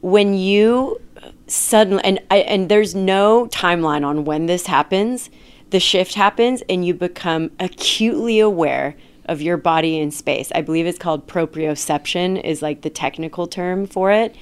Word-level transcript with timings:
when 0.00 0.34
you 0.34 1.00
suddenly 1.46 2.02
and 2.04 2.20
I, 2.30 2.38
and 2.38 2.68
there's 2.68 2.94
no 2.94 3.46
timeline 3.48 4.04
on 4.04 4.24
when 4.24 4.46
this 4.46 4.66
happens, 4.66 5.30
the 5.70 5.80
shift 5.80 6.14
happens 6.14 6.62
and 6.68 6.84
you 6.84 6.94
become 6.94 7.50
acutely 7.58 8.40
aware 8.40 8.96
of 9.26 9.40
your 9.42 9.56
body 9.56 9.98
in 9.98 10.10
space. 10.10 10.50
I 10.54 10.62
believe 10.62 10.86
it's 10.86 10.98
called 10.98 11.28
proprioception 11.28 12.42
is 12.42 12.62
like 12.62 12.82
the 12.82 12.90
technical 12.90 13.46
term 13.46 13.86
for 13.86 14.10
it. 14.10 14.34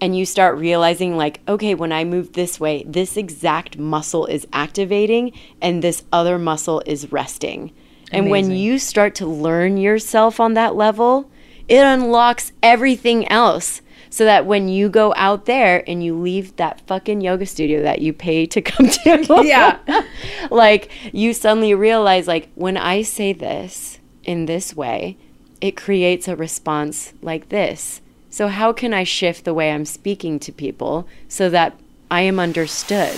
And 0.00 0.16
you 0.16 0.26
start 0.26 0.58
realizing 0.58 1.16
like, 1.16 1.40
okay, 1.48 1.74
when 1.74 1.90
I 1.90 2.04
move 2.04 2.34
this 2.34 2.60
way, 2.60 2.84
this 2.86 3.16
exact 3.16 3.78
muscle 3.78 4.26
is 4.26 4.46
activating 4.52 5.32
and 5.62 5.82
this 5.82 6.04
other 6.12 6.38
muscle 6.38 6.82
is 6.86 7.10
resting. 7.10 7.72
And 8.12 8.30
when 8.30 8.52
you 8.52 8.78
start 8.78 9.16
to 9.16 9.26
learn 9.26 9.78
yourself 9.78 10.38
on 10.38 10.54
that 10.54 10.76
level, 10.76 11.28
it 11.66 11.82
unlocks 11.82 12.52
everything 12.62 13.26
else. 13.28 13.80
So 14.10 14.24
that 14.24 14.46
when 14.46 14.68
you 14.68 14.88
go 14.88 15.12
out 15.16 15.46
there 15.46 15.82
and 15.88 16.02
you 16.02 16.18
leave 16.18 16.54
that 16.56 16.80
fucking 16.86 17.20
yoga 17.20 17.46
studio 17.46 17.82
that 17.82 18.00
you 18.00 18.12
pay 18.12 18.46
to 18.46 18.62
come 18.62 18.88
to, 19.04 19.42
Yeah. 19.44 19.78
like 20.50 20.90
you 21.12 21.32
suddenly 21.32 21.74
realize, 21.74 22.28
like, 22.28 22.48
when 22.54 22.76
I 22.76 23.02
say 23.02 23.32
this 23.32 23.98
in 24.24 24.46
this 24.46 24.74
way, 24.74 25.16
it 25.60 25.76
creates 25.76 26.28
a 26.28 26.36
response 26.36 27.12
like 27.22 27.48
this. 27.48 28.00
So, 28.30 28.48
how 28.48 28.72
can 28.72 28.92
I 28.92 29.04
shift 29.04 29.44
the 29.44 29.54
way 29.54 29.72
I'm 29.72 29.84
speaking 29.84 30.38
to 30.40 30.52
people 30.52 31.08
so 31.28 31.48
that 31.50 31.78
I 32.10 32.20
am 32.22 32.38
understood? 32.38 33.16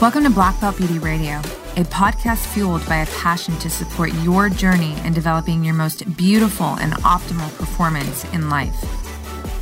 Welcome 0.00 0.24
to 0.24 0.30
Black 0.30 0.60
Belt 0.60 0.76
Beauty 0.76 0.98
Radio, 0.98 1.38
a 1.76 1.84
podcast 1.84 2.46
fueled 2.52 2.86
by 2.86 2.96
a 2.96 3.06
passion 3.06 3.58
to 3.58 3.70
support 3.70 4.12
your 4.22 4.48
journey 4.48 4.94
in 5.04 5.12
developing 5.14 5.64
your 5.64 5.74
most 5.74 6.16
beautiful 6.16 6.74
and 6.78 6.92
optimal 7.02 7.54
performance 7.58 8.24
in 8.32 8.48
life. 8.50 9.05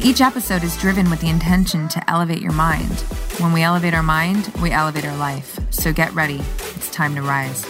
Each 0.00 0.20
episode 0.20 0.62
is 0.62 0.76
driven 0.76 1.08
with 1.08 1.20
the 1.20 1.28
intention 1.28 1.88
to 1.88 2.10
elevate 2.10 2.42
your 2.42 2.52
mind. 2.52 3.00
When 3.38 3.52
we 3.52 3.62
elevate 3.62 3.94
our 3.94 4.02
mind, 4.02 4.52
we 4.60 4.70
elevate 4.70 5.04
our 5.04 5.16
life. 5.16 5.58
So 5.70 5.92
get 5.92 6.12
ready. 6.12 6.40
It's 6.76 6.90
time 6.90 7.14
to 7.14 7.22
rise. 7.22 7.64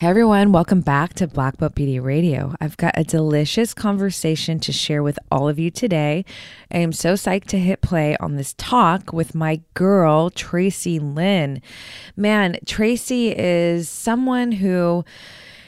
Hey 0.00 0.06
everyone, 0.06 0.50
welcome 0.50 0.80
back 0.80 1.12
to 1.16 1.26
Black 1.26 1.58
Belt 1.58 1.74
Beauty 1.74 2.00
Radio. 2.00 2.54
I've 2.58 2.78
got 2.78 2.94
a 2.96 3.04
delicious 3.04 3.74
conversation 3.74 4.58
to 4.60 4.72
share 4.72 5.02
with 5.02 5.18
all 5.30 5.46
of 5.46 5.58
you 5.58 5.70
today. 5.70 6.24
I 6.72 6.78
am 6.78 6.94
so 6.94 7.12
psyched 7.12 7.48
to 7.48 7.58
hit 7.58 7.82
play 7.82 8.16
on 8.16 8.36
this 8.36 8.54
talk 8.54 9.12
with 9.12 9.34
my 9.34 9.60
girl, 9.74 10.30
Tracy 10.30 10.98
Lynn. 10.98 11.60
Man, 12.16 12.56
Tracy 12.64 13.36
is 13.36 13.90
someone 13.90 14.52
who 14.52 15.04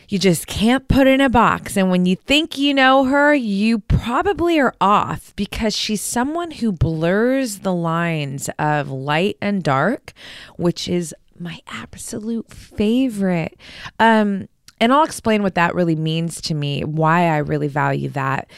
you 0.09 0.19
just 0.19 0.47
can't 0.47 0.89
put 0.89 1.07
in 1.07 1.21
a 1.21 1.29
box. 1.29 1.77
And 1.77 1.91
when 1.91 2.07
you 2.07 2.17
think 2.17 2.57
you 2.57 2.73
know 2.73 3.05
her, 3.05 3.35
you 3.35 3.81
probably 3.81 4.59
are 4.59 4.75
off 4.81 5.35
because 5.37 5.77
she's 5.77 6.01
someone 6.01 6.53
who 6.53 6.73
blurs 6.73 7.59
the 7.59 7.75
lines 7.75 8.49
of 8.59 8.91
light 8.91 9.37
and 9.43 9.63
dark, 9.63 10.15
which 10.57 10.89
is 10.89 11.15
my 11.43 11.61
absolute 11.67 12.51
favorite. 12.51 13.59
Um, 13.99 14.49
and 14.83 14.93
I'll 14.93 15.05
explain 15.05 15.45
what 15.45 15.55
that 15.55 15.77
really 15.77 15.95
means 15.95 16.41
to 16.41 16.55
me, 16.55 16.83
why 16.83 17.27
I 17.29 17.39
really 17.39 17.69
value 17.69 18.09
that. 18.11 18.51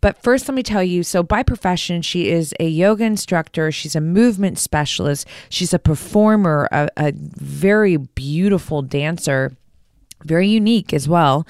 But 0.00 0.22
first, 0.22 0.46
let 0.48 0.54
me 0.54 0.62
tell 0.62 0.82
you 0.82 1.02
so, 1.02 1.24
by 1.24 1.42
profession, 1.42 2.02
she 2.02 2.30
is 2.30 2.54
a 2.60 2.68
yoga 2.68 3.04
instructor, 3.04 3.72
she's 3.72 3.96
a 3.96 4.00
movement 4.00 4.60
specialist, 4.60 5.26
she's 5.48 5.74
a 5.74 5.80
performer, 5.80 6.68
a, 6.70 6.88
a 6.96 7.12
very 7.16 7.96
beautiful 7.96 8.82
dancer, 8.82 9.56
very 10.24 10.46
unique 10.46 10.94
as 10.94 11.08
well. 11.08 11.44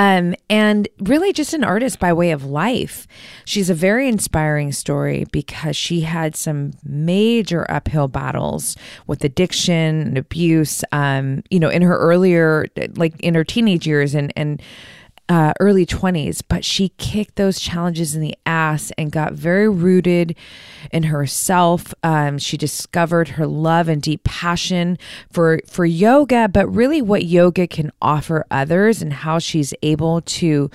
Um, 0.00 0.34
and 0.48 0.88
really 1.00 1.30
just 1.34 1.52
an 1.52 1.62
artist 1.62 1.98
by 1.98 2.14
way 2.14 2.30
of 2.30 2.46
life. 2.46 3.06
She's 3.44 3.68
a 3.68 3.74
very 3.74 4.08
inspiring 4.08 4.72
story 4.72 5.26
because 5.30 5.76
she 5.76 6.00
had 6.00 6.34
some 6.34 6.70
major 6.82 7.70
uphill 7.70 8.08
battles 8.08 8.78
with 9.06 9.24
addiction 9.24 10.00
and 10.00 10.16
abuse, 10.16 10.82
um, 10.92 11.42
you 11.50 11.60
know, 11.60 11.68
in 11.68 11.82
her 11.82 11.98
earlier, 11.98 12.64
like 12.94 13.20
in 13.20 13.34
her 13.34 13.44
teenage 13.44 13.86
years 13.86 14.14
and, 14.14 14.32
and, 14.36 14.62
uh, 15.30 15.52
early 15.60 15.86
20s, 15.86 16.42
but 16.46 16.64
she 16.64 16.88
kicked 16.98 17.36
those 17.36 17.60
challenges 17.60 18.16
in 18.16 18.20
the 18.20 18.36
ass 18.46 18.90
and 18.98 19.12
got 19.12 19.32
very 19.32 19.68
rooted 19.68 20.34
in 20.90 21.04
herself. 21.04 21.94
Um, 22.02 22.36
she 22.36 22.56
discovered 22.56 23.28
her 23.28 23.46
love 23.46 23.88
and 23.88 24.02
deep 24.02 24.24
passion 24.24 24.98
for 25.30 25.60
for 25.68 25.86
yoga, 25.86 26.48
but 26.48 26.66
really 26.66 27.00
what 27.00 27.24
yoga 27.26 27.68
can 27.68 27.92
offer 28.02 28.44
others 28.50 29.00
and 29.00 29.12
how 29.12 29.38
she's 29.38 29.72
able 29.84 30.20
to 30.22 30.68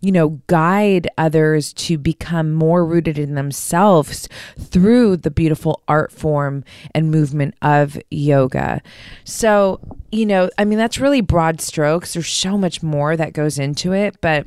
you 0.00 0.12
know, 0.12 0.40
guide 0.46 1.08
others 1.18 1.72
to 1.74 1.98
become 1.98 2.52
more 2.52 2.84
rooted 2.84 3.18
in 3.18 3.34
themselves 3.34 4.28
through 4.58 5.16
the 5.16 5.30
beautiful 5.30 5.82
art 5.88 6.10
form 6.10 6.64
and 6.94 7.10
movement 7.10 7.54
of 7.62 7.98
yoga. 8.10 8.80
So, 9.24 9.80
you 10.10 10.24
know, 10.24 10.50
I 10.56 10.64
mean, 10.64 10.78
that's 10.78 10.98
really 10.98 11.20
broad 11.20 11.60
strokes. 11.60 12.14
There's 12.14 12.28
so 12.28 12.56
much 12.56 12.82
more 12.82 13.16
that 13.16 13.32
goes 13.32 13.58
into 13.58 13.92
it, 13.92 14.20
but 14.20 14.46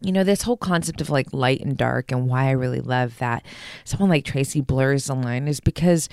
you 0.00 0.10
know, 0.10 0.24
this 0.24 0.42
whole 0.42 0.56
concept 0.56 1.00
of 1.00 1.10
like 1.10 1.32
light 1.32 1.60
and 1.60 1.76
dark 1.76 2.10
and 2.10 2.28
why 2.28 2.46
I 2.46 2.52
really 2.52 2.80
love 2.80 3.18
that 3.18 3.44
someone 3.84 4.10
like 4.10 4.24
Tracy 4.24 4.60
blurs 4.60 5.06
the 5.06 5.14
line 5.14 5.46
is 5.46 5.60
because, 5.60 6.08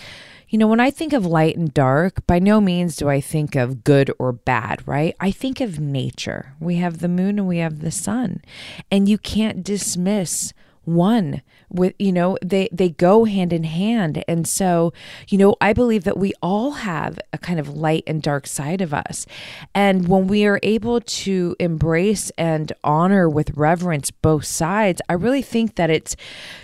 you 0.49 0.57
know, 0.57 0.67
when 0.67 0.79
I 0.79 0.89
think 0.89 1.13
of 1.13 1.25
light 1.25 1.55
and 1.55 1.73
dark, 1.73 2.25
by 2.25 2.39
no 2.39 2.59
means 2.59 2.95
do 2.95 3.07
I 3.07 3.21
think 3.21 3.55
of 3.55 3.83
good 3.83 4.11
or 4.17 4.31
bad, 4.31 4.85
right? 4.87 5.15
I 5.19 5.31
think 5.31 5.61
of 5.61 5.79
nature. 5.79 6.55
We 6.59 6.75
have 6.77 6.99
the 6.99 7.07
moon 7.07 7.37
and 7.37 7.47
we 7.47 7.59
have 7.59 7.79
the 7.79 7.91
sun, 7.91 8.41
and 8.91 9.07
you 9.07 9.17
can't 9.17 9.63
dismiss 9.63 10.53
one 10.85 11.41
with 11.69 11.93
you 11.99 12.11
know 12.11 12.37
they 12.43 12.67
they 12.71 12.89
go 12.89 13.25
hand 13.25 13.53
in 13.53 13.63
hand 13.63 14.23
and 14.27 14.47
so 14.47 14.91
you 15.27 15.37
know 15.37 15.55
i 15.61 15.71
believe 15.71 16.03
that 16.03 16.17
we 16.17 16.33
all 16.41 16.71
have 16.71 17.19
a 17.31 17.37
kind 17.37 17.59
of 17.59 17.69
light 17.69 18.03
and 18.07 18.23
dark 18.23 18.47
side 18.47 18.81
of 18.81 18.91
us 18.93 19.27
and 19.75 20.07
when 20.07 20.25
we 20.25 20.45
are 20.45 20.59
able 20.63 20.99
to 21.01 21.55
embrace 21.59 22.31
and 22.37 22.73
honor 22.83 23.29
with 23.29 23.55
reverence 23.55 24.09
both 24.09 24.45
sides 24.45 25.01
i 25.07 25.13
really 25.13 25.43
think 25.43 25.75
that 25.75 25.91
it's 25.91 26.15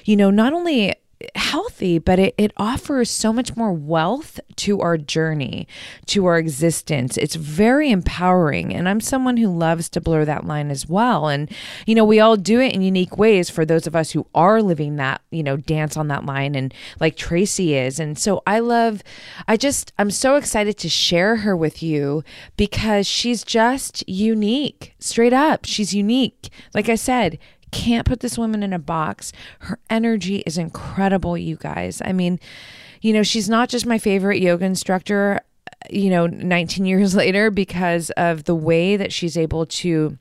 you 0.06 0.16
know 0.16 0.32
not 0.32 0.54
only 0.54 0.94
healthy, 1.36 2.00
but 2.00 2.20
it, 2.20 2.36
it 2.38 2.52
offers 2.58 3.10
so 3.10 3.32
much 3.34 3.56
more 3.56 3.72
wealth 3.72 4.40
to 4.58 4.82
our 4.82 4.98
journey, 4.98 5.68
to 6.08 6.26
our 6.26 6.38
existence. 6.38 7.18
It's 7.18 7.36
very 7.36 7.92
empowering. 7.92 8.74
And 8.74 8.88
I'm 8.88 9.02
someone 9.02 9.38
who 9.38 9.48
loves 9.48 9.90
to 9.90 10.02
blur 10.02 10.26
that 10.26 10.46
line 10.46 10.72
as 10.72 10.88
well. 10.88 11.28
And, 11.28 11.50
you 11.86 11.96
know, 11.96 12.06
we 12.06 12.20
all 12.20 12.38
do 12.38 12.60
it 12.60 12.74
in 12.74 12.82
unique 12.82 13.18
ways 13.18 13.50
for 13.50 13.66
those 13.66 13.88
of 13.88 13.96
us 13.96 14.12
who 14.12 14.28
are 14.34 14.62
living 14.62 14.98
that, 14.98 15.22
you 15.32 15.44
know, 15.44 15.58
dance 15.58 15.98
on 15.98 16.08
that 16.10 16.26
line 16.26 16.56
and 16.56 16.74
like 17.00 17.16
Tracy 17.16 17.76
is. 17.76 18.00
And 18.00 18.18
so 18.18 18.44
I 18.46 18.60
love, 18.60 19.04
I 19.48 19.58
just, 19.58 19.94
I'm 19.98 20.12
so 20.12 20.36
excited 20.36 20.78
to 20.78 20.90
share 20.90 21.38
her 21.38 21.56
with 21.56 21.82
you 21.82 22.24
because 22.58 23.08
she's 23.08 23.44
just 23.44 24.08
unique, 24.08 24.96
straight 25.00 25.34
up. 25.34 25.66
She's 25.66 25.94
unique. 25.94 26.50
Like 26.74 26.90
I 26.90 26.96
said, 26.96 27.40
can't 27.76 28.08
put 28.08 28.22
this 28.22 28.38
woman 28.38 28.64
in 28.64 28.72
a 28.72 28.80
box. 28.80 29.34
Her 29.60 29.78
energy 29.90 30.38
is 30.46 30.58
incredible, 30.58 31.38
you 31.38 31.58
guys. 31.58 32.02
I 32.06 32.14
mean, 32.14 32.40
you 33.02 33.12
know, 33.12 33.22
she's 33.22 33.50
not 33.50 33.68
just 33.68 33.86
my 33.86 33.98
favorite 33.98 34.42
yoga 34.42 34.64
instructor, 34.64 35.42
uh, 35.70 35.88
you 35.90 36.10
know, 36.10 36.26
19 36.26 36.86
years 36.92 37.16
later 37.16 37.52
because 37.52 38.12
of 38.12 38.46
the 38.46 38.56
way 38.56 38.96
that 38.96 39.12
she's 39.12 39.38
able 39.38 39.66
to 39.66 40.18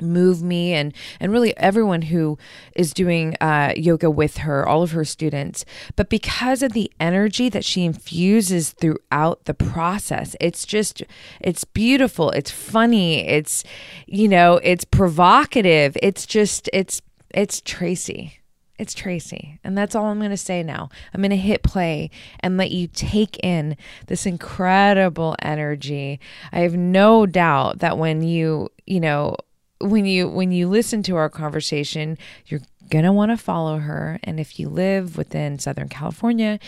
move 0.00 0.42
me 0.42 0.72
and 0.72 0.92
and 1.20 1.32
really 1.32 1.56
everyone 1.56 2.02
who 2.02 2.38
is 2.74 2.92
doing 2.92 3.34
uh, 3.40 3.72
yoga 3.76 4.10
with 4.10 4.38
her 4.38 4.66
all 4.66 4.82
of 4.82 4.92
her 4.92 5.04
students 5.04 5.64
but 5.96 6.08
because 6.08 6.62
of 6.62 6.72
the 6.72 6.90
energy 7.00 7.48
that 7.48 7.64
she 7.64 7.84
infuses 7.84 8.70
throughout 8.70 9.44
the 9.44 9.54
process 9.54 10.36
it's 10.40 10.64
just 10.64 11.02
it's 11.40 11.64
beautiful 11.64 12.30
it's 12.30 12.50
funny 12.50 13.26
it's 13.26 13.64
you 14.06 14.28
know 14.28 14.60
it's 14.62 14.84
provocative 14.84 15.96
it's 16.02 16.26
just 16.26 16.68
it's 16.72 17.02
it's 17.34 17.60
tracy 17.60 18.38
it's 18.78 18.94
Tracy. 18.94 19.58
And 19.64 19.76
that's 19.76 19.94
all 19.96 20.06
I'm 20.06 20.18
going 20.18 20.30
to 20.30 20.36
say 20.36 20.62
now. 20.62 20.88
I'm 21.12 21.20
going 21.20 21.30
to 21.30 21.36
hit 21.36 21.64
play 21.64 22.10
and 22.40 22.56
let 22.56 22.70
you 22.70 22.86
take 22.86 23.36
in 23.42 23.76
this 24.06 24.24
incredible 24.24 25.34
energy. 25.42 26.20
I 26.52 26.60
have 26.60 26.76
no 26.76 27.26
doubt 27.26 27.80
that 27.80 27.98
when 27.98 28.22
you, 28.22 28.70
you 28.86 29.00
know, 29.00 29.36
when 29.80 30.04
you 30.06 30.28
when 30.28 30.52
you 30.52 30.68
listen 30.68 31.02
to 31.04 31.16
our 31.16 31.28
conversation, 31.28 32.18
you're 32.46 32.60
going 32.90 33.04
to 33.04 33.12
want 33.12 33.30
to 33.30 33.36
follow 33.36 33.78
her 33.78 34.18
and 34.24 34.40
if 34.40 34.58
you 34.58 34.68
live 34.68 35.16
within 35.16 35.58
Southern 35.58 35.88
California, 35.88 36.58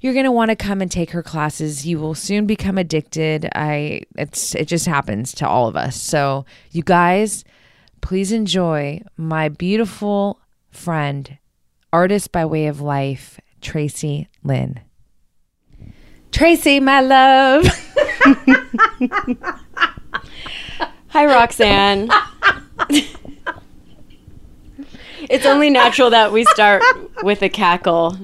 you're 0.00 0.12
going 0.12 0.24
to 0.26 0.32
want 0.32 0.50
to 0.50 0.56
come 0.56 0.82
and 0.82 0.90
take 0.90 1.12
her 1.12 1.22
classes. 1.22 1.86
You 1.86 1.98
will 1.98 2.14
soon 2.14 2.46
become 2.46 2.76
addicted. 2.76 3.48
I 3.54 4.02
it's 4.16 4.54
it 4.54 4.68
just 4.68 4.86
happens 4.86 5.32
to 5.36 5.48
all 5.48 5.66
of 5.66 5.76
us. 5.76 6.00
So, 6.00 6.44
you 6.70 6.82
guys, 6.82 7.44
please 8.02 8.30
enjoy 8.32 9.00
my 9.16 9.48
beautiful 9.48 10.40
friend, 10.70 11.38
artist 11.92 12.32
by 12.32 12.44
way 12.44 12.66
of 12.66 12.82
life, 12.82 13.40
Tracy 13.62 14.28
Lynn. 14.42 14.80
Tracy, 16.32 16.80
my 16.80 17.00
love. 17.00 17.64
Hi, 21.08 21.26
Roxanne. 21.26 22.10
It's 25.28 25.46
only 25.46 25.70
natural 25.70 26.10
that 26.10 26.32
we 26.32 26.44
start 26.44 26.82
with 27.22 27.42
a 27.42 27.48
cackle. 27.48 28.18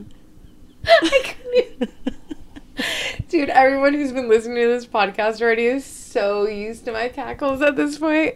Dude, 3.29 3.51
everyone 3.51 3.95
who's 3.95 4.13
been 4.13 4.29
listening 4.29 4.57
to 4.63 4.69
this 4.69 4.87
podcast 4.87 5.41
already 5.41 5.67
is 5.67 5.85
so 5.85 6.47
used 6.47 6.85
to 6.87 6.93
my 6.93 7.09
cackles 7.09 7.63
at 7.63 7.77
this 7.77 7.99
point. 7.99 8.35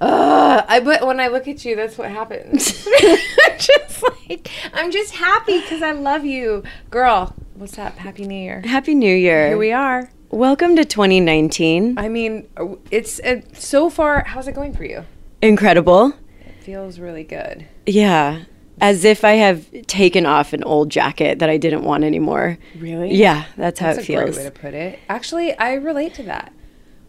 Uh, 0.00 0.62
I 0.68 0.80
but 0.80 1.06
when 1.06 1.20
I 1.20 1.28
look 1.28 1.48
at 1.48 1.64
you, 1.64 1.76
that's 1.76 1.96
what 1.96 2.10
happens. 2.10 2.86
I'm 2.86 3.18
just 3.58 4.02
like 4.28 4.50
I'm 4.74 4.90
just 4.90 5.14
happy 5.14 5.60
because 5.60 5.82
I 5.82 5.92
love 5.92 6.24
you, 6.24 6.64
girl. 6.90 7.34
What's 7.54 7.78
up? 7.78 7.96
Happy 7.96 8.26
New 8.26 8.38
Year. 8.38 8.60
Happy 8.62 8.94
New 8.94 9.14
Year. 9.14 9.48
Here 9.48 9.58
we 9.58 9.72
are. 9.72 10.10
Welcome 10.30 10.76
to 10.76 10.84
2019. 10.84 11.98
I 11.98 12.08
mean, 12.08 12.48
uh, 12.56 12.74
it's 12.90 13.20
uh, 13.20 13.40
so 13.54 13.88
far. 13.88 14.24
How's 14.24 14.48
it 14.48 14.54
going 14.54 14.74
for 14.74 14.84
you? 14.84 15.04
Incredible. 15.48 16.12
It 16.44 16.62
feels 16.62 16.98
really 16.98 17.24
good. 17.24 17.66
Yeah. 17.86 18.44
As 18.80 19.04
if 19.04 19.24
I 19.24 19.32
have 19.32 19.66
taken 19.86 20.26
off 20.26 20.52
an 20.52 20.62
old 20.64 20.90
jacket 20.90 21.38
that 21.38 21.48
I 21.48 21.56
didn't 21.56 21.84
want 21.84 22.04
anymore. 22.04 22.58
Really? 22.78 23.14
Yeah, 23.14 23.44
that's 23.56 23.80
how 23.80 23.94
That's 23.94 24.00
it 24.08 24.12
a 24.12 24.14
great 24.16 24.24
feels. 24.26 24.36
way 24.36 24.44
to 24.44 24.50
put 24.50 24.74
it. 24.74 24.98
Actually, 25.08 25.56
I 25.58 25.74
relate 25.74 26.14
to 26.14 26.22
that. 26.24 26.52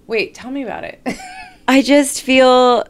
Wait, 0.06 0.34
tell 0.34 0.50
me 0.52 0.64
about 0.64 0.84
it. 0.86 1.06
I 1.68 1.82
just 1.82 2.22
feel 2.22 2.86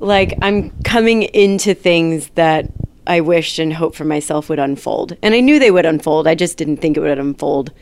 like 0.00 0.34
I'm 0.42 0.70
coming 0.82 1.22
into 1.22 1.72
things 1.74 2.28
that 2.34 2.66
I 3.06 3.20
wished 3.22 3.58
and 3.58 3.72
hoped 3.72 3.96
for 3.96 4.04
myself 4.04 4.48
would 4.50 4.58
unfold. 4.58 5.16
And 5.22 5.34
I 5.34 5.40
knew 5.40 5.58
they 5.58 5.70
would 5.70 5.86
unfold. 5.86 6.26
I 6.26 6.34
just 6.34 6.58
didn't 6.58 6.78
think 6.78 6.96
it 6.96 7.00
would 7.00 7.18
unfold 7.18 7.72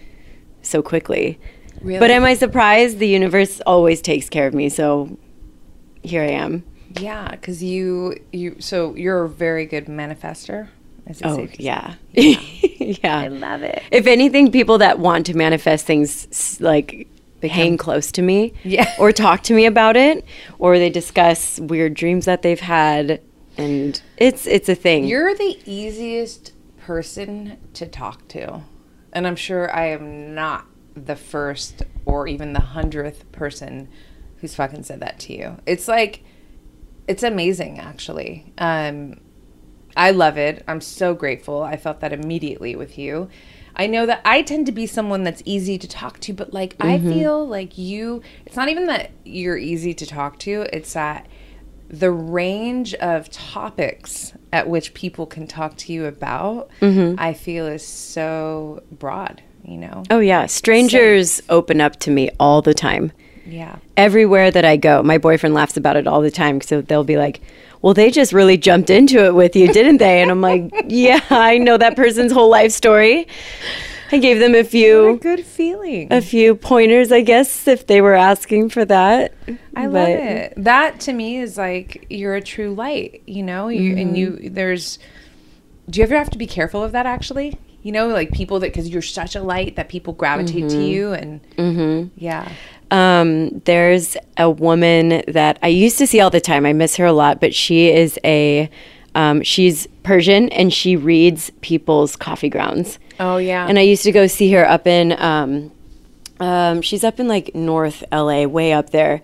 so 0.62 0.80
quickly. 0.82 1.40
really? 1.80 1.98
But 1.98 2.10
am 2.12 2.22
I 2.24 2.34
surprised? 2.34 2.98
The 3.00 3.08
universe 3.08 3.60
always 3.66 4.00
takes 4.00 4.28
care 4.28 4.46
of 4.46 4.54
me. 4.54 4.68
So 4.68 5.18
here 6.04 6.22
I 6.22 6.28
am. 6.28 6.62
Yeah, 6.98 7.30
because 7.30 7.62
you 7.62 8.20
you 8.32 8.56
so 8.60 8.94
you're 8.94 9.24
a 9.24 9.28
very 9.28 9.66
good 9.66 9.86
manifester. 9.86 10.68
Oh, 11.24 11.46
to 11.46 11.48
say? 11.48 11.56
yeah. 13.02 13.18
I 13.18 13.28
love 13.28 13.62
it. 13.62 13.82
If 13.90 14.06
anything, 14.06 14.52
people 14.52 14.78
that 14.78 14.98
want 14.98 15.26
to 15.26 15.34
manifest 15.36 15.86
things 15.86 16.60
like 16.60 17.08
hang 17.42 17.78
close 17.78 18.12
to 18.12 18.22
me 18.22 18.52
Yeah. 18.64 18.92
or 18.98 19.12
talk 19.12 19.42
to 19.44 19.54
me 19.54 19.64
about 19.64 19.96
it 19.96 20.24
or 20.58 20.78
they 20.78 20.90
discuss 20.90 21.58
weird 21.58 21.94
dreams 21.94 22.26
that 22.26 22.42
they've 22.42 22.60
had 22.60 23.22
and 23.56 24.00
it's 24.16 24.46
it's 24.46 24.68
a 24.68 24.74
thing. 24.74 25.04
You're 25.04 25.34
the 25.34 25.58
easiest 25.66 26.52
person 26.78 27.58
to 27.74 27.86
talk 27.86 28.26
to, 28.28 28.62
and 29.12 29.26
I'm 29.26 29.36
sure 29.36 29.74
I 29.74 29.88
am 29.88 30.34
not 30.34 30.66
the 30.94 31.16
first 31.16 31.82
or 32.06 32.26
even 32.26 32.52
the 32.52 32.60
hundredth 32.60 33.30
person 33.32 33.88
who's 34.38 34.54
fucking 34.54 34.84
said 34.84 35.00
that 35.00 35.18
to 35.20 35.36
you. 35.36 35.56
It's 35.66 35.88
like 35.88 36.22
it's 37.10 37.24
amazing, 37.24 37.80
actually. 37.80 38.52
Um, 38.56 39.20
I 39.96 40.12
love 40.12 40.38
it. 40.38 40.62
I'm 40.68 40.80
so 40.80 41.12
grateful. 41.12 41.60
I 41.60 41.76
felt 41.76 41.98
that 42.00 42.12
immediately 42.12 42.76
with 42.76 42.96
you. 42.96 43.28
I 43.74 43.88
know 43.88 44.06
that 44.06 44.20
I 44.24 44.42
tend 44.42 44.66
to 44.66 44.72
be 44.72 44.86
someone 44.86 45.24
that's 45.24 45.42
easy 45.44 45.76
to 45.76 45.88
talk 45.88 46.20
to, 46.20 46.32
but 46.32 46.52
like 46.54 46.76
I 46.78 46.98
feel 47.00 47.44
like 47.44 47.76
you, 47.76 48.22
it's 48.46 48.54
not 48.54 48.68
even 48.68 48.86
that 48.86 49.10
you're 49.24 49.56
easy 49.56 49.92
to 49.94 50.06
talk 50.06 50.38
to, 50.40 50.66
it's 50.72 50.92
that 50.92 51.26
the 51.88 52.12
range 52.12 52.94
of 52.94 53.28
topics 53.30 54.32
at 54.52 54.68
which 54.68 54.94
people 54.94 55.26
can 55.26 55.48
talk 55.48 55.76
to 55.78 55.92
you 55.92 56.06
about, 56.06 56.70
I 57.18 57.34
feel 57.34 57.66
is 57.66 57.84
so 57.84 58.84
broad, 58.92 59.42
you 59.64 59.78
know? 59.78 60.04
oh 60.10 60.20
yeah, 60.20 60.46
strangers 60.46 61.40
open 61.48 61.80
up 61.80 61.96
to 62.00 62.10
me 62.12 62.30
all 62.38 62.62
the 62.62 62.74
time. 62.74 63.10
Yeah. 63.50 63.76
Everywhere 63.96 64.50
that 64.50 64.64
I 64.64 64.76
go, 64.76 65.02
my 65.02 65.18
boyfriend 65.18 65.54
laughs 65.54 65.76
about 65.76 65.96
it 65.96 66.06
all 66.06 66.20
the 66.20 66.30
time 66.30 66.60
so 66.60 66.80
they'll 66.80 67.04
be 67.04 67.16
like, 67.16 67.40
"Well, 67.82 67.94
they 67.94 68.10
just 68.10 68.32
really 68.32 68.56
jumped 68.56 68.90
into 68.90 69.24
it 69.24 69.34
with 69.34 69.56
you, 69.56 69.72
didn't 69.72 69.98
they?" 69.98 70.22
And 70.22 70.30
I'm 70.30 70.40
like, 70.40 70.70
"Yeah, 70.88 71.20
I 71.30 71.58
know 71.58 71.76
that 71.76 71.96
person's 71.96 72.32
whole 72.32 72.48
life 72.48 72.72
story." 72.72 73.26
I 74.12 74.18
gave 74.18 74.40
them 74.40 74.54
a 74.54 74.58
What 74.58 74.66
a 74.66 74.68
few 74.68 75.18
good 75.22 75.44
feeling. 75.44 76.12
a 76.12 76.20
few 76.20 76.56
pointers, 76.56 77.12
I 77.12 77.20
guess, 77.20 77.68
if 77.68 77.86
they 77.86 78.00
were 78.00 78.14
asking 78.14 78.70
for 78.70 78.84
that. 78.84 79.34
I 79.76 79.86
love 79.86 80.08
it. 80.08 80.54
That 80.56 81.00
to 81.00 81.12
me 81.12 81.38
is 81.38 81.56
like 81.56 82.06
you're 82.10 82.34
a 82.34 82.42
true 82.42 82.74
light, 82.74 83.22
you 83.26 83.42
know. 83.42 83.68
You 83.68 83.96
and 83.96 84.16
mm-hmm. 84.16 84.42
you 84.42 84.50
there's. 84.50 84.98
Do 85.88 85.98
you 85.98 86.04
ever 86.04 86.16
have 86.16 86.30
to 86.30 86.38
be 86.38 86.46
careful 86.46 86.82
of 86.82 86.92
that? 86.92 87.06
Actually, 87.06 87.58
you 87.82 87.92
know, 87.92 88.08
like 88.08 88.32
people 88.32 88.58
that 88.60 88.72
because 88.72 88.88
you're 88.88 89.02
such 89.02 89.36
a 89.36 89.42
light 89.42 89.76
that 89.76 89.88
people 89.88 90.12
gravitate 90.12 90.68
to 90.70 90.76
mm-hmm. 90.76 90.80
you, 90.80 91.12
and 91.12 91.40
mm-hmm. 91.56 92.08
yeah, 92.16 92.50
Um, 92.90 93.60
there's 93.66 94.16
a 94.36 94.50
woman 94.50 95.22
that 95.28 95.58
I 95.62 95.68
used 95.68 95.98
to 95.98 96.06
see 96.06 96.20
all 96.20 96.30
the 96.30 96.40
time. 96.40 96.66
I 96.66 96.72
miss 96.72 96.96
her 96.96 97.06
a 97.06 97.12
lot, 97.12 97.40
but 97.40 97.54
she 97.54 97.88
is 97.88 98.18
a 98.24 98.68
um, 99.14 99.42
she's 99.42 99.86
Persian 100.02 100.48
and 100.50 100.72
she 100.72 100.96
reads 100.96 101.50
people's 101.60 102.16
coffee 102.16 102.48
grounds. 102.48 102.98
oh 103.18 103.38
yeah, 103.38 103.66
And 103.66 103.78
I 103.78 103.82
used 103.82 104.04
to 104.04 104.12
go 104.12 104.26
see 104.26 104.52
her 104.52 104.68
up 104.68 104.86
in 104.86 105.12
um, 105.20 105.72
um, 106.40 106.80
she's 106.80 107.04
up 107.04 107.20
in 107.20 107.28
like 107.28 107.54
North 107.54 108.02
LA, 108.10 108.44
way 108.44 108.72
up 108.72 108.90
there. 108.90 109.22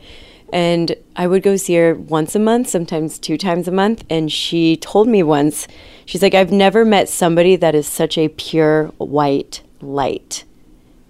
And 0.53 0.95
I 1.17 1.27
would 1.27 1.43
go 1.43 1.57
see 1.57 1.75
her 1.75 1.95
once 1.95 2.37
a 2.37 2.39
month, 2.39 2.69
sometimes 2.69 3.19
two 3.19 3.37
times 3.37 3.67
a 3.67 3.73
month. 3.73 4.05
And 4.09 4.31
she 4.31 4.77
told 4.77 5.09
me 5.09 5.23
once, 5.23 5.67
she's 6.05 6.23
like, 6.23 6.35
I've 6.35 6.53
never 6.53 6.85
met 6.85 7.09
somebody 7.09 7.57
that 7.57 7.75
is 7.75 7.89
such 7.89 8.17
a 8.17 8.29
pure 8.29 8.89
white 8.99 9.63
light. 9.81 10.45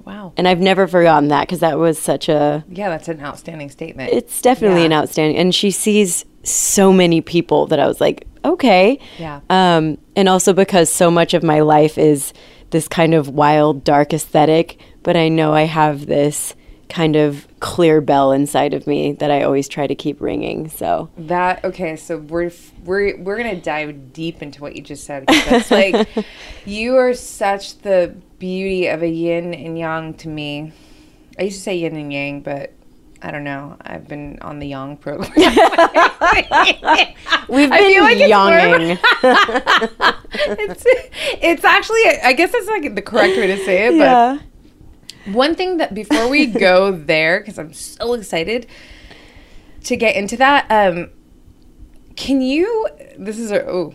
Wow, 0.07 0.33
And 0.37 0.47
I've 0.49 0.61
never 0.61 0.87
forgotten 0.87 1.29
that 1.29 1.43
because 1.43 1.61
that 1.61 1.79
was 1.79 1.99
such 1.99 2.29
a 2.29 2.65
yeah, 2.71 2.89
that's 2.89 3.09
an 3.09 3.21
outstanding 3.21 3.69
statement. 3.71 4.13
it's 4.13 4.41
definitely 4.41 4.81
Yeah. 4.81 4.87
an 4.87 4.93
outstanding 4.95 5.37
and 5.37 5.55
she 5.55 5.71
sees 5.71 6.25
so 6.43 6.93
many 6.93 7.21
people 7.21 7.67
that 7.67 7.81
i 7.81 7.87
was 7.89 8.01
like 8.01 8.25
okay 8.45 8.99
Yeah. 9.19 9.41
um, 9.51 9.99
and 10.15 10.29
also 10.29 10.53
because 10.53 10.89
so 10.91 11.11
much 11.11 11.35
of 11.35 11.43
my 11.43 11.61
life 11.61 11.99
is 11.99 12.33
this 12.71 12.87
kind 12.87 13.15
of 13.15 13.29
wild 13.29 13.83
dark 13.83 14.15
aesthetic 14.15 14.79
but 15.03 15.17
i 15.17 15.29
know 15.29 15.53
i 15.53 15.63
have 15.65 16.07
this 16.07 16.55
kind 16.89 17.17
of 17.17 17.49
clear 17.59 18.01
bell 18.01 18.31
inside 18.31 18.73
of 18.75 18.87
me 18.87 19.11
that 19.15 19.29
i 19.33 19.43
always 19.43 19.67
try 19.67 19.89
to 19.89 19.95
keep 19.97 20.21
ringing 20.21 20.69
so 20.69 21.11
That 21.19 21.65
okay, 21.65 21.97
so 21.97 22.19
we're 22.19 22.53
we're 22.85 23.19
we're 23.21 23.37
gonna 23.39 23.61
dive 23.61 24.13
deep 24.13 24.41
into 24.41 24.61
what 24.63 24.77
you 24.77 24.83
just 24.83 25.03
said. 25.03 25.25
That's 25.27 25.73
like 25.73 26.07
you 26.65 26.95
are 26.97 27.13
such 27.13 27.79
the 27.79 28.15
beauty 28.39 28.87
of 28.87 29.03
a 29.03 29.09
yin 29.09 29.55
and 29.55 29.79
yang 29.79 30.15
to 30.15 30.29
me. 30.29 30.73
I 31.39 31.45
used 31.45 31.59
to 31.59 31.63
say 31.63 31.77
yin 31.77 31.97
and 31.97 32.13
yang, 32.13 32.41
but 32.41 32.73
I 33.23 33.31
don't 33.31 33.45
know. 33.45 33.77
I've 33.81 34.09
been 34.09 34.39
on 34.41 34.59
the 34.59 34.69
yang 34.69 34.97
program. 34.97 35.31
we've 37.49 37.71
been 37.71 38.03
like 38.03 38.19
it's 38.19 39.01
it's 40.35 40.85
it's 41.43 41.65
actually 41.65 42.03
I 42.25 42.33
guess 42.33 42.53
that's 42.53 42.67
like 42.67 42.95
the 42.95 43.03
correct 43.03 43.37
way 43.37 43.47
to 43.47 43.65
say 43.65 43.87
it. 43.87 43.93
But 43.93 44.05
yeah 44.05 44.39
one 45.27 45.55
thing 45.55 45.79
that 45.79 45.95
before 45.95 46.29
we 46.29 46.47
go 46.47 46.93
there, 46.93 47.41
because 47.41 47.59
I'm 47.59 47.73
so 47.73 48.15
excited 48.15 48.67
to 49.85 49.97
get 49.97 50.17
into 50.17 50.37
that, 50.37 50.67
um, 50.71 51.11
can 52.15 52.41
you? 52.41 52.89
This 53.19 53.39
is 53.39 53.51
a 53.51 53.69
oh, 53.69 53.95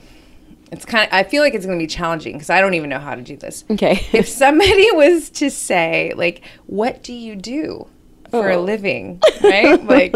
it's 0.71 0.85
kind 0.85 1.07
of. 1.07 1.13
I 1.13 1.23
feel 1.23 1.41
like 1.43 1.53
it's 1.53 1.65
going 1.65 1.77
to 1.77 1.83
be 1.83 1.87
challenging 1.87 2.33
because 2.33 2.49
I 2.49 2.61
don't 2.61 2.73
even 2.73 2.89
know 2.89 2.99
how 2.99 3.15
to 3.15 3.21
do 3.21 3.35
this. 3.37 3.63
okay 3.69 4.05
If 4.13 4.27
somebody 4.27 4.89
was 4.93 5.29
to 5.31 5.49
say, 5.51 6.13
like, 6.15 6.41
what 6.67 7.03
do 7.03 7.13
you 7.13 7.35
do 7.35 7.87
for 8.29 8.49
a 8.49 8.55
Oh. 8.55 8.61
living, 8.63 9.21
right? 9.43 9.83
like, 9.95 10.15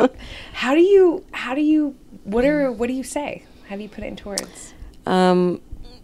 how 0.53 0.73
do 0.73 0.81
you? 0.81 1.23
How 1.31 1.53
do 1.55 1.61
you? 1.61 1.95
What 2.23 2.45
are? 2.45 2.71
What 2.71 2.87
do 2.87 2.93
you 2.93 3.03
say? 3.03 3.43
How 3.69 3.75
do 3.75 3.81
you 3.83 3.89
put 3.89 4.03
it 4.03 4.07
into 4.07 4.29
words? 4.29 4.73
um, 5.05 5.61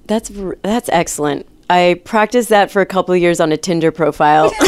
that's 0.07 0.31
that's 0.63 0.89
excellent 0.89 1.47
i 1.69 1.99
practiced 2.03 2.49
that 2.49 2.69
for 2.69 2.81
a 2.81 2.85
couple 2.85 3.13
of 3.15 3.21
years 3.21 3.39
on 3.39 3.51
a 3.51 3.57
tinder 3.57 3.91
profile 3.91 4.51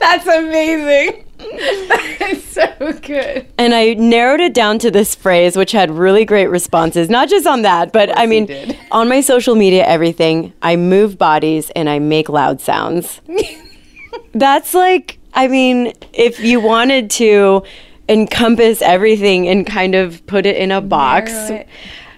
That's 0.00 0.26
amazing. 0.26 1.25
That's 2.18 2.44
so 2.44 2.92
good. 3.02 3.46
And 3.58 3.74
I 3.74 3.94
narrowed 3.94 4.40
it 4.40 4.54
down 4.54 4.78
to 4.80 4.90
this 4.90 5.14
phrase, 5.14 5.56
which 5.56 5.72
had 5.72 5.90
really 5.90 6.24
great 6.24 6.48
responses, 6.48 7.08
not 7.08 7.28
just 7.28 7.46
on 7.46 7.62
that, 7.62 7.92
but 7.92 8.16
I 8.16 8.26
mean, 8.26 8.76
on 8.90 9.08
my 9.08 9.20
social 9.20 9.54
media, 9.54 9.84
everything, 9.86 10.52
I 10.62 10.76
move 10.76 11.18
bodies 11.18 11.70
and 11.70 11.88
I 11.88 11.98
make 11.98 12.28
loud 12.28 12.60
sounds. 12.60 13.20
That's 14.32 14.74
like, 14.74 15.18
I 15.34 15.48
mean, 15.48 15.92
if 16.12 16.40
you 16.40 16.60
wanted 16.60 17.10
to 17.12 17.62
encompass 18.08 18.82
everything 18.82 19.48
and 19.48 19.66
kind 19.66 19.94
of 19.94 20.24
put 20.26 20.46
it 20.46 20.56
in 20.56 20.70
a 20.70 20.80
box. 20.80 21.32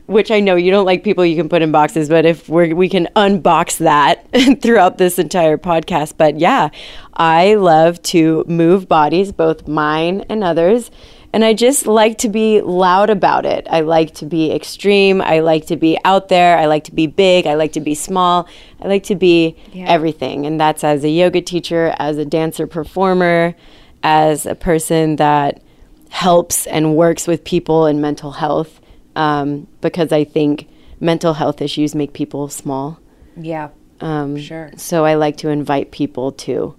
Which 0.08 0.30
I 0.30 0.40
know 0.40 0.56
you 0.56 0.70
don't 0.70 0.86
like 0.86 1.04
people 1.04 1.24
you 1.24 1.36
can 1.36 1.50
put 1.50 1.60
in 1.60 1.70
boxes, 1.70 2.08
but 2.08 2.24
if 2.24 2.48
we're, 2.48 2.74
we 2.74 2.88
can 2.88 3.08
unbox 3.14 3.76
that 3.78 4.26
throughout 4.62 4.96
this 4.96 5.18
entire 5.18 5.58
podcast. 5.58 6.14
But 6.16 6.38
yeah, 6.40 6.70
I 7.12 7.56
love 7.56 8.00
to 8.04 8.42
move 8.48 8.88
bodies, 8.88 9.32
both 9.32 9.68
mine 9.68 10.24
and 10.30 10.42
others. 10.42 10.90
And 11.34 11.44
I 11.44 11.52
just 11.52 11.86
like 11.86 12.16
to 12.18 12.30
be 12.30 12.62
loud 12.62 13.10
about 13.10 13.44
it. 13.44 13.66
I 13.70 13.80
like 13.80 14.14
to 14.14 14.24
be 14.24 14.50
extreme. 14.50 15.20
I 15.20 15.40
like 15.40 15.66
to 15.66 15.76
be 15.76 15.98
out 16.06 16.28
there. 16.28 16.56
I 16.56 16.64
like 16.64 16.84
to 16.84 16.94
be 16.94 17.06
big. 17.06 17.46
I 17.46 17.52
like 17.52 17.72
to 17.72 17.80
be 17.80 17.94
small. 17.94 18.48
I 18.80 18.88
like 18.88 19.02
to 19.04 19.14
be 19.14 19.56
Yeah. 19.74 19.84
everything. 19.88 20.46
And 20.46 20.58
that's 20.58 20.82
as 20.82 21.04
a 21.04 21.10
yoga 21.10 21.42
teacher, 21.42 21.94
as 21.98 22.16
a 22.16 22.24
dancer 22.24 22.66
performer, 22.66 23.54
as 24.02 24.46
a 24.46 24.54
person 24.54 25.16
that 25.16 25.60
helps 26.08 26.66
and 26.66 26.96
works 26.96 27.26
with 27.26 27.44
people 27.44 27.84
in 27.84 28.00
mental 28.00 28.32
health 28.32 28.80
um, 29.18 29.66
because 29.80 30.12
I 30.12 30.24
think 30.24 30.68
mental 31.00 31.34
health 31.34 31.60
issues 31.60 31.94
make 31.94 32.12
people 32.12 32.48
small. 32.48 33.00
Yeah. 33.36 33.70
Um, 34.00 34.38
Sure. 34.38 34.70
So 34.76 35.04
I 35.04 35.14
like 35.14 35.36
to 35.38 35.48
invite 35.48 35.90
people 35.90 36.30
to 36.32 36.76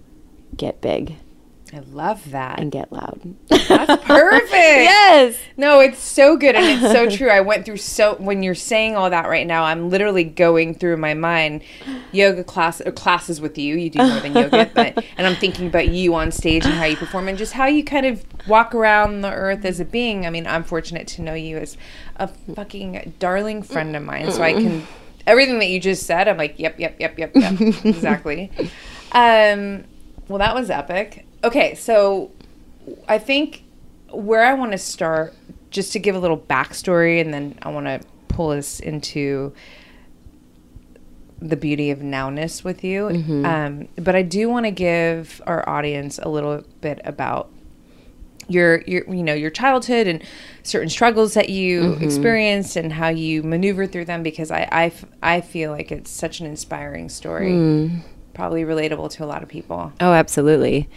get 0.55 0.81
big 0.81 1.17
I 1.73 1.79
love 1.91 2.31
that. 2.31 2.59
and 2.59 2.71
get 2.71 2.91
loud. 2.91 3.19
That's 3.47 4.03
perfect. 4.05 4.51
yes. 4.51 5.37
No, 5.55 5.79
it's 5.79 5.99
so 5.99 6.35
good 6.35 6.55
and 6.55 6.65
it's 6.65 6.91
so 6.93 7.09
true. 7.09 7.29
I 7.29 7.41
went 7.41 7.65
through 7.65 7.77
so 7.77 8.15
when 8.15 8.41
you're 8.41 8.55
saying 8.55 8.95
all 8.95 9.09
that 9.09 9.27
right 9.27 9.45
now, 9.45 9.63
I'm 9.65 9.89
literally 9.89 10.23
going 10.23 10.73
through 10.73 10.97
my 10.97 11.13
mind 11.13 11.61
yoga 12.11 12.43
class 12.43 12.81
or 12.81 12.91
classes 12.91 13.39
with 13.39 13.57
you. 13.57 13.75
You 13.75 13.89
do 13.91 13.99
more 13.99 14.19
than 14.19 14.33
yoga, 14.33 14.71
but 14.75 15.03
and 15.17 15.27
I'm 15.27 15.35
thinking 15.35 15.67
about 15.67 15.89
you 15.89 16.15
on 16.15 16.31
stage 16.31 16.65
and 16.65 16.73
how 16.73 16.85
you 16.85 16.95
perform 16.95 17.27
and 17.27 17.37
just 17.37 17.53
how 17.53 17.67
you 17.67 17.83
kind 17.83 18.05
of 18.05 18.23
walk 18.47 18.73
around 18.73 19.21
the 19.21 19.31
earth 19.31 19.63
as 19.65 19.79
a 19.79 19.85
being. 19.85 20.25
I 20.25 20.29
mean, 20.31 20.47
I'm 20.47 20.63
fortunate 20.63 21.07
to 21.09 21.21
know 21.21 21.35
you 21.35 21.57
as 21.57 21.77
a 22.15 22.27
fucking 22.27 23.13
darling 23.19 23.61
friend 23.61 23.95
of 23.95 24.03
mine, 24.03 24.31
so 24.31 24.41
I 24.41 24.53
can 24.53 24.87
everything 25.27 25.59
that 25.59 25.67
you 25.67 25.79
just 25.79 26.03
said. 26.07 26.27
I'm 26.27 26.37
like, 26.37 26.57
yep, 26.57 26.79
yep, 26.79 26.95
yep, 26.99 27.17
yep, 27.19 27.31
yep, 27.35 27.53
exactly. 27.85 28.51
Um, 29.11 29.83
well, 30.27 30.39
that 30.39 30.55
was 30.55 30.69
epic. 30.69 31.25
Okay, 31.43 31.75
so 31.75 32.31
I 33.07 33.17
think 33.17 33.63
where 34.11 34.43
I 34.43 34.53
want 34.53 34.71
to 34.71 34.77
start, 34.77 35.33
just 35.69 35.93
to 35.93 35.99
give 35.99 36.15
a 36.15 36.19
little 36.19 36.37
backstory, 36.37 37.21
and 37.21 37.33
then 37.33 37.57
I 37.61 37.69
want 37.69 37.85
to 37.85 38.01
pull 38.27 38.51
us 38.51 38.79
into 38.79 39.53
the 41.41 41.55
beauty 41.55 41.91
of 41.91 41.99
nowness 41.99 42.63
with 42.63 42.83
you. 42.83 43.03
Mm-hmm. 43.03 43.45
Um, 43.45 43.87
but 43.95 44.15
I 44.15 44.21
do 44.21 44.49
want 44.49 44.65
to 44.65 44.71
give 44.71 45.41
our 45.47 45.67
audience 45.67 46.19
a 46.21 46.29
little 46.29 46.63
bit 46.81 46.99
about 47.05 47.49
your 48.49 48.81
your 48.81 49.03
you 49.13 49.23
know 49.23 49.33
your 49.33 49.51
childhood 49.51 50.07
and 50.07 50.23
certain 50.63 50.89
struggles 50.89 51.35
that 51.35 51.49
you 51.49 51.81
mm-hmm. 51.81 52.03
experienced 52.03 52.75
and 52.75 52.91
how 52.91 53.07
you 53.07 53.43
maneuvered 53.43 53.91
through 53.91 54.05
them 54.05 54.23
because 54.23 54.49
I, 54.49 54.67
I 54.71 54.91
I 55.35 55.41
feel 55.41 55.71
like 55.71 55.91
it's 55.91 56.09
such 56.09 56.39
an 56.39 56.47
inspiring 56.47 57.09
story 57.09 57.51
mm. 57.51 58.01
probably 58.33 58.63
relatable 58.63 59.11
to 59.11 59.23
a 59.23 59.27
lot 59.27 59.43
of 59.43 59.49
people 59.49 59.93
Oh, 60.01 60.13
absolutely. 60.13 60.89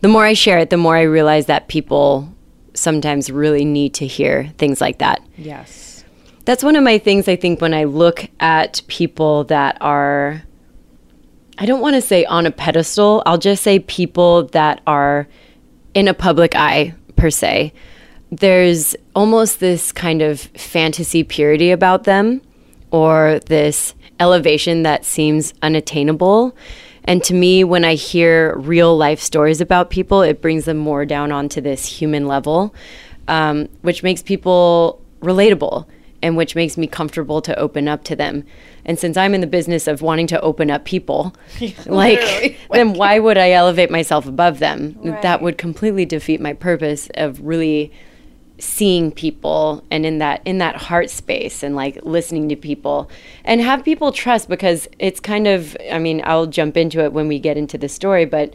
The 0.00 0.08
more 0.08 0.24
I 0.24 0.32
share 0.32 0.58
it, 0.58 0.70
the 0.70 0.76
more 0.76 0.96
I 0.96 1.02
realize 1.02 1.46
that 1.46 1.68
people 1.68 2.34
sometimes 2.74 3.30
really 3.30 3.64
need 3.64 3.94
to 3.94 4.06
hear 4.06 4.52
things 4.58 4.80
like 4.80 4.98
that. 4.98 5.20
yes 5.36 6.04
That's 6.44 6.64
one 6.64 6.76
of 6.76 6.84
my 6.84 6.98
things 6.98 7.28
I 7.28 7.36
think 7.36 7.60
when 7.60 7.74
I 7.74 7.84
look 7.84 8.28
at 8.38 8.82
people 8.86 9.44
that 9.44 9.76
are, 9.80 10.42
I 11.58 11.66
don't 11.66 11.80
want 11.80 11.96
to 11.96 12.00
say 12.00 12.24
on 12.24 12.46
a 12.46 12.50
pedestal, 12.50 13.22
I'll 13.26 13.38
just 13.38 13.62
say 13.62 13.80
people 13.80 14.44
that 14.48 14.80
are 14.86 15.28
in 15.94 16.08
a 16.08 16.14
public 16.14 16.54
eye, 16.54 16.94
per 17.16 17.30
se. 17.30 17.72
There's 18.30 18.96
almost 19.14 19.60
this 19.60 19.92
kind 19.92 20.22
of 20.22 20.40
fantasy 20.40 21.24
purity 21.24 21.70
about 21.70 22.04
them 22.04 22.40
or 22.90 23.40
this 23.46 23.94
elevation 24.20 24.84
that 24.84 25.04
seems 25.04 25.52
unattainable. 25.62 26.56
And 27.04 27.22
to 27.24 27.34
me, 27.34 27.64
when 27.64 27.84
I 27.84 27.94
hear 27.94 28.56
real 28.56 28.96
life 28.96 29.20
stories 29.20 29.60
about 29.60 29.90
people, 29.90 30.22
it 30.22 30.42
brings 30.42 30.64
them 30.64 30.76
more 30.76 31.04
down 31.04 31.32
onto 31.32 31.60
this 31.60 31.86
human 31.86 32.26
level, 32.26 32.74
um, 33.28 33.68
which 33.82 34.02
makes 34.02 34.22
people 34.22 35.00
relatable 35.20 35.86
and 36.22 36.36
which 36.36 36.54
makes 36.54 36.76
me 36.76 36.86
comfortable 36.86 37.40
to 37.42 37.58
open 37.58 37.88
up 37.88 38.04
to 38.04 38.16
them. 38.16 38.44
And 38.84 38.98
since 38.98 39.16
I'm 39.16 39.34
in 39.34 39.40
the 39.40 39.46
business 39.46 39.86
of 39.86 40.02
wanting 40.02 40.26
to 40.28 40.40
open 40.40 40.70
up 40.70 40.84
people, 40.84 41.34
like, 41.86 42.20
literally. 42.20 42.58
then 42.70 42.92
why 42.94 43.18
would 43.18 43.38
I 43.38 43.52
elevate 43.52 43.90
myself 43.90 44.26
above 44.26 44.58
them? 44.58 44.98
Right. 45.02 45.22
That 45.22 45.42
would 45.42 45.58
completely 45.58 46.04
defeat 46.04 46.40
my 46.40 46.52
purpose 46.52 47.08
of 47.14 47.40
really 47.40 47.92
seeing 48.60 49.10
people 49.10 49.82
and 49.90 50.04
in 50.04 50.18
that 50.18 50.42
in 50.44 50.58
that 50.58 50.76
heart 50.76 51.10
space 51.10 51.62
and 51.62 51.74
like 51.74 51.98
listening 52.02 52.48
to 52.48 52.56
people 52.56 53.10
and 53.44 53.60
have 53.60 53.84
people 53.84 54.12
trust 54.12 54.48
because 54.48 54.86
it's 54.98 55.18
kind 55.18 55.46
of 55.46 55.76
I 55.90 55.98
mean 55.98 56.22
I'll 56.24 56.46
jump 56.46 56.76
into 56.76 57.02
it 57.02 57.12
when 57.12 57.26
we 57.26 57.38
get 57.38 57.56
into 57.56 57.78
the 57.78 57.88
story 57.88 58.24
but 58.26 58.52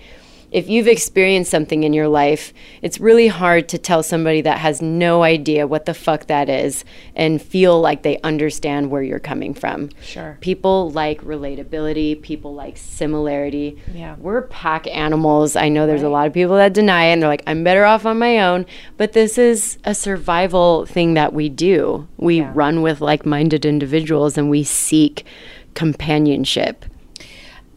if 0.51 0.69
you've 0.69 0.87
experienced 0.87 1.51
something 1.51 1.83
in 1.83 1.93
your 1.93 2.07
life 2.07 2.53
it's 2.81 2.99
really 2.99 3.27
hard 3.27 3.67
to 3.69 3.77
tell 3.77 4.01
somebody 4.03 4.41
that 4.41 4.59
has 4.59 4.81
no 4.81 5.23
idea 5.23 5.67
what 5.67 5.85
the 5.85 5.93
fuck 5.93 6.27
that 6.27 6.49
is 6.49 6.83
and 7.15 7.41
feel 7.41 7.79
like 7.81 8.03
they 8.03 8.17
understand 8.21 8.89
where 8.89 9.01
you're 9.03 9.19
coming 9.19 9.53
from 9.53 9.89
Sure. 10.01 10.37
people 10.41 10.91
like 10.91 11.21
relatability 11.21 12.21
people 12.21 12.53
like 12.53 12.77
similarity 12.77 13.77
Yeah. 13.93 14.15
we're 14.19 14.43
pack 14.43 14.87
animals. 14.87 15.55
I 15.55 15.69
know 15.69 15.85
there's 15.87 16.03
a 16.03 16.09
lot 16.09 16.27
of 16.27 16.33
people 16.33 16.55
that 16.55 16.73
deny 16.73 17.05
it 17.05 17.13
and 17.13 17.21
they're 17.21 17.29
like, 17.29 17.43
I'm 17.47 17.63
better 17.63 17.85
off 17.85 18.05
on 18.05 18.17
my 18.19 18.39
own. 18.39 18.65
But 18.97 19.13
this 19.13 19.37
is 19.37 19.77
a 19.83 19.93
survival 19.95 20.85
thing 20.85 21.13
that 21.15 21.33
we 21.33 21.49
do. 21.49 22.07
We 22.17 22.39
Yeah. 22.39 22.51
run 22.53 22.81
with 22.81 23.01
like 23.01 23.25
minded 23.25 23.65
individuals 23.65 24.37
and 24.37 24.49
we 24.49 24.63
seek 24.63 25.25
companionship. 25.73 26.85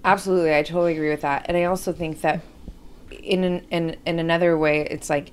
Absolutely, 0.04 0.54
I 0.54 0.62
totally 0.62 0.92
agree 0.94 1.10
with 1.10 1.20
that, 1.22 1.44
and 1.48 1.56
I 1.56 1.64
also 1.64 1.92
think 1.92 2.20
that 2.22 2.40
in 3.18 3.44
an, 3.44 3.66
in 3.70 3.96
in 4.06 4.18
another 4.18 4.56
way, 4.56 4.82
it's 4.82 5.10
like 5.10 5.32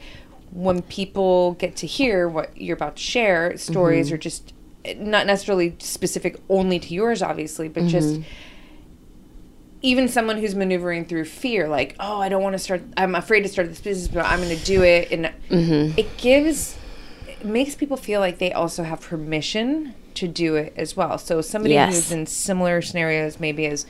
when 0.51 0.81
people 0.83 1.53
get 1.53 1.75
to 1.77 1.87
hear 1.87 2.29
what 2.29 2.55
you're 2.59 2.77
about 2.77 2.95
to 2.95 3.01
share, 3.01 3.57
stories 3.57 4.07
mm-hmm. 4.07 4.15
are 4.15 4.17
just 4.17 4.53
not 4.97 5.27
necessarily 5.27 5.75
specific 5.79 6.39
only 6.49 6.79
to 6.79 6.93
yours, 6.93 7.21
obviously, 7.21 7.67
but 7.67 7.85
just 7.87 8.15
mm-hmm. 8.15 8.29
even 9.81 10.07
someone 10.07 10.37
who's 10.37 10.55
maneuvering 10.55 11.05
through 11.05 11.25
fear, 11.25 11.67
like, 11.67 11.95
oh, 11.99 12.21
I 12.21 12.29
don't 12.29 12.43
want 12.43 12.53
to 12.53 12.59
start, 12.59 12.83
I'm 12.95 13.15
afraid 13.15 13.41
to 13.41 13.49
start 13.49 13.67
this 13.67 13.81
business, 13.81 14.07
but 14.07 14.25
I'm 14.25 14.39
going 14.39 14.55
to 14.55 14.63
do 14.63 14.83
it, 14.83 15.11
and 15.11 15.31
mm-hmm. 15.49 15.99
it 15.99 16.17
gives, 16.17 16.77
it 17.27 17.43
makes 17.43 17.75
people 17.75 17.97
feel 17.97 18.19
like 18.19 18.37
they 18.37 18.53
also 18.53 18.83
have 18.83 19.01
permission 19.01 19.93
to 20.13 20.27
do 20.27 20.55
it 20.55 20.73
as 20.77 20.95
well. 20.95 21.17
So 21.17 21.41
somebody 21.41 21.73
Yes. 21.73 21.95
who's 21.95 22.11
in 22.11 22.27
similar 22.27 22.81
scenarios, 22.81 23.39
maybe 23.39 23.65
as 23.65 23.85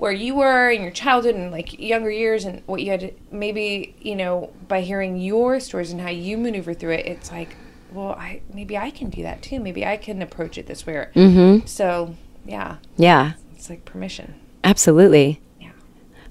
where 0.00 0.12
you 0.12 0.34
were 0.34 0.70
in 0.70 0.80
your 0.80 0.90
childhood 0.90 1.34
and 1.34 1.50
like 1.52 1.78
younger 1.78 2.10
years 2.10 2.46
and 2.46 2.62
what 2.64 2.80
you 2.80 2.90
had 2.90 3.00
to, 3.00 3.12
maybe 3.30 3.94
you 4.00 4.16
know 4.16 4.50
by 4.66 4.80
hearing 4.80 5.18
your 5.18 5.60
stories 5.60 5.92
and 5.92 6.00
how 6.00 6.08
you 6.08 6.38
maneuver 6.38 6.72
through 6.72 6.92
it 6.92 7.04
it's 7.06 7.30
like 7.30 7.54
well 7.92 8.12
i 8.12 8.40
maybe 8.54 8.78
i 8.78 8.90
can 8.90 9.10
do 9.10 9.22
that 9.22 9.42
too 9.42 9.60
maybe 9.60 9.84
i 9.84 9.98
can 9.98 10.22
approach 10.22 10.56
it 10.56 10.66
this 10.66 10.86
way 10.86 11.06
Mm-hmm. 11.14 11.66
so 11.66 12.14
yeah 12.46 12.76
Yeah, 12.96 13.32
it's 13.54 13.68
like 13.68 13.84
permission 13.84 14.34
absolutely. 14.64 15.40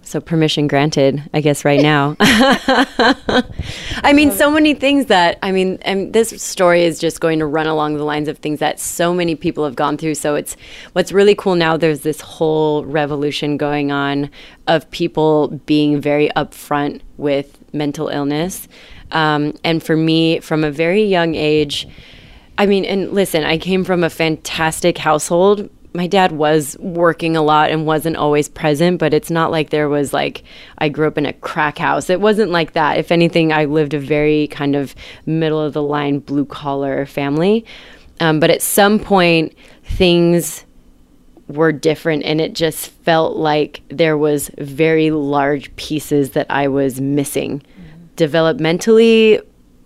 So 0.09 0.19
permission 0.19 0.67
granted, 0.67 1.21
I 1.35 1.41
guess 1.41 1.63
right 1.63 1.79
now. 1.79 2.15
I 2.19 4.11
mean, 4.11 4.31
so 4.31 4.49
many 4.49 4.73
things 4.73 5.05
that 5.05 5.37
I 5.43 5.51
mean, 5.51 5.77
and 5.83 6.13
this 6.13 6.29
story 6.41 6.83
is 6.83 6.97
just 6.97 7.19
going 7.19 7.37
to 7.37 7.45
run 7.45 7.67
along 7.67 7.95
the 7.95 8.03
lines 8.03 8.27
of 8.27 8.39
things 8.39 8.57
that 8.57 8.79
so 8.79 9.13
many 9.13 9.35
people 9.35 9.63
have 9.65 9.75
gone 9.75 9.97
through. 9.97 10.15
So 10.15 10.33
it's 10.33 10.57
what's 10.93 11.11
really 11.11 11.35
cool 11.35 11.53
now. 11.53 11.77
There's 11.77 11.99
this 12.01 12.21
whole 12.21 12.85
revolution 12.85 13.55
going 13.55 13.91
on 13.91 14.31
of 14.65 14.89
people 14.89 15.49
being 15.67 16.01
very 16.01 16.29
upfront 16.35 17.01
with 17.17 17.59
mental 17.71 18.07
illness, 18.07 18.67
um, 19.11 19.53
and 19.63 19.83
for 19.83 19.95
me, 19.95 20.39
from 20.39 20.63
a 20.63 20.71
very 20.71 21.03
young 21.03 21.35
age. 21.35 21.87
I 22.57 22.65
mean, 22.65 22.83
and 22.83 23.13
listen, 23.13 23.43
I 23.43 23.59
came 23.59 23.83
from 23.83 24.03
a 24.03 24.09
fantastic 24.09 24.97
household. 24.97 25.69
My 25.93 26.07
dad 26.07 26.31
was 26.31 26.77
working 26.79 27.35
a 27.35 27.41
lot 27.41 27.71
and 27.71 27.85
wasn't 27.85 28.15
always 28.15 28.47
present, 28.47 28.99
but 28.99 29.13
it's 29.13 29.31
not 29.31 29.49
like 29.49 29.71
there 29.71 29.89
was 29.89 30.13
like, 30.13 30.43
I 30.77 30.89
grew 30.89 31.07
up 31.07 31.17
in 31.17 31.25
a 31.25 31.33
crack 31.33 31.79
house. 31.79 32.09
It 32.09 32.21
wasn't 32.21 32.51
like 32.51 32.73
that. 32.73 32.97
If 32.97 33.11
anything, 33.11 33.51
I 33.51 33.65
lived 33.65 33.95
a 33.95 33.99
very 33.99 34.47
kind 34.47 34.75
of 34.75 34.93
middle 35.25 35.59
of 35.59 35.73
the 35.73 35.81
line, 35.81 36.19
blue 36.19 36.45
collar 36.45 37.05
family. 37.07 37.65
Um, 38.19 38.39
but 38.39 38.51
at 38.51 38.61
some 38.61 38.99
point, 38.99 39.55
things 39.83 40.65
were 41.47 41.71
different 41.71 42.23
and 42.23 42.39
it 42.39 42.53
just 42.53 42.89
felt 42.89 43.35
like 43.35 43.81
there 43.89 44.17
was 44.17 44.51
very 44.59 45.09
large 45.09 45.75
pieces 45.75 46.31
that 46.31 46.45
I 46.49 46.67
was 46.67 47.01
missing 47.01 47.63
developmentally 48.15 49.41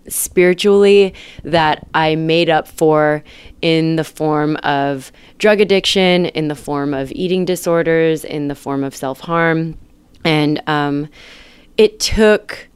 spiritually 0.08 1.14
that 1.42 1.86
I 1.94 2.16
made 2.16 2.50
up 2.50 2.68
for 2.68 3.22
in 3.62 3.96
the 3.96 4.04
form 4.04 4.56
of 4.56 5.12
drug 5.38 5.60
addiction, 5.60 6.26
in 6.26 6.48
the 6.48 6.54
form 6.54 6.94
of 6.94 7.10
eating 7.12 7.44
disorders, 7.44 8.24
in 8.24 8.48
the 8.48 8.54
form 8.54 8.84
of 8.84 8.94
self 8.94 9.20
harm. 9.20 9.78
And 10.24 10.62
um, 10.66 11.08
it 11.76 12.00
took 12.00 12.68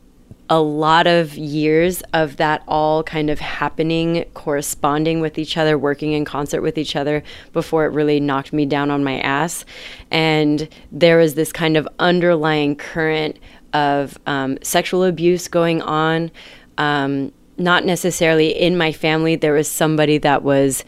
a 0.51 0.61
lot 0.61 1.07
of 1.07 1.37
years 1.37 2.03
of 2.15 2.39
that 2.39 2.63
all 2.67 3.03
kind 3.03 3.29
of 3.29 3.39
happening, 3.39 4.25
corresponding 4.35 5.21
with 5.21 5.39
each 5.39 5.57
other, 5.57 5.77
working 5.77 6.13
in 6.13 6.25
concert 6.25 6.63
with 6.63 6.79
each 6.79 6.97
other 6.97 7.23
before 7.53 7.85
it 7.85 7.93
really 7.93 8.19
knocked 8.19 8.53
me 8.53 8.65
down 8.65 8.91
on 8.91 9.05
my 9.05 9.21
ass. 9.21 9.65
And 10.11 10.69
there 10.91 11.19
was 11.19 11.35
this 11.35 11.53
kind 11.53 11.77
of 11.77 11.87
underlying 11.99 12.77
current 12.77 13.39
of 13.75 14.19
um, 14.27 14.59
sexual 14.63 15.05
abuse 15.05 15.49
going 15.49 15.83
on. 15.83 16.31
Um, 16.79 17.33
not 17.59 17.85
necessarily 17.85 18.51
in 18.51 18.79
my 18.79 18.93
family. 18.93 19.37
There 19.37 19.53
was 19.53 19.69
somebody 19.69 20.19
that 20.19 20.43
was 20.43 20.85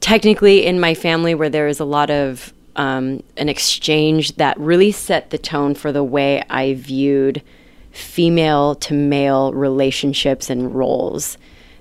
technically 0.00 0.66
in 0.66 0.78
my 0.78 0.94
family 0.94 1.34
where 1.34 1.48
there 1.48 1.66
was 1.66 1.80
a 1.80 1.84
lot 1.84 2.10
of 2.10 2.52
um, 2.76 3.22
an 3.36 3.48
exchange 3.48 4.36
that 4.36 4.58
really 4.58 4.92
set 4.92 5.30
the 5.30 5.38
tone 5.38 5.74
for 5.74 5.92
the 5.92 6.04
way 6.04 6.42
I 6.48 6.74
viewed 6.74 7.42
female 7.90 8.74
to 8.76 8.94
male 8.94 9.52
relationships 9.52 10.48
and 10.48 10.74
roles 10.74 11.36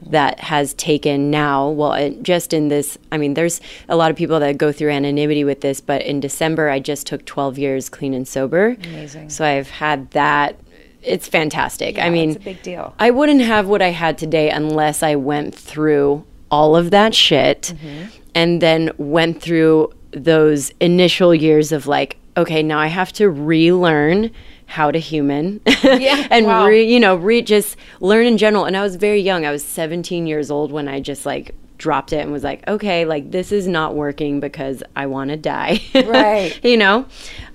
that 0.08 0.40
has 0.40 0.74
taken 0.76 1.30
now 1.30 1.70
well 1.70 1.94
it, 1.94 2.24
just 2.24 2.54
in 2.54 2.70
this 2.70 2.98
i 3.12 3.18
mean 3.18 3.34
there's 3.34 3.60
a 3.90 3.96
lot 3.98 4.10
of 4.10 4.16
people 4.16 4.40
that 4.40 4.58
go 4.58 4.72
through 4.72 4.90
anonymity 4.90 5.44
with 5.44 5.60
this 5.62 5.82
but 5.82 6.02
in 6.04 6.20
december 6.22 6.70
i 6.70 6.80
just 6.80 7.06
took 7.06 7.26
12 7.26 7.60
years 7.60 7.90
clean 7.90 8.14
and 8.14 8.28
sober 8.28 8.78
Amazing. 8.86 9.30
so 9.30 9.46
i've 9.46 9.70
had 9.70 10.10
that 10.12 10.58
it's 11.04 11.28
fantastic 11.28 11.98
i 11.98 12.10
mean 12.10 12.30
it's 12.32 12.38
a 12.38 12.42
big 12.42 12.62
deal. 12.62 12.94
i 13.00 13.10
wouldn't 13.10 13.42
have 13.42 13.68
what 13.68 13.82
i 13.82 13.90
had 13.90 14.18
today 14.18 14.50
unless 14.50 15.02
i 15.04 15.16
went 15.16 15.56
through 15.56 16.24
all 16.52 16.76
of 16.76 16.92
that 16.92 17.14
shit 17.16 17.74
Mm-hmm. 17.76 18.08
and 18.36 18.62
then 18.62 18.92
went 18.98 19.42
through 19.42 19.92
those 20.12 20.72
initial 20.80 21.34
years 21.34 21.72
of 21.72 21.88
like 21.88 22.18
okay 22.36 22.62
now 22.64 22.80
i 22.80 22.88
have 22.88 23.14
to 23.14 23.30
relearn 23.30 24.32
how 24.66 24.92
to 24.92 25.00
human 25.00 25.62
Yeah, 25.84 26.28
and 26.30 26.46
wow. 26.46 26.66
re, 26.68 26.84
you 26.84 27.00
know 27.00 27.16
re 27.16 27.42
just 27.42 27.76
learn 28.02 28.26
in 28.26 28.38
general 28.38 28.66
and 28.66 28.76
i 28.78 28.82
was 28.82 28.96
very 28.98 29.22
young 29.22 29.46
i 29.46 29.52
was 29.52 29.64
17 29.64 30.28
years 30.28 30.52
old 30.52 30.72
when 30.72 30.88
i 30.88 31.00
just 31.00 31.26
like 31.26 31.56
dropped 31.78 32.12
it 32.12 32.18
and 32.20 32.32
was 32.32 32.44
like 32.44 32.68
okay 32.68 33.06
like 33.06 33.32
this 33.32 33.52
is 33.52 33.68
not 33.68 33.96
working 33.96 34.40
because 34.40 34.84
i 34.96 35.06
want 35.06 35.30
to 35.30 35.38
die 35.38 35.80
Right. 35.96 36.60
you 36.64 36.76
know 36.78 37.06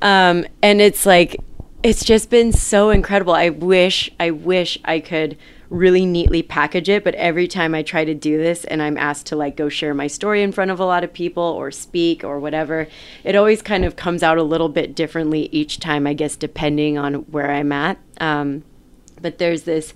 um, 0.02 0.46
and 0.62 0.80
it's 0.80 1.04
like 1.06 1.36
it's 1.84 2.02
just 2.02 2.30
been 2.30 2.50
so 2.50 2.88
incredible. 2.90 3.34
I 3.34 3.50
wish 3.50 4.10
i 4.18 4.30
wish 4.30 4.78
i 4.84 4.98
could 4.98 5.36
really 5.68 6.06
neatly 6.06 6.46
package 6.46 6.88
it 6.88 7.04
but 7.04 7.14
every 7.16 7.48
time 7.48 7.74
i 7.74 7.82
try 7.82 8.04
to 8.04 8.14
do 8.14 8.38
this 8.38 8.64
and 8.64 8.82
i'm 8.82 8.96
asked 8.96 9.26
to 9.26 9.36
like 9.36 9.56
go 9.56 9.68
share 9.68 9.92
my 9.92 10.06
story 10.06 10.42
in 10.42 10.52
front 10.52 10.70
of 10.70 10.78
a 10.78 10.84
lot 10.84 11.02
of 11.02 11.12
people 11.12 11.42
or 11.42 11.70
speak 11.70 12.22
or 12.22 12.38
whatever 12.38 12.86
it 13.24 13.34
always 13.34 13.60
kind 13.60 13.84
of 13.84 13.96
comes 13.96 14.22
out 14.22 14.38
a 14.38 14.42
little 14.42 14.68
bit 14.68 14.94
differently 14.94 15.48
each 15.52 15.80
time 15.80 16.06
i 16.06 16.14
guess 16.14 16.36
depending 16.36 16.96
on 16.96 17.14
where 17.30 17.50
i'm 17.50 17.72
at. 17.72 17.98
Um, 18.20 18.62
but 19.20 19.38
there's 19.38 19.62
this 19.62 19.94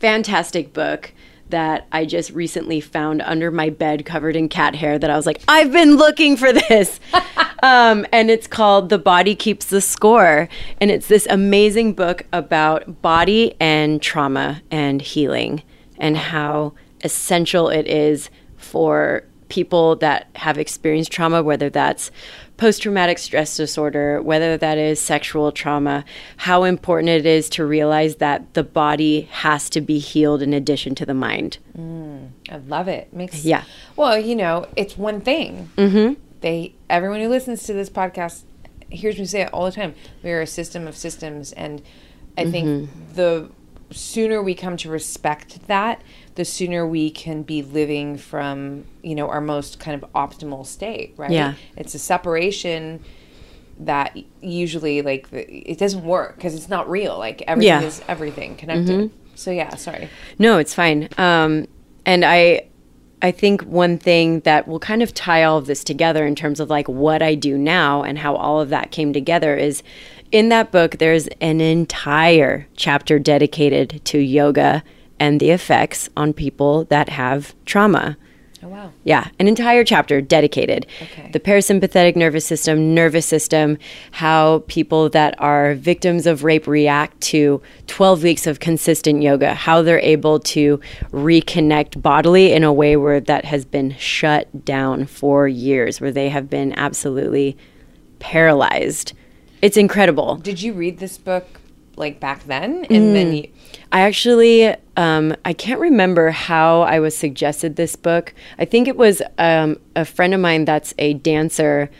fantastic 0.00 0.72
book 0.72 1.12
that 1.50 1.86
I 1.92 2.04
just 2.04 2.30
recently 2.30 2.80
found 2.80 3.22
under 3.22 3.50
my 3.50 3.70
bed 3.70 4.04
covered 4.04 4.36
in 4.36 4.48
cat 4.48 4.74
hair 4.74 4.98
that 4.98 5.10
I 5.10 5.16
was 5.16 5.26
like, 5.26 5.42
I've 5.46 5.72
been 5.72 5.96
looking 5.96 6.36
for 6.36 6.52
this. 6.52 7.00
um, 7.62 8.06
and 8.12 8.30
it's 8.30 8.46
called 8.46 8.88
The 8.88 8.98
Body 8.98 9.34
Keeps 9.34 9.66
the 9.66 9.80
Score. 9.80 10.48
And 10.80 10.90
it's 10.90 11.08
this 11.08 11.26
amazing 11.28 11.94
book 11.94 12.22
about 12.32 13.02
body 13.02 13.54
and 13.60 14.00
trauma 14.00 14.62
and 14.70 15.00
healing 15.02 15.62
and 15.98 16.16
how 16.16 16.72
essential 17.02 17.68
it 17.68 17.86
is 17.86 18.30
for 18.56 19.24
people 19.48 19.96
that 19.96 20.28
have 20.36 20.58
experienced 20.58 21.12
trauma, 21.12 21.42
whether 21.42 21.70
that's 21.70 22.10
post 22.56 22.82
traumatic 22.82 23.18
stress 23.18 23.56
disorder, 23.56 24.22
whether 24.22 24.56
that 24.56 24.78
is 24.78 25.00
sexual 25.00 25.50
trauma, 25.50 26.04
how 26.38 26.62
important 26.64 27.08
it 27.08 27.26
is 27.26 27.48
to 27.50 27.66
realize 27.66 28.16
that 28.16 28.54
the 28.54 28.62
body 28.62 29.22
has 29.32 29.68
to 29.70 29.80
be 29.80 29.98
healed 29.98 30.40
in 30.40 30.52
addition 30.54 30.94
to 30.94 31.04
the 31.06 31.14
mind. 31.14 31.58
I 31.76 32.56
love 32.68 32.86
it. 32.88 33.12
Makes 33.12 33.44
Yeah. 33.44 33.64
Well, 33.96 34.18
you 34.18 34.36
know, 34.36 34.66
it's 34.76 34.96
one 34.96 35.20
thing. 35.20 35.70
Mm-hmm. 35.76 36.20
They 36.40 36.74
everyone 36.88 37.20
who 37.20 37.28
listens 37.28 37.64
to 37.64 37.72
this 37.72 37.90
podcast 37.90 38.42
hears 38.90 39.18
me 39.18 39.24
say 39.24 39.40
it 39.42 39.52
all 39.52 39.64
the 39.64 39.72
time. 39.72 39.94
We 40.22 40.30
are 40.30 40.40
a 40.42 40.46
system 40.46 40.86
of 40.86 40.96
systems, 40.96 41.52
and 41.52 41.82
I 42.38 42.48
think 42.50 42.66
Mm-hmm. 42.66 43.14
the 43.14 43.50
sooner 43.90 44.42
we 44.42 44.54
come 44.54 44.76
to 44.78 44.90
respect 44.90 45.66
that, 45.68 46.02
the 46.34 46.44
sooner 46.44 46.86
we 46.86 47.10
can 47.10 47.42
be 47.42 47.62
living 47.62 48.16
from 48.16 48.84
you 49.02 49.14
know 49.14 49.28
our 49.28 49.40
most 49.40 49.78
kind 49.78 50.02
of 50.02 50.10
optimal 50.12 50.66
state. 50.66 51.14
Right? 51.16 51.30
Yeah. 51.30 51.54
It's 51.76 51.94
a 51.94 51.98
separation 51.98 53.04
that 53.80 54.16
usually 54.40 55.02
like 55.02 55.26
it 55.32 55.78
doesn't 55.78 56.04
work 56.04 56.36
because 56.36 56.54
it's 56.54 56.68
not 56.68 56.88
real. 56.88 57.18
Like 57.18 57.42
everything 57.46 57.66
Yeah. 57.68 57.78
Mm-hmm. 57.78 57.86
is 57.88 58.02
everything 58.08 58.56
connected. 58.56 59.10
So 59.34 59.50
yeah, 59.50 59.74
sorry. 59.74 60.08
No, 60.38 60.58
it's 60.58 60.74
fine. 60.74 61.08
Um, 61.18 61.66
and 62.06 62.24
I, 62.24 62.68
I 63.20 63.32
think 63.32 63.62
one 63.62 63.98
thing 63.98 64.40
that 64.40 64.68
will 64.68 64.78
kind 64.78 65.02
of 65.02 65.12
tie 65.12 65.42
all 65.42 65.58
of 65.58 65.66
this 65.66 65.82
together 65.82 66.24
in 66.26 66.36
terms 66.36 66.60
of 66.60 66.70
like 66.70 66.88
what 66.88 67.20
I 67.22 67.34
do 67.34 67.58
now 67.58 68.02
and 68.02 68.18
how 68.18 68.36
all 68.36 68.60
of 68.60 68.68
that 68.68 68.92
came 68.92 69.12
together 69.12 69.56
is 69.56 69.82
in 70.30 70.50
that 70.50 70.70
book, 70.70 70.98
there's 70.98 71.26
an 71.40 71.60
entire 71.60 72.68
chapter 72.76 73.18
dedicated 73.18 74.04
to 74.04 74.18
yoga 74.18 74.84
and 75.18 75.40
the 75.40 75.50
effects 75.50 76.08
on 76.16 76.32
people 76.32 76.84
that 76.84 77.08
have 77.08 77.54
trauma. 77.64 78.16
Oh 78.64 78.68
wow. 78.68 78.92
Yeah, 79.04 79.28
an 79.38 79.46
entire 79.46 79.84
chapter 79.84 80.22
dedicated. 80.22 80.86
Okay. 81.02 81.30
The 81.32 81.40
parasympathetic 81.40 82.16
nervous 82.16 82.46
system, 82.46 82.94
nervous 82.94 83.26
system, 83.26 83.76
how 84.12 84.64
people 84.68 85.10
that 85.10 85.34
are 85.38 85.74
victims 85.74 86.26
of 86.26 86.44
rape 86.44 86.66
react 86.66 87.20
to 87.22 87.60
12 87.88 88.22
weeks 88.22 88.46
of 88.46 88.60
consistent 88.60 89.22
yoga, 89.22 89.52
how 89.52 89.82
they're 89.82 89.98
able 89.98 90.40
to 90.40 90.80
reconnect 91.12 92.00
bodily 92.00 92.52
in 92.52 92.64
a 92.64 92.72
way 92.72 92.96
where 92.96 93.20
that 93.20 93.44
has 93.44 93.66
been 93.66 93.94
shut 93.98 94.64
down 94.64 95.04
for 95.04 95.46
years, 95.46 96.00
where 96.00 96.12
they 96.12 96.30
have 96.30 96.48
been 96.48 96.72
absolutely 96.78 97.58
paralyzed. 98.18 99.12
It's 99.60 99.76
incredible. 99.76 100.36
Did 100.36 100.62
you 100.62 100.72
read 100.72 101.00
this 101.00 101.18
book 101.18 101.60
like 101.96 102.18
back 102.18 102.44
then? 102.44 102.86
And 102.86 103.14
then 103.14 103.32
mm. 103.32 103.42
you, 103.42 103.48
I 103.92 104.00
actually, 104.00 104.74
um, 104.96 105.34
I 105.44 105.52
can't 105.52 105.80
remember 105.80 106.30
how 106.30 106.82
I 106.82 107.00
was 107.00 107.16
suggested 107.16 107.76
this 107.76 107.96
book. 107.96 108.34
I 108.58 108.64
think 108.64 108.88
it 108.88 108.96
was 108.96 109.22
um, 109.38 109.78
a 109.96 110.04
friend 110.04 110.34
of 110.34 110.40
mine 110.40 110.64
that's 110.64 110.94
a 110.98 111.14
dancer 111.14 111.90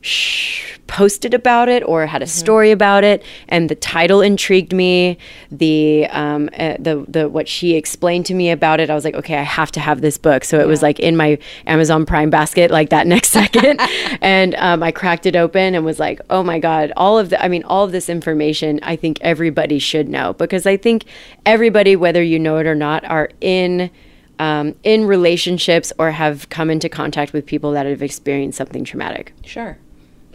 sh- 0.00 0.76
posted 0.86 1.34
about 1.34 1.68
it 1.68 1.82
or 1.84 2.06
had 2.06 2.22
a 2.22 2.26
story 2.26 2.70
about 2.70 3.04
it, 3.04 3.22
and 3.48 3.68
the 3.68 3.74
title 3.74 4.20
intrigued 4.20 4.72
me. 4.72 5.18
The 5.50 6.06
um, 6.10 6.48
uh, 6.58 6.76
the 6.78 7.04
the 7.08 7.28
what 7.28 7.48
she 7.48 7.74
explained 7.74 8.26
to 8.26 8.34
me 8.34 8.50
about 8.50 8.80
it, 8.80 8.90
I 8.90 8.94
was 8.94 9.04
like, 9.04 9.14
okay, 9.14 9.36
I 9.36 9.42
have 9.42 9.70
to 9.72 9.80
have 9.80 10.00
this 10.00 10.18
book. 10.18 10.44
So 10.44 10.60
it 10.60 10.66
was 10.66 10.82
like 10.82 11.00
in 11.00 11.16
my 11.16 11.38
Amazon 11.66 12.06
Prime 12.06 12.30
basket, 12.30 12.70
like 12.70 12.90
that 12.90 13.06
next 13.16 13.30
second, 13.30 13.80
and 14.20 14.54
um, 14.56 14.82
I 14.82 14.92
cracked 14.92 15.26
it 15.26 15.36
open 15.36 15.74
and 15.74 15.84
was 15.84 15.98
like, 15.98 16.20
oh 16.30 16.42
my 16.42 16.58
god, 16.58 16.92
all 16.96 17.18
of 17.18 17.30
the, 17.30 17.42
I 17.42 17.48
mean, 17.48 17.64
all 17.64 17.84
of 17.84 17.92
this 17.92 18.08
information, 18.08 18.80
I 18.82 18.96
think 18.96 19.18
everybody 19.20 19.78
should 19.78 20.08
know 20.08 20.32
because 20.34 20.66
I 20.66 20.76
think 20.76 21.04
everybody, 21.44 21.96
whether 21.96 22.22
you 22.22 22.38
know 22.38 22.58
it 22.58 22.66
or 22.66 22.74
not, 22.74 23.04
are 23.04 23.30
in. 23.40 23.90
Um, 24.38 24.74
in 24.82 25.06
relationships 25.06 25.94
or 25.98 26.10
have 26.10 26.50
come 26.50 26.68
into 26.68 26.90
contact 26.90 27.32
with 27.32 27.46
people 27.46 27.72
that 27.72 27.86
have 27.86 28.02
experienced 28.02 28.58
something 28.58 28.84
traumatic. 28.84 29.32
sure. 29.46 29.78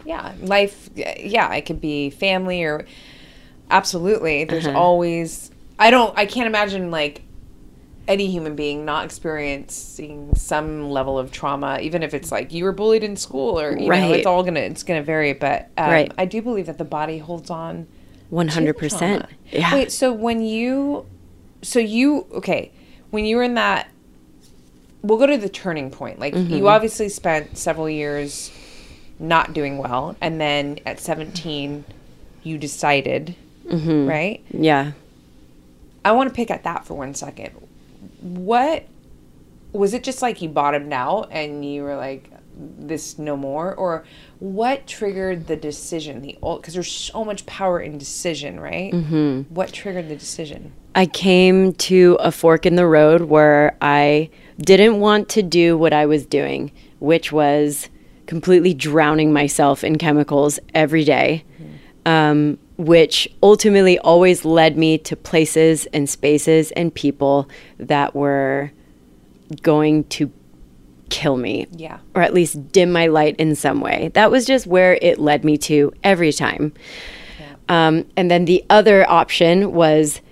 Yeah, 0.04 0.32
life. 0.40 0.90
Yeah, 0.94 1.52
it 1.54 1.62
could 1.66 1.80
be 1.80 2.10
family 2.10 2.62
or 2.64 2.86
absolutely. 3.70 4.44
There's 4.44 4.66
always. 4.66 5.50
I 5.78 5.90
don't. 5.90 6.16
I 6.16 6.26
can't 6.26 6.46
imagine 6.46 6.90
like 6.90 7.22
any 8.08 8.26
human 8.30 8.56
being 8.56 8.84
not 8.84 9.04
experiencing 9.04 10.34
some 10.34 10.90
level 10.90 11.18
of 11.18 11.30
trauma, 11.30 11.78
even 11.80 12.02
if 12.02 12.14
it's 12.14 12.32
like 12.32 12.52
you 12.52 12.64
were 12.64 12.72
bullied 12.72 13.04
in 13.04 13.16
school 13.16 13.58
or 13.60 13.70
you 13.78 13.84
know, 13.84 13.88
Right. 13.90 14.10
it's 14.16 14.26
all 14.26 14.42
gonna 14.42 14.60
it's 14.60 14.82
gonna 14.82 15.02
vary. 15.02 15.32
But 15.32 15.70
um, 15.78 15.90
Right. 15.90 16.12
I 16.18 16.24
do 16.24 16.42
believe 16.42 16.66
that 16.66 16.78
the 16.78 16.84
body 16.84 17.18
holds 17.18 17.50
on. 17.50 17.86
One 18.30 18.48
hundred 18.48 18.76
percent. 18.78 19.26
Yeah. 19.50 19.74
Wait, 19.74 19.92
so 19.92 20.12
when 20.12 20.40
you, 20.42 21.04
so 21.60 21.78
you 21.78 22.26
okay, 22.32 22.72
when 23.10 23.24
you 23.26 23.36
were 23.36 23.42
in 23.42 23.54
that, 23.54 23.88
we'll 25.02 25.18
go 25.18 25.26
to 25.26 25.36
the 25.36 25.48
turning 25.50 25.90
point. 25.90 26.18
Like 26.18 26.34
Mm-hmm. 26.34 26.54
you 26.54 26.68
obviously 26.68 27.08
spent 27.08 27.56
several 27.58 27.88
years 27.90 28.50
not 29.22 29.54
doing 29.54 29.78
well, 29.78 30.16
and 30.20 30.38
then 30.40 30.78
at 30.84 31.00
seventeen, 31.00 31.84
you 32.42 32.58
decided, 32.58 33.34
Mm-hmm. 33.66 34.08
right? 34.08 34.44
Yeah. 34.50 34.92
I 36.04 36.12
want 36.12 36.28
to 36.28 36.34
pick 36.34 36.50
at 36.50 36.64
that 36.64 36.84
for 36.84 36.94
one 36.94 37.14
second. 37.14 37.52
What 38.20 38.84
was 39.72 39.94
it? 39.94 40.02
Just 40.02 40.20
like 40.20 40.42
you 40.42 40.48
bottomed 40.48 40.92
out 40.92 41.28
and 41.30 41.64
you 41.64 41.84
were 41.84 41.94
like, 41.96 42.28
"This 42.56 43.18
no 43.18 43.36
more," 43.36 43.72
or 43.74 44.04
what 44.40 44.86
triggered 44.88 45.46
the 45.46 45.54
decision? 45.56 46.20
The 46.22 46.36
old, 46.42 46.60
because 46.60 46.74
there's 46.74 46.90
so 46.90 47.24
much 47.24 47.46
power 47.46 47.80
in 47.80 47.98
decision, 47.98 48.58
right? 48.58 48.92
Mm-hmm. 48.92 49.54
What 49.54 49.72
triggered 49.72 50.08
the 50.08 50.16
decision? 50.16 50.72
I 50.96 51.06
came 51.06 51.72
to 51.74 52.16
a 52.20 52.32
fork 52.32 52.66
in 52.66 52.74
the 52.76 52.86
road 52.86 53.22
where 53.22 53.76
I 53.80 54.28
didn't 54.58 54.98
want 55.00 55.28
to 55.30 55.42
do 55.42 55.78
what 55.78 55.92
I 55.92 56.04
was 56.06 56.26
doing, 56.26 56.72
which 56.98 57.30
was 57.32 57.88
completely 58.32 58.72
drowning 58.72 59.30
myself 59.30 59.84
in 59.84 59.98
chemicals 59.98 60.58
every 60.72 61.04
day, 61.04 61.44
um, 62.06 62.56
which 62.78 63.28
ultimately 63.42 63.98
always 63.98 64.42
led 64.46 64.74
me 64.74 64.96
to 64.96 65.14
places 65.14 65.84
and 65.92 66.08
spaces 66.08 66.70
and 66.70 66.94
people 66.94 67.46
that 67.76 68.14
were 68.14 68.70
going 69.60 70.02
to 70.04 70.32
kill 71.10 71.36
me 71.36 71.66
Yeah. 71.76 71.98
or 72.14 72.22
at 72.22 72.32
least 72.32 72.72
dim 72.72 72.90
my 72.90 73.06
light 73.06 73.36
in 73.36 73.54
some 73.54 73.82
way. 73.82 74.10
That 74.14 74.30
was 74.30 74.46
just 74.46 74.66
where 74.66 74.94
it 75.02 75.18
led 75.18 75.44
me 75.44 75.58
to 75.68 75.92
every 76.02 76.32
time. 76.32 76.72
Um, 77.68 78.06
and 78.16 78.30
then 78.30 78.46
the 78.46 78.64
other 78.70 79.08
option 79.10 79.72
was 79.72 80.22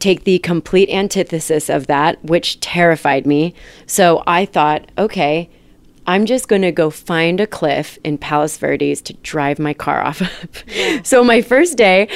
take 0.00 0.24
the 0.24 0.40
complete 0.40 0.90
antithesis 0.90 1.68
of 1.70 1.86
that, 1.86 2.22
which 2.24 2.58
terrified 2.58 3.24
me. 3.24 3.54
So 3.86 4.24
I 4.26 4.46
thought, 4.46 4.90
okay, 4.98 5.48
I'm 6.08 6.26
just 6.26 6.48
going 6.48 6.62
to 6.62 6.72
go 6.72 6.90
find 6.90 7.38
a 7.40 7.46
cliff 7.46 7.98
in 8.02 8.18
Palos 8.18 8.56
Verdes 8.56 9.00
to 9.02 9.12
drive 9.22 9.58
my 9.60 9.74
car 9.74 10.02
off 10.02 10.20
of. 10.20 10.64
So 11.06 11.22
my 11.22 11.42
first 11.42 11.76
day, 11.76 12.08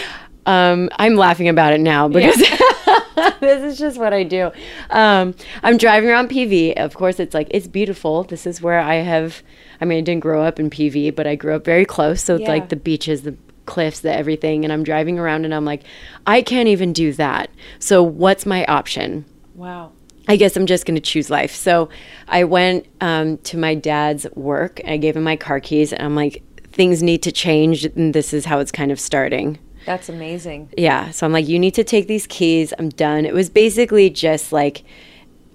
Um, 0.45 0.89
I'm 0.99 1.15
laughing 1.15 1.49
about 1.49 1.73
it 1.73 1.81
now 1.81 2.09
because 2.09 2.37
this 3.41 3.63
is 3.63 3.79
just 3.79 3.97
what 3.97 4.13
I 4.13 4.25
do. 4.25 4.51
Um, 4.91 5.35
I'm 5.63 5.77
driving 5.77 6.11
around 6.11 6.31
PV. 6.31 6.73
Of 6.79 6.95
course, 6.95 7.21
it's 7.21 7.33
like 7.33 7.47
it's 7.53 7.69
beautiful. 7.69 8.25
This 8.25 8.45
is 8.45 8.61
where 8.61 8.81
I 8.81 8.97
have. 8.97 9.41
I 9.81 9.85
mean, 9.85 9.99
I 9.99 10.01
didn't 10.01 10.23
grow 10.23 10.43
up 10.43 10.59
in 10.59 10.69
PV, 10.69 11.15
but 11.15 11.29
I 11.29 11.37
grew 11.37 11.55
up 11.55 11.65
very 11.65 11.85
close. 11.85 12.21
So 12.25 12.35
it's 12.35 12.49
like 12.49 12.71
the 12.71 12.77
beaches, 12.77 13.23
the 13.23 13.37
cliffs, 13.67 14.01
the 14.01 14.13
everything. 14.13 14.65
And 14.65 14.73
I'm 14.73 14.83
driving 14.83 15.17
around, 15.17 15.45
and 15.45 15.55
I'm 15.55 15.65
like, 15.65 15.85
I 16.27 16.43
can't 16.43 16.69
even 16.69 16.93
do 16.93 17.13
that. 17.13 17.49
So 17.79 18.03
what's 18.03 18.45
my 18.45 18.65
option? 18.65 19.25
Wow. 19.55 19.93
I 20.29 20.37
guess 20.37 20.57
I'm 20.57 20.67
just 20.67 20.87
going 20.87 20.95
to 20.95 21.01
choose 21.01 21.31
life. 21.31 21.55
So 21.55 21.89
I 22.29 22.45
went 22.45 22.87
um, 23.01 23.39
to 23.39 23.57
my 23.59 23.75
dad's 23.75 24.27
work. 24.35 24.81
I 24.87 24.97
gave 24.97 25.17
him 25.17 25.25
my 25.25 25.37
car 25.37 25.61
keys, 25.61 25.93
and 25.93 26.03
I'm 26.03 26.15
like, 26.15 26.43
things 26.73 27.03
need 27.03 27.23
to 27.25 27.33
change, 27.33 27.85
and 27.85 28.15
this 28.15 28.33
is 28.33 28.45
how 28.45 28.59
it's 28.59 28.73
kind 28.73 28.91
of 28.93 29.01
starting. 29.01 29.59
That's 29.85 30.09
amazing. 30.09 30.71
Yeah. 30.77 31.11
So 31.11 31.27
I'm 31.27 31.33
like, 31.33 31.49
you 31.49 31.59
need 31.59 31.75
to 31.75 31.85
take 31.85 32.07
these 32.07 32.27
keys. 32.27 32.73
I'm 32.79 32.89
done. 32.91 33.27
It 33.27 33.35
was 33.35 33.51
basically 33.51 34.11
just 34.11 34.53
like 34.53 34.85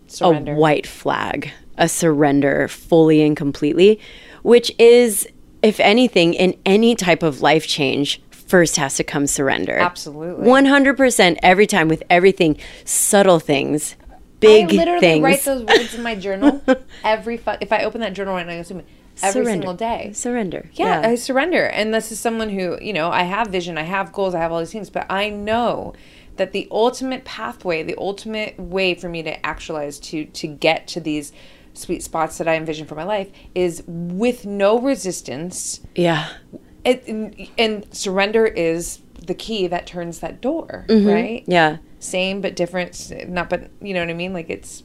Surrender. 0.08 0.54
a 0.54 0.56
white 0.56 0.86
flag, 0.86 1.52
a 1.78 1.88
surrender 1.88 2.68
fully 2.68 3.22
and 3.22 3.38
completely, 3.38 4.00
which 4.44 4.72
is, 4.78 5.28
if 5.62 5.80
anything, 5.80 6.34
in 6.34 6.58
any 6.66 6.94
type 6.94 7.24
of 7.24 7.42
life 7.42 7.68
change, 7.68 8.22
first 8.32 8.76
has 8.78 8.96
to 8.96 9.04
come 9.04 9.28
surrender. 9.28 9.78
Absolutely. 9.78 10.46
100% 10.46 11.38
every 11.42 11.68
time 11.68 11.88
with 11.88 12.04
everything, 12.10 12.58
subtle 12.86 13.40
things, 13.40 13.96
big 14.40 14.74
I 14.74 14.78
literally 14.78 15.00
things. 15.00 15.24
write 15.24 15.44
those 15.44 15.64
words 15.64 15.94
in 15.96 16.04
my 16.04 16.16
journal 16.16 16.62
every 17.04 17.38
fu- 17.38 17.52
if 17.62 17.72
I 17.72 17.84
open 17.84 18.02
that 18.02 18.14
journal 18.14 18.34
right 18.34 18.46
now, 18.46 18.54
I 18.54 18.58
assume 18.58 18.84
every 19.22 19.44
Surrender. 19.44 19.52
single 19.52 19.74
day. 19.74 20.12
Surrender. 20.14 20.70
Yeah, 20.74 21.02
I 21.04 21.16
surrender. 21.16 21.66
And 21.66 21.94
this 21.94 22.12
is 22.12 22.20
someone 22.20 22.50
who, 22.50 22.78
you 22.82 22.94
know, 22.94 23.10
I 23.10 23.24
have 23.24 23.48
vision, 23.48 23.78
I 23.78 23.84
have 23.84 24.14
goals, 24.14 24.36
I 24.36 24.40
have 24.40 24.52
all 24.52 24.60
these 24.60 24.72
things, 24.72 24.90
but 24.90 25.06
I 25.10 25.30
know 25.30 25.94
that 26.36 26.52
the 26.52 26.68
ultimate 26.70 27.26
pathway, 27.26 27.82
the 27.82 27.96
ultimate 27.98 28.60
way 28.60 28.94
for 28.94 29.10
me 29.10 29.24
to 29.24 29.46
actualize 29.46 30.00
to 30.00 30.26
to 30.26 30.48
get 30.48 30.88
to 30.90 31.00
these 31.00 31.32
sweet 31.74 32.04
spots 32.04 32.38
that 32.38 32.48
I 32.48 32.56
envision 32.56 32.88
for 32.88 32.96
my 32.96 33.04
life 33.04 33.30
is 33.56 33.84
with 33.88 34.46
no 34.46 34.80
resistance. 34.80 35.82
yeah. 35.96 36.30
It, 36.86 37.06
and, 37.06 37.50
and 37.58 37.86
surrender 37.94 38.46
is 38.46 39.02
the 39.26 39.34
key 39.34 39.68
that 39.68 39.86
turns 39.86 40.20
that 40.20 40.40
door, 40.40 40.86
mm-hmm. 40.88 41.08
right? 41.08 41.44
Yeah. 41.46 41.78
Same 42.08 42.42
but 42.42 42.56
different, 42.56 43.12
not 43.28 43.50
but 43.50 43.70
you 43.82 43.94
know 43.94 44.00
what 44.00 44.10
I 44.10 44.14
mean? 44.14 44.34
Like 44.34 44.50
it's 44.50 44.84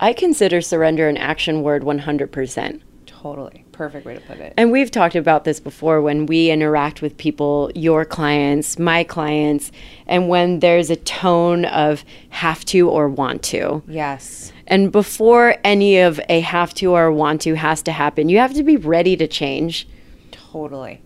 I 0.00 0.12
consider 0.12 0.60
surrender 0.60 1.08
an 1.08 1.16
action 1.16 1.62
word 1.62 1.82
100%. 1.82 2.80
totally 3.06 3.64
perfect 3.72 4.04
way 4.04 4.14
to 4.14 4.20
put 4.20 4.38
it. 4.38 4.52
And 4.56 4.70
we've 4.70 4.90
talked 4.90 5.16
about 5.16 5.44
this 5.44 5.58
before 5.58 6.02
when 6.02 6.26
we 6.26 6.50
interact 6.50 7.02
with 7.02 7.16
people, 7.16 7.70
your 7.74 8.04
clients, 8.04 8.78
my 8.78 9.02
clients, 9.02 9.72
and 10.06 10.28
when 10.28 10.60
there's 10.60 10.90
a 10.90 10.96
tone 10.96 11.64
of 11.64 12.04
have 12.30 12.64
to 12.66 12.88
or 12.88 13.08
want 13.08 13.42
to. 13.44 13.82
Yes. 13.88 14.52
And 14.66 14.92
before 14.92 15.56
any 15.64 15.98
of 15.98 16.20
a 16.28 16.40
have 16.40 16.74
to 16.74 16.92
or 16.92 17.10
want 17.10 17.40
to 17.42 17.54
has 17.54 17.82
to 17.82 17.92
happen, 17.92 18.28
you 18.28 18.38
have 18.38 18.54
to 18.54 18.62
be 18.62 18.76
ready 18.76 19.16
to 19.16 19.26
change. 19.26 19.88
Totally. 20.30 21.02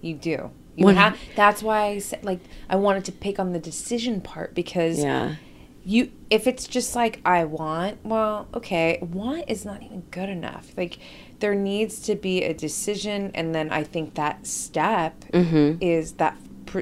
You 0.00 0.14
do. 0.14 0.50
You 0.76 0.88
have, 0.88 1.18
that's 1.34 1.62
why 1.62 1.86
I 1.86 1.98
said 1.98 2.24
like 2.24 2.40
I 2.68 2.76
wanted 2.76 3.04
to 3.06 3.12
pick 3.12 3.38
on 3.38 3.52
the 3.52 3.58
decision 3.58 4.20
part 4.20 4.54
because 4.54 4.98
Yeah. 4.98 5.36
you 5.84 6.10
if 6.30 6.46
it's 6.46 6.66
just 6.66 6.94
like 6.94 7.20
I 7.24 7.44
want, 7.44 8.04
well, 8.04 8.46
okay, 8.54 8.98
want 9.00 9.44
is 9.48 9.64
not 9.64 9.82
even 9.82 10.02
good 10.10 10.28
enough. 10.28 10.72
Like 10.76 10.98
there 11.40 11.54
needs 11.54 12.00
to 12.00 12.14
be 12.14 12.42
a 12.42 12.52
decision 12.54 13.30
and 13.34 13.54
then 13.54 13.70
I 13.70 13.84
think 13.84 14.14
that 14.14 14.46
step 14.46 15.24
Mm-hmm. 15.32 15.78
is 15.82 16.12
that 16.14 16.36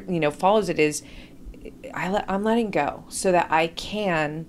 you 0.08 0.18
know 0.20 0.30
follows 0.32 0.68
it 0.68 0.78
is 0.80 1.02
I 1.92 2.08
let 2.10 2.24
I'm 2.28 2.42
letting 2.42 2.70
go 2.70 3.04
so 3.08 3.30
that 3.32 3.46
I 3.50 3.68
can 3.68 4.46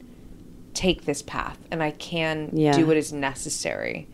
take 0.73 1.05
this 1.05 1.21
path 1.21 1.57
and 1.71 1.81
I 1.83 1.91
can 1.91 2.49
Yeah. 2.53 2.71
do 2.75 2.85
what 2.87 2.97
is 2.97 3.13
necessary. 3.13 4.07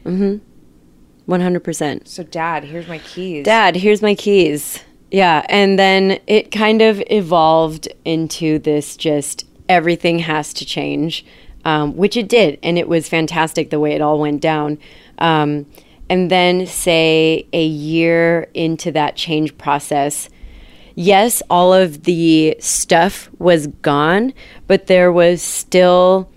100%. 1.27 2.07
So 2.07 2.23
dad, 2.23 2.65
here's 2.65 2.87
my 2.87 2.99
keys. 2.99 3.45
Dad, 3.45 3.77
here's 3.77 4.01
my 4.01 4.15
keys. 4.15 4.83
Yeah. 5.11 5.45
And 5.49 5.77
then 5.77 6.19
it 6.25 6.51
kind 6.51 6.81
of 6.81 7.03
evolved 7.07 7.89
into 8.05 8.59
this 8.59 8.95
just 8.95 9.45
everything 9.67 10.19
has 10.19 10.53
to 10.53 10.65
change, 10.65 11.25
um, 11.65 11.95
which 11.97 12.15
it 12.15 12.29
did. 12.29 12.57
And 12.63 12.77
it 12.77 12.87
was 12.87 13.09
fantastic 13.09 13.69
the 13.69 13.79
way 13.79 13.91
it 13.91 14.01
all 14.01 14.19
went 14.19 14.41
down. 14.41 14.79
Um, 15.17 15.65
and 16.09 16.29
then, 16.29 16.65
say, 16.65 17.47
a 17.53 17.65
year 17.65 18.49
into 18.53 18.91
that 18.91 19.15
change 19.15 19.57
process, 19.57 20.29
yes, 20.95 21.41
all 21.49 21.73
of 21.73 22.03
the 22.03 22.57
stuff 22.59 23.29
was 23.39 23.67
gone, 23.67 24.33
but 24.67 24.87
there 24.87 25.11
was 25.11 25.41
still 25.41 26.29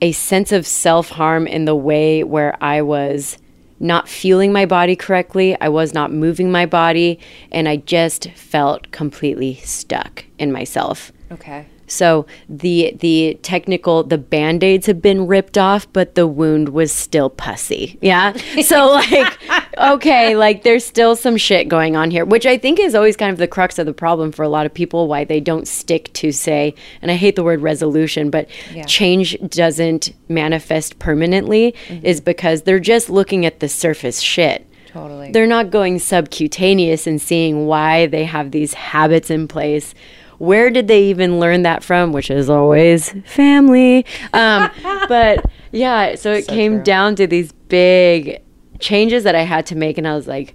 a 0.00 0.12
sense 0.12 0.52
of 0.52 0.66
self 0.66 1.10
harm 1.10 1.46
in 1.46 1.64
the 1.64 1.74
way 1.74 2.22
where 2.22 2.56
I 2.62 2.82
was 2.82 3.36
not 3.80 4.08
feeling 4.08 4.52
my 4.52 4.66
body 4.66 4.94
correctly. 4.94 5.56
I 5.60 5.68
was 5.68 5.92
not 5.92 6.12
moving 6.12 6.52
my 6.52 6.66
body, 6.66 7.18
and 7.50 7.68
I 7.68 7.76
just 7.76 8.30
felt 8.32 8.92
completely 8.92 9.56
stuck 9.56 10.26
in 10.38 10.52
myself. 10.52 11.10
Okay. 11.32 11.66
So 11.90 12.26
the 12.48 12.96
the 12.98 13.38
technical 13.42 14.02
the 14.02 14.18
band-aids 14.18 14.86
have 14.86 15.02
been 15.02 15.26
ripped 15.26 15.58
off, 15.58 15.86
but 15.92 16.14
the 16.14 16.26
wound 16.26 16.70
was 16.70 16.92
still 16.92 17.30
pussy. 17.30 17.98
Yeah. 18.00 18.32
So 18.62 18.86
like 18.90 19.38
okay, 19.78 20.36
like 20.36 20.62
there's 20.62 20.84
still 20.84 21.16
some 21.16 21.36
shit 21.36 21.68
going 21.68 21.96
on 21.96 22.10
here, 22.10 22.24
which 22.24 22.46
I 22.46 22.58
think 22.58 22.78
is 22.78 22.94
always 22.94 23.16
kind 23.16 23.32
of 23.32 23.38
the 23.38 23.48
crux 23.48 23.78
of 23.78 23.86
the 23.86 23.92
problem 23.92 24.32
for 24.32 24.42
a 24.42 24.48
lot 24.48 24.66
of 24.66 24.74
people 24.74 25.08
why 25.08 25.24
they 25.24 25.40
don't 25.40 25.66
stick 25.66 26.12
to 26.14 26.32
say, 26.32 26.74
and 27.02 27.10
I 27.10 27.14
hate 27.14 27.36
the 27.36 27.44
word 27.44 27.60
resolution, 27.60 28.30
but 28.30 28.48
Yeah. 28.74 28.84
change 28.84 29.36
doesn't 29.48 30.12
manifest 30.28 30.98
permanently 30.98 31.74
mm-hmm. 31.88 32.04
is 32.04 32.20
because 32.20 32.62
they're 32.62 32.78
just 32.78 33.10
looking 33.10 33.44
at 33.44 33.60
the 33.60 33.68
surface 33.68 34.20
shit. 34.20 34.66
Totally. 34.88 35.30
They're 35.30 35.46
not 35.46 35.70
going 35.70 35.98
subcutaneous 36.00 37.06
and 37.06 37.22
seeing 37.22 37.66
why 37.66 38.06
they 38.06 38.24
have 38.24 38.50
these 38.50 38.74
habits 38.74 39.30
in 39.30 39.46
place. 39.46 39.94
Where 40.40 40.70
did 40.70 40.88
they 40.88 41.02
even 41.04 41.38
learn 41.38 41.64
that 41.64 41.84
from? 41.84 42.12
Which 42.12 42.30
is 42.30 42.48
always 42.48 43.12
family. 43.26 44.06
Um, 44.32 44.70
but 45.06 45.44
yeah, 45.70 46.14
so 46.14 46.32
it 46.32 46.48
came 46.48 46.76
true. 46.76 46.82
down 46.82 47.14
to 47.16 47.26
these 47.26 47.52
big 47.52 48.40
changes 48.78 49.24
that 49.24 49.34
I 49.34 49.42
had 49.42 49.66
to 49.66 49.76
make. 49.76 49.98
And 49.98 50.08
I 50.08 50.14
was 50.14 50.26
like, 50.26 50.54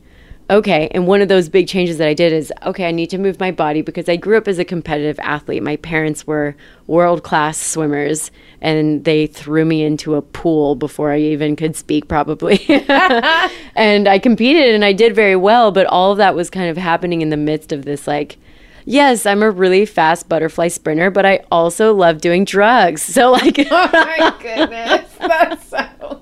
okay. 0.49 0.87
And 0.89 1.05
one 1.05 1.21
of 1.21 1.27
those 1.27 1.49
big 1.49 1.67
changes 1.67 1.99
that 1.99 2.07
I 2.07 2.15
did 2.15 2.33
is, 2.33 2.51
okay, 2.63 2.87
I 2.87 2.91
need 2.91 3.11
to 3.11 3.19
move 3.19 3.39
my 3.39 3.51
body 3.51 3.83
because 3.83 4.09
I 4.09 4.15
grew 4.15 4.37
up 4.37 4.47
as 4.47 4.57
a 4.57 4.65
competitive 4.65 5.19
athlete. 5.19 5.61
My 5.61 5.75
parents 5.75 6.25
were 6.25 6.55
world 6.87 7.21
class 7.21 7.59
swimmers 7.59 8.31
and 8.61 9.03
they 9.05 9.27
threw 9.27 9.65
me 9.65 9.83
into 9.83 10.15
a 10.15 10.21
pool 10.23 10.73
before 10.73 11.11
I 11.11 11.19
even 11.19 11.55
could 11.55 11.75
speak, 11.75 12.07
probably. 12.07 12.59
and 13.75 14.07
I 14.07 14.17
competed 14.17 14.73
and 14.73 14.83
I 14.83 14.93
did 14.93 15.13
very 15.13 15.35
well, 15.35 15.71
but 15.71 15.85
all 15.85 16.11
of 16.11 16.17
that 16.17 16.33
was 16.33 16.49
kind 16.49 16.71
of 16.71 16.77
happening 16.77 17.21
in 17.21 17.29
the 17.29 17.37
midst 17.37 17.71
of 17.71 17.85
this, 17.85 18.07
like, 18.07 18.39
yes, 18.85 19.25
I'm 19.25 19.43
a 19.43 19.51
really 19.51 19.85
fast 19.85 20.29
butterfly 20.29 20.69
sprinter, 20.69 21.11
but 21.11 21.25
I 21.25 21.43
also 21.51 21.93
love 21.93 22.21
doing 22.21 22.45
drugs. 22.45 23.01
So, 23.01 23.31
like, 23.33 23.59
oh 23.59 23.89
my 23.91 24.35
goodness. 24.41 25.11
That's 25.19 25.67
so. 25.67 26.21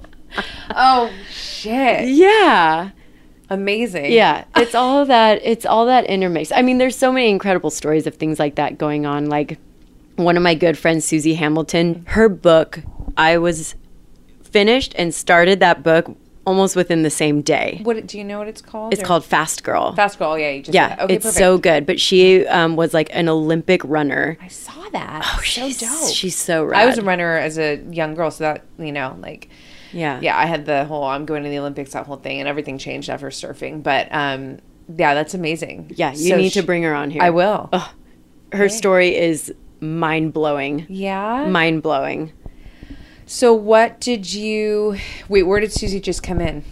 Oh 0.72 1.12
shit. 1.30 2.10
yeah. 2.10 2.90
Amazing. 3.50 4.12
Yeah, 4.12 4.46
it's 4.56 4.74
all 4.74 5.06
that 5.06 5.40
it's 5.44 5.66
all 5.66 5.86
that 5.86 6.06
intermix. 6.06 6.52
I 6.52 6.62
mean, 6.64 6.80
there's 6.80 6.96
so 6.96 7.12
many 7.12 7.30
incredible 7.30 7.70
stories 7.70 8.08
of 8.08 8.16
things 8.16 8.40
like 8.40 8.56
that 8.56 8.78
going 8.80 9.06
on. 9.06 9.28
Like 9.28 9.60
one 10.16 10.38
of 10.38 10.44
my 10.44 10.56
good 10.56 10.78
friends, 10.78 11.06
Suzy 11.06 11.36
Hamilton, 11.36 12.06
her 12.10 12.30
book, 12.30 12.80
I 13.16 13.38
was 13.38 13.76
finished 14.44 14.94
and 14.98 15.14
started 15.14 15.60
that 15.60 15.84
book 15.84 16.16
almost 16.46 16.76
within 16.76 17.04
the 17.04 17.10
same 17.10 17.42
day. 17.42 17.80
What 17.84 18.06
do 18.08 18.18
you 18.18 18.24
know 18.24 18.38
what 18.40 18.48
it's 18.48 18.62
called? 18.62 18.94
It's 18.94 19.02
Or- 19.02 19.06
called 19.06 19.26
Fast 19.26 19.64
Girl. 19.64 19.96
Fast 19.96 20.20
Girl. 20.20 20.38
Yeah, 20.38 20.62
yeah. 20.66 20.98
Okay, 21.02 21.16
it's 21.16 21.26
perfect. 21.26 21.38
so 21.40 21.58
good. 21.58 21.86
But 21.86 22.00
she 22.00 22.46
um, 22.48 22.76
was 22.76 22.94
like 22.94 23.10
an 23.14 23.30
Olympic 23.30 23.82
runner. 23.86 24.38
I 24.42 24.48
saw 24.50 24.90
that. 24.92 25.22
Oh, 25.26 25.38
so 25.38 25.42
she's, 25.68 25.80
dope. 25.80 26.14
She's 26.14 26.36
so 26.38 26.64
rad. 26.66 26.82
I 26.82 26.86
was 26.86 26.98
a 26.98 27.02
runner 27.04 27.38
as 27.38 27.58
a 27.58 27.78
young 27.92 28.14
girl, 28.16 28.30
so 28.32 28.44
that 28.44 28.66
you 28.78 28.92
know, 28.92 29.18
like, 29.22 29.50
yeah, 29.94 30.20
yeah, 30.22 30.38
I 30.38 30.46
had 30.46 30.66
the 30.66 30.86
whole 30.86 31.04
I'm 31.04 31.26
going 31.26 31.44
to 31.44 31.50
the 31.50 31.60
Olympics 31.60 31.94
that 31.94 32.06
whole 32.06 32.18
thing, 32.18 32.40
and 32.40 32.48
everything 32.50 32.78
changed 32.78 33.10
after 33.10 33.30
surfing. 33.30 33.82
But 33.84 34.08
um, 34.12 34.60
yeah, 34.98 35.14
that's 35.14 35.34
amazing. 35.34 35.92
yeah. 35.96 36.12
You 36.12 36.30
So 36.30 36.36
need 36.38 36.50
sh- 36.52 36.56
to 36.56 36.64
bring 36.64 36.84
her 36.84 36.94
on 36.94 37.10
here. 37.10 37.22
I 37.22 37.30
will. 37.30 37.70
Her 38.52 38.70
story 38.70 39.16
is 39.16 39.54
mind 39.80 40.34
blowing. 40.34 40.86
Yeah. 40.90 41.46
Mind 41.48 41.82
blowing. 41.82 42.32
So 43.34 43.52
what 43.52 44.00
did 44.00 44.32
you? 44.32 44.96
Wait, 45.28 45.42
where 45.42 45.60
did 45.60 45.74
Suzy 45.74 46.00
just 46.00 46.22
come 46.22 46.40
in? 46.40 46.64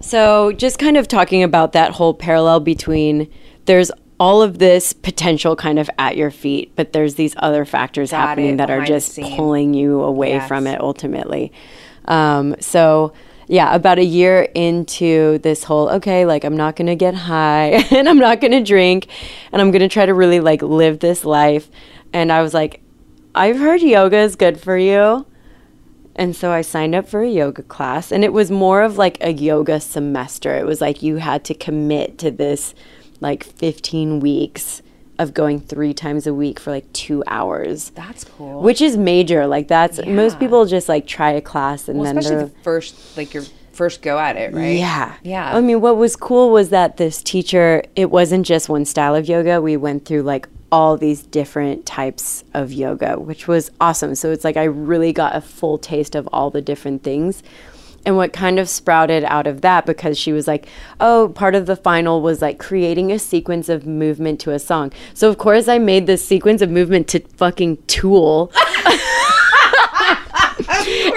So, 0.00 0.52
just 0.52 0.78
kind 0.78 0.96
of 0.96 1.08
talking 1.08 1.42
about 1.42 1.72
that 1.72 1.90
whole 1.90 2.14
parallel 2.14 2.60
between 2.60 3.28
there's 3.64 3.90
all 4.20 4.40
of 4.40 4.60
this 4.60 4.92
potential 4.92 5.56
kind 5.56 5.76
of 5.76 5.90
at 5.98 6.16
your 6.16 6.30
feet, 6.30 6.70
but 6.76 6.92
there's 6.92 7.16
these 7.16 7.34
other 7.38 7.64
factors 7.64 8.12
Got 8.12 8.28
happening 8.28 8.58
that 8.58 8.70
are 8.70 8.84
just 8.84 9.18
pulling 9.18 9.74
you 9.74 10.02
away 10.02 10.34
Yes. 10.34 10.46
from 10.46 10.68
it 10.68 10.80
ultimately. 10.80 11.52
Um, 12.04 12.54
so, 12.60 13.12
yeah, 13.48 13.74
about 13.74 13.98
a 13.98 14.04
year 14.04 14.42
into 14.54 15.38
this 15.38 15.64
whole, 15.64 15.88
okay, 15.88 16.26
like 16.26 16.44
I'm 16.44 16.56
not 16.56 16.76
going 16.76 16.86
to 16.86 16.94
get 16.94 17.16
high 17.16 17.70
and 17.90 18.08
I'm 18.08 18.18
not 18.18 18.40
going 18.40 18.52
to 18.52 18.62
drink 18.62 19.08
and 19.50 19.60
I'm 19.60 19.72
going 19.72 19.82
to 19.82 19.88
try 19.88 20.06
to 20.06 20.14
really 20.14 20.38
like 20.38 20.62
live 20.62 21.00
this 21.00 21.24
life. 21.24 21.68
And 22.12 22.30
I 22.30 22.40
was 22.40 22.54
like, 22.54 22.82
I've 23.34 23.58
heard 23.58 23.82
yoga 23.82 24.18
is 24.18 24.36
good 24.36 24.60
for 24.60 24.78
you. 24.78 25.26
And 26.16 26.34
so 26.36 26.50
I 26.52 26.60
signed 26.62 26.94
up 26.94 27.08
for 27.08 27.22
a 27.22 27.28
yoga 27.28 27.62
class 27.62 28.12
and 28.12 28.24
it 28.24 28.32
was 28.32 28.50
more 28.50 28.82
of 28.82 28.96
like 28.98 29.18
a 29.20 29.32
yoga 29.32 29.80
semester. 29.80 30.54
It 30.56 30.64
was 30.66 30.80
like 30.80 31.02
you 31.02 31.16
had 31.16 31.44
to 31.46 31.54
commit 31.54 32.18
to 32.18 32.30
this 32.30 32.74
like 33.20 33.42
15 33.44 34.20
weeks 34.20 34.82
of 35.18 35.32
going 35.32 35.60
three 35.60 35.94
times 35.94 36.26
a 36.26 36.34
week 36.34 36.58
for 36.58 36.70
like 36.70 36.92
two 36.92 37.22
hours. 37.26 37.90
That's 37.90 38.24
cool. 38.24 38.60
Which 38.60 38.80
is 38.80 38.96
major. 38.96 39.46
Like 39.46 39.68
that's 39.68 39.98
Yeah. 39.98 40.12
most 40.12 40.38
people 40.38 40.64
just 40.66 40.88
like 40.88 41.06
try 41.06 41.30
a 41.30 41.40
class 41.40 41.88
and 41.88 41.98
well, 41.98 42.06
then 42.06 42.18
especially 42.18 42.44
the 42.44 42.50
first, 42.62 43.16
like 43.16 43.32
your 43.34 43.44
first 43.72 44.02
go 44.02 44.18
at 44.18 44.36
it, 44.36 44.52
right? 44.52 44.76
yeah. 44.78 45.14
Yeah. 45.22 45.56
I 45.56 45.60
mean, 45.60 45.80
what 45.80 45.96
was 45.96 46.14
cool 46.16 46.50
was 46.50 46.70
that 46.70 46.96
this 46.96 47.22
teacher, 47.22 47.82
it 47.96 48.10
wasn't 48.10 48.46
just 48.46 48.68
one 48.68 48.84
style 48.84 49.14
of 49.16 49.28
yoga. 49.28 49.60
We 49.60 49.76
went 49.76 50.04
through 50.04 50.22
like 50.22 50.48
all 50.70 50.96
these 50.96 51.22
different 51.22 51.86
types 51.86 52.44
of 52.52 52.72
yoga, 52.72 53.18
which 53.18 53.46
was 53.46 53.70
awesome. 53.80 54.14
So 54.14 54.30
it's 54.30 54.44
like 54.44 54.56
I 54.56 54.64
really 54.64 55.12
got 55.12 55.36
a 55.36 55.40
full 55.40 55.78
taste 55.78 56.14
of 56.14 56.28
all 56.32 56.50
the 56.50 56.62
different 56.62 57.02
things. 57.02 57.42
And 58.06 58.16
what 58.16 58.34
kind 58.34 58.58
of 58.58 58.68
sprouted 58.68 59.24
out 59.24 59.46
of 59.46 59.62
that, 59.62 59.86
because 59.86 60.18
she 60.18 60.32
was 60.32 60.46
like, 60.46 60.68
oh, 61.00 61.30
part 61.34 61.54
of 61.54 61.64
the 61.64 61.76
final 61.76 62.20
was 62.20 62.42
like 62.42 62.58
creating 62.58 63.10
a 63.10 63.18
sequence 63.18 63.70
of 63.70 63.86
movement 63.86 64.40
to 64.40 64.50
a 64.50 64.58
song. 64.58 64.92
So, 65.14 65.30
of 65.30 65.38
course, 65.38 65.68
I 65.68 65.78
made 65.78 66.06
this 66.06 66.26
sequence 66.26 66.60
of 66.60 66.68
movement 66.70 67.08
to 67.08 67.20
fucking 67.20 67.78
Tool. 67.86 68.52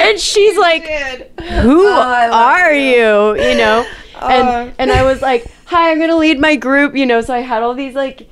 and 0.01 0.19
she's 0.19 0.57
like, 0.57 0.83
who 1.41 1.86
are 1.88 2.73
you? 2.73 3.36
You 3.36 3.57
know? 3.57 3.86
And 4.21 4.73
and 4.77 4.91
I 4.91 5.03
was 5.03 5.21
like, 5.21 5.51
hi, 5.65 5.91
I'm 5.91 5.99
gonna 5.99 6.15
lead 6.15 6.39
my 6.39 6.55
group, 6.55 6.95
you 6.95 7.05
know. 7.05 7.21
So 7.21 7.33
I 7.33 7.39
had 7.39 7.63
all 7.63 7.73
these 7.73 7.95
like 7.95 8.29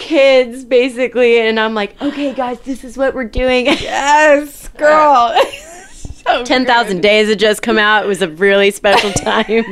kids 0.00 0.64
basically, 0.64 1.38
and 1.38 1.60
I'm 1.60 1.74
like, 1.74 2.00
okay, 2.02 2.34
guys, 2.34 2.58
this 2.60 2.82
is 2.82 2.96
what 2.96 3.14
we're 3.14 3.24
doing. 3.24 3.66
Yes, 3.80 4.68
girl. 4.68 5.38
so 5.52 6.44
Ten 6.44 6.66
thousand 6.66 7.02
days 7.02 7.28
had 7.28 7.38
just 7.38 7.62
come 7.62 7.78
out. 7.78 8.04
It 8.04 8.08
was 8.08 8.22
a 8.22 8.28
really 8.28 8.70
special 8.70 9.12
time. 9.12 9.64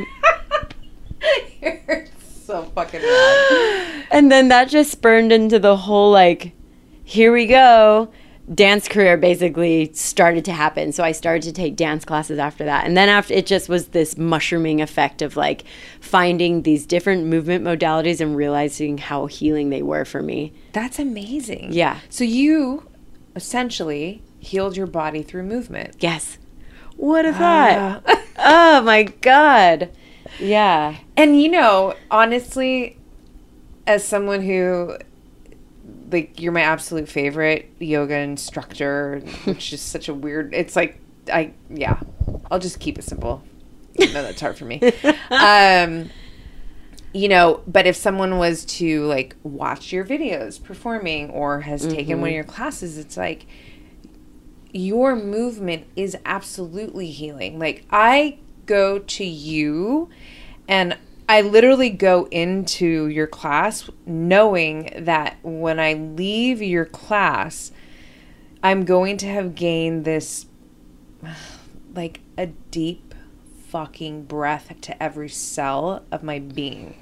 You're 1.61 2.05
so 2.43 2.63
fucking 2.75 3.01
rad. 3.01 4.05
and 4.11 4.31
then 4.31 4.47
that 4.49 4.69
just 4.69 4.91
spurned 4.91 5.31
into 5.31 5.59
the 5.59 5.75
whole 5.75 6.11
like, 6.11 6.53
here 7.03 7.33
we 7.33 7.45
go. 7.45 8.09
Dance 8.53 8.87
career 8.87 9.15
basically 9.15 9.91
started 9.93 10.43
to 10.45 10.51
happen. 10.51 10.91
So 10.91 11.03
I 11.03 11.11
started 11.11 11.43
to 11.43 11.53
take 11.53 11.75
dance 11.75 12.03
classes 12.03 12.39
after 12.39 12.65
that. 12.65 12.85
And 12.85 12.97
then 12.97 13.07
after 13.07 13.33
it 13.33 13.45
just 13.45 13.69
was 13.69 13.89
this 13.89 14.17
mushrooming 14.17 14.81
effect 14.81 15.21
of 15.21 15.37
like 15.37 15.63
finding 16.01 16.63
these 16.63 16.85
different 16.85 17.25
movement 17.25 17.63
modalities 17.63 18.21
and 18.21 18.35
realizing 18.35 18.97
how 18.97 19.27
healing 19.27 19.69
they 19.69 19.83
were 19.83 20.05
for 20.05 20.21
me. 20.21 20.53
That's 20.73 20.97
amazing. 20.97 21.73
Yeah. 21.73 21.99
So 22.09 22.23
you 22.23 22.89
essentially 23.35 24.23
healed 24.39 24.75
your 24.75 24.87
body 24.87 25.21
through 25.21 25.43
movement. 25.43 25.95
Yes. 25.99 26.37
What 26.95 27.25
a 27.25 27.33
ah. 27.33 28.01
thought. 28.03 28.19
oh 28.37 28.81
my 28.81 29.03
God. 29.03 29.89
Yeah. 30.39 30.97
And 31.15 31.41
you 31.41 31.49
know, 31.49 31.95
honestly, 32.09 32.97
as 33.85 34.03
someone 34.03 34.41
who 34.41 34.97
like 36.11 36.39
you're 36.39 36.51
my 36.51 36.61
absolute 36.61 37.09
favorite 37.09 37.71
yoga 37.79 38.15
instructor, 38.15 39.19
which 39.45 39.73
is 39.73 39.81
such 39.81 40.09
a 40.09 40.13
weird 40.13 40.53
it's 40.53 40.75
like 40.75 40.99
I 41.31 41.53
yeah. 41.69 41.99
I'll 42.51 42.59
just 42.59 42.79
keep 42.79 42.97
it 42.97 43.03
simple. 43.03 43.43
Even 43.95 44.13
though 44.13 44.23
that's 44.23 44.41
hard 44.41 44.57
for 44.57 44.65
me. 44.65 44.81
Um 45.31 46.09
you 47.11 47.27
know, 47.27 47.61
but 47.65 47.87
if 47.87 47.95
someone 47.95 48.37
was 48.37 48.65
to 48.65 49.03
like 49.05 49.35
watch 49.43 49.91
your 49.91 50.05
videos 50.05 50.61
performing 50.63 51.31
or 51.31 51.61
has 51.61 51.87
taken 51.87 52.21
one 52.21 52.29
of 52.29 52.35
your 52.35 52.43
classes, 52.43 52.99
it's 52.99 53.17
like 53.17 53.47
your 54.71 55.15
movement 55.15 55.87
is 55.95 56.15
absolutely 56.25 57.09
healing. 57.09 57.57
Like 57.57 57.85
I 57.89 58.37
go 58.67 58.99
to 58.99 59.25
you 59.25 60.09
and 60.67 60.95
I 61.29 61.41
literally 61.41 61.91
go 61.91 62.27
into 62.31 63.05
your 63.05 63.27
class 63.27 63.87
knowing 64.03 64.91
that 64.97 65.37
when 65.43 65.79
I 65.79 65.93
leave 65.93 66.59
your 66.59 66.85
class, 66.85 67.71
I'm 68.63 68.83
going 68.83 69.17
to 69.17 69.27
have 69.27 69.53
gained 69.53 70.05
this 70.05 70.47
like 71.93 72.21
a 72.35 72.47
deep 72.47 73.13
fucking 73.67 74.23
breath 74.23 74.73
to 74.81 75.03
every 75.03 75.29
cell 75.29 76.03
of 76.11 76.23
my 76.23 76.39
being. 76.39 76.95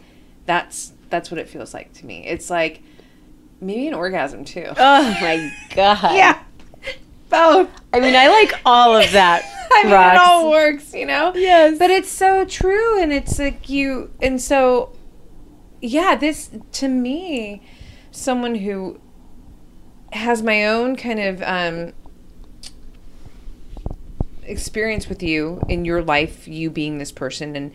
That's 0.45 0.91
that's 1.09 1.31
what 1.31 1.39
it 1.39 1.47
feels 1.47 1.73
like 1.73 1.93
to 1.93 2.05
me. 2.05 2.27
It's 2.27 2.49
like 2.49 2.81
maybe 3.61 3.87
an 3.87 3.93
orgasm 3.93 4.43
too. 4.43 4.65
Oh 4.77 5.17
my 5.21 5.53
God. 5.73 6.17
yeah. 6.17 6.43
Both. 7.29 7.69
I 7.93 7.99
mean, 7.99 8.15
I 8.15 8.27
like 8.27 8.53
all 8.65 8.95
of 8.95 9.11
that. 9.11 9.43
I 9.71 9.83
mean, 9.83 9.93
Rox. 9.93 10.13
it 10.13 10.21
all 10.21 10.49
works, 10.49 10.93
you 10.93 11.05
know? 11.05 11.33
Yes. 11.35 11.77
But 11.77 11.89
it's 11.89 12.09
so 12.09 12.45
true. 12.45 13.01
And 13.01 13.11
it's 13.11 13.37
like 13.37 13.69
you, 13.69 14.11
and 14.21 14.41
so, 14.41 14.93
yeah, 15.81 16.15
this, 16.15 16.49
to 16.73 16.87
me, 16.87 17.61
someone 18.11 18.55
who 18.55 18.99
has 20.13 20.41
my 20.41 20.65
own 20.65 20.95
kind 20.95 21.19
of 21.19 21.41
um, 21.43 21.93
experience 24.43 25.09
with 25.09 25.21
you 25.21 25.61
in 25.67 25.85
your 25.85 26.01
life, 26.01 26.47
you 26.47 26.69
being 26.69 26.97
this 26.97 27.11
person 27.11 27.55
and 27.55 27.73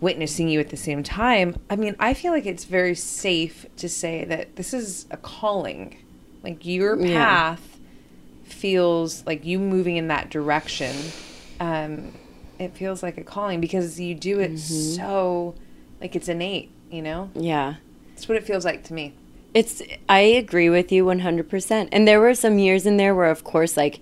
witnessing 0.00 0.48
you 0.48 0.60
at 0.60 0.68
the 0.68 0.76
same 0.76 1.02
time, 1.02 1.58
I 1.68 1.76
mean, 1.76 1.96
I 1.98 2.14
feel 2.14 2.32
like 2.32 2.46
it's 2.46 2.64
very 2.64 2.94
safe 2.94 3.66
to 3.76 3.88
say 3.88 4.24
that 4.26 4.56
this 4.56 4.74
is 4.74 5.06
a 5.10 5.16
calling. 5.16 5.96
Like 6.42 6.64
your 6.64 6.96
path 6.96 7.69
feels 8.52 9.24
like 9.26 9.44
you 9.44 9.58
moving 9.58 9.96
in 9.96 10.08
that 10.08 10.30
direction. 10.30 10.94
Um, 11.58 12.12
it 12.58 12.76
feels 12.76 13.02
like 13.02 13.16
a 13.16 13.24
calling 13.24 13.60
because 13.60 13.98
you 13.98 14.14
do 14.14 14.38
it 14.38 14.58
so 14.58 15.54
like 16.00 16.16
it's 16.16 16.28
innate, 16.28 16.70
you 16.90 17.02
know? 17.02 17.30
Yeah. 17.34 17.76
That's 18.14 18.28
what 18.28 18.36
it 18.36 18.44
feels 18.44 18.64
like 18.64 18.84
to 18.84 18.94
me. 18.94 19.14
It's 19.54 19.82
I 20.08 20.20
agree 20.20 20.68
with 20.68 20.92
you 20.92 21.04
100%. 21.04 21.88
And 21.90 22.06
there 22.06 22.20
were 22.20 22.34
some 22.34 22.58
years 22.58 22.86
in 22.86 22.96
there 22.96 23.14
where 23.14 23.30
of 23.30 23.44
course 23.44 23.76
like 23.76 24.00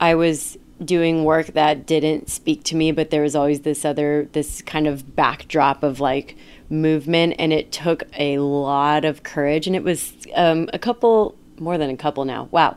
I 0.00 0.14
was 0.14 0.58
doing 0.84 1.24
work 1.24 1.48
that 1.48 1.86
didn't 1.86 2.28
speak 2.28 2.64
to 2.64 2.76
me, 2.76 2.92
but 2.92 3.10
there 3.10 3.22
was 3.22 3.36
always 3.36 3.60
this 3.60 3.84
other 3.84 4.28
this 4.32 4.62
kind 4.62 4.86
of 4.86 5.14
backdrop 5.14 5.82
of 5.82 6.00
like 6.00 6.36
movement 6.68 7.34
and 7.38 7.52
it 7.52 7.70
took 7.70 8.04
a 8.18 8.38
lot 8.38 9.04
of 9.04 9.22
courage 9.22 9.66
and 9.66 9.76
it 9.76 9.84
was 9.84 10.14
um, 10.34 10.68
a 10.72 10.78
couple 10.78 11.36
more 11.58 11.78
than 11.78 11.90
a 11.90 11.96
couple 11.96 12.24
now. 12.24 12.48
Wow. 12.50 12.76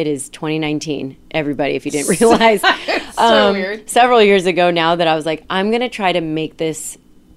It 0.00 0.06
is 0.06 0.30
2019. 0.30 1.14
Everybody 1.30 1.74
if 1.74 1.84
you 1.84 1.92
didn't 1.92 2.08
realize 2.20 2.62
So 2.62 2.68
um, 3.18 3.52
weird. 3.52 3.88
several 3.90 4.22
years 4.22 4.46
ago 4.46 4.70
now 4.70 4.96
that 4.96 5.06
I 5.06 5.14
was 5.14 5.26
like 5.26 5.44
I'm 5.50 5.68
going 5.70 5.82
to 5.82 5.90
try 5.90 6.12
to 6.12 6.22
make 6.22 6.56
this 6.56 6.96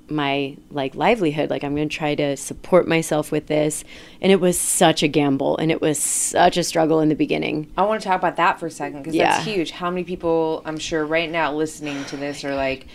my 0.09 0.55
like 0.69 0.93
livelihood 0.95 1.49
like 1.49 1.63
i'm 1.63 1.75
going 1.75 1.87
to 1.87 1.95
try 1.95 2.13
to 2.13 2.35
support 2.35 2.85
myself 2.87 3.31
with 3.31 3.47
this 3.47 3.85
and 4.21 4.33
it 4.33 4.39
was 4.39 4.59
such 4.59 5.01
a 5.01 5.07
gamble 5.07 5.57
and 5.57 5.71
it 5.71 5.79
was 5.81 5.97
such 5.97 6.57
a 6.57 6.63
struggle 6.63 6.99
in 6.99 7.07
the 7.07 7.15
beginning 7.15 7.71
I 7.77 7.83
want 7.83 8.01
to 8.01 8.07
talk 8.09 8.19
about 8.19 8.35
that 8.35 8.59
for 8.59 8.67
a 8.67 8.71
second 8.71 8.99
because 8.99 9.15
Yeah. 9.15 9.31
that's 9.31 9.45
huge. 9.45 9.71
How 9.71 9.89
many 9.89 10.03
people 10.03 10.61
I'm 10.65 10.77
sure 10.77 11.05
right 11.05 11.31
now 11.31 11.53
listening 11.53 12.03
to 12.05 12.17
this 12.17 12.43
are 12.43 12.53
like, 12.53 12.85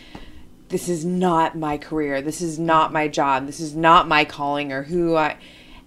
this 0.68 0.88
is 0.90 1.04
not 1.04 1.56
my 1.56 1.78
career. 1.78 2.20
This 2.20 2.42
is 2.42 2.58
not 2.58 2.92
my 2.92 3.08
job. 3.08 3.46
This 3.46 3.58
is 3.58 3.74
not 3.74 4.06
my 4.06 4.24
calling 4.26 4.70
or 4.70 4.82
who 4.82 5.16
I. 5.16 5.36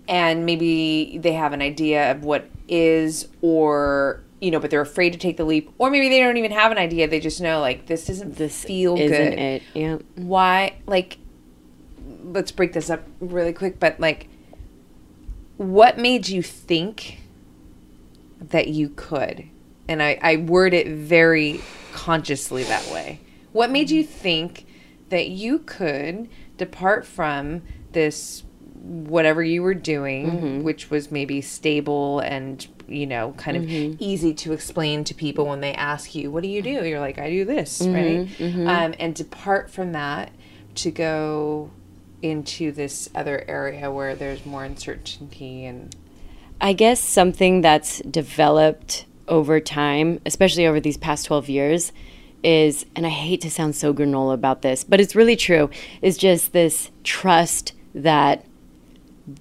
And 0.08 0.46
maybe 0.48 1.20
they 1.20 1.34
have 1.34 1.54
an 1.54 1.62
idea 1.62 2.12
of 2.12 2.24
what 2.24 2.50
is, 2.68 3.28
or 3.42 4.24
you 4.40 4.50
know, 4.50 4.60
but 4.60 4.72
they're 4.72 4.82
afraid 4.82 5.14
to 5.14 5.20
take 5.20 5.38
the 5.38 5.46
leap, 5.46 5.72
or 5.78 5.92
maybe 5.92 6.10
they 6.10 6.20
don't 6.20 6.38
even 6.38 6.52
have 6.52 6.72
an 6.72 6.78
idea. 6.78 7.08
They 7.08 7.20
just 7.20 7.42
know 7.42 7.60
like 7.60 7.86
this 7.86 8.08
doesn't 8.08 8.38
this 8.38 8.64
feel 8.64 8.98
isn't 8.98 9.30
good. 9.30 9.40
it 9.40 9.64
yeah 9.74 9.98
Why? 10.16 10.78
Like, 10.88 11.18
let's 12.24 12.52
break 12.52 12.74
this 12.74 12.90
up 12.90 13.06
really 13.20 13.54
quick. 13.54 13.80
But 13.80 14.00
like, 14.00 14.28
what 15.58 15.98
made 15.98 16.28
you 16.28 16.42
think 16.42 17.20
that 18.40 18.68
you 18.68 18.90
could? 18.90 19.48
And 19.88 20.02
I, 20.02 20.18
I 20.22 20.38
word 20.38 20.74
it 20.74 20.88
very 20.88 21.62
consciously 21.94 22.64
that 22.64 22.92
way. 22.92 23.20
What 23.52 23.70
made 23.70 23.92
you 23.92 24.04
think 24.04 24.66
that 25.10 25.28
you 25.28 25.60
could 25.60 26.30
depart 26.58 27.06
from 27.06 27.62
this 27.92 28.44
whatever 28.82 29.44
you 29.44 29.62
were 29.62 29.74
doing, 29.74 30.32
mm-hmm. 30.32 30.64
which 30.64 30.90
was 30.90 31.12
maybe 31.12 31.42
stable 31.42 32.20
and 32.20 32.68
you 32.88 33.06
know 33.06 33.34
kind 33.38 33.56
of 33.56 33.64
mm-hmm. 33.64 33.96
easy 34.00 34.34
to 34.34 34.54
explain 34.54 35.04
to 35.06 35.14
people 35.14 35.46
when 35.46 35.62
they 35.62 35.74
ask 35.74 36.16
you, 36.16 36.32
"What 36.32 36.44
do 36.44 36.50
you 36.50 36.62
do?" 36.62 36.86
You're 36.86 37.00
like, 37.00 37.20
"I 37.20 37.30
do 37.30 37.46
this," 37.46 37.82
mm-hmm. 37.82 38.66
right? 38.66 38.86
Um, 38.86 38.96
and 39.00 39.16
depart 39.16 39.70
from 39.70 39.94
that 39.94 40.32
to 40.76 40.92
go 40.92 41.72
into 42.22 42.72
this 42.72 43.10
other 43.16 43.44
area 43.48 43.92
where 43.92 44.16
there's 44.16 44.46
more 44.46 44.64
uncertainty 44.64 45.66
and 45.66 45.96
i 46.62 46.72
guess 46.72 47.00
something 47.00 47.62
that's 47.62 48.00
developed 48.02 49.06
over 49.28 49.60
time 49.60 50.22
especially 50.28 50.68
over 50.68 50.80
these 50.80 50.98
past 50.98 51.26
12 51.26 51.50
years 51.50 51.92
is, 52.44 52.86
and 52.96 53.06
I 53.06 53.10
hate 53.10 53.42
to 53.42 53.52
sound 53.52 53.76
so 53.76 53.94
granola 53.94 54.34
about 54.34 54.62
this, 54.62 54.84
but 54.84 55.00
it's 55.00 55.16
really 55.16 55.36
true, 55.36 55.70
is 56.02 56.18
just 56.18 56.54
this 56.54 56.90
trust 57.04 57.74
that 57.94 58.46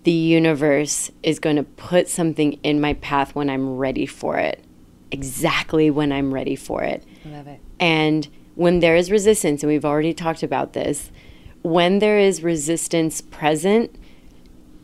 the 0.04 0.10
universe 0.10 1.10
is 1.22 1.38
going 1.38 1.56
to 1.56 1.62
put 1.62 2.08
something 2.08 2.54
in 2.62 2.80
my 2.80 2.94
path 2.94 3.34
when 3.34 3.48
I'm 3.50 3.76
ready 3.76 4.06
for 4.06 4.38
it, 4.38 4.62
exactly 5.10 5.90
when 5.90 6.12
I'm 6.12 6.32
ready 6.32 6.56
for 6.56 6.82
it. 6.82 7.04
I 7.24 7.28
love 7.28 7.46
it. 7.46 7.60
And 7.78 8.28
when 8.54 8.80
there 8.80 8.96
is 8.96 9.10
resistance, 9.10 9.62
and 9.62 9.70
we've 9.70 9.84
already 9.84 10.12
talked 10.12 10.42
about 10.42 10.72
this, 10.72 11.10
when 11.62 11.98
there 11.98 12.18
is 12.18 12.42
resistance 12.42 13.20
present, 13.20 13.94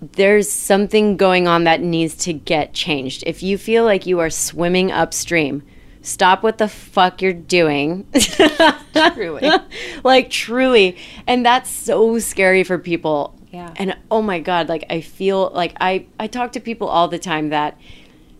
there's 0.01 0.51
something 0.51 1.17
going 1.17 1.49
on 1.49 1.65
that 1.65 1.81
needs 1.81 2.17
to 2.17 2.33
get 2.33 2.75
changed. 2.75 3.25
If 3.27 3.43
you 3.43 3.59
feel 3.59 3.85
like 3.85 4.07
you 4.07 4.21
are 4.21 4.31
swimming 4.31 4.93
upstream, 4.93 5.63
stop 6.03 6.43
what 6.43 6.59
the 6.59 6.69
fuck 6.69 7.23
you're 7.23 7.33
doing. 7.33 8.07
Truly. 9.15 9.51
like 10.05 10.31
truly. 10.31 10.97
And 11.27 11.45
that's 11.45 11.71
so 11.71 12.19
scary 12.19 12.63
for 12.65 12.79
people. 12.79 13.35
Yeah. 13.57 13.73
And 13.77 13.97
oh 14.11 14.21
my 14.21 14.39
god, 14.39 14.69
like 14.69 14.85
I 14.91 15.01
feel 15.01 15.51
like 15.55 15.75
I 15.81 16.05
I 16.21 16.27
talk 16.27 16.53
to 16.53 16.61
people 16.61 16.89
all 16.89 17.09
the 17.09 17.19
time 17.19 17.49
that 17.49 17.81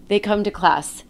they 0.09 0.21
come 0.21 0.45
to 0.45 0.51
class 0.51 1.05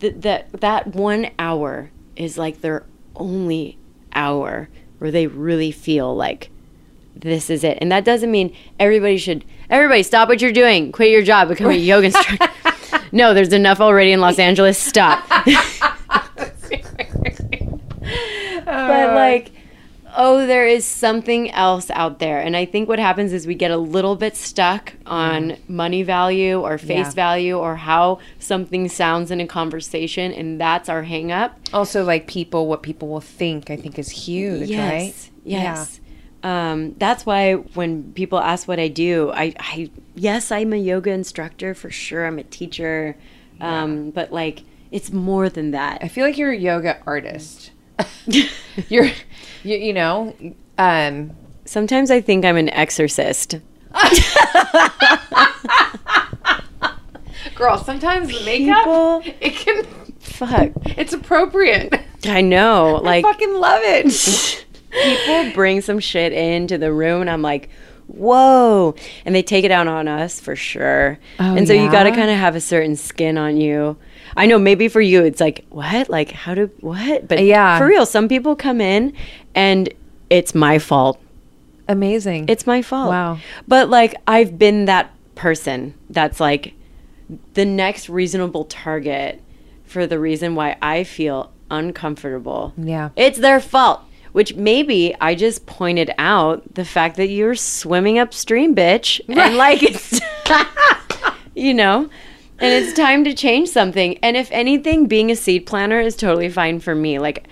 th- 0.00 0.14
that 0.20 0.50
that 0.62 0.94
1 0.94 1.30
hour 1.38 1.90
is 2.16 2.38
like 2.38 2.62
their 2.62 2.86
only 3.14 3.76
hour 4.14 4.70
where 4.96 5.10
they 5.10 5.26
really 5.26 5.70
feel 5.70 6.16
like 6.16 6.48
this 7.14 7.50
is 7.50 7.62
it. 7.62 7.76
And 7.82 7.92
that 7.92 8.06
doesn't 8.06 8.30
mean 8.30 8.56
everybody 8.80 9.18
should 9.18 9.44
everybody 9.68 10.02
stop 10.02 10.30
what 10.30 10.40
you're 10.40 10.50
doing, 10.50 10.90
quit 10.90 11.10
your 11.10 11.22
job, 11.22 11.48
become 11.48 11.70
a 11.70 11.74
yoga 11.74 12.06
instructor. 12.14 12.48
no, 13.12 13.34
there's 13.34 13.52
enough 13.52 13.80
already 13.80 14.12
in 14.12 14.20
Los 14.22 14.38
Angeles. 14.38 14.78
Stop. 14.78 15.28
but 18.64 19.14
like 19.14 19.52
oh 20.16 20.46
there 20.46 20.66
is 20.66 20.84
something 20.84 21.50
else 21.52 21.90
out 21.90 22.18
there. 22.18 22.38
And 22.40 22.56
i 22.56 22.64
think 22.64 22.88
what 22.88 22.98
happens 22.98 23.32
is 23.32 23.46
we 23.46 23.54
get 23.54 23.70
a 23.70 23.76
little 23.76 24.16
bit 24.16 24.36
stuck 24.36 24.92
on 25.06 25.56
money 25.68 26.02
value 26.02 26.60
or 26.60 26.78
face 26.78 27.06
Yeah. 27.08 27.10
value 27.10 27.56
or 27.58 27.76
how 27.76 28.18
something 28.38 28.88
sounds 28.88 29.30
in 29.30 29.40
a 29.40 29.46
conversation 29.46 30.32
and 30.32 30.60
that's 30.60 30.88
our 30.88 31.02
hang 31.02 31.32
up 31.32 31.58
Also, 31.72 32.04
like 32.04 32.26
people, 32.26 32.66
what 32.66 32.82
people 32.82 33.08
will 33.08 33.20
think, 33.20 33.70
I 33.70 33.76
think 33.76 33.98
is 33.98 34.10
huge, 34.10 34.70
right? 34.70 35.14
yes 35.14 35.30
yes. 35.44 36.00
Um, 36.44 36.94
that's 36.98 37.24
why 37.24 37.54
when 37.54 38.12
people 38.14 38.38
ask 38.40 38.66
what 38.66 38.80
i 38.80 38.88
do 38.88 39.30
I, 39.30 39.54
I 39.58 39.90
yes 40.16 40.50
i'm 40.50 40.72
a 40.72 40.76
yoga 40.76 41.10
instructor 41.10 41.72
for 41.74 41.88
sure. 41.90 42.26
I'm 42.26 42.38
a 42.38 42.44
teacher. 42.44 43.16
Um, 43.60 44.10
but 44.10 44.32
like 44.32 44.64
it's 44.90 45.12
more 45.12 45.48
than 45.48 45.70
that. 45.70 45.98
I 46.02 46.08
feel 46.08 46.26
like 46.26 46.36
you're 46.36 46.50
a 46.50 46.56
yoga 46.56 46.98
artist. 47.06 47.70
You're, 48.88 49.06
you, 49.62 49.76
you 49.76 49.92
know, 49.92 50.34
um, 50.78 51.30
sometimes 51.64 52.10
i 52.10 52.20
think 52.20 52.44
i'm 52.44 52.56
an 52.56 52.68
exorcist 52.70 53.56
girl. 57.54 57.78
Sometimes 57.78 58.28
the 58.28 58.44
makeup, 58.44 58.78
People- 58.78 59.22
it 59.40 59.54
can, 59.54 59.84
fuck 60.20 60.70
it's 60.98 61.12
appropriate. 61.12 62.00
i 62.24 62.40
know 62.40 62.96
I 62.96 63.00
like 63.00 63.24
fucking 63.24 63.54
love 63.54 63.80
it. 63.84 64.66
people 64.90 65.52
bring 65.54 65.80
some 65.80 66.00
shit 66.00 66.32
into 66.32 66.78
the 66.78 66.92
room 66.92 67.20
and 67.20 67.30
I'm 67.30 67.42
like, 67.42 67.70
whoa. 68.06 68.94
And 69.24 69.34
they 69.34 69.42
take 69.42 69.64
it 69.64 69.70
out 69.70 69.86
on 69.86 70.08
us 70.08 70.40
for 70.40 70.56
sure. 70.56 71.18
Oh, 71.38 71.56
and 71.56 71.66
so 71.66 71.72
you 71.74 71.90
got 71.90 72.04
to 72.04 72.10
kind 72.10 72.30
of 72.30 72.36
have 72.36 72.56
a 72.56 72.60
certain 72.60 72.96
skin 72.96 73.38
on 73.38 73.56
you. 73.56 73.96
I 74.36 74.46
know 74.46 74.58
maybe 74.58 74.88
for 74.88 75.00
you 75.00 75.24
it's 75.24 75.40
like, 75.40 75.64
what? 75.70 76.08
Like, 76.08 76.30
how 76.32 76.54
do, 76.54 76.70
what? 76.80 77.28
But 77.28 77.44
Yeah. 77.44 77.78
for 77.78 77.86
real, 77.86 78.06
some 78.06 78.28
people 78.28 78.56
come 78.56 78.80
in 78.80 79.12
and 79.54 79.88
it's 80.30 80.54
my 80.54 80.78
fault. 80.78 81.20
Amazing. 81.88 82.46
It's 82.48 82.66
my 82.66 82.80
fault. 82.82 83.10
Wow. 83.10 83.38
But 83.68 83.90
like, 83.90 84.14
I've 84.26 84.58
been 84.58 84.86
that 84.86 85.10
person 85.34 85.94
that's 86.10 86.40
like 86.40 86.74
the 87.54 87.64
next 87.64 88.08
reasonable 88.08 88.64
target 88.66 89.40
for 89.84 90.06
the 90.06 90.18
reason 90.18 90.54
why 90.54 90.76
I 90.80 91.04
feel 91.04 91.50
uncomfortable. 91.70 92.72
Yeah. 92.76 93.10
It's 93.16 93.38
their 93.38 93.60
fault. 93.60 94.00
Which 94.32 94.54
maybe 94.54 95.14
I 95.20 95.34
just 95.34 95.66
pointed 95.66 96.10
out 96.16 96.74
the 96.74 96.86
fact 96.86 97.16
that 97.16 97.26
you're 97.26 97.54
swimming 97.54 98.18
upstream, 98.18 98.74
bitch. 98.74 99.20
And 99.28 99.58
like 99.58 99.82
it's, 99.82 100.20
you 101.54 101.74
know, 101.74 102.08
and 102.62 102.84
it's 102.84 102.92
time 102.92 103.24
to 103.24 103.34
change 103.34 103.68
something. 103.68 104.18
And 104.18 104.36
if 104.36 104.48
anything, 104.52 105.06
being 105.06 105.30
a 105.30 105.36
seed 105.36 105.66
planner 105.66 106.00
is 106.00 106.16
totally 106.16 106.48
fine 106.48 106.80
for 106.80 106.94
me. 106.94 107.18
Like, 107.18 107.46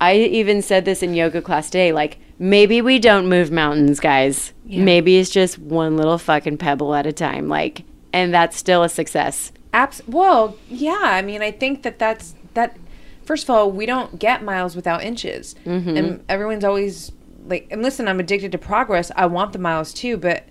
I 0.00 0.16
even 0.16 0.62
said 0.62 0.84
this 0.84 1.02
in 1.02 1.14
yoga 1.14 1.42
class 1.42 1.68
today. 1.68 1.92
Like, 1.92 2.18
maybe 2.38 2.80
we 2.80 2.98
don't 2.98 3.28
move 3.28 3.50
mountains, 3.50 4.00
guys. 4.00 4.52
Maybe 4.64 5.18
it's 5.18 5.30
just 5.30 5.58
one 5.58 5.96
little 5.96 6.16
fucking 6.16 6.58
pebble 6.58 6.94
at 6.94 7.06
a 7.06 7.12
time. 7.12 7.48
Like, 7.48 7.84
and 8.12 8.32
that's 8.32 8.56
still 8.56 8.82
a 8.82 8.88
success. 8.88 9.52
Abs- 9.72 10.02
well, 10.06 10.56
yeah. 10.68 11.00
I 11.02 11.22
mean, 11.22 11.42
I 11.42 11.50
think 11.50 11.82
that 11.82 11.98
that's 11.98 12.34
that. 12.54 12.76
First 13.24 13.44
of 13.44 13.50
all, 13.50 13.70
we 13.70 13.86
don't 13.86 14.18
get 14.18 14.42
miles 14.42 14.74
without 14.74 15.04
inches, 15.04 15.54
mm-hmm. 15.64 15.96
and 15.96 16.24
everyone's 16.28 16.64
always 16.64 17.12
like. 17.46 17.68
And 17.70 17.82
listen, 17.82 18.08
I'm 18.08 18.20
addicted 18.20 18.52
to 18.52 18.58
progress. 18.58 19.12
I 19.14 19.26
want 19.26 19.52
the 19.52 19.58
miles 19.58 19.92
too, 19.92 20.16
but 20.16 20.44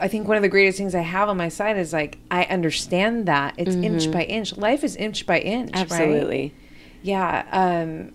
I 0.00 0.08
think 0.08 0.28
one 0.28 0.36
of 0.36 0.42
the 0.42 0.48
greatest 0.48 0.78
things 0.78 0.94
I 0.94 1.00
have 1.00 1.28
on 1.28 1.36
my 1.36 1.48
side 1.48 1.78
is 1.78 1.92
like 1.92 2.18
I 2.30 2.44
understand 2.44 3.26
that 3.26 3.54
it's 3.56 3.74
inch 3.74 4.04
mm-hmm. 4.04 4.12
by 4.12 4.22
inch. 4.24 4.56
Life 4.56 4.84
is 4.84 4.96
inch 4.96 5.26
by 5.26 5.38
inch. 5.40 5.72
right? 5.72 5.80
Absolutely. 5.80 6.54
Yeah. 7.02 7.46
Um, 7.52 8.12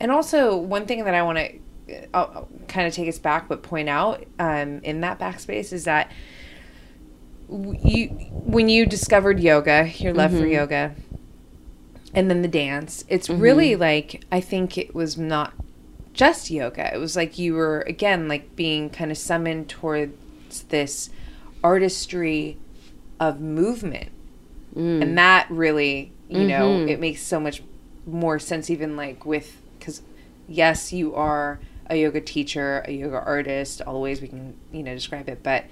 and 0.00 0.10
also 0.10 0.56
one 0.56 0.86
thing 0.86 1.04
that 1.04 1.14
I 1.14 1.22
want 1.22 1.38
to 1.38 1.58
uh, 1.92 2.06
I'll 2.14 2.48
uh, 2.50 2.66
kind 2.66 2.86
of 2.86 2.94
take 2.94 3.08
us 3.08 3.18
back, 3.18 3.48
but 3.48 3.62
point 3.62 3.88
out 3.88 4.24
um, 4.38 4.80
in 4.82 5.00
that 5.02 5.18
backspace 5.18 5.72
is 5.72 5.84
that 5.84 6.10
you 7.48 8.06
when 8.32 8.68
you 8.68 8.86
discovered 8.86 9.40
yoga, 9.40 9.90
your 9.96 10.14
love 10.14 10.30
for 10.30 10.38
mm-hmm. 10.38 10.52
yoga, 10.52 10.94
and 12.14 12.30
then 12.30 12.42
the 12.42 12.48
dance, 12.48 13.04
it's 13.08 13.28
mm-hmm. 13.28 13.40
really 13.40 13.76
like 13.76 14.24
I 14.32 14.40
think 14.40 14.78
it 14.78 14.94
was 14.94 15.18
not 15.18 15.52
just 16.14 16.50
yoga. 16.50 16.94
It 16.94 16.98
was 16.98 17.16
like 17.16 17.38
you 17.38 17.54
were 17.54 17.82
again 17.82 18.28
like 18.28 18.56
being 18.56 18.88
kind 18.88 19.10
of 19.10 19.18
summoned 19.18 19.68
towards 20.54 20.70
this 20.70 21.10
artistry 21.62 22.56
of 23.20 23.40
movement 23.40 24.10
and 25.02 25.16
that 25.18 25.48
really 25.50 26.12
you 26.28 26.44
know 26.48 26.84
it 26.88 26.98
makes 27.00 27.22
so 27.22 27.38
much 27.38 27.62
more 28.06 28.38
sense 28.38 28.70
even 28.70 28.96
like 28.96 29.24
with 29.24 29.60
because 29.78 30.02
yes 30.48 30.92
you 30.92 31.14
are 31.14 31.60
a 31.88 31.96
yoga 31.96 32.20
teacher 32.20 32.82
a 32.86 32.92
yoga 32.92 33.20
artist 33.20 33.80
all 33.82 33.94
the 33.94 34.00
ways 34.00 34.20
we 34.20 34.28
can 34.28 34.54
you 34.72 34.82
know 34.82 34.92
describe 34.94 35.28
it 35.28 35.42
but 35.42 35.64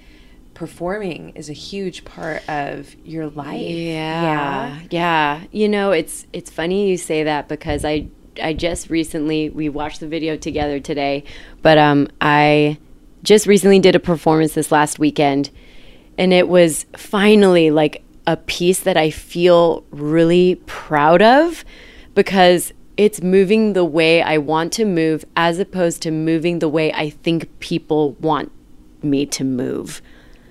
performing 0.53 1.31
is 1.35 1.49
a 1.49 1.53
huge 1.53 2.05
part 2.05 2.47
of 2.47 2.95
your 3.05 3.27
life 3.27 3.59
Yeah. 3.59 4.21
Yeah. 4.21 4.79
Yeah. 4.89 5.41
You 5.51 5.67
know, 5.67 5.91
it's 5.91 6.27
it's 6.31 6.49
funny 6.51 6.89
you 6.89 6.97
say 6.97 7.23
that 7.23 7.47
because 7.47 7.83
I 7.83 8.07
I 8.41 8.53
just 8.53 8.89
recently 8.89 9.49
we 9.49 9.67
watched 9.69 9.99
the 9.99 10.07
video 10.07 10.37
together 10.37 10.79
today, 10.79 11.23
but 11.63 11.77
um 11.79 12.07
I 12.21 12.77
just 13.23 13.47
recently 13.47 13.79
did 13.79 13.95
a 13.95 13.99
performance 13.99 14.53
this 14.53 14.71
last 14.71 14.99
weekend 14.99 15.49
and 16.17 16.33
it 16.33 16.47
was 16.47 16.85
finally 16.95 17.71
like 17.71 18.03
a 18.27 18.37
piece 18.37 18.81
that 18.81 18.97
I 18.97 19.09
feel 19.09 19.83
really 19.89 20.55
proud 20.65 21.21
of 21.21 21.65
because 22.15 22.71
it's 22.95 23.21
moving 23.21 23.73
the 23.73 23.83
way 23.83 24.21
I 24.21 24.37
want 24.37 24.71
to 24.73 24.85
move 24.85 25.25
as 25.35 25.59
opposed 25.59 26.01
to 26.03 26.11
moving 26.11 26.59
the 26.59 26.69
way 26.69 26.93
I 26.93 27.09
think 27.09 27.59
people 27.59 28.11
want 28.13 28.51
me 29.01 29.25
to 29.25 29.43
move. 29.43 30.01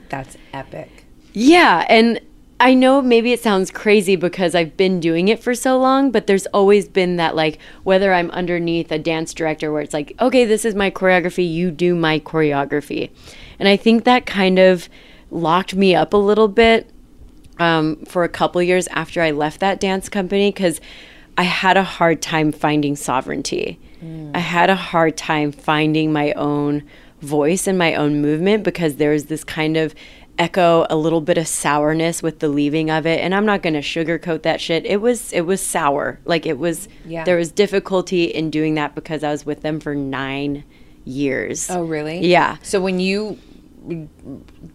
that's 0.09 0.37
epic 0.53 1.05
Yeah, 1.33 1.87
and 1.89 2.21
I 2.63 2.75
know 2.75 3.03
maybe 3.03 3.33
it 3.33 3.43
sounds 3.43 3.73
crazy 3.73 4.15
because 4.15 4.55
I've 4.55 4.77
been 4.77 5.01
doing 5.01 5.27
it 5.27 5.43
for 5.43 5.53
so 5.53 5.77
long, 5.77 6.13
but 6.13 6.29
there's 6.29 6.47
always 6.47 6.87
been 6.87 7.17
that 7.17 7.35
like 7.35 7.59
whether 7.83 8.15
I'm 8.15 8.31
underneath 8.31 8.93
a 8.93 9.01
dance 9.01 9.35
director 9.35 9.73
where 9.73 9.83
it's 9.83 9.93
like, 9.93 10.15
okay, 10.21 10.45
this 10.45 10.65
is 10.65 10.77
my 10.77 10.89
choreography, 10.89 11.53
you 11.53 11.73
do 11.73 11.97
my 11.97 12.21
choreography. 12.21 13.11
And 13.59 13.69
I 13.69 13.77
think 13.77 14.05
that 14.05 14.27
kind 14.27 14.61
of 14.61 14.89
locked 15.33 15.75
me 15.75 15.97
up 15.97 16.15
a 16.15 16.17
little 16.17 16.47
bit 16.47 16.89
um, 17.59 17.97
for 18.05 18.23
a 18.23 18.29
couple 18.29 18.63
years 18.63 18.87
after 18.89 19.21
I 19.21 19.33
left 19.33 19.59
that 19.59 19.81
dance 19.81 20.09
company 20.09 20.53
because 20.53 20.81
I 21.37 21.43
had 21.43 21.77
a 21.77 21.83
hard 21.83 22.23
time 22.23 22.53
finding 22.53 22.95
sovereignty. 22.95 23.81
I 24.37 24.39
had 24.39 24.71
a 24.71 24.77
hard 24.77 25.17
time 25.17 25.51
finding 25.51 26.13
my 26.13 26.31
own 26.35 26.85
voice 27.23 27.67
and 27.67 27.79
my 27.79 27.95
own 27.95 28.21
movement 28.21 28.65
because 28.65 28.97
there 28.97 29.11
was 29.11 29.27
this 29.27 29.45
kind 29.45 29.77
of 29.77 29.95
echo, 30.39 30.87
a 30.91 30.97
little 30.97 31.21
bit 31.21 31.39
of 31.39 31.47
sourness 31.47 32.23
with 32.23 32.39
the 32.41 32.49
leaving 32.49 32.91
of 32.91 33.07
it. 33.07 33.21
And 33.21 33.35
I'm 33.35 33.47
not 33.47 33.63
going 33.63 33.75
to 33.75 33.81
sugarcoat 33.81 34.43
that 34.43 34.61
shit. 34.61 34.85
It 34.87 35.01
was 35.01 35.33
it 35.33 35.43
was 35.43 35.61
sour. 35.61 36.19
Like 36.25 36.47
it 36.47 36.59
was. 36.59 36.89
Yeah. 37.05 37.25
There 37.25 37.37
was 37.37 37.53
difficulty 37.53 38.25
in 38.25 38.51
doing 38.51 38.75
that 38.75 38.95
because 38.95 39.23
I 39.23 39.31
was 39.31 39.45
with 39.47 39.63
them 39.63 39.81
for 39.81 39.95
nine 39.95 40.65
years. 41.05 41.69
oh 41.71 41.83
really 41.83 42.27
Yeah. 42.27 42.59
so 42.63 42.81
when 42.81 43.01
you 43.01 43.39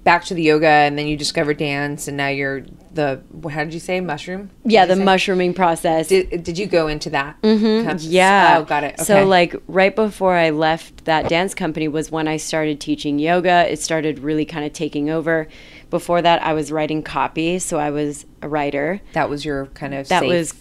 back 0.03 0.25
to 0.25 0.33
the 0.33 0.41
yoga 0.41 0.67
and 0.67 0.97
then 0.97 1.07
you 1.07 1.15
discovered 1.15 1.57
dance 1.57 2.07
and 2.07 2.17
now 2.17 2.27
you're 2.27 2.65
the 2.91 3.21
how 3.49 3.63
did 3.63 3.73
you 3.73 3.79
say 3.79 4.01
mushroom? 4.01 4.49
Yeah 4.65 4.85
Did 4.85 4.89
you 4.89 4.95
the 4.95 4.99
say? 4.99 5.05
mushrooming 5.05 5.53
process. 5.53 6.07
Did, 6.09 6.43
did 6.43 6.57
you 6.57 6.65
go 6.65 6.87
into 6.87 7.09
that 7.11 7.41
mm-hmm. 7.41 7.97
yeah. 8.01 8.57
Oh 8.59 8.63
got 8.65 8.83
it. 8.83 8.95
Okay. 8.95 9.03
so 9.03 9.25
like 9.25 9.55
right 9.67 9.95
before 9.95 10.35
i 10.35 10.49
left 10.49 11.05
that 11.05 11.29
dance 11.29 11.53
company 11.53 11.87
was 11.87 12.11
when 12.11 12.27
i 12.27 12.37
started 12.37 12.81
teaching 12.81 13.19
yoga. 13.19 13.71
It 13.71 13.79
started 13.79 14.19
really 14.19 14.45
kind 14.45 14.65
of 14.65 14.73
taking 14.73 15.09
over. 15.09 15.47
Before 15.89 16.21
that 16.21 16.43
i 16.43 16.51
was 16.51 16.69
writing 16.69 17.01
copy 17.01 17.59
so 17.59 17.79
i 17.79 17.89
was 17.89 18.25
a 18.41 18.49
writer. 18.49 19.01
That 19.13 19.29
was 19.29 19.45
your 19.45 19.67
kind 19.67 19.93
of 19.93 20.09
that 20.09 20.19
safe 20.19 20.29
was 20.29 20.53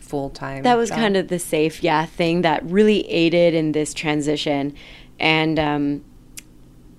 full 0.00 0.28
time 0.28 0.62
that 0.64 0.76
was 0.76 0.90
kind 0.90 1.16
of 1.16 1.28
the 1.28 1.38
safe 1.38 1.82
yeah 1.82 2.04
thing 2.04 2.42
that 2.42 2.62
really 2.64 3.08
aided 3.08 3.54
in 3.54 3.72
this 3.72 3.94
transition. 3.94 4.74
And 5.20 5.58
um, 5.58 6.04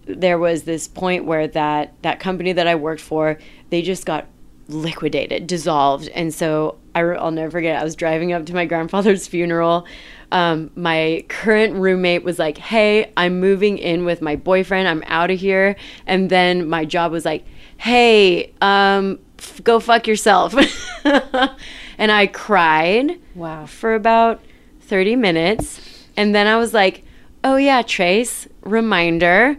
there 0.06 0.38
was 0.38 0.64
this 0.64 0.88
point 0.88 1.26
where 1.26 1.48
that 1.48 1.94
that 2.02 2.20
company 2.20 2.54
that 2.54 2.68
I 2.68 2.76
worked 2.76 3.02
for 3.02 3.38
they 3.70 3.82
just 3.82 4.06
got 4.06 4.28
liquidated 4.68 5.48
dissolved. 5.48 6.08
And 6.10 6.34
so 6.34 6.78
I, 6.96 7.04
will 7.04 7.32
never 7.32 7.52
forget 7.52 7.80
I 7.80 7.84
was 7.84 7.96
driving 7.96 8.34
up 8.34 8.46
to 8.48 8.54
my 8.54 8.66
grandfather's 8.72 9.28
funeral. 9.28 9.86
Um, 10.32 10.72
my 10.76 11.26
current 11.28 11.76
roommate 11.76 12.24
was 12.24 12.40
like 12.40 12.58
hey 12.58 13.12
I'm 13.16 13.40
moving 13.40 13.78
in 13.78 14.06
with 14.06 14.22
my 14.22 14.36
boyfriend. 14.36 14.88
I'm 14.88 15.04
out 15.08 15.32
of 15.32 15.40
here. 15.40 15.76
And 16.06 16.30
then 16.30 16.68
my 16.68 16.86
job 16.86 17.12
was 17.12 17.26
like 17.26 17.46
hey 17.78 18.54
um, 18.62 19.20
f- 19.40 19.64
go 19.64 19.80
fuck 19.80 20.08
yourself. 20.08 20.56
And 21.96 22.12
I 22.12 22.28
cried 22.28 23.20
wow. 23.36 23.66
for 23.68 23.94
about 23.94 24.42
30 24.82 25.16
minutes. 25.16 26.06
And 26.18 26.34
then 26.34 26.48
I 26.48 26.58
was 26.58 26.74
like 26.74 27.04
oh 27.44 27.58
yeah 27.58 27.82
Trace 27.82 28.48
reminder 28.62 29.58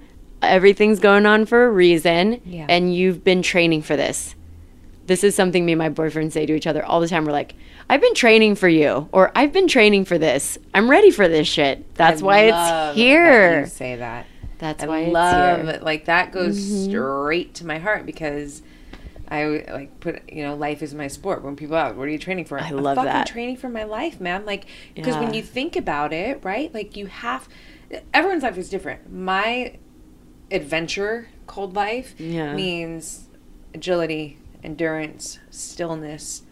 everything's 0.50 1.00
going 1.00 1.26
on 1.26 1.46
for 1.46 1.66
a 1.66 1.70
reason 1.70 2.40
Yeah. 2.44 2.66
and 2.68 2.94
you've 2.94 3.24
been 3.24 3.42
training 3.42 3.82
for 3.82 3.96
this 3.96 4.34
this 5.06 5.22
is 5.22 5.34
something 5.34 5.66
me 5.66 5.72
and 5.72 5.78
my 5.78 5.90
boyfriend 5.90 6.32
say 6.32 6.46
to 6.46 6.54
each 6.54 6.66
other 6.66 6.84
all 6.84 7.00
the 7.00 7.08
time 7.08 7.24
we're 7.24 7.32
like 7.32 7.54
i've 7.90 8.00
been 8.00 8.14
training 8.14 8.54
for 8.54 8.68
you 8.68 9.08
or 9.12 9.30
i've 9.34 9.52
been 9.52 9.68
training 9.68 10.04
for 10.04 10.16
this 10.18 10.56
i'm 10.72 10.90
ready 10.90 11.10
for 11.10 11.28
this 11.28 11.46
shit 11.46 11.94
that's 11.94 12.22
I 12.22 12.24
why 12.24 12.38
it's 12.40 12.96
here 12.96 13.62
that 13.62 13.70
say 13.70 13.96
that 13.96 14.26
that's 14.58 14.82
I 14.82 14.86
why 14.86 15.04
love 15.06 15.58
it's 15.58 15.66
here. 15.68 15.76
it. 15.76 15.82
Like 15.82 16.06
that 16.06 16.32
goes 16.32 16.58
mm-hmm. 16.58 16.90
straight 16.90 17.54
to 17.54 17.66
my 17.66 17.78
heart 17.78 18.06
because 18.06 18.62
I 19.28 19.64
like 19.70 20.00
put 20.00 20.30
you 20.30 20.42
know 20.42 20.54
life 20.54 20.82
is 20.82 20.94
my 20.94 21.08
sport. 21.08 21.42
When 21.42 21.56
people 21.56 21.76
ask, 21.76 21.96
"What 21.96 22.04
are 22.04 22.10
you 22.10 22.18
training 22.18 22.44
for?" 22.44 22.58
I 22.58 22.68
I'm 22.68 22.76
love 22.76 22.96
fucking 22.96 23.12
that. 23.12 23.26
training 23.26 23.56
for 23.56 23.68
my 23.68 23.84
life, 23.84 24.20
man. 24.20 24.44
Like 24.44 24.66
because 24.94 25.16
when 25.16 25.34
you 25.34 25.42
think 25.42 25.76
about 25.76 26.12
it, 26.12 26.44
right? 26.44 26.72
Like 26.72 26.96
you 26.96 27.06
have 27.06 27.48
everyone's 28.12 28.42
life 28.42 28.58
is 28.58 28.68
different. 28.68 29.12
My 29.12 29.76
adventure 30.50 31.28
cold 31.46 31.74
life 31.74 32.14
Yeah. 32.18 32.54
means 32.54 33.28
agility, 33.74 34.38
endurance, 34.62 35.38
stillness, 35.50 36.42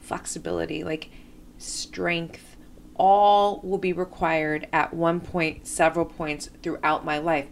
flexibility, 0.00 0.82
like 0.84 1.10
strength 1.58 2.56
all 2.96 3.60
will 3.62 3.78
be 3.78 3.92
required 3.92 4.66
at 4.72 4.92
one 4.92 5.20
point, 5.20 5.66
several 5.66 6.04
points 6.04 6.50
throughout 6.62 7.04
my 7.04 7.18
life. 7.18 7.46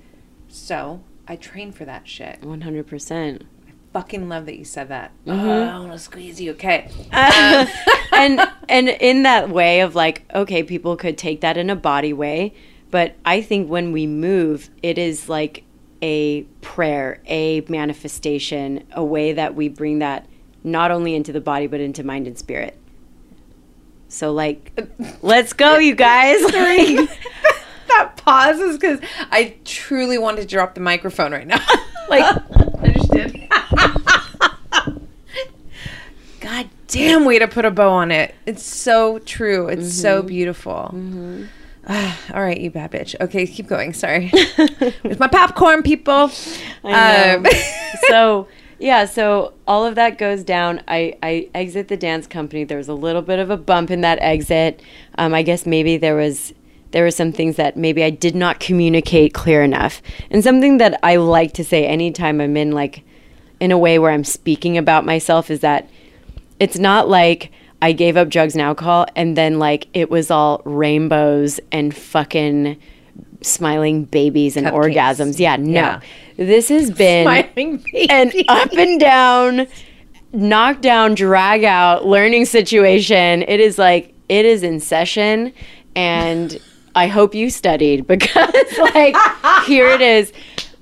So 0.49 1.03
I 1.27 1.37
train 1.37 1.73
for 1.73 1.85
that 1.85 2.07
shit. 2.09 2.41
100% 2.43 3.43
I 3.43 3.47
Fucking 3.93 4.29
love 4.29 4.45
that 4.47 4.59
you 4.59 4.65
said 4.65 4.89
that. 4.89 5.13
Mm-hmm. 5.27 5.47
Oh, 5.47 5.63
I 5.69 5.79
want 5.79 5.93
to 5.93 5.99
squeeze 5.99 6.41
you. 6.41 6.51
Okay. 6.53 6.91
and 7.13 8.41
and 8.69 8.89
in 8.89 9.23
that 9.23 9.49
way 9.49 9.81
of 9.81 9.95
like 9.95 10.25
okay 10.35 10.63
people 10.63 10.97
could 10.97 11.17
take 11.17 11.41
that 11.41 11.57
in 11.57 11.71
a 11.71 11.77
body 11.77 12.13
way 12.13 12.53
but 12.91 13.15
i 13.25 13.41
think 13.41 13.69
when 13.69 13.93
we 13.93 14.07
move 14.07 14.71
it 14.83 14.99
is 14.99 15.29
like 15.29 15.65
a 16.03 16.43
prayer 16.61 17.21
a 17.27 17.61
manifestation 17.69 18.85
a 18.93 19.05
way 19.05 19.33
that 19.33 19.55
we 19.55 19.69
bring 19.69 19.99
that 19.99 20.27
not 20.63 20.91
only 20.91 21.15
into 21.15 21.33
the 21.33 21.41
body 21.41 21.67
but 21.67 21.81
into 21.81 22.05
mind 22.05 22.27
and 22.27 22.39
spirit 22.39 22.79
so 24.09 24.33
like 24.33 24.79
let's 25.23 25.53
go 25.53 25.79
you 25.79 25.95
guys 25.95 26.43
like 26.43 27.11
that 27.89 28.17
pause 28.17 28.59
is 28.61 28.79
because 28.79 29.01
I 29.31 29.57
truly 29.65 30.19
want 30.19 30.39
to 30.39 30.47
drop 30.47 30.75
the 30.75 30.81
microphone 30.81 31.33
right 31.33 31.47
now. 31.47 31.65
like, 32.09 32.25
I 32.25 32.93
just 32.93 33.11
did. 33.11 33.49
God 36.41 36.69
damn 36.87 37.25
way 37.25 37.39
to 37.39 37.49
put 37.49 37.65
a 37.65 37.71
bow 37.71 37.91
on 37.91 38.11
it. 38.11 38.35
It's 38.47 38.63
so 38.63 39.19
true. 39.19 39.69
It's 39.69 39.93
so 39.93 40.23
beautiful. 40.23 40.95
Ah, 40.95 41.49
all 42.35 42.43
right, 42.43 42.61
you 42.61 42.71
bad 42.71 42.93
bitch. 42.93 43.15
Okay, 43.21 43.47
keep 43.47 43.67
going. 43.67 43.93
Sorry. 43.93 44.31
With 45.03 45.19
my 45.19 45.29
popcorn, 45.29 45.83
people. 45.83 46.31
I 46.85 47.35
Um, 47.35 47.43
know. 47.45 47.51
so 48.09 48.49
yeah, 48.79 49.07
so 49.07 49.55
all 49.67 49.87
of 49.87 49.95
that 49.97 50.19
goes 50.19 50.45
down. 50.45 50.83
I, 50.87 51.17
I 51.23 51.49
exit 51.55 51.89
the 51.89 51.97
dance 51.97 52.27
company. 52.27 52.65
There 52.65 52.79
was 52.79 52.89
a 52.89 52.95
little 52.95 53.23
bit 53.23 53.39
of 53.39 53.51
a 53.51 53.57
bump 53.57 53.91
in 53.91 54.03
that 54.03 54.19
exit. 54.21 54.83
Um, 55.17 55.35
I 55.35 55.43
guess 55.43 55.67
maybe 55.67 55.97
there 55.97 56.15
was 56.17 56.53
there 56.91 57.05
were 57.05 57.11
some 57.11 57.33
things 57.33 57.57
that 57.57 57.77
maybe 57.77 58.03
I 58.03 58.09
did 58.11 58.35
not 58.35 58.61
communicate 58.61 59.35
clear 59.35 59.63
enough. 59.63 60.01
And 60.31 60.43
something 60.45 60.79
that 60.79 60.99
I 61.03 61.17
like 61.17 61.53
to 61.55 61.65
say 61.65 61.87
anytime 61.87 62.41
I'm 62.41 62.57
in 62.57 62.73
like 62.73 63.03
in 63.61 63.73
a 63.73 63.79
way 63.79 63.99
where 63.99 64.11
I'm 64.13 64.25
speaking 64.25 64.79
about 64.79 65.05
myself 65.05 65.51
is 65.51 65.61
that 65.61 65.89
it's 66.61 66.79
not 66.79 67.09
like 67.09 67.51
I 67.81 67.93
gave 67.93 68.17
up 68.17 68.29
drugs 68.29 68.55
and 68.55 68.63
alcohol 68.63 69.07
and 69.15 69.37
then 69.37 69.59
like 69.59 69.87
it 69.95 70.11
was 70.11 70.31
all 70.31 70.63
rainbows 70.65 71.61
and 71.71 71.95
fucking 71.95 72.77
smiling 73.41 74.05
babies 74.05 74.57
and 74.57 74.67
Cupcakes. 74.67 74.95
orgasms. 74.95 75.39
Yeah, 75.39 75.57
no. 75.57 75.73
Yeah. 75.73 76.01
This 76.37 76.69
has 76.69 76.91
been 76.91 77.27
an 78.11 78.33
up 78.49 78.73
and 78.73 78.99
down, 79.01 79.67
knock 80.33 80.81
down, 80.81 81.15
drag 81.15 81.65
out 81.65 82.05
learning 82.05 82.47
situation. 82.47 83.43
It 83.43 83.61
is 83.61 83.79
like 83.79 84.13
it 84.29 84.45
is 84.45 84.63
in 84.63 84.81
session 84.81 85.53
and 85.95 86.59
I 86.95 87.07
hope 87.07 87.35
you 87.35 87.49
studied 87.49 88.07
because 88.09 88.53
like 88.95 89.17
here 89.67 89.87
it 89.89 90.01
is. 90.01 90.33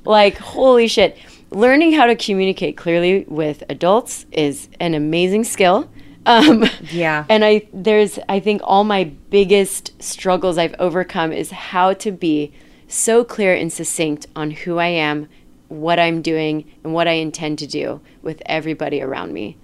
Like 0.05 0.39
holy 0.39 0.89
shit. 0.89 1.19
Learning 1.51 1.93
how 1.93 2.07
to 2.07 2.17
communicate 2.17 2.77
clearly 2.77 3.25
with 3.29 3.63
adults 3.69 4.25
is 4.33 4.69
an 4.81 4.95
amazing 4.95 5.45
skill. 5.45 5.89
Um, 6.27 6.65
Yeah. 6.91 7.25
and 7.29 7.45
I 7.45 7.67
there's 7.73 8.19
I 8.29 8.41
think 8.41 8.61
all 8.65 8.85
my 8.85 9.05
biggest 9.31 10.01
struggles 10.03 10.59
I've 10.59 10.75
overcome 10.79 11.33
is 11.33 11.51
how 11.51 11.93
to 11.95 12.11
be 12.13 12.53
so 12.89 13.25
clear 13.25 13.55
and 13.55 13.73
succinct 13.73 14.27
on 14.37 14.51
who 14.51 14.79
I 14.79 14.87
am, 14.89 15.29
what 15.69 15.99
I'm 15.99 16.23
doing, 16.23 16.65
and 16.85 16.93
what 16.93 17.09
I 17.09 17.13
intend 17.13 17.59
to 17.61 17.67
do 17.67 18.01
with 18.23 18.43
everybody 18.47 19.01
around 19.01 19.33
me. 19.33 19.57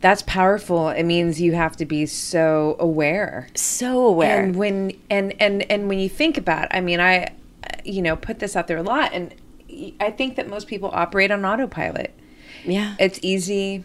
That's 0.00 0.22
powerful. 0.22 0.88
It 0.88 1.04
means 1.04 1.40
you 1.40 1.52
have 1.54 1.76
to 1.76 1.84
be 1.86 2.06
so 2.06 2.76
aware. 2.80 3.46
So 3.54 4.04
aware. 4.04 4.42
And 4.42 4.56
when 4.56 4.92
and 5.08 5.32
and 5.40 5.62
and 5.70 5.88
when 5.88 6.00
you 6.00 6.08
think 6.08 6.36
about, 6.36 6.66
I 6.72 6.80
mean, 6.80 6.98
I, 6.98 7.28
you 7.84 8.02
know, 8.02 8.16
put 8.16 8.40
this 8.40 8.56
out 8.56 8.66
there 8.66 8.78
a 8.78 8.82
lot, 8.82 9.12
and 9.12 9.32
I 10.00 10.10
think 10.10 10.34
that 10.36 10.48
most 10.48 10.66
people 10.66 10.90
operate 10.92 11.30
on 11.30 11.44
autopilot. 11.44 12.12
yeah. 12.64 12.96
It's 12.98 13.20
easy. 13.22 13.84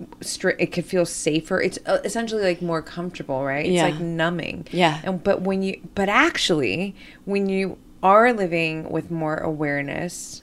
It 0.00 0.20
stri- 0.20 0.56
it 0.58 0.72
could 0.72 0.84
feel 0.84 1.06
safer. 1.06 1.60
It's 1.60 1.78
uh, 1.86 1.98
essentially 2.04 2.42
like 2.42 2.60
more 2.60 2.82
comfortable, 2.82 3.44
right? 3.44 3.64
It's 3.64 3.74
Yeah. 3.74 3.84
like 3.84 4.00
numbing. 4.00 4.66
Yeah. 4.72 5.00
And 5.04 5.22
but 5.22 5.42
when 5.42 5.62
you 5.62 5.80
but 5.94 6.08
actually 6.08 6.94
when 7.24 7.48
you 7.48 7.78
are 8.02 8.32
living 8.32 8.90
with 8.90 9.10
more 9.10 9.36
awareness, 9.36 10.42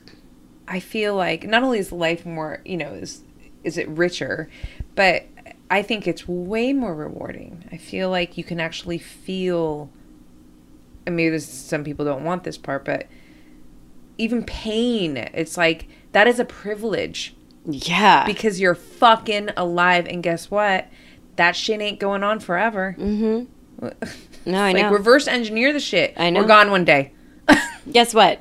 I 0.67 0.79
feel 0.79 1.15
like 1.15 1.43
not 1.43 1.63
only 1.63 1.79
is 1.79 1.91
life 1.91 2.25
more, 2.25 2.61
you 2.65 2.77
know, 2.77 2.93
is 2.93 3.23
is 3.63 3.77
it 3.77 3.87
richer, 3.89 4.49
but 4.95 5.25
I 5.69 5.81
think 5.81 6.07
it's 6.07 6.27
way 6.27 6.73
more 6.73 6.95
rewarding. 6.95 7.65
I 7.71 7.77
feel 7.77 8.09
like 8.09 8.37
you 8.37 8.43
can 8.43 8.59
actually 8.59 8.97
feel 8.97 9.89
and 11.05 11.15
maybe 11.15 11.31
this 11.31 11.47
some 11.47 11.83
people 11.83 12.05
don't 12.05 12.23
want 12.23 12.43
this 12.45 12.57
part, 12.57 12.85
but 12.85 13.07
even 14.17 14.43
pain, 14.43 15.17
it's 15.17 15.57
like 15.57 15.87
that 16.11 16.27
is 16.27 16.39
a 16.39 16.45
privilege 16.45 17.35
yeah. 17.65 18.25
because 18.25 18.59
you're 18.59 18.75
fucking 18.75 19.49
alive 19.57 20.07
and 20.07 20.23
guess 20.23 20.51
what? 20.51 20.87
That 21.35 21.55
shit 21.55 21.81
ain't 21.81 21.99
going 21.99 22.23
on 22.23 22.39
forever. 22.39 22.95
Mm 22.99 23.47
hmm. 23.79 23.87
no, 24.45 24.61
I 24.61 24.73
like 24.73 24.83
know. 24.83 24.91
reverse 24.91 25.27
engineer 25.27 25.73
the 25.73 25.79
shit. 25.79 26.13
I 26.15 26.29
know. 26.29 26.41
We're 26.41 26.47
gone 26.47 26.69
one 26.69 26.85
day. 26.85 27.13
Guess 27.91 28.13
what? 28.13 28.39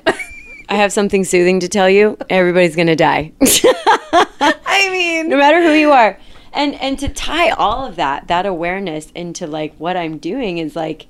I 0.69 0.75
have 0.75 0.93
something 0.93 1.23
soothing 1.23 1.59
to 1.61 1.67
tell 1.67 1.89
you. 1.89 2.15
Everybody's 2.29 2.75
gonna 2.75 2.95
die. 2.95 3.31
I 3.41 4.89
mean, 4.91 5.29
no 5.29 5.37
matter 5.37 5.63
who 5.63 5.71
you 5.71 5.91
are 5.91 6.19
and 6.53 6.75
and 6.75 6.99
to 6.99 7.09
tie 7.09 7.49
all 7.49 7.85
of 7.85 7.95
that 7.95 8.27
that 8.27 8.45
awareness 8.45 9.11
into 9.11 9.47
like 9.47 9.75
what 9.77 9.95
i'm 9.97 10.17
doing 10.17 10.57
is 10.57 10.75
like 10.75 11.07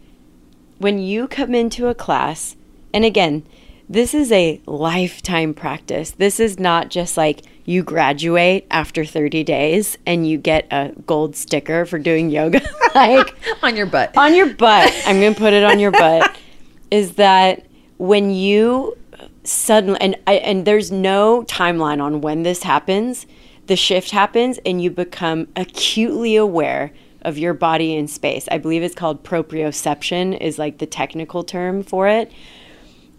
when 0.77 0.99
you 0.99 1.27
come 1.27 1.53
into 1.53 1.87
a 1.87 1.95
class 1.95 2.55
and 2.93 3.05
again 3.05 3.43
this 3.89 4.13
is 4.13 4.31
a 4.31 4.61
lifetime 4.65 5.53
practice 5.53 6.11
this 6.11 6.39
is 6.39 6.59
not 6.59 6.89
just 6.89 7.17
like 7.17 7.41
you 7.65 7.83
graduate 7.83 8.65
after 8.71 9.05
30 9.05 9.43
days 9.43 9.97
and 10.05 10.27
you 10.27 10.37
get 10.37 10.67
a 10.71 10.91
gold 11.05 11.35
sticker 11.35 11.85
for 11.85 11.99
doing 11.99 12.29
yoga. 12.29 12.61
Like 12.93 13.35
on 13.63 13.77
your 13.77 13.85
butt. 13.85 14.17
on 14.17 14.35
your 14.35 14.53
butt. 14.53 14.93
I'm 15.05 15.21
going 15.21 15.33
to 15.33 15.39
put 15.39 15.53
it 15.53 15.63
on 15.63 15.79
your 15.79 15.91
butt. 15.91 16.35
Is 16.91 17.13
that 17.13 17.65
when 17.97 18.31
you 18.31 18.97
suddenly 19.45 19.97
and 20.01 20.17
and 20.27 20.65
there's 20.65 20.91
no 20.91 21.43
timeline 21.43 22.01
on 22.01 22.19
when 22.19 22.43
this 22.43 22.63
happens. 22.63 23.25
The 23.67 23.77
shift 23.77 24.11
happens 24.11 24.59
and 24.65 24.81
you 24.81 24.91
become 24.91 25.47
acutely 25.55 26.35
aware 26.35 26.91
of 27.21 27.37
your 27.37 27.53
body 27.53 27.95
in 27.95 28.09
space. 28.09 28.45
I 28.51 28.57
believe 28.57 28.83
it's 28.83 28.95
called 28.95 29.23
proprioception 29.23 30.37
is 30.41 30.59
like 30.59 30.79
the 30.79 30.85
technical 30.85 31.43
term 31.43 31.81
for 31.83 32.09
it 32.09 32.29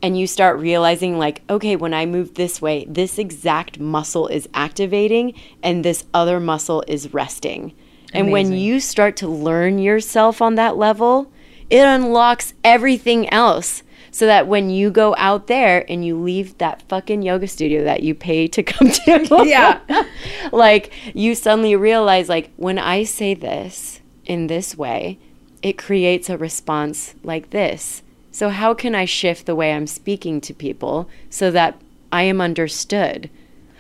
and 0.03 0.19
you 0.19 0.27
start 0.27 0.59
realizing 0.59 1.17
like 1.19 1.43
okay 1.49 1.77
when 1.77 1.95
i 1.95 2.05
move 2.05 2.35
this 2.35 2.61
way 2.61 2.85
this 2.89 3.19
exact 3.19 3.79
muscle 3.79 4.27
is 4.27 4.49
activating 4.53 5.33
and 5.63 5.85
this 5.85 6.05
other 6.13 6.41
muscle 6.41 6.83
is 6.87 7.15
resting. 7.15 7.73
And 8.15 8.31
when 8.31 8.53
you 8.53 8.79
start 8.79 9.17
to 9.19 9.29
learn 9.29 9.79
yourself 9.79 10.43
on 10.43 10.57
that 10.57 10.77
level 10.77 11.33
it 11.73 11.87
unlocks 11.87 12.53
everything 12.63 13.33
else. 13.33 13.83
So 14.11 14.27
that 14.27 14.47
when 14.47 14.69
you 14.69 14.91
go 14.91 15.15
out 15.17 15.47
there 15.47 15.91
and 15.91 16.05
you 16.05 16.21
leave 16.21 16.59
that 16.59 16.83
fucking 16.83 17.23
yoga 17.23 17.49
studio 17.49 17.83
that 17.85 18.03
you 18.03 18.15
pay 18.15 18.47
to 18.49 18.63
come 18.63 18.91
to 18.91 19.45
Yeah. 19.47 19.81
like 20.53 20.93
you 21.15 21.35
suddenly 21.35 21.75
realize 21.77 22.29
like 22.29 22.53
when 22.57 22.79
i 22.79 23.05
say 23.05 23.33
this 23.33 24.01
in 24.27 24.49
this 24.49 24.77
way 24.77 25.19
it 25.63 25.79
creates 25.79 26.29
a 26.29 26.37
response 26.37 27.15
like 27.25 27.49
this 27.51 28.03
so 28.33 28.49
how 28.49 28.75
can 28.75 28.95
i 28.95 29.05
shift 29.05 29.47
the 29.47 29.55
way 29.55 29.73
i'm 29.73 29.87
speaking 29.87 30.41
to 30.41 30.53
people 30.53 31.09
so 31.31 31.51
that 31.51 31.81
i 32.11 32.23
am 32.23 32.41
understood 32.41 33.31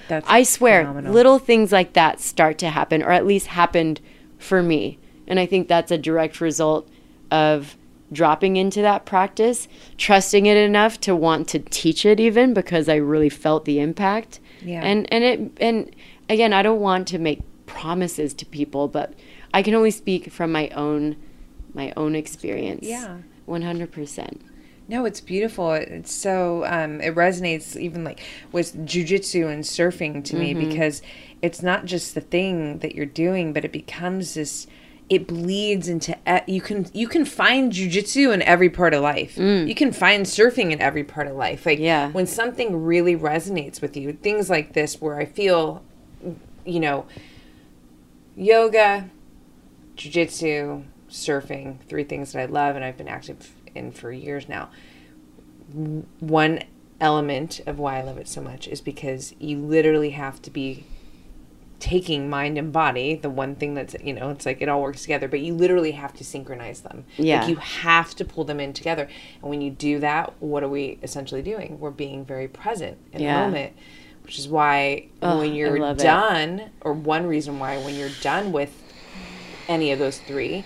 That's 0.08 0.28
i 0.28 0.42
swear 0.44 0.82
phenomenal. 0.82 1.12
little 1.12 1.38
things 1.40 1.72
like 1.72 1.94
that 1.94 2.20
start 2.20 2.58
to 2.58 2.68
happen 2.70 3.02
or 3.02 3.10
at 3.10 3.26
least 3.26 3.48
happened 3.48 4.00
for 4.38 4.62
me 4.62 4.98
and 5.26 5.40
i 5.40 5.46
think 5.46 5.66
that's 5.68 5.90
a 5.90 5.98
direct 5.98 6.40
result 6.40 6.88
of 7.30 7.76
dropping 8.12 8.56
into 8.56 8.82
that 8.82 9.06
practice 9.06 9.66
trusting 9.96 10.44
it 10.46 10.56
enough 10.56 11.00
to 11.00 11.16
want 11.16 11.48
to 11.48 11.58
teach 11.58 12.04
it 12.04 12.20
even 12.20 12.52
because 12.52 12.88
i 12.88 12.94
really 12.94 13.30
felt 13.30 13.64
the 13.64 13.80
impact 13.80 14.38
Yeah. 14.62 14.82
and 14.84 15.10
and 15.12 15.24
it 15.24 15.40
and 15.58 15.96
again 16.28 16.52
i 16.52 16.62
don't 16.62 16.80
want 16.80 17.08
to 17.08 17.18
make 17.18 17.40
promises 17.64 18.34
to 18.34 18.44
people 18.44 18.86
but 18.86 19.14
i 19.54 19.62
can 19.62 19.74
only 19.74 19.90
speak 19.90 20.30
from 20.30 20.52
my 20.52 20.68
own 20.70 21.16
my 21.72 21.90
own 21.96 22.14
experience 22.14 22.84
Yeah. 22.86 23.16
100% 23.60 24.40
No, 24.88 25.04
it's 25.04 25.20
beautiful. 25.20 25.72
It's 25.72 26.12
so 26.12 26.64
um, 26.66 27.00
it 27.00 27.14
resonates 27.14 27.76
even 27.76 28.02
like 28.04 28.20
with 28.50 28.74
jujitsu 28.86 29.50
and 29.52 29.62
surfing 29.64 30.24
to 30.24 30.36
me 30.36 30.54
because 30.54 31.02
it's 31.40 31.62
not 31.62 31.84
just 31.84 32.14
the 32.14 32.20
thing 32.20 32.78
that 32.78 32.94
you're 32.94 33.06
doing, 33.06 33.52
but 33.52 33.64
it 33.64 33.72
becomes 33.72 34.34
this. 34.34 34.66
It 35.08 35.26
bleeds 35.26 35.88
into 35.88 36.16
you 36.46 36.60
can 36.60 36.86
you 36.92 37.06
can 37.06 37.24
find 37.24 37.70
jujitsu 37.72 38.32
in 38.32 38.40
every 38.42 38.70
part 38.70 38.94
of 38.94 39.02
life. 39.02 39.36
You 39.36 39.74
can 39.74 39.92
find 39.92 40.24
surfing 40.26 40.72
in 40.72 40.80
every 40.80 41.04
part 41.04 41.26
of 41.26 41.36
life. 41.36 41.66
Like 41.66 41.78
Yeah. 41.78 42.10
when 42.12 42.26
something 42.26 42.82
really 42.84 43.16
resonates 43.16 43.80
with 43.82 43.96
you, 43.96 44.12
things 44.14 44.48
like 44.48 44.72
this 44.72 45.00
where 45.00 45.16
I 45.18 45.26
feel, 45.26 45.82
you 46.64 46.80
know, 46.80 47.04
yoga, 48.36 49.10
jujitsu, 49.96 50.84
surfing, 51.12 51.78
three 51.88 52.04
things 52.04 52.32
that 52.32 52.40
I 52.40 52.46
love 52.46 52.74
and 52.74 52.84
I've 52.84 52.96
been 52.96 53.08
active 53.08 53.52
in 53.74 53.92
for 53.92 54.10
years 54.10 54.48
now. 54.48 54.70
One 56.20 56.64
element 57.00 57.60
of 57.66 57.78
why 57.78 57.98
I 57.98 58.02
love 58.02 58.18
it 58.18 58.28
so 58.28 58.40
much 58.40 58.66
is 58.66 58.80
because 58.80 59.34
you 59.38 59.58
literally 59.58 60.10
have 60.10 60.40
to 60.42 60.50
be 60.50 60.84
taking 61.80 62.30
mind 62.30 62.56
and 62.56 62.72
body, 62.72 63.16
the 63.16 63.28
one 63.28 63.56
thing 63.56 63.74
that's, 63.74 63.96
you 64.04 64.12
know, 64.12 64.30
it's 64.30 64.46
like 64.46 64.62
it 64.62 64.68
all 64.68 64.80
works 64.80 65.02
together, 65.02 65.26
but 65.26 65.40
you 65.40 65.52
literally 65.52 65.90
have 65.92 66.12
to 66.14 66.22
synchronize 66.24 66.82
them. 66.82 67.04
Yeah. 67.16 67.40
Like 67.40 67.48
you 67.50 67.56
have 67.56 68.14
to 68.16 68.24
pull 68.24 68.44
them 68.44 68.60
in 68.60 68.72
together. 68.72 69.08
And 69.40 69.50
when 69.50 69.60
you 69.60 69.70
do 69.70 69.98
that, 69.98 70.32
what 70.40 70.62
are 70.62 70.68
we 70.68 70.98
essentially 71.02 71.42
doing? 71.42 71.80
We're 71.80 71.90
being 71.90 72.24
very 72.24 72.46
present 72.46 72.98
in 73.12 73.22
Yeah. 73.22 73.40
the 73.40 73.46
moment, 73.46 73.72
which 74.22 74.38
is 74.38 74.46
why 74.48 75.08
when 75.20 75.54
you're 75.54 75.76
love 75.80 75.98
it. 75.98 76.04
done, 76.04 76.70
or 76.82 76.92
one 76.92 77.26
reason 77.26 77.58
why 77.58 77.78
when 77.78 77.96
you're 77.96 78.10
done 78.22 78.52
with 78.52 78.80
any 79.68 79.90
of 79.90 79.98
those 79.98 80.18
three 80.18 80.64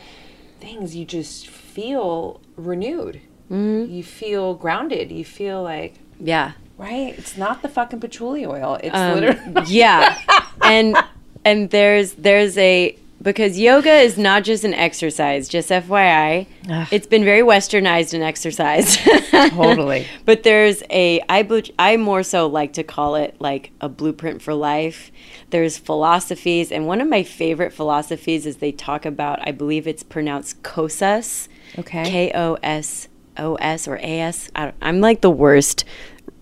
things, 0.60 0.94
you 0.96 1.04
just 1.04 1.46
feel 1.48 2.40
renewed. 2.56 3.20
Mm-hmm. 3.50 3.92
You 3.92 4.02
feel 4.02 4.54
grounded. 4.54 5.10
You 5.12 5.24
feel 5.24 5.62
like, 5.62 5.94
yeah 6.20 6.52
right? 6.78 7.14
It's 7.18 7.38
not 7.38 7.62
the 7.62 7.68
fucking 7.70 8.00
patchouli 8.00 8.44
oil. 8.44 8.78
It's 8.82 8.94
Um, 8.94 9.14
literally. 9.20 9.62
yeah 9.66 10.18
and 10.62 10.96
and 11.44 11.70
there's 11.70 12.12
there's 12.14 12.58
a 12.58 12.96
because 13.26 13.58
yoga 13.58 13.92
is 13.92 14.16
not 14.16 14.44
just 14.44 14.62
an 14.62 14.72
exercise 14.72 15.48
just 15.48 15.68
fyi 15.68 16.46
it's 16.92 17.08
been 17.08 17.24
very 17.24 17.40
westernized 17.42 18.14
in 18.14 18.22
exercise 18.22 18.96
Totally. 19.30 20.06
but 20.24 20.44
there's 20.44 20.82
a 20.90 21.20
I, 21.28 21.46
I 21.78 21.96
more 21.96 22.22
so 22.22 22.46
like 22.46 22.72
to 22.74 22.84
call 22.84 23.16
it 23.16 23.34
like 23.40 23.72
a 23.80 23.88
blueprint 23.88 24.42
for 24.42 24.54
life 24.54 25.10
there's 25.50 25.76
philosophies 25.76 26.70
and 26.70 26.86
one 26.86 27.00
of 27.00 27.08
my 27.08 27.24
favorite 27.24 27.72
philosophies 27.72 28.46
is 28.46 28.58
they 28.58 28.70
talk 28.72 29.04
about 29.04 29.40
i 29.46 29.50
believe 29.50 29.86
it's 29.88 30.04
pronounced 30.04 30.62
kosas 30.62 31.48
Okay. 31.78 32.04
k-o-s-o-s 32.04 33.88
or 33.88 33.96
A 33.96 34.20
S. 34.20 34.50
I'm 34.54 35.00
like 35.00 35.20
the 35.20 35.30
worst 35.30 35.84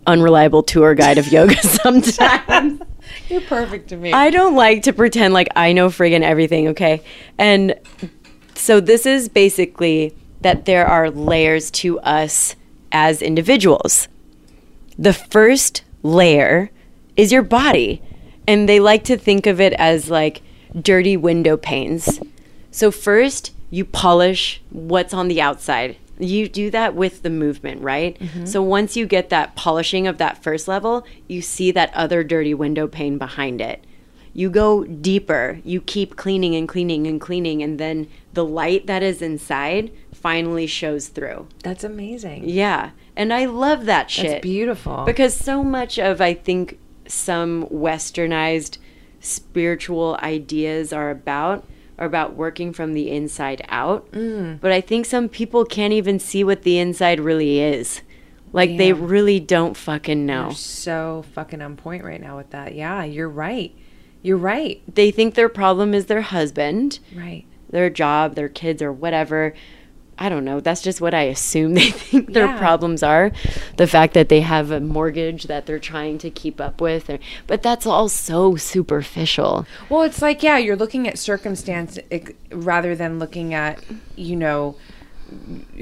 unreliable 0.06 0.62
tour 0.62 0.94
guide 0.94 1.16
of 1.16 1.28
yoga 1.28 1.56
sometimes 1.62 2.80
You're 3.28 3.40
perfect 3.42 3.88
to 3.88 3.96
me. 3.96 4.12
I 4.12 4.30
don't 4.30 4.54
like 4.54 4.82
to 4.84 4.92
pretend 4.92 5.34
like 5.34 5.48
I 5.56 5.72
know 5.72 5.88
friggin' 5.88 6.22
everything, 6.22 6.68
okay? 6.68 7.02
And 7.38 7.74
so 8.54 8.80
this 8.80 9.06
is 9.06 9.28
basically 9.28 10.14
that 10.40 10.64
there 10.64 10.86
are 10.86 11.10
layers 11.10 11.70
to 11.70 11.98
us 12.00 12.56
as 12.92 13.22
individuals. 13.22 14.08
The 14.98 15.12
first 15.12 15.82
layer 16.02 16.70
is 17.16 17.32
your 17.32 17.42
body, 17.42 18.02
and 18.46 18.68
they 18.68 18.78
like 18.78 19.04
to 19.04 19.16
think 19.16 19.46
of 19.46 19.60
it 19.60 19.72
as 19.74 20.10
like 20.10 20.42
dirty 20.80 21.16
window 21.16 21.56
panes. 21.56 22.20
So 22.70 22.90
first, 22.90 23.52
you 23.70 23.84
polish 23.84 24.62
what's 24.70 25.14
on 25.14 25.28
the 25.28 25.40
outside. 25.40 25.96
You 26.18 26.48
do 26.48 26.70
that 26.70 26.94
with 26.94 27.22
the 27.22 27.30
movement, 27.30 27.82
right? 27.82 28.18
Mm-hmm. 28.18 28.46
So 28.46 28.62
once 28.62 28.96
you 28.96 29.06
get 29.06 29.30
that 29.30 29.56
polishing 29.56 30.06
of 30.06 30.18
that 30.18 30.42
first 30.42 30.68
level, 30.68 31.06
you 31.28 31.42
see 31.42 31.70
that 31.72 31.92
other 31.94 32.22
dirty 32.22 32.54
window 32.54 32.86
pane 32.86 33.18
behind 33.18 33.60
it. 33.60 33.84
You 34.32 34.50
go 34.50 34.84
deeper. 34.84 35.60
You 35.64 35.80
keep 35.80 36.16
cleaning 36.16 36.54
and 36.56 36.68
cleaning 36.68 37.06
and 37.06 37.20
cleaning, 37.20 37.62
and 37.62 37.78
then 37.78 38.08
the 38.32 38.44
light 38.44 38.86
that 38.86 39.02
is 39.02 39.22
inside 39.22 39.92
finally 40.12 40.66
shows 40.66 41.08
through. 41.08 41.46
That's 41.62 41.84
amazing. 41.84 42.48
Yeah. 42.48 42.90
And 43.16 43.32
I 43.32 43.44
love 43.44 43.84
that 43.86 44.10
shit 44.10 44.30
That's 44.30 44.42
beautiful. 44.42 45.04
because 45.04 45.34
so 45.34 45.62
much 45.62 45.98
of 45.98 46.20
i 46.20 46.34
think 46.34 46.78
some 47.06 47.66
westernized 47.66 48.78
spiritual 49.20 50.18
ideas 50.22 50.92
are 50.92 51.10
about 51.10 51.64
are 51.98 52.06
about 52.06 52.34
working 52.34 52.72
from 52.72 52.92
the 52.92 53.10
inside 53.10 53.64
out 53.68 54.10
Mm. 54.12 54.60
but 54.60 54.72
i 54.72 54.80
think 54.80 55.06
some 55.06 55.28
people 55.28 55.64
can't 55.64 55.92
even 55.92 56.18
see 56.18 56.42
what 56.44 56.62
the 56.62 56.78
inside 56.78 57.20
really 57.20 57.60
is 57.60 58.02
like 58.52 58.76
they 58.76 58.92
really 58.92 59.40
don't 59.40 59.76
fucking 59.76 60.24
know 60.26 60.44
You're 60.46 60.52
so 60.52 61.24
fucking 61.34 61.60
on 61.60 61.76
point 61.76 62.04
right 62.04 62.20
now 62.20 62.36
with 62.36 62.50
that. 62.50 62.76
Yeah, 62.76 63.02
you're 63.02 63.28
right. 63.28 63.74
You're 64.22 64.36
right. 64.36 64.80
they 64.94 65.10
think 65.10 65.34
their 65.34 65.48
problem 65.48 65.92
is 65.92 66.06
their 66.06 66.22
husband 66.22 67.00
Right. 67.16 67.44
their 67.70 67.90
job 67.90 68.36
their 68.36 68.48
kids 68.48 68.80
or 68.80 68.92
whatever 68.92 69.54
I 70.18 70.28
don't 70.28 70.44
know. 70.44 70.60
That's 70.60 70.80
just 70.82 71.00
what 71.00 71.12
I 71.14 71.22
assume 71.22 71.74
they 71.80 71.90
think 71.90 72.32
their 72.32 72.46
Yeah. 72.46 72.58
problems 72.58 73.02
are. 73.02 73.32
The 73.76 73.86
fact 73.86 74.14
that 74.14 74.28
they 74.28 74.40
have 74.42 74.70
a 74.70 74.80
mortgage 74.80 75.44
that 75.44 75.66
they're 75.66 75.78
trying 75.80 76.18
to 76.18 76.30
keep 76.30 76.60
up 76.60 76.80
with. 76.80 77.10
Or, 77.10 77.18
but 77.46 77.62
that's 77.62 77.84
all 77.86 78.08
so 78.08 78.54
superficial. 78.56 79.66
Well, 79.88 80.02
it's 80.02 80.22
like 80.22 80.42
yeah, 80.42 80.56
you're 80.58 80.76
looking 80.76 81.08
at 81.08 81.18
circumstance 81.18 81.98
eh, 82.10 82.20
rather 82.52 82.94
than 82.94 83.18
looking 83.18 83.54
at 83.54 83.82
you 84.16 84.36
know 84.36 84.76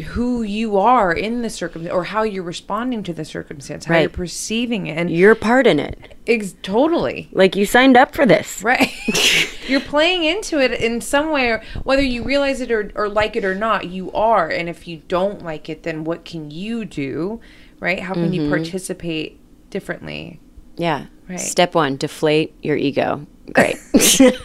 who 0.07 0.43
you 0.43 0.77
are 0.79 1.13
in 1.13 1.43
the 1.43 1.51
circumstance 1.51 1.93
or 1.93 2.05
how 2.05 2.23
you're 2.23 2.43
responding 2.43 3.03
to 3.03 3.13
the 3.13 3.25
circumstance, 3.25 3.85
how 3.85 3.99
you're 3.99 4.09
perceiving 4.09 4.87
it, 4.87 4.99
and 4.99 5.11
Your 5.11 5.35
part 5.35 5.67
in 5.67 5.79
it. 5.79 6.15
ex- 6.27 6.55
totally 6.63 7.29
Like 7.33 7.57
you 7.57 7.67
signed 7.67 7.97
up 7.97 8.15
for 8.15 8.27
this. 8.27 8.63
right. 8.63 8.93
you're 9.69 9.81
playing 9.81 10.25
into 10.25 10.61
it 10.61 10.73
in 10.73 11.01
some 11.01 11.31
way, 11.31 11.63
whether 11.85 12.03
you 12.03 12.23
realize 12.23 12.61
it 12.61 12.71
or, 12.71 12.91
or 12.95 13.09
like 13.09 13.37
it 13.37 13.45
or 13.45 13.55
not. 13.55 13.89
You 13.89 14.13
are, 14.13 14.49
and 14.49 14.69
if 14.69 14.87
you 14.89 15.03
don't 15.09 15.43
like 15.43 15.69
it, 15.69 15.83
then 15.83 16.05
what 16.05 16.25
can 16.25 16.51
you 16.51 16.85
do? 16.85 17.41
Right? 17.81 18.01
How 18.01 18.15
can 18.15 18.33
you 18.33 18.43
mm-hmm. 18.43 18.51
participate 18.51 19.41
differently? 19.71 20.41
Yeah. 20.77 21.07
Right. 21.29 21.41
Step 21.41 21.75
one, 21.75 21.97
deflate 21.97 22.55
your 22.63 22.77
ego. 22.77 23.27
Great. 23.53 23.77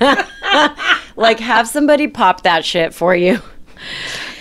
like 1.16 1.40
have 1.40 1.68
somebody 1.68 2.08
pop 2.08 2.44
that 2.44 2.66
shit 2.66 2.94
for 2.94 3.16
you. 3.16 3.42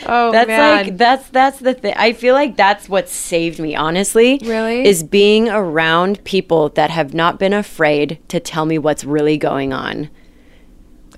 Oh, 0.09 0.31
That's 0.33 0.49
like 0.49 0.97
that's 0.97 1.29
that's 1.31 1.59
the 1.59 1.75
thing. 1.75 1.95
I 1.97 2.13
feel 2.13 2.35
like 2.35 2.57
that's 2.57 2.89
what 2.89 3.09
saved 3.09 3.59
me, 3.59 3.75
honestly. 3.75 4.41
Really? 4.45 4.87
Is 4.87 5.03
being 5.03 5.49
around 5.49 6.23
people 6.25 6.69
that 6.71 6.91
have 6.91 7.13
not 7.15 7.39
been 7.39 7.53
afraid 7.53 8.19
to 8.29 8.39
tell 8.41 8.65
me 8.67 8.79
what's 8.79 9.05
really 9.05 9.37
going 9.37 9.73
on. 9.73 10.09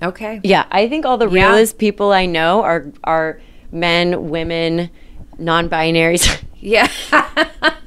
okay. 0.01 0.39
Yeah, 0.43 0.65
I 0.71 0.87
think 0.89 1.05
all 1.05 1.17
the 1.17 1.29
Yeah. 1.29 1.45
realest 1.47 1.77
people 1.77 2.11
I 2.11 2.25
know 2.25 2.61
are 2.63 2.87
are 3.03 3.39
men, 3.71 4.29
women, 4.29 4.89
non-binaries. 5.37 6.41
Yeah. 6.61 6.89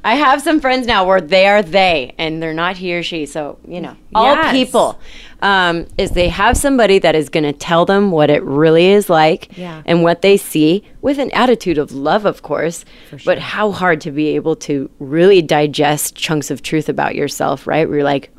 I 0.03 0.15
have 0.15 0.41
some 0.41 0.59
friends 0.59 0.87
now 0.87 1.05
where 1.05 1.21
they 1.21 1.45
are 1.45 1.61
they 1.61 2.15
and 2.17 2.41
they're 2.41 2.55
not 2.55 2.77
he 2.77 2.95
or 2.95 3.03
she. 3.03 3.27
So, 3.27 3.59
you 3.67 3.79
know, 3.79 3.95
all 4.15 4.33
Yes. 4.33 4.51
people 4.51 4.99
um, 5.43 5.85
is 5.97 6.11
they 6.11 6.29
have 6.29 6.57
somebody 6.57 6.97
that 6.99 7.13
is 7.15 7.29
going 7.29 7.43
to 7.43 7.53
tell 7.53 7.85
them 7.85 8.09
what 8.11 8.29
it 8.31 8.41
really 8.43 8.87
is 8.87 9.09
like 9.09 9.55
Yeah. 9.57 9.83
and 9.85 10.01
what 10.01 10.21
they 10.23 10.37
see 10.37 10.83
with 11.01 11.19
an 11.19 11.29
attitude 11.31 11.77
of 11.77 11.91
love, 11.91 12.25
of 12.25 12.41
course. 12.41 12.85
But 13.25 13.37
how 13.39 13.71
hard 13.71 14.01
to 14.01 14.11
be 14.11 14.29
able 14.35 14.55
to 14.67 14.89
really 14.99 15.41
digest 15.41 16.15
chunks 16.15 16.49
of 16.49 16.61
truth 16.63 16.89
about 16.89 17.13
yourself, 17.15 17.67
right? 17.67 17.87
Where 17.87 17.97
you're 17.97 18.03
like, 18.05 18.31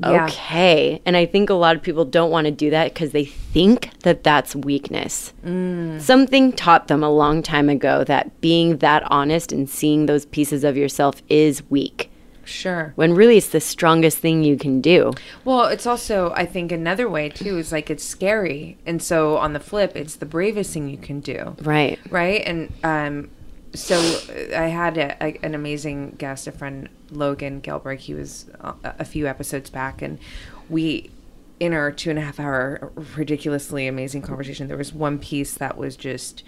Yeah. 0.00 0.24
okay. 0.26 1.00
And 1.06 1.16
I 1.16 1.24
think 1.24 1.48
a 1.50 1.54
lot 1.54 1.76
of 1.76 1.82
people 1.82 2.04
don't 2.04 2.30
want 2.30 2.46
to 2.46 2.50
do 2.50 2.68
that 2.70 2.92
because 2.92 3.12
they 3.12 3.24
think 3.24 3.90
that 4.00 4.24
that's 4.24 4.54
weakness. 4.56 5.32
Something 5.98 6.52
taught 6.52 6.88
them 6.88 7.02
a 7.02 7.10
long 7.10 7.42
time 7.42 7.68
ago 7.68 8.04
that 8.04 8.40
being 8.40 8.78
that 8.78 9.02
honest 9.10 9.52
and 9.52 9.70
seeing 9.70 10.06
those 10.06 10.26
pieces 10.26 10.64
of 10.64 10.76
yourself 10.76 11.22
is 11.28 11.62
weak, 11.70 12.10
Sure. 12.44 12.92
when 12.96 13.14
really 13.14 13.36
it's 13.36 13.48
the 13.48 13.60
strongest 13.60 14.18
thing 14.18 14.42
you 14.42 14.56
can 14.56 14.80
do. 14.80 15.12
Well, 15.44 15.66
it's 15.66 15.86
also, 15.86 16.32
I 16.36 16.46
think, 16.46 16.72
another 16.72 17.08
way 17.08 17.28
too 17.28 17.58
is 17.58 17.72
like 17.72 17.90
it's 17.90 18.04
scary. 18.04 18.76
And 18.86 19.02
so 19.02 19.36
on 19.36 19.52
the 19.52 19.60
flip, 19.60 19.92
it's 19.96 20.16
the 20.16 20.26
bravest 20.26 20.72
thing 20.72 20.88
you 20.88 20.98
can 20.98 21.20
do. 21.20 21.56
Right. 21.62 21.98
right 22.10 22.42
and 22.46 22.72
um 22.82 23.30
so 23.74 23.96
uh, 23.96 24.56
i 24.56 24.66
had 24.68 24.96
a, 24.98 25.16
a, 25.24 25.38
an 25.42 25.54
amazing 25.54 26.10
guest 26.18 26.46
a 26.46 26.52
friend 26.52 26.88
logan 27.10 27.60
gelberg 27.60 27.98
he 27.98 28.14
was 28.14 28.46
uh, 28.60 28.72
a 28.84 29.04
few 29.04 29.26
episodes 29.26 29.68
back 29.70 30.00
and 30.00 30.18
we 30.68 31.10
in 31.58 31.72
our 31.72 31.90
two 31.90 32.10
and 32.10 32.18
a 32.18 32.22
half 32.22 32.38
hour 32.38 32.92
ridiculously 33.16 33.86
amazing 33.86 34.22
conversation 34.22 34.68
there 34.68 34.76
was 34.76 34.92
one 34.92 35.18
piece 35.18 35.54
that 35.54 35.76
was 35.76 35.96
just 35.96 36.44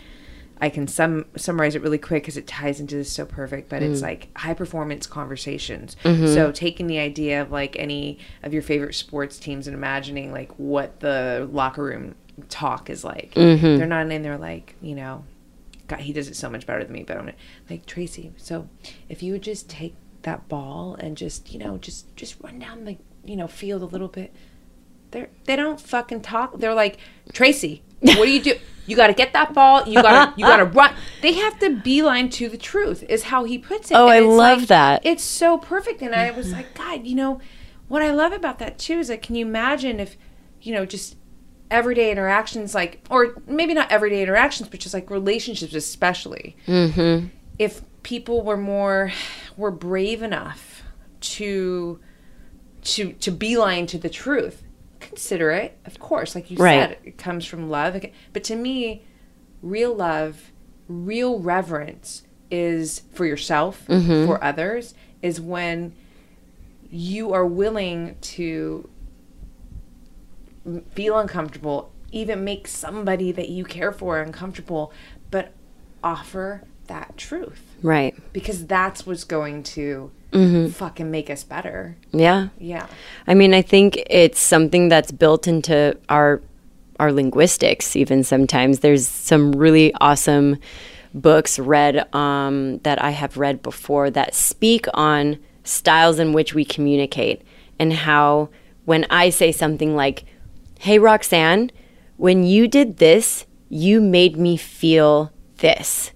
i 0.61 0.69
can 0.69 0.87
sum 0.87 1.25
summarize 1.37 1.75
it 1.75 1.83
really 1.83 1.99
quick 1.99 2.23
because 2.23 2.37
it 2.37 2.47
ties 2.47 2.81
into 2.81 2.95
this 2.95 3.11
so 3.11 3.25
perfect 3.25 3.69
but 3.69 3.83
it's 3.83 4.01
mm. 4.01 4.05
like 4.05 4.29
high 4.37 4.55
performance 4.55 5.07
conversations 5.07 5.97
mm-hmm. 6.03 6.27
so 6.27 6.51
taking 6.53 6.87
the 6.87 6.99
idea 6.99 7.41
of 7.41 7.51
like 7.51 7.77
any 7.77 8.19
of 8.43 8.53
your 8.53 8.63
favorite 8.63 8.95
sports 8.95 9.39
teams 9.39 9.67
and 9.67 9.75
imagining 9.75 10.33
like 10.33 10.53
what 10.59 11.01
the 11.01 11.49
locker 11.53 11.83
room 11.83 12.15
talk 12.49 12.91
is 12.91 13.05
like 13.05 13.33
mm-hmm. 13.35 13.77
they're 13.77 13.87
not 13.87 14.11
in 14.11 14.23
there 14.23 14.39
like 14.39 14.75
you 14.81 14.95
know 14.95 15.25
God, 15.89 16.01
he 16.01 16.13
does 16.13 16.29
it 16.29 16.35
so 16.35 16.51
much 16.51 16.67
better 16.67 16.83
than 16.83 16.93
me. 16.93 17.05
But 17.05 17.17
I'm 17.17 17.33
like 17.71 17.87
Tracy. 17.87 18.33
So 18.37 18.69
if 19.09 19.23
you 19.23 19.33
would 19.33 19.43
just 19.43 19.69
take 19.69 19.95
that 20.27 20.49
ball 20.49 20.97
and 20.99 21.17
just 21.17 21.53
you 21.53 21.59
know 21.59 21.79
just 21.79 22.15
just 22.17 22.37
run 22.43 22.59
down 22.59 22.85
the 22.85 22.99
you 23.25 23.37
know 23.37 23.47
field 23.47 23.83
a 23.83 23.87
little 23.87 24.09
bit. 24.09 24.35
They 25.13 25.29
they 25.45 25.57
don't 25.57 25.81
fucking 25.81 26.21
talk. 26.21 26.59
They're 26.59 26.75
like 26.75 26.99
Tracy. 27.33 27.83
What 28.01 28.25
do 28.27 28.31
you 28.31 28.43
do? 28.43 28.55
You 28.87 28.95
got 28.95 29.09
to 29.09 29.15
get 29.15 29.33
that 29.33 29.53
ball. 29.53 29.87
You 29.87 30.01
got 30.01 30.35
to 30.35 30.41
you 30.41 30.47
got 30.47 30.59
to 30.59 30.65
run. 30.79 30.95
They 31.23 31.33
have 31.35 31.59
to 31.61 31.77
beeline 31.77 32.31
to 32.31 32.49
the 32.49 32.59
truth. 32.59 33.03
Is 33.09 33.25
how 33.25 33.45
he 33.45 33.59
puts 33.59 33.91
it. 33.91 33.95
Oh, 33.95 34.07
I 34.07 34.21
love 34.21 34.61
like- 34.61 34.69
that. 34.69 35.01
It's 35.05 35.25
so 35.25 35.59
perfect. 35.59 36.03
And 36.03 36.15
I 36.15 36.31
was 36.31 36.53
like, 36.53 36.75
God, 36.75 37.07
you 37.07 37.15
know, 37.15 37.41
what 37.89 38.03
I 38.03 38.11
love 38.11 38.33
about 38.33 38.59
that 38.61 38.79
too 38.79 38.99
is 38.99 39.09
like, 39.09 39.23
can 39.23 39.35
you 39.35 39.47
imagine 39.47 40.01
if, 40.01 40.17
you 40.61 40.73
know, 40.73 40.87
just 40.87 41.17
everyday 41.71 42.11
interactions, 42.11 42.75
like, 42.75 43.05
or 43.11 43.43
maybe 43.47 43.75
not 43.75 43.91
everyday 43.91 44.23
interactions, 44.23 44.69
but 44.69 44.81
just 44.81 44.95
like 44.95 45.11
relationships, 45.11 45.75
especially. 45.75 46.57
Mm-hmm. 46.67 47.29
If 47.59 47.83
people 48.03 48.43
were 48.43 48.57
more, 48.57 49.13
were 49.57 49.71
brave 49.71 50.23
enough 50.23 50.83
to, 51.21 51.99
to, 52.83 53.13
to 53.15 53.31
beeline 53.31 53.87
to 53.89 53.99
the 53.99 54.09
truth, 54.11 54.63
consider 55.09 55.51
it, 55.51 55.79
of 55.85 55.99
course, 55.99 56.35
like 56.35 56.51
you 56.51 56.57
Right. 56.57 56.91
said, 56.91 56.99
it 57.05 57.19
comes 57.19 57.45
from 57.45 57.69
love. 57.71 58.05
But 58.33 58.45
to 58.45 58.57
me, 58.57 59.03
real 59.63 59.95
love, 59.95 60.53
real 60.89 61.39
reverence 61.39 62.23
is 62.51 63.03
for 63.13 63.25
yourself, 63.27 63.85
mm-hmm. 63.89 64.27
for 64.27 64.43
others, 64.43 64.95
is 65.23 65.41
when 65.41 65.93
you 66.91 67.33
are 67.33 67.47
willing 67.47 68.17
to 68.21 68.89
feel 70.93 71.19
uncomfortable, 71.19 71.93
even 72.13 72.45
make 72.45 72.67
somebody 72.67 73.33
that 73.33 73.49
you 73.49 73.65
care 73.65 73.93
for 73.93 74.21
uncomfortable, 74.21 74.93
but 75.31 75.53
offer 76.03 76.63
that 76.87 77.17
truth 77.17 77.63
Right. 77.83 78.15
because 78.33 78.67
that's 78.67 79.05
what's 79.07 79.25
going 79.25 79.63
to 79.65 80.11
fucking 80.33 81.11
make 81.11 81.31
us 81.31 81.45
better. 81.45 81.97
Yeah. 82.13 82.49
Yeah. 82.59 82.87
I 83.27 83.35
mean, 83.35 83.55
I 83.55 83.63
think 83.63 84.03
it's 84.09 84.39
something 84.39 84.89
that's 84.89 85.13
built 85.13 85.47
into 85.47 85.97
our 86.09 86.43
our 86.99 87.13
linguistics. 87.13 87.95
Even 87.97 88.25
sometimes 88.25 88.81
there's 88.81 89.07
some 89.07 89.53
really 89.53 89.93
awesome 90.01 90.57
books 91.15 91.59
read 91.59 92.13
um, 92.15 92.79
that 92.79 93.03
I 93.03 93.11
have 93.11 93.37
read 93.37 93.63
before 93.63 94.11
that 94.11 94.35
speak 94.35 94.87
on 94.95 95.39
styles 95.65 96.19
in 96.19 96.33
which 96.33 96.55
we 96.55 96.65
communicate 96.65 97.43
and 97.79 97.93
how 97.93 98.49
when 98.85 99.05
I 99.11 99.31
say 99.31 99.53
something 99.53 99.97
like, 99.97 100.25
"Hey, 100.79 100.99
Roxanne, 100.99 101.71
when 102.17 102.45
you 102.45 102.69
did 102.69 102.99
this, 102.99 103.47
you 103.69 104.01
made 104.01 104.37
me 104.37 104.57
feel 104.57 105.33
this." 105.59 106.13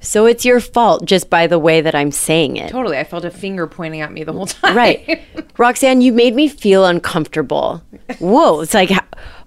So 0.00 0.26
it's 0.26 0.44
your 0.44 0.60
fault 0.60 1.04
just 1.04 1.28
by 1.28 1.46
the 1.46 1.58
way 1.58 1.80
that 1.80 1.94
I'm 1.94 2.10
saying 2.12 2.56
it. 2.56 2.70
Totally. 2.70 2.98
I 2.98 3.04
felt 3.04 3.24
a 3.24 3.30
finger 3.30 3.66
pointing 3.66 4.00
at 4.00 4.12
me 4.12 4.22
the 4.24 4.32
whole 4.32 4.46
time. 4.46 4.76
Right. 4.76 5.22
Roxanne, 5.58 6.00
you 6.00 6.12
made 6.12 6.34
me 6.34 6.46
feel 6.48 6.84
uncomfortable. 6.86 7.82
Whoa. 8.20 8.60
It's 8.60 8.74
like, 8.74 8.90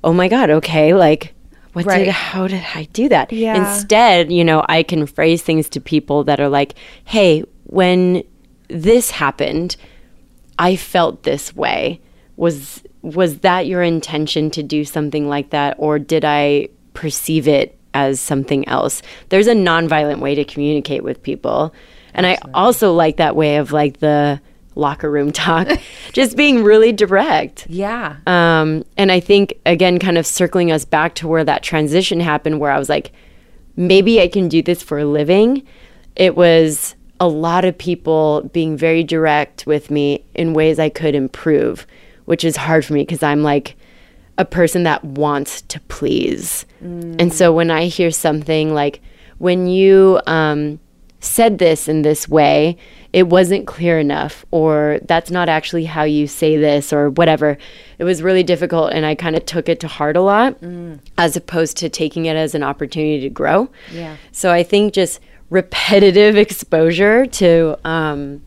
oh 0.04 0.12
my 0.14 0.28
God, 0.28 0.50
okay. 0.50 0.94
Like, 0.94 1.34
what 1.74 1.86
Right. 1.86 2.04
did, 2.06 2.10
how 2.14 2.48
did 2.48 2.64
I 2.76 2.84
do 2.92 3.08
that? 3.10 3.32
Yeah. 3.32 3.56
Instead, 3.56 4.30
you 4.32 4.44
know, 4.44 4.66
I 4.68 4.84
can 4.84 5.06
phrase 5.06 5.42
things 5.42 5.70
to 5.70 5.80
people 5.80 6.26
that 6.26 6.42
are 6.42 6.50
like, 6.50 6.74
hey, 7.06 7.44
when 7.64 8.24
this 8.68 9.12
happened, 9.12 9.78
I 10.60 10.76
felt 10.76 11.24
this 11.24 11.56
way. 11.56 12.02
Was, 12.36 12.84
was 13.02 13.40
that 13.40 13.68
your 13.68 13.84
intention 13.84 14.52
to 14.52 14.64
do 14.64 14.84
something 14.84 15.30
like 15.30 15.52
that? 15.52 15.76
Or 15.78 15.98
did 15.98 16.26
I 16.26 16.68
perceive 16.94 17.48
it 17.48 17.78
as 17.94 18.20
something 18.20 18.68
else? 18.68 19.02
There's 19.30 19.48
a 19.48 19.54
nonviolent 19.54 20.20
way 20.20 20.36
to 20.36 20.44
communicate 20.44 21.04
with 21.04 21.22
people. 21.24 21.74
And 22.14 22.26
I 22.26 22.38
also 22.54 22.94
like 22.94 23.18
that 23.18 23.36
way 23.36 23.58
of 23.58 23.72
like 23.72 24.00
the 24.00 24.42
locker 24.76 25.10
room 25.10 25.32
talk, 25.32 25.68
just 26.14 26.38
being 26.38 26.64
really 26.64 26.92
direct. 26.92 27.68
Yeah. 27.70 28.18
Um, 28.28 28.84
and 28.98 29.12
I 29.12 29.20
think, 29.20 29.54
again, 29.66 30.00
kind 30.00 30.18
of 30.18 30.26
circling 30.26 30.72
us 30.72 30.86
back 30.86 31.16
to 31.16 31.28
where 31.28 31.44
that 31.44 31.64
transition 31.64 32.20
happened, 32.20 32.60
where 32.60 32.72
I 32.72 32.80
was 32.80 32.90
like, 32.90 33.12
maybe 33.76 34.22
I 34.22 34.28
can 34.28 34.48
do 34.48 34.62
this 34.62 34.82
for 34.84 35.00
a 35.00 35.06
living. 35.06 35.66
It 36.16 36.36
was 36.36 36.96
a 37.20 37.28
lot 37.28 37.66
of 37.66 37.78
people 37.78 38.50
being 38.52 38.76
very 38.76 39.04
direct 39.04 39.68
with 39.68 39.92
me 39.92 40.26
in 40.34 40.54
ways 40.54 40.80
I 40.80 40.90
could 40.90 41.16
improve, 41.16 41.86
which 42.26 42.44
is 42.44 42.58
hard 42.58 42.84
for 42.84 42.94
me 42.94 43.04
because 43.04 43.24
I'm 43.24 43.44
like 43.44 43.76
a 44.38 44.46
person 44.46 44.84
that 44.84 45.04
wants 45.04 45.62
to 45.64 45.80
please. 45.82 46.66
And 46.82 47.32
so 47.32 47.54
when 47.54 47.70
I 47.70 47.86
hear 47.86 48.10
something 48.12 48.74
like, 48.74 49.02
when 49.38 49.68
you 49.68 50.20
um, 50.26 50.80
said 51.20 51.60
this 51.60 51.88
in 51.88 52.02
this 52.02 52.28
way, 52.28 52.78
it 53.14 53.28
wasn't 53.28 53.68
clear 53.68 54.00
enough, 54.00 54.46
or 54.52 55.00
that's 55.04 55.30
not 55.30 55.50
actually 55.50 55.86
how 55.86 56.04
you 56.04 56.28
say 56.28 56.58
this, 56.58 56.94
or 56.94 57.10
whatever. 57.10 57.58
It 58.00 58.04
was 58.04 58.24
really 58.24 58.42
difficult, 58.44 58.94
and 58.94 59.06
I 59.06 59.16
kind 59.16 59.36
of 59.36 59.46
took 59.46 59.68
it 59.70 59.80
to 59.82 59.88
heart 59.88 60.16
a 60.16 60.22
lot, 60.22 60.56
as 61.18 61.36
opposed 61.36 61.78
to 61.78 61.90
taking 61.90 62.26
it 62.26 62.36
as 62.38 62.56
an 62.56 62.64
opportunity 62.64 63.20
to 63.22 63.30
grow. 63.30 63.70
Yeah. 63.92 64.16
So 64.32 64.52
I 64.52 64.64
think 64.64 64.94
just 64.94 65.20
repetitive 65.50 66.38
exposure 66.38 67.26
to 67.26 67.78
um, 67.84 68.42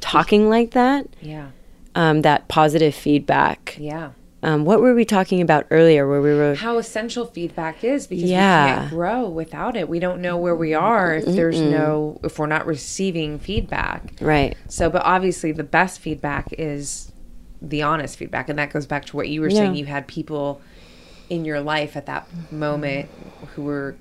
talking 0.00 0.48
like 0.48 0.70
that, 0.72 1.06
Yeah. 1.20 1.48
um, 1.94 2.22
that 2.22 2.48
positive 2.48 2.94
feedback. 2.94 3.76
Yeah. 3.78 4.10
Um, 4.46 4.64
what 4.64 4.80
were 4.80 4.94
we 4.94 5.04
talking 5.04 5.40
about 5.40 5.66
earlier? 5.72 6.08
Where 6.08 6.22
we 6.22 6.32
were 6.32 6.54
How 6.54 6.78
essential 6.78 7.26
feedback 7.26 7.82
is 7.82 8.06
because 8.06 8.22
we 8.24 8.30
Yeah. 8.30 8.76
can't 8.76 8.90
grow 8.90 9.28
without 9.28 9.76
it. 9.76 9.88
We 9.88 9.98
don't 9.98 10.20
know 10.22 10.36
where 10.36 10.54
we 10.54 10.72
are 10.72 11.16
if 11.16 11.24
there's 11.24 11.60
no 11.60 12.20
if 12.22 12.38
we're 12.38 12.46
not 12.46 12.64
receiving 12.64 13.40
feedback. 13.40 14.12
right. 14.20 14.54
So, 14.68 14.88
but 14.88 15.02
obviously, 15.04 15.50
the 15.50 15.64
best 15.64 15.98
feedback 15.98 16.46
is 16.56 17.10
the 17.60 17.82
honest 17.82 18.16
feedback, 18.16 18.48
and 18.48 18.56
that 18.60 18.72
goes 18.72 18.86
back 18.86 19.04
to 19.06 19.16
what 19.16 19.28
you 19.28 19.40
were 19.40 19.50
saying. 19.50 19.74
You 19.74 19.86
had 19.86 20.06
people 20.06 20.60
in 21.28 21.44
your 21.44 21.60
life 21.60 21.96
at 21.96 22.06
that 22.06 22.28
moment 22.52 23.08
who 23.56 23.62
were 23.62 23.96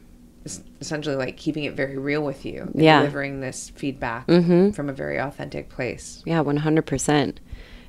essentially 0.80 1.16
like 1.16 1.38
keeping 1.38 1.64
it 1.64 1.74
very 1.74 1.98
real 1.98 2.22
with 2.24 2.46
you, 2.46 2.70
Yeah. 2.76 3.00
delivering 3.00 3.40
this 3.42 3.72
feedback 3.76 4.28
from 4.28 4.90
a 4.90 4.94
very 4.94 5.18
authentic 5.20 5.70
place. 5.70 6.22
Yeah, 6.24 6.42
100%. 6.42 7.40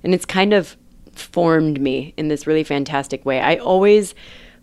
And 0.03 0.15
it's 0.15 0.25
kind 0.25 0.55
of 0.55 0.79
formed 1.19 1.81
me 1.81 2.14
in 2.17 2.29
this 2.29 2.47
really 2.47 2.64
fantastic 2.64 3.25
way. 3.25 3.41
I 3.41 3.57
always 3.57 4.14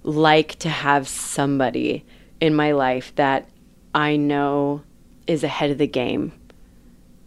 like 0.03 0.57
to 0.59 0.69
have 0.69 1.07
somebody 1.07 2.05
in 2.39 2.53
my 2.53 2.71
life 2.73 3.13
that 3.15 3.47
I 3.95 4.15
know 4.17 4.81
is 5.27 5.43
ahead 5.43 5.71
of 5.71 5.77
the 5.77 5.87
game. 5.87 6.33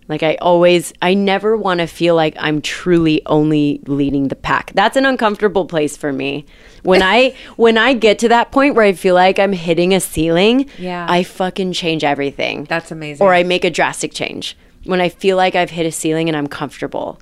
Like 0.09 0.23
I 0.23 0.37
always 0.37 0.93
I 1.03 1.15
never 1.15 1.57
want 1.57 1.81
to 1.81 1.87
feel 1.89 2.15
like 2.15 2.37
I'm 2.39 2.61
truly 2.61 3.23
only 3.27 3.81
leading 3.87 4.29
the 4.29 4.37
pack. 4.37 4.71
That's 4.75 4.97
an 4.97 5.05
uncomfortable 5.05 5.65
place 5.67 5.97
for 5.97 6.13
me. 6.13 6.47
When 6.85 7.03
I 7.03 7.35
when 7.57 7.77
I 7.77 7.93
get 7.95 8.19
to 8.21 8.29
that 8.29 8.53
point 8.53 8.77
where 8.77 8.85
I 8.85 8.93
feel 8.93 9.17
like 9.17 9.39
I'm 9.41 9.53
hitting 9.53 9.93
a 9.95 9.99
ceiling, 10.01 10.69
Yeah. 10.79 11.07
I 11.09 11.25
fucking 11.25 11.73
change 11.73 12.05
everything. 12.05 12.65
That's 12.65 12.93
amazing. 12.93 13.25
or 13.27 13.35
I 13.35 13.43
make 13.43 13.65
a 13.65 13.71
drastic 13.71 14.13
change. 14.13 14.57
When 14.85 15.01
I 15.01 15.09
feel 15.09 15.37
like 15.37 15.57
I've 15.57 15.71
hit 15.71 15.87
a 15.87 15.91
ceiling 15.93 16.29
and 16.29 16.37
I'm 16.37 16.47
comfortable. 16.47 17.19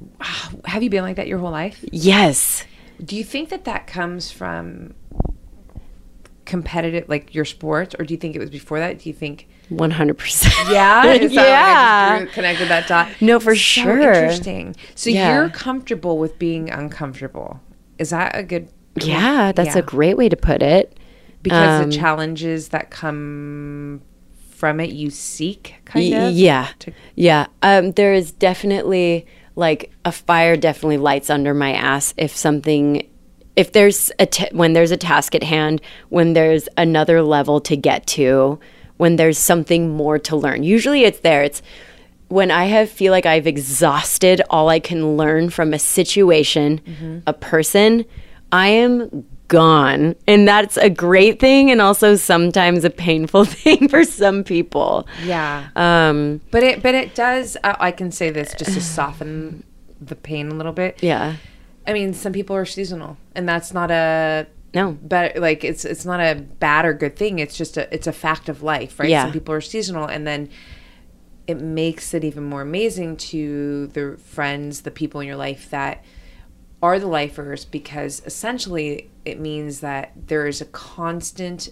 Have 0.66 0.82
you 0.82 0.90
been 0.90 1.02
like 1.02 1.16
that 1.16 1.26
your 1.28 1.38
whole 1.38 1.50
life? 1.50 1.84
Yes. 1.92 2.64
Do 3.04 3.16
you 3.16 3.24
think 3.24 3.48
that 3.50 3.64
that 3.64 3.86
comes 3.86 4.30
from 4.30 4.94
competitive, 6.44 7.08
like 7.08 7.34
your 7.34 7.44
sports, 7.44 7.94
or 7.98 8.04
do 8.04 8.12
you 8.14 8.18
think 8.18 8.36
it 8.36 8.38
was 8.38 8.50
before 8.50 8.78
that? 8.78 8.98
Do 8.98 9.08
you 9.08 9.14
think? 9.14 9.48
100%. 9.70 10.70
Yeah, 10.72 11.06
Is 11.14 11.32
that 11.32 11.36
like 11.36 11.46
I 11.46 11.48
yeah. 11.48 12.10
just 12.10 12.24
drew- 12.24 12.32
connected 12.34 12.68
that 12.68 12.86
dot. 12.86 13.08
No, 13.20 13.40
for 13.40 13.54
So 13.54 13.58
sure. 13.60 14.00
Interesting. 14.12 14.76
So 14.94 15.08
Yeah. 15.10 15.34
you're 15.34 15.48
comfortable 15.48 16.18
with 16.18 16.38
being 16.38 16.68
uncomfortable. 16.70 17.60
Is 17.98 18.10
that 18.10 18.36
a 18.36 18.42
good? 18.42 18.68
Yeah, 19.00 19.52
that's 19.52 19.74
Yeah. 19.74 19.78
a 19.80 19.82
great 19.82 20.16
way 20.18 20.28
to 20.28 20.36
put 20.36 20.62
it. 20.62 20.98
Because 21.42 21.82
Um, 21.82 21.90
the 21.90 21.96
challenges 21.96 22.68
that 22.68 22.90
come 22.90 24.02
from 24.50 24.80
it, 24.80 24.90
you 24.90 25.10
seek 25.10 25.74
kind 25.86 26.10
Y- 26.12 26.16
of. 26.18 26.32
Yeah. 26.34 26.68
to- 26.80 26.92
yeah. 27.16 27.46
Um, 27.62 27.92
there 27.92 28.12
is 28.14 28.32
definitely 28.32 29.26
like 29.56 29.92
a 30.04 30.12
fire 30.12 30.56
definitely 30.56 30.96
lights 30.98 31.30
under 31.30 31.54
my 31.54 31.72
ass 31.72 32.12
if 32.16 32.34
something 32.36 33.08
if 33.56 33.70
there's 33.72 34.10
a 34.18 34.26
t- 34.26 34.48
when 34.50 34.72
there's 34.72 34.90
a 34.90 34.96
task 34.96 35.34
at 35.36 35.44
hand, 35.44 35.80
when 36.08 36.32
there's 36.32 36.68
another 36.76 37.22
level 37.22 37.60
to 37.60 37.76
get 37.76 38.04
to, 38.08 38.58
when 38.96 39.14
there's 39.14 39.38
something 39.38 39.90
more 39.90 40.18
to 40.18 40.34
learn. 40.36 40.64
Usually 40.64 41.04
it's 41.04 41.20
there. 41.20 41.44
It's 41.44 41.62
when 42.26 42.50
I 42.50 42.64
have 42.64 42.90
feel 42.90 43.12
like 43.12 43.26
I've 43.26 43.46
exhausted 43.46 44.42
all 44.50 44.68
I 44.70 44.80
can 44.80 45.16
learn 45.16 45.50
from 45.50 45.72
a 45.72 45.78
situation, 45.78 46.80
Mm-hmm. 46.84 47.18
a 47.28 47.32
person, 47.32 48.04
I 48.50 48.68
am 48.68 49.24
gone. 49.54 50.14
And 50.26 50.46
that's 50.48 50.76
a 50.76 50.90
great 50.90 51.38
thing 51.40 51.70
and 51.70 51.80
also 51.80 52.16
sometimes 52.16 52.84
a 52.84 52.90
painful 52.90 53.44
thing 53.56 53.88
for 53.88 54.04
some 54.04 54.44
people. 54.44 55.06
Yeah. 55.24 55.68
Um, 55.76 56.40
But 56.50 56.62
it 56.62 56.82
but 56.82 56.94
it 56.94 57.14
does. 57.14 57.56
I, 57.64 57.76
I 57.78 57.90
can 57.92 58.10
say 58.10 58.30
this 58.30 58.54
just 58.54 58.74
to 58.74 58.80
soften 58.80 59.62
the 60.00 60.16
pain 60.16 60.50
a 60.50 60.54
little 60.54 60.72
bit. 60.72 61.02
yeah. 61.02 61.36
I 61.86 61.92
mean, 61.92 62.14
some 62.14 62.32
people 62.32 62.56
are 62.56 62.64
seasonal, 62.64 63.18
and 63.34 63.46
that's 63.48 63.72
not 63.74 63.90
a 63.90 64.46
No. 64.74 64.92
but 65.02 65.36
like 65.36 65.64
it's 65.64 65.84
it's 65.84 66.04
not 66.06 66.18
a 66.20 66.34
bad 66.58 66.84
or 66.86 66.94
good 66.94 67.14
thing. 67.16 67.38
It's 67.38 67.56
just 67.58 67.76
a 67.76 67.82
it's 67.94 68.06
a 68.06 68.12
fact 68.12 68.48
of 68.48 68.62
life, 68.62 68.98
right? 68.98 69.10
Yeah. 69.10 69.24
Some 69.24 69.32
people 69.32 69.54
are 69.54 69.60
seasonal, 69.60 70.06
and 70.06 70.26
then 70.26 70.48
it 71.46 71.60
makes 71.60 72.14
it 72.14 72.24
even 72.24 72.42
more 72.44 72.62
amazing 72.62 73.18
to 73.18 73.88
the 73.88 74.16
friends, 74.24 74.80
the 74.82 74.90
people 74.90 75.20
in 75.20 75.26
your 75.26 75.36
life 75.36 75.68
that 75.70 76.02
are 76.82 76.98
the 76.98 77.06
lifers, 77.06 77.66
because 77.66 78.22
essentially 78.24 79.10
it 79.24 79.40
means 79.40 79.80
that 79.80 80.12
there 80.26 80.46
is 80.46 80.60
a 80.60 80.66
constant 80.66 81.70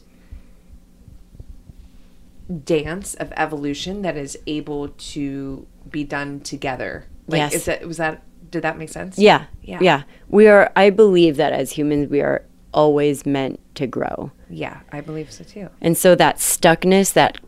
dance 2.65 3.15
of 3.15 3.33
evolution 3.37 4.03
that 4.03 4.17
is 4.17 4.39
able 4.47 4.89
to 4.89 5.67
be 5.91 6.05
done 6.05 6.41
together. 6.41 7.07
Like, 7.27 7.39
Yes. 7.39 7.55
is 7.55 7.65
that 7.67 7.87
was 7.87 7.97
that 7.99 8.23
did 8.51 8.63
that 8.63 8.77
make 8.77 8.91
sense? 8.91 9.19
Yeah. 9.19 9.47
Yeah. 9.63 9.79
Yeah. 9.81 10.03
We 10.29 10.47
are, 10.47 10.71
I 10.77 10.91
believe 10.91 11.37
that 11.37 11.53
as 11.55 11.73
humans, 11.73 12.11
we 12.11 12.21
are 12.21 12.45
always 12.75 13.25
meant 13.25 13.59
to 13.77 13.87
grow. 13.87 14.31
Yeah, 14.51 14.81
I 14.93 15.01
believe 15.01 15.33
so 15.33 15.43
too. 15.45 15.71
And 15.81 15.97
so 15.97 16.15
that 16.17 16.37
stuckness, 16.37 17.15
that 17.15 17.39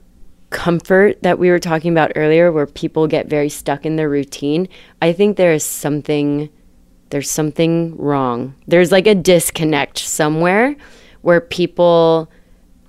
comfort 0.49 1.23
that 1.23 1.39
we 1.39 1.51
were 1.51 1.59
talking 1.59 1.93
about 1.93 2.13
earlier, 2.17 2.51
where 2.51 2.67
people 2.67 3.07
get 3.07 3.27
very 3.27 3.51
stuck 3.51 3.85
in 3.85 3.97
their 3.97 4.09
routine, 4.09 4.67
I 5.03 5.13
think 5.13 5.37
there 5.37 5.53
is 5.53 5.63
something, 5.65 6.49
there's 7.11 7.31
something 7.31 7.97
wrong. 7.97 8.55
There's 8.67 8.93
like 8.93 9.07
a 9.07 9.15
disconnect 9.15 9.99
somewhere 9.99 10.77
where 11.23 11.41
people, 11.41 12.31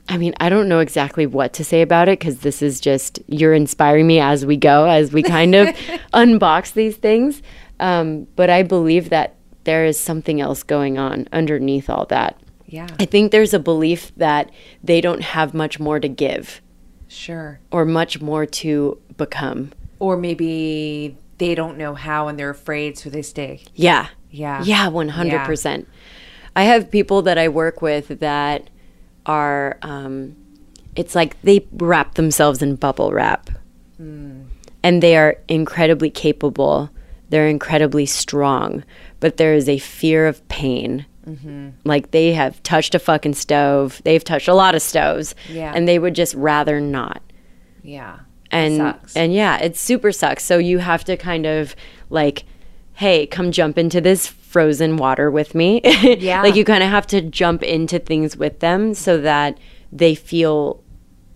I 0.10 0.18
mean, 0.18 0.34
I 0.40 0.50
don't 0.50 0.68
know 0.68 0.80
exactly 0.80 1.26
what 1.26 1.54
to 1.54 1.64
say 1.64 1.82
about 1.82 2.10
it 2.10 2.20
because 2.20 2.40
this 2.40 2.62
is 2.62 2.80
just, 2.80 3.20
you're 3.28 3.54
inspiring 3.54 4.08
me 4.08 4.20
as 4.20 4.46
we 4.46 4.58
go, 4.58 4.86
as 4.86 5.12
we 5.12 5.24
kind 5.24 5.56
of 5.56 5.68
unbox 6.14 6.74
these 6.74 6.98
things. 6.98 7.42
Um, 7.80 8.28
but 8.36 8.50
I 8.50 8.64
believe 8.64 9.10
that 9.10 9.36
there 9.64 9.86
is 9.86 10.00
something 10.00 10.40
else 10.42 10.64
going 10.64 10.98
on 10.98 11.28
underneath 11.32 11.90
all 11.90 12.06
that. 12.08 12.40
Yeah, 12.68 12.88
I 13.00 13.06
think 13.06 13.32
there's 13.32 13.54
a 13.54 13.60
belief 13.60 14.12
that 14.18 14.52
they 14.84 15.02
don't 15.02 15.22
have 15.22 15.54
much 15.54 15.80
more 15.80 16.00
to 16.00 16.08
give 16.08 16.62
sure. 17.08 17.60
or 17.72 17.86
much 17.86 18.22
more 18.22 18.46
to 18.46 19.00
become. 19.18 19.72
Or 20.00 20.18
maybe 20.18 21.18
they 21.38 21.56
don't 21.56 21.78
know 21.78 21.96
how 21.96 22.28
and 22.28 22.40
they're 22.40 22.50
afraid, 22.50 22.98
so 22.98 23.10
they 23.10 23.22
stay. 23.22 23.64
Yeah. 23.74 24.08
Yeah. 24.32 24.64
Yeah, 24.64 24.90
100%. 24.90 25.86
I 26.56 26.64
have 26.64 26.90
people 26.90 27.22
that 27.24 27.38
I 27.38 27.50
work 27.50 27.82
with 27.82 28.20
that 28.20 28.70
are, 29.26 29.78
um, 29.82 30.36
it's 30.96 31.16
like 31.16 31.40
they 31.42 31.68
wrap 31.74 32.16
themselves 32.16 32.62
in 32.62 32.76
bubble 32.76 33.12
wrap. 33.12 33.50
And 33.98 35.02
they 35.02 35.16
are 35.18 35.38
incredibly 35.48 36.10
capable. 36.10 36.90
They're 37.30 37.48
incredibly 37.48 38.06
strong. 38.06 38.84
But 39.20 39.38
there 39.38 39.54
is 39.54 39.68
a 39.68 39.80
fear 39.80 40.28
of 40.28 40.46
pain. 40.48 41.06
Like 41.84 42.12
they 42.12 42.34
have 42.34 42.62
touched 42.62 42.94
a 42.94 43.00
fucking 43.00 43.34
stove. 43.34 44.00
They've 44.06 44.24
touched 44.24 44.48
a 44.48 44.54
lot 44.54 44.76
of 44.76 44.82
stoves. 44.82 45.34
Yeah. 45.50 45.74
And 45.76 45.88
they 45.88 45.98
would 45.98 46.14
just 46.14 46.36
rather 46.36 46.80
not. 46.80 47.22
Yeah. 47.84 48.20
And 48.56 48.78
sucks. 48.78 49.16
and 49.16 49.34
yeah 49.34 49.58
it 49.58 49.76
super 49.78 50.12
sucks 50.12 50.44
so 50.44 50.58
you 50.58 50.80
have 50.80 51.04
to 51.04 51.16
kind 51.18 51.46
of 51.46 51.76
like 52.10 52.44
hey 52.94 53.26
come 53.28 53.52
jump 53.52 53.78
into 53.78 54.00
this 54.02 54.28
frozen 54.28 54.98
water 54.98 55.30
with 55.30 55.54
me 55.56 55.82
Yeah. 56.20 56.42
like 56.42 56.56
you 56.56 56.64
kind 56.66 56.84
of 56.84 56.90
have 56.90 57.06
to 57.08 57.22
jump 57.22 57.62
into 57.64 58.00
things 58.00 58.38
with 58.38 58.60
them 58.62 58.94
so 58.94 59.20
that 59.22 59.58
they 59.92 60.16
feel 60.16 60.82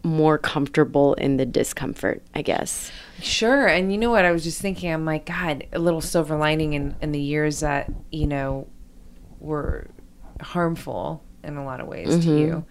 more 0.04 0.38
comfortable 0.38 1.14
in 1.16 1.38
the 1.38 1.46
discomfort 1.46 2.24
i 2.34 2.42
guess 2.42 2.92
Sure. 3.22 3.68
And 3.68 3.92
you 3.92 3.98
know 3.98 4.10
what? 4.12 4.24
I 4.24 4.32
was 4.32 4.46
just 4.46 4.62
thinking, 4.62 4.94
I'm 4.94 5.04
like, 5.04 5.26
God, 5.26 5.68
a 5.74 5.78
little 5.80 6.00
silver 6.00 6.38
lining 6.38 6.72
in, 6.72 6.96
in 7.02 7.12
the 7.12 7.20
years 7.20 7.60
that, 7.60 7.92
you 8.14 8.28
know, 8.28 8.70
were 9.42 9.88
harmful 10.40 11.22
in 11.44 11.58
a 11.58 11.66
lot 11.66 11.82
of 11.82 11.88
ways 11.88 12.08
Mm-hmm. 12.08 12.22
to 12.22 12.40
you. 12.40 12.66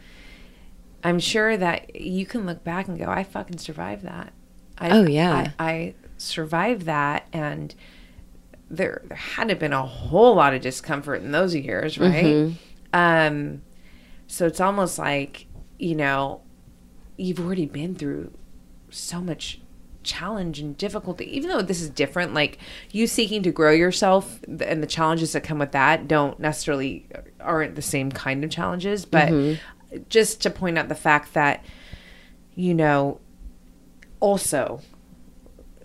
I'm 1.05 1.19
sure 1.19 1.55
that 1.55 1.95
you 2.01 2.25
can 2.25 2.47
look 2.47 2.65
back 2.65 2.89
and 2.89 2.99
go, 2.99 3.05
I 3.11 3.25
fucking 3.25 3.59
survived 3.59 4.05
that. 4.07 4.33
I, 4.79 4.91
Oh, 4.91 5.07
yeah. 5.07 5.53
I, 5.59 5.71
I 5.71 5.95
survived 6.17 6.83
that. 6.83 7.27
And 7.33 7.75
there, 8.71 9.03
there 9.07 9.17
had 9.17 9.45
to 9.45 9.51
have 9.51 9.59
been 9.59 9.73
a 9.73 9.85
whole 9.85 10.35
lot 10.35 10.55
of 10.55 10.61
discomfort 10.61 11.23
in 11.23 11.33
those 11.33 11.55
years, 11.55 11.99
right? 11.99 12.25
Mm-hmm. 12.25 12.55
Um, 12.93 13.63
so 14.27 14.47
it's 14.47 14.61
almost 14.61 14.99
like, 14.99 15.47
you 15.79 15.95
know, 15.95 16.43
you've 17.17 17.41
already 17.41 17.67
been 17.67 17.95
through 17.95 18.33
so 18.91 19.21
much 19.21 19.61
challenge 20.05 20.59
and 20.59 20.79
difficulty 20.79 21.25
even 21.37 21.51
though 21.51 21.61
this 21.61 21.83
is 21.83 21.91
different 21.91 22.33
like 22.33 22.57
you 22.93 23.07
seeking 23.07 23.43
to 23.43 23.51
grow 23.51 23.73
yourself 23.73 24.41
and 24.47 24.83
the 24.83 24.87
challenges 24.87 25.33
that 25.33 25.43
come 25.43 25.59
with 25.59 25.73
that 25.73 26.09
don't 26.09 26.39
necessarily 26.41 27.07
aren't 27.41 27.75
the 27.75 27.83
same 27.83 28.11
kind 28.11 28.43
of 28.43 28.49
challenges 28.49 29.05
but 29.05 29.29
just 30.09 30.41
to 30.41 30.49
point 30.49 30.79
out 30.79 30.89
the 30.89 30.95
fact 30.95 31.35
that 31.35 31.63
you 32.55 32.73
know 32.73 33.21
also 34.21 34.81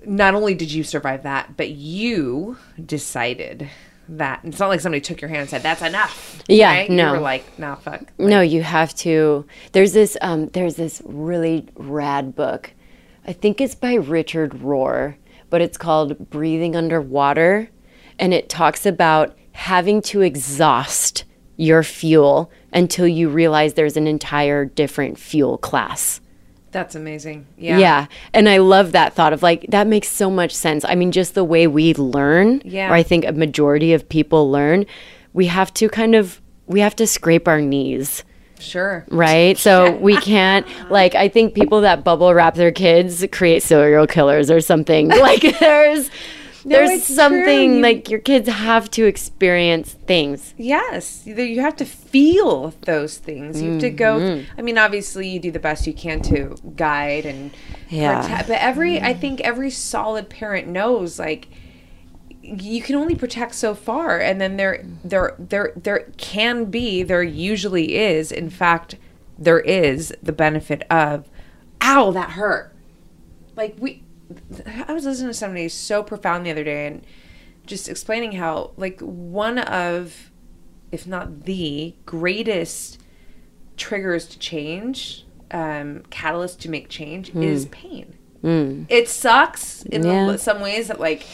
not 0.05 0.35
only 0.35 0.53
did 0.53 0.71
you 0.71 0.83
survive 0.83 1.23
that 1.23 1.55
but 1.57 1.69
you 1.69 2.57
decided 2.85 3.69
that 4.09 4.41
it's 4.43 4.59
not 4.59 4.67
like 4.67 4.81
somebody 4.81 4.99
took 4.99 5.21
your 5.21 5.29
hand 5.29 5.41
and 5.41 5.49
said 5.49 5.63
that's 5.63 5.81
enough 5.81 6.41
Yeah, 6.49 6.69
right? 6.71 6.89
no. 6.89 7.07
you 7.07 7.11
were 7.13 7.19
like 7.23 7.57
nah 7.57 7.75
fuck 7.75 8.01
no 8.17 8.41
you 8.41 8.61
have 8.63 8.93
to 8.95 9.45
there's 9.71 9.93
this 9.93 10.17
um 10.21 10.47
there's 10.49 10.75
this 10.75 11.01
really 11.05 11.67
rad 11.75 12.35
book 12.35 12.73
i 13.25 13.31
think 13.33 13.61
it's 13.61 13.75
by 13.75 13.93
richard 13.93 14.51
rohr 14.53 15.15
but 15.49 15.61
it's 15.61 15.77
called 15.77 16.29
breathing 16.29 16.75
underwater 16.75 17.69
and 18.19 18.33
it 18.33 18.49
talks 18.49 18.85
about 18.85 19.37
having 19.53 20.01
to 20.01 20.21
exhaust 20.21 21.23
your 21.55 21.83
fuel 21.83 22.51
until 22.73 23.07
you 23.07 23.29
realize 23.29 23.75
there's 23.75 23.95
an 23.95 24.07
entire 24.07 24.65
different 24.65 25.17
fuel 25.17 25.57
class 25.57 26.19
that's 26.73 26.95
amazing 26.95 27.45
yeah 27.57 27.77
yeah. 27.77 28.05
And 28.33 28.49
I 28.49 28.57
love 28.57 28.91
that 28.91 29.13
thought 29.13 29.31
of 29.31 29.41
like, 29.41 29.65
that 29.69 29.87
makes 29.87 30.09
so 30.09 30.29
much 30.29 30.51
sense. 30.53 30.83
I 30.83 30.95
mean, 30.95 31.11
just 31.13 31.33
the 31.35 31.43
way 31.45 31.67
we 31.67 31.93
learn, 31.93 32.61
Yeah. 32.65 32.89
or 32.89 32.93
I 32.93 33.03
think 33.03 33.23
a 33.25 33.31
majority 33.31 33.93
of 33.93 34.09
people 34.09 34.51
learn, 34.51 34.85
we 35.33 35.45
have 35.47 35.73
to 35.75 35.87
kind 35.87 36.13
of, 36.15 36.41
we 36.67 36.79
have 36.81 36.95
to 36.97 37.07
scrape 37.07 37.47
our 37.47 37.61
knees. 37.61 38.23
sure 38.59 39.05
Right. 39.09 39.57
So 39.57 39.91
we 39.97 40.17
can't, 40.17 40.65
like, 40.89 41.15
I 41.15 41.27
think 41.29 41.53
people 41.53 41.81
that 41.81 42.03
bubble 42.03 42.33
wrap 42.33 42.55
their 42.55 42.71
kids 42.71 43.23
create 43.31 43.61
serial 43.63 44.07
killers 44.07 44.49
or 44.51 44.59
something. 44.61 45.07
like, 45.27 45.41
there's, 45.59 46.09
There's 46.65 46.89
it's 46.91 47.07
something 47.13 47.75
You- 47.75 47.81
like 47.81 48.09
your 48.09 48.19
kids 48.19 48.47
have 48.47 48.89
to 48.91 49.05
experience 49.05 49.93
things. 49.93 50.53
Yes, 50.57 51.23
you 51.25 51.35
you 51.35 51.61
have 51.61 51.75
to 51.77 51.85
feel 51.85 52.73
those 52.81 53.17
things. 53.17 53.61
You 53.61 53.71
have 53.73 53.81
to 53.81 53.89
go. 53.89 54.19
Mm-hmm. 54.19 54.59
I 54.59 54.61
mean, 54.61 54.77
obviously, 54.77 55.27
you 55.27 55.39
do 55.39 55.51
the 55.51 55.59
best 55.59 55.85
you 55.87 55.93
can 55.93 56.21
to 56.23 56.55
guide 56.75 57.25
and 57.25 57.51
Yeah. 57.89 58.21
protect. 58.21 58.47
But 58.47 58.59
every, 58.61 59.01
I 59.01 59.13
think, 59.13 59.41
every 59.41 59.69
solid 59.69 60.29
parent 60.29 60.67
knows 60.67 61.19
like 61.19 61.47
you 62.41 62.81
can 62.81 62.95
only 62.95 63.15
protect 63.15 63.55
so 63.55 63.73
far, 63.73 64.19
and 64.19 64.39
then 64.41 64.57
there, 64.57 64.83
there, 65.03 65.33
there, 65.39 65.71
there 65.77 66.11
can 66.17 66.65
be, 66.65 67.01
there 67.01 67.23
usually 67.23 67.95
is, 67.95 68.33
in 68.33 68.49
fact, 68.49 68.95
there 69.39 69.61
is 69.61 70.13
the 70.21 70.33
benefit 70.33 70.83
of, 70.89 71.29
ow, 71.81 72.11
that 72.11 72.31
hurt. 72.31 72.73
Like 73.55 73.75
we, 73.79 74.02
I 74.87 74.93
was 74.93 75.05
listening 75.05 75.29
to 75.29 75.33
somebody 75.33 75.67
so 75.69 76.03
profound 76.03 76.45
the 76.45 76.51
other 76.51 76.63
day, 76.63 76.87
and 76.87 77.05
just 77.65 77.87
explaining 77.89 78.33
how 78.33 78.71
like 78.77 78.99
one 79.01 79.57
of 79.59 80.31
if 80.91 81.07
not 81.07 81.45
the 81.45 81.95
greatest 82.05 82.99
triggers 83.77 84.27
to 84.27 84.37
change 84.39 85.25
um 85.51 86.03
catalyst 86.09 86.61
to 86.61 86.69
make 86.69 86.89
change 86.89 87.33
is 87.35 87.65
pain. 87.67 88.17
It 88.89 89.07
sucks 89.07 89.83
in 89.83 90.03
Yeah. 90.03 90.35
some 90.35 90.59
ways 90.61 90.89
that 90.89 90.99
like 90.99 91.25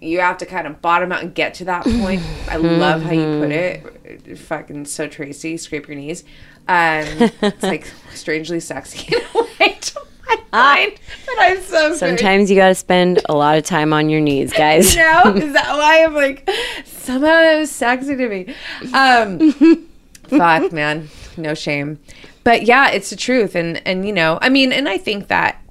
you 0.00 0.18
have 0.20 0.36
to 0.38 0.46
kind 0.46 0.66
of 0.66 0.82
bottom 0.82 1.12
out 1.12 1.22
and 1.22 1.32
get 1.34 1.54
to 1.54 1.64
that 1.66 1.84
point. 2.00 2.20
I 2.48 2.56
love 2.56 3.02
how 3.02 3.12
you 3.12 3.40
put 3.40 3.50
it. 3.52 4.36
Fucking 4.38 4.84
so 4.84 5.06
tracy 5.08 5.56
scrape 5.56 5.88
your 5.88 5.96
knees. 5.96 6.24
Um 6.68 7.30
it's 7.42 7.62
like 7.62 7.86
strangely 8.14 8.60
sexy 8.60 9.14
in 9.16 9.22
a 9.34 9.42
way 9.60 9.78
mind 10.52 10.92
but 11.26 11.34
i'm 11.38 11.60
so. 11.62 11.94
Sometimes 11.94 12.50
you 12.50 12.56
got 12.56 12.68
to 12.68 12.74
spend 12.74 13.20
a 13.28 13.34
lot 13.34 13.58
of 13.58 13.64
time 13.64 13.92
on 13.92 14.08
your 14.08 14.20
knees, 14.20 14.52
guys. 14.52 14.96
No, 15.02 15.34
is 15.34 15.52
that 15.52 15.76
why 15.76 16.04
I'm 16.04 16.14
like 16.14 16.48
somehow 16.84 17.26
that 17.26 17.58
was 17.58 17.70
sexy 17.70 18.16
to 18.16 18.28
me? 18.28 18.54
Um, 18.92 19.52
fuck, 20.28 20.72
man, 20.72 21.08
no 21.36 21.54
shame. 21.54 21.98
But 22.44 22.62
yeah, 22.62 22.90
it's 22.90 23.10
the 23.10 23.16
truth, 23.16 23.54
and 23.54 23.80
and 23.86 24.06
you 24.06 24.12
know, 24.12 24.38
I 24.40 24.48
mean, 24.48 24.72
and 24.72 24.88
I 24.88 24.98
think 24.98 25.28
that 25.28 25.62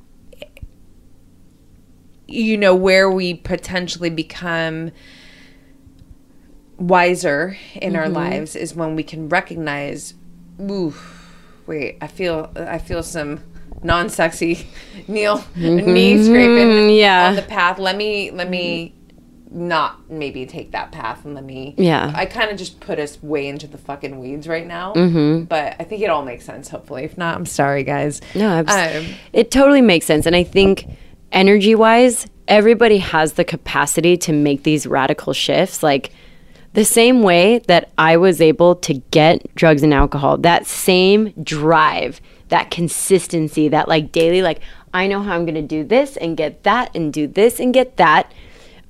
you 2.28 2.57
know 2.57 2.76
where 2.76 3.09
we 3.09 3.34
potentially 3.34 4.09
become 4.09 4.91
wiser 6.78 7.57
in 7.76 7.95
our 7.95 8.09
lives 8.09 8.55
is 8.55 8.74
when 8.74 8.95
we 8.95 9.03
can 9.03 9.30
recognize, 9.30 10.16
ooh, 10.59 10.93
wait, 11.68 11.97
I 12.01 12.07
feel 12.07 12.51
I 12.55 12.80
feel 12.80 13.03
some 13.03 13.41
non-sexy 13.84 14.67
kneel 15.07 15.43
knee 15.55 16.23
scraping 16.23 16.89
yeah. 16.89 17.29
on 17.29 17.36
the 17.36 17.41
path. 17.41 17.79
Let 17.79 17.97
me 17.97 18.32
let 18.32 18.49
me 18.49 18.95
not 19.53 20.09
maybe 20.09 20.45
take 20.45 20.71
that 20.71 20.91
path 20.91 21.25
and 21.25 21.36
let 21.36 21.43
me 21.43 21.75
Yeah. 21.77 22.11
I 22.15 22.25
kind 22.25 22.49
of 22.49 22.57
just 22.57 22.79
put 22.79 22.99
us 22.99 23.21
way 23.21 23.47
into 23.47 23.67
the 23.67 23.77
fucking 23.77 24.17
weeds 24.19 24.47
right 24.47 24.65
now. 24.65 24.93
Mm-hmm. 24.93 25.43
But 25.43 25.75
I 25.77 25.84
think 25.84 26.01
it 26.01 26.09
all 26.09 26.23
makes 26.23 26.45
sense. 26.45 26.69
Hopefully, 26.69 27.03
if 27.03 27.17
not, 27.17 27.36
I'm 27.36 27.45
sorry, 27.45 27.84
guys. 27.84 28.21
No, 28.34 28.63
Um, 28.65 29.05
it 29.34 29.51
totally 29.51 29.82
makes 29.82 30.05
sense. 30.05 30.25
And 30.25 30.36
I 30.36 30.43
think 30.43 30.88
energy 31.34 31.75
wise, 31.75 32.27
everybody 32.47 32.99
has 32.99 33.34
the 33.34 33.43
capacity 33.43 34.15
to 34.17 34.32
make 34.32 34.63
these 34.63 34.88
radical 34.88 35.34
shifts. 35.34 35.84
Like 35.84 36.11
the 36.73 36.86
same 36.86 37.21
way 37.21 37.59
that 37.67 37.91
I 37.97 38.17
was 38.17 38.39
able 38.39 38.75
to 38.77 38.93
get 39.11 39.53
drugs 39.55 39.84
and 39.84 39.93
alcohol, 39.93 40.38
that 40.38 40.65
same 40.65 41.34
drive, 41.43 42.21
that 42.51 42.69
consistency, 42.71 43.67
that 43.69 43.87
like 43.87 44.11
daily, 44.11 44.41
like, 44.41 44.61
I 44.93 45.07
know 45.07 45.21
how 45.23 45.35
I'm 45.35 45.45
going 45.45 45.55
to 45.55 45.61
do 45.61 45.83
this 45.83 46.15
and 46.17 46.37
get 46.37 46.63
that 46.63 46.95
and 46.95 47.11
do 47.11 47.25
this 47.27 47.59
and 47.59 47.73
get 47.73 47.97
that. 47.97 48.31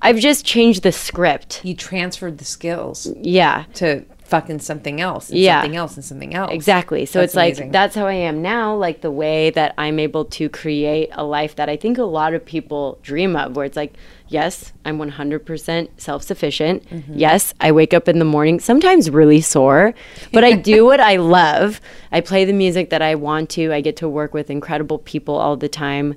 I've 0.02 0.18
just 0.18 0.44
changed 0.44 0.82
the 0.82 0.92
script. 0.92 1.64
you 1.64 1.74
transferred 1.74 2.38
the 2.38 2.44
skills 2.44 3.08
Yeah. 3.20 3.64
to 3.74 4.04
fucking 4.32 4.58
something 4.60 5.00
else, 5.00 5.30
and 5.30 5.38
Yeah. 5.38 5.60
something 5.60 5.76
else, 5.76 5.94
and 5.96 6.04
something 6.04 6.34
else. 6.34 6.50
Exactly. 6.52 7.06
So 7.06 7.20
That's 7.20 7.36
it's 7.36 7.36
like 7.60 7.70
that's 7.72 7.94
how 7.94 8.06
I 8.06 8.14
am 8.14 8.42
now, 8.42 8.74
like 8.74 9.00
the 9.02 9.10
way 9.10 9.50
that 9.50 9.74
I'm 9.78 9.98
able 9.98 10.24
to 10.38 10.48
create 10.48 11.10
a 11.12 11.24
life 11.24 11.54
that 11.56 11.68
I 11.68 11.76
think 11.76 11.98
a 11.98 12.04
lot 12.04 12.34
of 12.34 12.44
people 12.44 12.98
dream 13.02 13.36
of, 13.36 13.54
where 13.56 13.64
it's 13.66 13.76
like, 13.76 13.94
yes, 14.28 14.72
I'm 14.84 14.98
100% 14.98 15.88
self 15.98 16.22
sufficient. 16.22 16.88
Mm-hmm. 16.88 17.12
Yes, 17.18 17.52
I 17.60 17.70
wake 17.72 17.92
up 17.94 18.08
in 18.08 18.18
the 18.18 18.24
morning, 18.24 18.58
sometimes 18.60 19.10
really 19.10 19.40
sore, 19.40 19.94
but 20.32 20.42
I 20.44 20.52
do 20.52 20.84
what 20.90 21.00
I 21.00 21.16
love. 21.16 21.80
I 22.10 22.20
play 22.20 22.44
the 22.44 22.52
music 22.54 22.90
that 22.90 23.02
I 23.02 23.14
want 23.14 23.50
to. 23.50 23.72
I 23.72 23.80
get 23.82 23.96
to 23.98 24.08
work 24.08 24.32
with 24.34 24.50
incredible 24.50 24.98
people 24.98 25.36
all 25.36 25.56
the 25.56 25.68
time. 25.68 26.14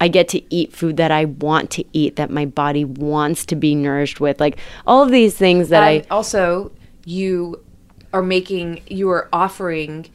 I 0.00 0.08
get 0.08 0.28
to 0.30 0.42
eat 0.54 0.72
food 0.72 0.96
that 0.98 1.10
I 1.12 1.24
want 1.24 1.70
to 1.72 1.84
eat, 1.92 2.16
that 2.16 2.28
my 2.28 2.44
body 2.44 2.84
wants 2.84 3.46
to 3.46 3.56
be 3.56 3.74
nourished 3.74 4.20
with. 4.20 4.40
Like 4.40 4.58
all 4.86 5.02
of 5.02 5.10
these 5.10 5.34
things 5.36 5.68
that 5.70 5.82
And 5.82 6.04
I. 6.10 6.14
also 6.14 6.72
you 7.04 7.62
are 8.12 8.22
making 8.22 8.80
you 8.86 9.08
are 9.10 9.28
offering 9.32 10.06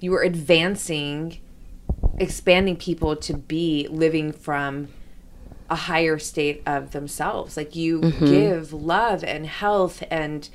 you 0.00 0.12
are 0.14 0.22
advancing 0.22 1.38
expanding 2.18 2.76
people 2.76 3.16
to 3.16 3.34
be 3.36 3.86
living 3.90 4.32
from 4.32 4.88
a 5.70 5.76
higher 5.76 6.18
state 6.18 6.62
of 6.66 6.90
themselves 6.92 7.56
like 7.56 7.74
you 7.74 8.00
Mm-hmm. 8.00 8.24
give 8.26 8.72
love 8.72 9.24
and 9.24 9.46
health 9.46 10.02
and 10.10 10.48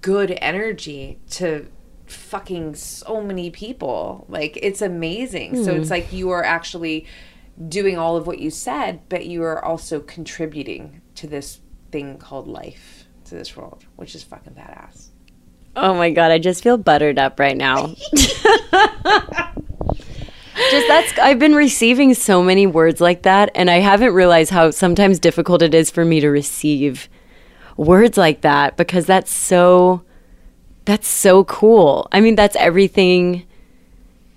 good 0.00 0.36
energy 0.40 1.18
to 1.30 1.66
fucking 2.06 2.74
so 2.74 3.20
many 3.20 3.50
people 3.50 4.24
like 4.28 4.56
it's 4.62 4.80
amazing 4.80 5.64
so 5.64 5.74
Hmm. 5.74 5.80
it's 5.80 5.90
like 5.90 6.12
you 6.12 6.30
are 6.30 6.44
actually 6.44 7.04
doing 7.68 7.98
all 7.98 8.16
of 8.16 8.26
what 8.26 8.38
you 8.38 8.50
said 8.50 9.00
but 9.08 9.26
you 9.26 9.42
are 9.42 9.62
also 9.64 9.98
contributing 10.00 11.00
to 11.16 11.26
this 11.26 11.60
thing 11.90 12.16
called 12.18 12.46
life 12.46 12.95
to 13.26 13.34
this 13.34 13.56
world 13.56 13.84
which 13.96 14.14
is 14.14 14.22
fucking 14.22 14.54
badass 14.54 15.08
Oh 15.78 15.92
my 15.92 16.08
god, 16.08 16.30
I 16.30 16.38
just 16.38 16.62
feel 16.62 16.78
buttered 16.78 17.18
up 17.18 17.38
right 17.38 17.54
now. 17.54 17.88
just 20.70 20.88
that's 20.88 21.18
I've 21.18 21.38
been 21.38 21.54
receiving 21.54 22.14
so 22.14 22.42
many 22.42 22.66
words 22.66 22.98
like 22.98 23.22
that 23.22 23.50
and 23.54 23.70
I 23.70 23.80
haven't 23.80 24.14
realized 24.14 24.50
how 24.50 24.70
sometimes 24.70 25.18
difficult 25.18 25.60
it 25.60 25.74
is 25.74 25.90
for 25.90 26.02
me 26.04 26.20
to 26.20 26.28
receive 26.28 27.10
words 27.76 28.16
like 28.16 28.40
that 28.40 28.78
because 28.78 29.04
that's 29.04 29.30
so 29.30 30.02
that's 30.86 31.08
so 31.08 31.44
cool. 31.44 32.08
I 32.10 32.20
mean, 32.22 32.36
that's 32.36 32.56
everything 32.56 33.44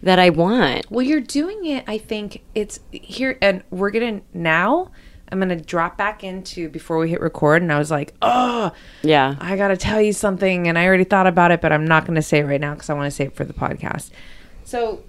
that 0.03 0.19
I 0.19 0.29
want. 0.31 0.89
well 0.89 1.05
you're 1.05 1.19
doing 1.19 1.65
it 1.65 1.83
i 1.87 1.97
think 1.97 2.41
it's 2.55 2.79
here 2.91 3.37
and 3.41 3.63
we're 3.69 3.91
gonna 3.91 4.21
now 4.33 4.91
i'm 5.32 5.39
gonna 5.39 5.55
drop 5.59 5.97
back 5.97 6.23
into 6.23 6.69
before 6.69 6.97
we 6.97 7.09
hit 7.09 7.21
record 7.21 7.61
and 7.61 7.71
i 7.71 7.77
was 7.77 7.91
like 7.91 8.13
oh 8.21 8.71
Yeah. 9.01 9.36
I 9.39 9.55
got 9.55 9.69
to 9.69 9.77
tell 9.77 10.01
you 10.01 10.11
something, 10.11 10.67
and 10.67 10.77
I 10.77 10.86
already 10.86 11.05
thought 11.05 11.25
about 11.27 11.51
it, 11.51 11.61
but 11.61 11.71
I'm 11.71 11.86
not 11.86 12.05
going 12.05 12.15
to 12.15 12.21
say 12.21 12.39
it 12.39 12.43
right 12.45 12.59
now 12.59 12.73
because 12.73 12.89
I 12.89 12.93
want 12.93 13.07
to 13.07 13.11
save 13.11 13.27
it 13.27 13.36
for 13.36 13.45
the 13.45 13.53
podcast. 13.53 14.09
So, 14.65 15.01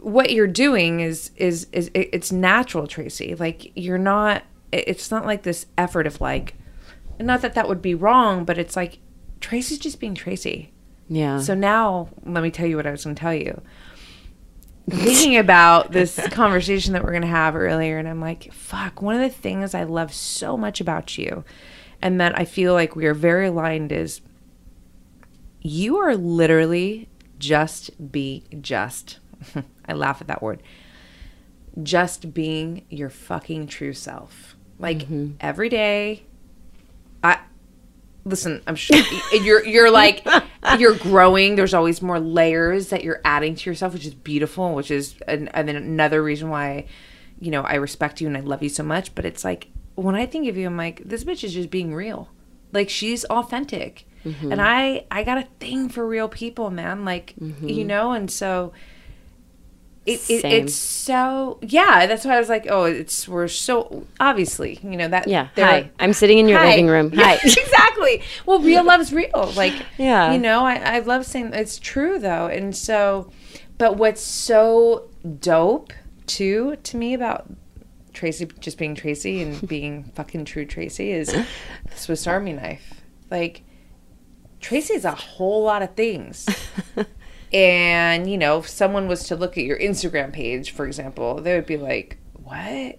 what 0.00 0.32
you're 0.32 0.46
doing 0.48 1.00
is 1.00 1.30
is 1.36 1.66
is 1.72 1.90
it, 1.94 2.10
it's 2.12 2.32
natural, 2.32 2.86
Tracy. 2.86 3.34
Like 3.34 3.70
you're 3.76 3.98
not. 3.98 4.42
It's 4.72 5.10
not 5.10 5.24
like 5.24 5.44
this 5.44 5.66
effort 5.78 6.06
of 6.06 6.20
like, 6.20 6.54
not 7.20 7.40
that 7.42 7.54
that 7.54 7.68
would 7.68 7.80
be 7.80 7.94
wrong, 7.94 8.44
but 8.44 8.58
it's 8.58 8.76
like 8.76 8.98
Tracy's 9.40 9.78
just 9.78 10.00
being 10.00 10.14
Tracy. 10.14 10.72
Yeah. 11.08 11.40
So 11.40 11.54
now, 11.54 12.08
let 12.24 12.42
me 12.42 12.50
tell 12.50 12.66
you 12.66 12.76
what 12.76 12.86
I 12.86 12.90
was 12.90 13.04
to 13.04 13.14
tell 13.14 13.34
you. 13.34 13.62
Thinking 14.88 15.36
about 15.36 15.92
this 15.92 16.18
conversation 16.30 16.92
that 16.92 17.02
we're 17.02 17.10
going 17.10 17.22
to 17.22 17.28
have 17.28 17.56
earlier, 17.56 17.98
and 17.98 18.08
I'm 18.08 18.20
like, 18.20 18.52
fuck, 18.52 19.02
one 19.02 19.14
of 19.14 19.20
the 19.20 19.28
things 19.28 19.74
I 19.74 19.84
love 19.84 20.12
so 20.14 20.56
much 20.56 20.80
about 20.80 21.18
you, 21.18 21.44
and 22.00 22.20
that 22.20 22.38
I 22.38 22.44
feel 22.44 22.72
like 22.72 22.96
we 22.96 23.06
are 23.06 23.14
very 23.14 23.48
aligned 23.48 23.92
is 23.92 24.20
you 25.60 25.98
are 25.98 26.16
literally 26.16 27.08
just 27.38 28.10
be 28.12 28.44
just. 28.60 29.18
I 29.86 29.92
laugh 29.92 30.20
at 30.20 30.26
that 30.28 30.42
word. 30.42 30.62
Just 31.82 32.34
being 32.34 32.84
your 32.88 33.10
fucking 33.10 33.68
true 33.68 33.92
self. 33.92 34.56
Like 34.78 34.98
mm-hmm. 34.98 35.32
every 35.40 35.68
day, 35.68 36.24
I 37.22 37.40
listen 38.28 38.62
i'm 38.66 38.76
sure 38.76 38.96
you're 39.32 39.64
you're 39.64 39.90
like 39.90 40.26
you're 40.78 40.94
growing. 40.96 41.56
There's 41.56 41.74
always 41.74 42.02
more 42.02 42.20
layers 42.20 42.88
that 42.88 43.04
you're 43.04 43.20
adding 43.24 43.54
to 43.54 43.70
yourself 43.70 43.92
which 43.94 44.06
is 44.06 44.14
beautiful 44.14 44.74
which 44.74 44.90
is 44.90 45.14
an, 45.26 45.48
and 45.48 45.68
then 45.68 45.76
another 45.76 46.22
reason 46.22 46.50
why 46.50 46.86
you 47.40 47.50
know 47.50 47.62
i 47.62 47.74
respect 47.74 48.20
you 48.20 48.26
and 48.26 48.36
i 48.36 48.40
love 48.40 48.62
you 48.62 48.68
so 48.68 48.82
much. 48.82 49.14
But 49.14 49.24
it's 49.24 49.44
like 49.44 49.68
when 49.94 50.14
i 50.14 50.26
think 50.26 50.48
of 50.48 50.56
you 50.56 50.66
i'm 50.66 50.76
like 50.76 51.02
this 51.04 51.24
bitch 51.24 51.44
is 51.44 51.54
just 51.54 51.70
being 51.70 51.94
real. 51.94 52.28
Like 52.72 52.90
she's 52.90 53.24
authentic. 53.26 54.06
Mm-hmm. 54.24 54.52
And 54.52 54.60
i 54.60 55.06
i 55.10 55.22
got 55.22 55.38
a 55.38 55.48
thing 55.60 55.88
for 55.88 56.06
real 56.06 56.28
people 56.28 56.70
man. 56.70 57.04
Like 57.04 57.34
mm-hmm. 57.40 57.68
you 57.68 57.84
know? 57.84 58.12
And 58.12 58.30
so 58.30 58.72
it, 60.08 60.30
it, 60.30 60.44
it's 60.44 60.74
so 60.74 61.58
yeah 61.62 62.06
that's 62.06 62.24
why 62.24 62.34
i 62.36 62.38
was 62.38 62.48
like 62.48 62.66
oh 62.70 62.84
it's 62.84 63.28
we're 63.28 63.46
so 63.48 64.06
obviously 64.20 64.78
you 64.82 64.96
know 64.96 65.08
that 65.08 65.28
yeah. 65.28 65.48
Hi. 65.56 65.90
I'm 66.00 66.12
sitting 66.12 66.38
in 66.38 66.48
your 66.48 66.58
Hi. 66.58 66.70
living 66.70 66.86
room. 66.86 67.10
Yeah, 67.12 67.24
Hi. 67.24 67.34
exactly. 67.44 68.22
Well, 68.46 68.60
real 68.60 68.84
love's 68.92 69.12
real. 69.12 69.52
Like, 69.56 69.74
Yeah. 69.98 70.32
you 70.32 70.38
know, 70.38 70.64
I, 70.64 70.74
I 70.76 70.98
love 71.00 71.26
saying 71.26 71.52
it's 71.52 71.78
true 71.78 72.18
though. 72.18 72.46
And 72.46 72.74
so, 72.76 73.30
but 73.76 73.96
what's 73.96 74.20
so 74.22 75.08
dope 75.40 75.92
too 76.26 76.76
to 76.84 76.96
me 76.96 77.14
about 77.14 77.50
Tracy 78.12 78.46
just 78.60 78.78
being 78.78 78.94
Tracy 78.94 79.42
and 79.42 79.66
being 79.68 80.04
fucking 80.14 80.44
true 80.46 80.64
Tracy 80.64 81.12
is 81.12 81.34
Swiss 81.94 82.26
Army 82.26 82.52
knife. 82.54 83.02
Like 83.30 83.62
Tracy 84.60 84.94
is 84.94 85.04
a 85.04 85.12
whole 85.14 85.62
lot 85.64 85.82
of 85.82 85.94
things. 85.94 86.46
And, 87.52 88.30
you 88.30 88.36
know, 88.38 88.58
if 88.58 88.68
someone 88.68 89.08
was 89.08 89.24
to 89.28 89.36
look 89.36 89.56
at 89.58 89.64
your 89.64 89.78
Instagram 89.78 90.32
page, 90.32 90.70
for 90.72 90.86
example, 90.86 91.40
they 91.40 91.54
would 91.54 91.66
be 91.66 91.76
like, 91.76 92.18
What? 92.42 92.98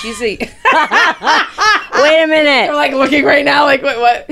She's 0.00 0.22
a 0.22 0.36
Wait 0.38 2.22
a 2.22 2.26
minute. 2.26 2.66
They're 2.66 2.74
like 2.74 2.92
looking 2.92 3.24
right 3.24 3.44
now, 3.44 3.64
like 3.64 3.82
what 3.82 3.98
what 3.98 4.30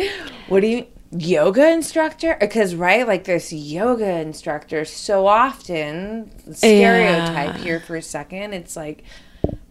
what 0.48 0.60
do 0.60 0.66
you 0.68 0.86
yoga 1.10 1.68
instructor? 1.70 2.36
Because 2.40 2.74
right, 2.74 3.06
like 3.06 3.24
this 3.24 3.52
yoga 3.52 4.06
instructor 4.20 4.84
so 4.84 5.26
often 5.26 6.30
stereotype 6.54 7.56
Yeah. 7.56 7.58
here 7.58 7.80
for 7.80 7.96
a 7.96 8.02
second. 8.02 8.52
It's 8.54 8.76
like 8.76 9.04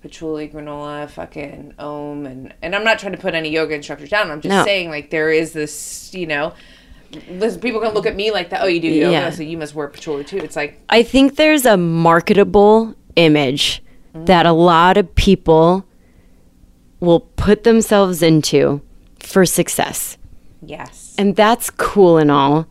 patchouli, 0.01 0.49
granola, 0.49 1.09
fucking 1.09 1.75
om, 1.79 2.25
and 2.25 2.53
and 2.61 2.75
I'm 2.75 2.83
not 2.83 2.99
trying 2.99 3.13
to 3.13 3.17
put 3.17 3.33
any 3.33 3.49
yoga 3.49 3.75
instructors 3.75 4.09
down. 4.09 4.29
I'm 4.31 4.41
just 4.41 4.49
No. 4.51 4.65
saying 4.65 4.89
like 4.89 5.09
there 5.09 5.29
is 5.31 5.53
this, 5.53 6.13
you 6.13 6.27
know. 6.27 6.53
Listen, 7.29 7.59
people 7.61 7.81
can 7.81 7.93
look 7.93 8.05
at 8.05 8.15
me 8.15 8.31
like 8.31 8.49
that. 8.51 8.61
Oh, 8.61 8.67
you 8.67 8.79
do 8.79 8.87
yoga, 8.87 9.11
Yeah. 9.11 9.29
so 9.29 9.43
you 9.43 9.57
must 9.57 9.75
wear 9.75 9.87
patchouli 9.87 10.23
too. 10.23 10.37
It's 10.37 10.55
like 10.55 10.79
I 10.89 11.03
think 11.03 11.35
there's 11.35 11.65
a 11.65 11.77
marketable 11.77 12.95
image 13.15 13.83
mm. 14.15 14.25
that 14.25 14.45
a 14.45 14.51
lot 14.53 14.97
of 14.97 15.13
people 15.15 15.85
will 16.99 17.21
put 17.21 17.63
themselves 17.63 18.21
into 18.21 18.81
for 19.19 19.45
success. 19.45 20.17
yes, 20.65 21.15
And 21.17 21.35
that's 21.35 21.69
cool 21.69 22.17
and 22.17 22.31
all. 22.31 22.67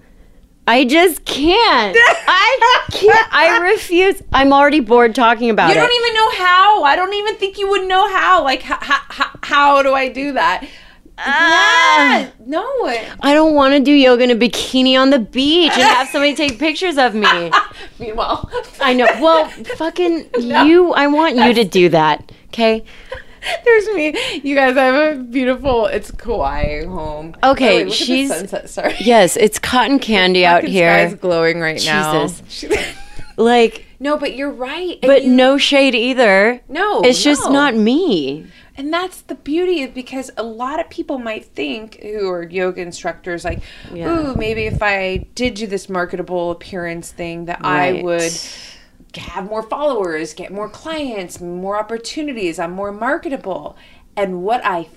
I 0.67 0.85
just 0.85 1.25
can't. 1.25 1.97
I 1.99 2.87
can't. 2.93 3.29
I 3.33 3.59
refuse. 3.59 4.23
I'm 4.33 4.53
already 4.53 4.79
bored 4.79 5.17
talking 5.17 5.51
about 5.51 5.67
you 5.67 5.73
it. 5.73 5.75
You 5.75 5.81
don't 5.81 6.05
even 6.05 6.15
know 6.15 6.31
how. 6.45 6.83
I 6.85 6.95
don't 6.95 7.13
even 7.13 7.37
think 7.37 7.59
you 7.59 7.69
would 7.71 7.89
know 7.89 8.09
how. 8.09 8.45
Like 8.45 8.63
how 8.63 8.79
how, 8.81 9.31
how 9.43 9.83
do 9.83 9.95
I 9.95 10.09
do 10.09 10.33
that? 10.35 10.65
Ah. 11.25 12.19
Yeah, 12.21 12.31
no. 12.47 12.65
I 13.21 13.35
don't 13.35 13.55
want 13.55 13.75
to 13.75 13.81
do 13.81 13.93
yoga 13.93 14.25
in 14.25 14.31
a 14.31 14.37
bikini 14.37 14.99
on 14.99 15.11
the 15.11 15.19
beach 15.19 15.73
and 15.73 15.83
have 15.83 16.09
somebody 16.09 16.35
take 16.35 16.59
pictures 16.59 16.97
of 16.99 17.15
me. 17.15 17.51
Meanwhile, 17.99 18.51
I 18.81 18.95
know. 18.95 19.07
Well, 19.21 19.47
fucking 19.77 20.31
you. 20.39 20.93
I 20.93 21.07
want 21.09 21.37
you 21.37 21.53
to 21.55 21.65
do 21.65 21.89
that. 21.91 22.33
Okay. 22.49 22.85
there's 23.65 23.87
me. 23.89 24.15
You 24.43 24.55
guys, 24.55 24.77
I 24.77 24.85
have 24.85 25.17
a 25.19 25.23
beautiful. 25.23 25.87
It's 25.87 26.11
Kauai 26.11 26.85
home. 26.85 27.35
Okay, 27.43 27.83
Oh, 27.83 27.85
wait, 27.85 27.93
she's- 27.93 28.29
sunset. 28.29 28.69
Sorry, 28.71 28.95
Yes, 29.01 29.37
it's 29.37 29.59
cotton 29.59 29.99
candy 30.11 30.45
out 30.45 30.65
here. 30.65 31.09
Sky's 31.09 31.19
glowing 31.21 31.61
right 31.61 31.83
now. 31.85 32.27
Jesus. 32.27 32.65
Like, 33.37 33.87
no, 33.99 34.19
but 34.19 34.35
you're 34.35 34.51
right. 34.51 34.99
but 35.01 35.25
you- 35.25 35.31
no 35.31 35.57
shade 35.59 35.95
either. 35.95 36.61
No, 36.69 37.01
it's 37.03 37.23
just 37.23 37.45
no. 37.47 37.53
not 37.53 37.75
me. 37.75 38.47
And 38.81 38.91
that's 38.95 39.21
the 39.21 39.35
beauty 39.35 39.83
of 39.83 39.93
because 39.93 40.31
a 40.39 40.43
lot 40.43 40.81
of 40.81 40.89
people 40.89 41.19
might 41.19 41.45
think 41.45 42.01
who 42.01 42.31
are 42.31 42.43
yoga 42.43 42.81
instructors 42.81 43.45
like, 43.45 43.61
Yeah. 43.93 44.09
ooh, 44.09 44.35
maybe 44.35 44.63
if 44.65 44.83
I 44.83 45.27
did 45.35 45.53
do 45.53 45.67
this 45.67 45.91
marketable 45.91 46.51
appearance 46.51 47.13
thing 47.13 47.45
that 47.45 47.61
I 47.63 48.01
would 48.03 48.33
have 49.17 49.45
more 49.45 49.63
followers, 49.63 50.33
get 50.33 50.51
more 50.51 50.71
clients, 50.71 51.43
more 51.43 51.79
opportunities, 51.79 52.59
I'm 52.59 52.71
more 52.73 52.91
marketable. 52.91 53.77
And 54.17 54.43
what 54.45 54.65
I 54.65 54.89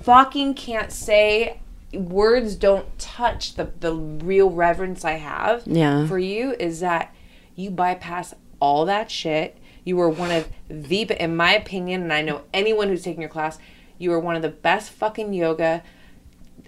fucking 0.00 0.54
can't 0.54 0.90
say 0.90 1.60
words 1.92 2.56
don't 2.56 2.98
touch 2.98 3.54
the 3.56 3.70
the 3.80 3.92
real 3.94 4.48
reverence 4.50 5.04
I 5.04 5.12
have 5.18 5.62
Yeah. 5.66 6.06
for 6.06 6.18
you 6.18 6.56
is 6.58 6.80
that 6.80 7.14
you 7.54 7.70
bypass 7.70 8.32
all 8.60 8.86
that 8.86 9.10
shit. 9.10 9.58
You 9.84 9.96
were 9.96 10.08
one 10.08 10.30
of 10.30 10.48
the, 10.68 11.02
in 11.22 11.36
my 11.36 11.54
opinion, 11.54 12.02
and 12.02 12.12
I 12.12 12.22
know 12.22 12.42
anyone 12.52 12.88
who's 12.88 13.02
taken 13.02 13.20
your 13.20 13.30
class, 13.30 13.58
you 13.98 14.12
are 14.12 14.18
one 14.18 14.34
of 14.34 14.42
the 14.42 14.48
best 14.48 14.90
fucking 14.90 15.32
yoga 15.32 15.82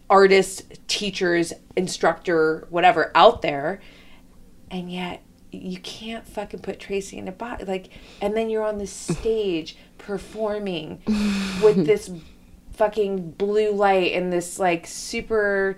artists, 0.08 0.62
teachers, 0.86 1.52
instructor, 1.76 2.66
whatever 2.70 3.10
out 3.14 3.42
there. 3.42 3.80
And 4.70 4.90
yet 4.92 5.22
you 5.50 5.78
can't 5.78 6.26
fucking 6.26 6.60
put 6.60 6.78
Tracy 6.78 7.18
in 7.18 7.28
a 7.28 7.32
box. 7.32 7.66
Like, 7.66 7.88
and 8.20 8.36
then 8.36 8.50
you're 8.50 8.64
on 8.64 8.78
the 8.78 8.86
stage 8.86 9.76
performing 9.98 11.02
with 11.62 11.86
this 11.86 12.10
fucking 12.72 13.30
blue 13.32 13.72
light 13.72 14.12
and 14.12 14.30
this 14.32 14.58
like 14.58 14.86
super 14.86 15.76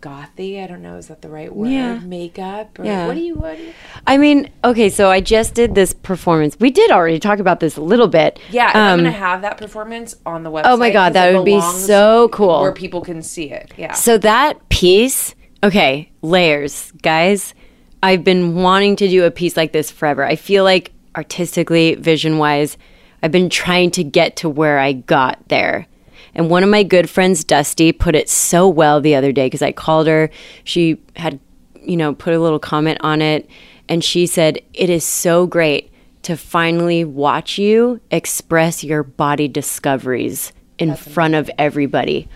gothy. 0.00 0.62
I 0.62 0.66
don't 0.66 0.82
know, 0.82 0.96
is 0.96 1.08
that 1.08 1.22
the 1.22 1.28
right 1.28 1.54
word? 1.54 1.70
Yeah. 1.70 1.98
Makeup? 1.98 2.78
Or 2.78 2.84
Yeah. 2.84 3.06
What 3.06 3.14
do 3.14 3.20
you, 3.20 3.34
what? 3.34 3.58
I 4.06 4.16
mean, 4.16 4.50
okay, 4.64 4.88
so 4.88 5.10
I 5.10 5.20
just 5.20 5.54
did 5.54 5.74
this 5.74 5.92
performance. 5.92 6.56
We 6.60 6.70
did 6.70 6.90
already 6.90 7.18
talk 7.18 7.38
about 7.38 7.60
this 7.60 7.76
a 7.76 7.80
little 7.82 8.08
bit. 8.08 8.38
Yeah, 8.50 8.68
and 8.68 8.78
I'm 8.78 8.92
Um, 9.00 9.04
gonna 9.04 9.10
have 9.12 9.42
that 9.42 9.58
performance 9.58 10.16
on 10.24 10.42
the 10.42 10.50
website. 10.50 10.62
Oh 10.66 10.76
my 10.76 10.90
god, 10.90 11.12
that 11.14 11.34
would 11.34 11.44
be 11.44 11.60
so 11.60 12.28
cool. 12.30 12.60
Where 12.62 12.72
people 12.72 13.00
can 13.00 13.22
see 13.22 13.50
it. 13.50 13.72
Yeah. 13.76 13.92
So 13.92 14.18
that 14.18 14.68
piece, 14.68 15.34
okay, 15.62 16.10
layers, 16.22 16.92
guys. 17.02 17.54
I've 18.02 18.22
been 18.22 18.54
wanting 18.54 18.94
to 18.96 19.08
do 19.08 19.24
a 19.24 19.30
piece 19.30 19.56
like 19.56 19.72
this 19.72 19.90
forever. 19.90 20.24
I 20.24 20.36
feel 20.36 20.62
like 20.62 20.92
artistically, 21.16 21.96
vision 21.96 22.38
wise, 22.38 22.76
I've 23.24 23.32
been 23.32 23.50
trying 23.50 23.90
to 23.92 24.04
get 24.04 24.36
to 24.36 24.48
where 24.48 24.78
I 24.78 24.92
got 24.92 25.48
there. 25.48 25.88
And 26.34 26.50
one 26.50 26.62
of 26.62 26.68
my 26.68 26.82
good 26.82 27.08
friends, 27.08 27.44
Dusty, 27.44 27.92
put 27.92 28.14
it 28.14 28.28
so 28.28 28.68
well 28.68 29.00
the 29.00 29.14
other 29.14 29.32
day 29.32 29.46
because 29.46 29.62
I 29.62 29.72
called 29.72 30.06
her. 30.06 30.30
She 30.64 31.00
had, 31.16 31.40
you 31.80 31.96
know, 31.96 32.14
put 32.14 32.34
a 32.34 32.38
little 32.38 32.58
comment 32.58 32.98
on 33.00 33.22
it. 33.22 33.48
And 33.88 34.04
she 34.04 34.26
said, 34.26 34.60
It 34.74 34.90
is 34.90 35.04
so 35.04 35.46
great 35.46 35.90
to 36.22 36.36
finally 36.36 37.04
watch 37.04 37.58
you 37.58 38.00
express 38.10 38.84
your 38.84 39.02
body 39.02 39.48
discoveries 39.48 40.52
in 40.78 40.94
front 40.94 41.34
of 41.34 41.50
everybody. 41.58 42.28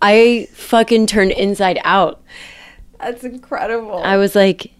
I 0.00 0.48
fucking 0.52 1.06
turned 1.06 1.32
inside 1.32 1.80
out. 1.84 2.22
That's 3.00 3.24
incredible. 3.24 4.02
I 4.02 4.16
was 4.16 4.34
like, 4.34 4.72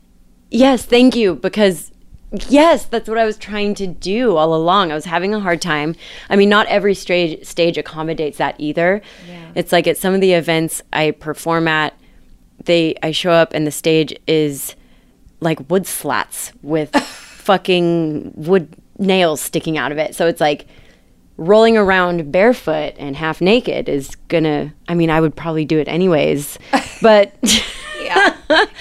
yes, 0.50 0.84
thank 0.84 1.14
you, 1.16 1.36
because 1.36 1.92
yes, 2.48 2.84
that's 2.86 3.08
what 3.08 3.18
I 3.18 3.24
was 3.24 3.36
trying 3.36 3.74
to 3.76 3.86
do 3.86 4.36
all 4.36 4.54
along. 4.54 4.92
I 4.92 4.94
was 4.94 5.04
having 5.06 5.34
a 5.34 5.40
hard 5.40 5.62
time. 5.62 5.94
I 6.28 6.36
mean, 6.36 6.48
not 6.48 6.66
every 6.66 6.94
stage 6.94 7.44
stage 7.46 7.78
accommodates 7.78 8.38
that 8.38 8.54
either. 8.58 9.02
It's 9.54 9.72
like 9.72 9.86
at 9.86 9.96
some 9.96 10.14
of 10.14 10.20
the 10.20 10.32
events 10.32 10.82
I 10.92 11.12
perform 11.12 11.68
at, 11.68 11.98
they 12.64 12.96
I 13.02 13.12
show 13.12 13.30
up 13.30 13.54
and 13.54 13.66
the 13.66 13.70
stage 13.70 14.14
is 14.26 14.74
like 15.40 15.70
wood 15.70 15.86
slats 15.86 16.52
with 16.62 16.90
fucking 16.96 18.32
wood 18.36 18.74
nails 18.98 19.40
sticking 19.40 19.78
out 19.78 19.92
of 19.92 19.98
it. 19.98 20.14
So 20.14 20.26
it's 20.26 20.40
like 20.40 20.66
rolling 21.36 21.76
around 21.76 22.32
barefoot 22.32 22.94
and 22.98 23.14
half 23.16 23.40
naked 23.40 23.88
is 23.88 24.16
gonna 24.26 24.74
I 24.88 24.94
mean, 24.94 25.08
I 25.08 25.20
would 25.20 25.36
probably 25.36 25.64
do 25.64 25.78
it 25.78 25.88
anyways. 25.88 26.58
But 27.00 27.32
yeah, 28.02 28.34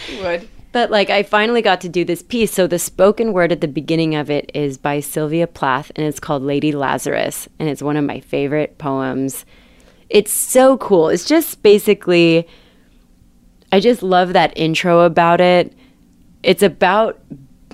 you 0.09 0.23
would. 0.23 0.49
But 0.77 0.91
like 0.91 1.09
I 1.09 1.23
finally 1.23 1.63
got 1.63 1.81
to 1.81 1.89
do 1.89 2.05
this 2.05 2.21
piece. 2.21 2.53
So 2.53 2.67
the 2.67 2.77
spoken 2.77 3.33
word 3.33 3.51
at 3.51 3.61
the 3.61 3.67
beginning 3.67 4.13
of 4.13 4.29
it 4.29 4.51
is 4.53 4.77
by 4.77 4.99
Sylvia 4.99 5.47
Plath 5.47 5.91
and 5.95 6.05
it's 6.05 6.19
called 6.19 6.43
Lady 6.43 6.71
Lazarus 6.71 7.49
and 7.57 7.67
it's 7.67 7.81
one 7.81 7.97
of 7.97 8.05
my 8.05 8.19
favorite 8.19 8.77
poems. 8.77 9.43
It's 10.07 10.31
so 10.31 10.77
cool. 10.77 11.09
It's 11.09 11.25
just 11.25 11.63
basically 11.63 12.47
I 13.71 13.79
just 13.79 14.03
love 14.03 14.33
that 14.33 14.55
intro 14.55 14.99
about 14.99 15.41
it. 15.41 15.73
It's 16.43 16.61
about 16.61 17.19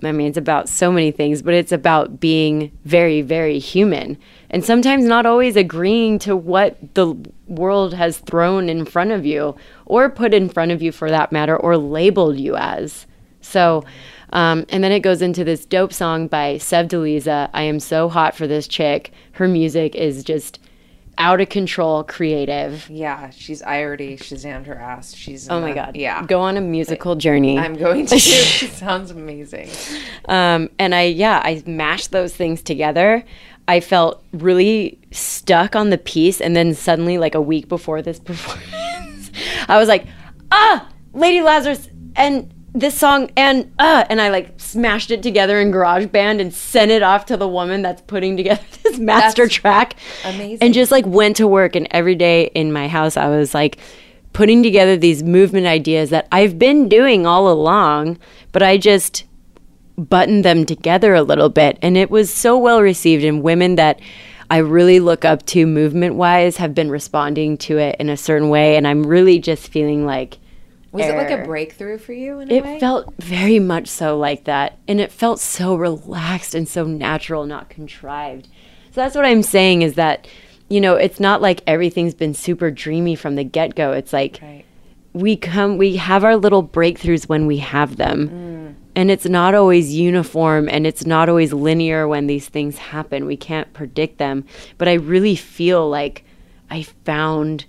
I 0.05 0.11
mean 0.11 0.27
it's 0.27 0.37
about 0.37 0.69
so 0.69 0.91
many 0.91 1.11
things, 1.11 1.41
but 1.41 1.53
it's 1.53 1.71
about 1.71 2.19
being 2.19 2.71
very 2.85 3.21
very 3.21 3.59
human 3.59 4.17
and 4.49 4.63
sometimes 4.63 5.05
not 5.05 5.25
always 5.25 5.55
agreeing 5.55 6.19
to 6.19 6.35
what 6.35 6.77
the 6.93 7.15
world 7.47 7.93
has 7.93 8.17
thrown 8.17 8.69
in 8.69 8.85
front 8.85 9.11
of 9.11 9.25
you 9.25 9.55
or 9.85 10.09
put 10.09 10.33
in 10.33 10.49
front 10.49 10.71
of 10.71 10.81
you 10.81 10.91
for 10.91 11.09
that 11.09 11.31
matter 11.31 11.57
or 11.57 11.77
labeled 11.77 12.37
you 12.37 12.55
as. 12.55 13.05
So 13.41 13.83
um, 14.33 14.65
and 14.69 14.83
then 14.83 14.91
it 14.91 15.01
goes 15.01 15.21
into 15.21 15.43
this 15.43 15.63
dope 15.63 15.93
song 15.93 16.27
by 16.27 16.55
Sevdaliza, 16.55 17.51
I 17.53 17.61
am 17.63 17.79
so 17.79 18.09
hot 18.09 18.35
for 18.35 18.47
this 18.47 18.67
chick. 18.67 19.11
Her 19.33 19.47
music 19.47 19.93
is 19.95 20.23
just 20.23 20.59
out 21.17 21.41
of 21.41 21.49
control 21.49 22.03
creative. 22.03 22.89
Yeah, 22.89 23.29
she's. 23.29 23.61
I 23.61 23.83
already 23.83 24.17
Shazammed 24.17 24.65
her 24.65 24.75
ass. 24.75 25.13
She's. 25.13 25.49
Oh 25.49 25.59
my 25.61 25.69
the- 25.69 25.75
god. 25.75 25.95
Yeah. 25.95 26.25
Go 26.25 26.41
on 26.41 26.57
a 26.57 26.61
musical 26.61 27.15
journey. 27.15 27.57
I'm 27.57 27.75
going 27.75 28.05
to. 28.07 28.15
it 28.19 28.71
sounds 28.73 29.11
amazing. 29.11 29.69
Um, 30.27 30.69
and 30.79 30.93
I, 30.95 31.03
yeah, 31.03 31.41
I 31.43 31.63
mashed 31.65 32.11
those 32.11 32.35
things 32.35 32.61
together. 32.61 33.23
I 33.67 33.79
felt 33.79 34.23
really 34.33 34.99
stuck 35.11 35.75
on 35.75 35.89
the 35.89 35.97
piece. 35.97 36.41
And 36.41 36.55
then 36.55 36.73
suddenly, 36.73 37.17
like 37.17 37.35
a 37.35 37.41
week 37.41 37.67
before 37.67 38.01
this 38.01 38.19
performance, 38.19 39.31
I 39.67 39.77
was 39.77 39.87
like, 39.87 40.05
ah, 40.51 40.89
Lady 41.13 41.41
Lazarus 41.41 41.89
and 42.15 42.52
this 42.73 42.97
song 42.97 43.29
and 43.37 43.71
uh 43.77 44.03
and 44.09 44.19
I 44.19 44.29
like 44.29 44.59
smashed 44.59 45.11
it 45.11 45.21
together 45.21 45.59
in 45.59 45.71
GarageBand 45.71 46.41
and 46.41 46.53
sent 46.53 46.89
it 46.89 47.03
off 47.03 47.25
to 47.27 47.37
the 47.37 47.47
woman 47.47 47.81
that's 47.83 48.01
putting 48.01 48.35
together 48.35 48.63
this 48.83 48.97
master 48.97 49.43
That's 49.43 49.55
track. 49.55 49.95
amazing. 50.25 50.59
And 50.61 50.73
just 50.73 50.91
like 50.91 51.05
went 51.05 51.35
to 51.37 51.47
work 51.47 51.75
and 51.75 51.87
every 51.91 52.15
day 52.15 52.45
in 52.55 52.73
my 52.73 52.87
house 52.87 53.15
I 53.15 53.27
was 53.27 53.53
like 53.53 53.77
putting 54.33 54.63
together 54.63 54.97
these 54.97 55.21
movement 55.21 55.67
ideas 55.67 56.09
that 56.09 56.27
I've 56.31 56.57
been 56.57 56.89
doing 56.89 57.27
all 57.27 57.47
along, 57.51 58.17
but 58.51 58.63
I 58.63 58.77
just 58.77 59.25
buttoned 59.95 60.43
them 60.43 60.65
together 60.65 61.13
a 61.13 61.21
little 61.21 61.49
bit 61.49 61.77
and 61.83 61.95
it 61.95 62.09
was 62.09 62.33
so 62.33 62.57
well 62.57 62.81
received 62.81 63.23
and 63.23 63.43
women 63.43 63.75
that 63.75 63.99
I 64.49 64.57
really 64.57 64.99
look 64.99 65.25
up 65.25 65.45
to 65.47 65.67
movement 65.67 66.15
wise 66.15 66.57
have 66.57 66.73
been 66.73 66.89
responding 66.89 67.57
to 67.59 67.77
it 67.77 67.95
in 67.99 68.09
a 68.09 68.17
certain 68.17 68.49
way. 68.49 68.75
And 68.75 68.87
I'm 68.87 69.05
really 69.05 69.39
just 69.39 69.67
feeling 69.67 70.05
like 70.05 70.37
Was 70.93 71.07
it 71.07 71.15
like 71.15 71.31
a 71.31 71.43
breakthrough 71.43 71.97
for 71.97 72.13
you 72.13 72.39
in 72.39 72.51
a 72.51 72.53
It 72.53 72.63
way? 72.63 72.79
felt 72.79 73.13
very 73.17 73.57
much 73.59 73.87
so 73.87 74.17
like 74.17 74.43
that. 74.43 74.77
And 74.87 75.01
it 75.01 75.11
felt 75.11 75.39
so 75.39 75.75
relaxed 75.75 76.53
and 76.53 76.67
so 76.67 76.85
natural, 76.85 77.45
not 77.45 77.69
contrived. 77.69 78.47
So 78.91 79.01
that's 79.01 79.15
what 79.15 79.25
I'm 79.25 79.41
saying 79.41 79.81
is 79.81 79.95
that, 79.95 80.27
you 80.69 80.79
know, 80.79 80.95
it's 80.95 81.19
not 81.19 81.41
like 81.41 81.61
everything's 81.65 82.13
been 82.13 82.35
super 82.35 82.69
dreamy 82.69 83.15
from 83.15 83.35
the 83.35 83.43
get 83.43 83.73
go. 83.73 83.91
It's 83.91 84.13
like 84.13 84.39
right. 84.41 84.63
we 85.13 85.35
come, 85.35 85.77
we 85.77 85.95
have 85.95 86.23
our 86.23 86.37
little 86.37 86.63
breakthroughs 86.63 87.27
when 87.27 87.47
we 87.47 87.57
have 87.57 87.97
them. 87.97 88.29
Mm. 88.29 88.75
And 88.95 89.09
it's 89.09 89.25
not 89.25 89.55
always 89.55 89.95
uniform 89.95 90.69
and 90.69 90.85
it's 90.85 91.07
not 91.07 91.27
always 91.27 91.51
linear 91.53 92.07
when 92.07 92.27
these 92.27 92.47
things 92.47 92.77
happen. 92.77 93.25
We 93.25 93.35
can't 93.35 93.73
predict 93.73 94.19
them. 94.19 94.45
But 94.77 94.87
I 94.87 94.93
really 94.93 95.35
feel 95.35 95.89
like 95.89 96.23
I 96.69 96.83
found 96.83 97.65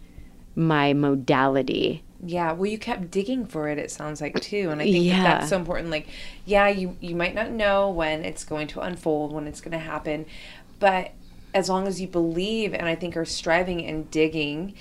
my 0.54 0.92
modality. 0.92 2.02
Yeah, 2.26 2.52
well, 2.52 2.70
you 2.70 2.78
kept 2.78 3.10
digging 3.10 3.44
for 3.46 3.68
it. 3.68 3.78
It 3.78 3.90
sounds 3.90 4.20
like 4.20 4.40
too, 4.40 4.70
and 4.70 4.80
I 4.80 4.84
think 4.84 5.04
Yeah. 5.04 5.22
that 5.22 5.40
that's 5.40 5.50
so 5.50 5.56
important. 5.56 5.90
Like, 5.90 6.08
yeah, 6.46 6.68
you 6.68 6.96
you 7.00 7.14
might 7.14 7.34
not 7.34 7.50
know 7.50 7.90
when 7.90 8.24
it's 8.24 8.44
going 8.44 8.66
to 8.68 8.80
unfold, 8.80 9.32
when 9.32 9.46
it's 9.46 9.60
going 9.60 9.72
to 9.72 9.78
happen, 9.78 10.26
but 10.78 11.12
as 11.52 11.68
long 11.68 11.86
as 11.86 12.00
you 12.00 12.08
believe, 12.08 12.74
and 12.74 12.86
I 12.86 12.94
think 12.94 13.16
are 13.16 13.24
striving 13.24 13.84
and 13.84 14.10
digging, 14.10 14.74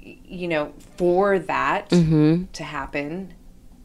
you 0.00 0.46
know, 0.46 0.72
for 0.96 1.38
that 1.40 1.90
mm-hmm. 1.90 2.44
to 2.52 2.64
happen, 2.64 3.34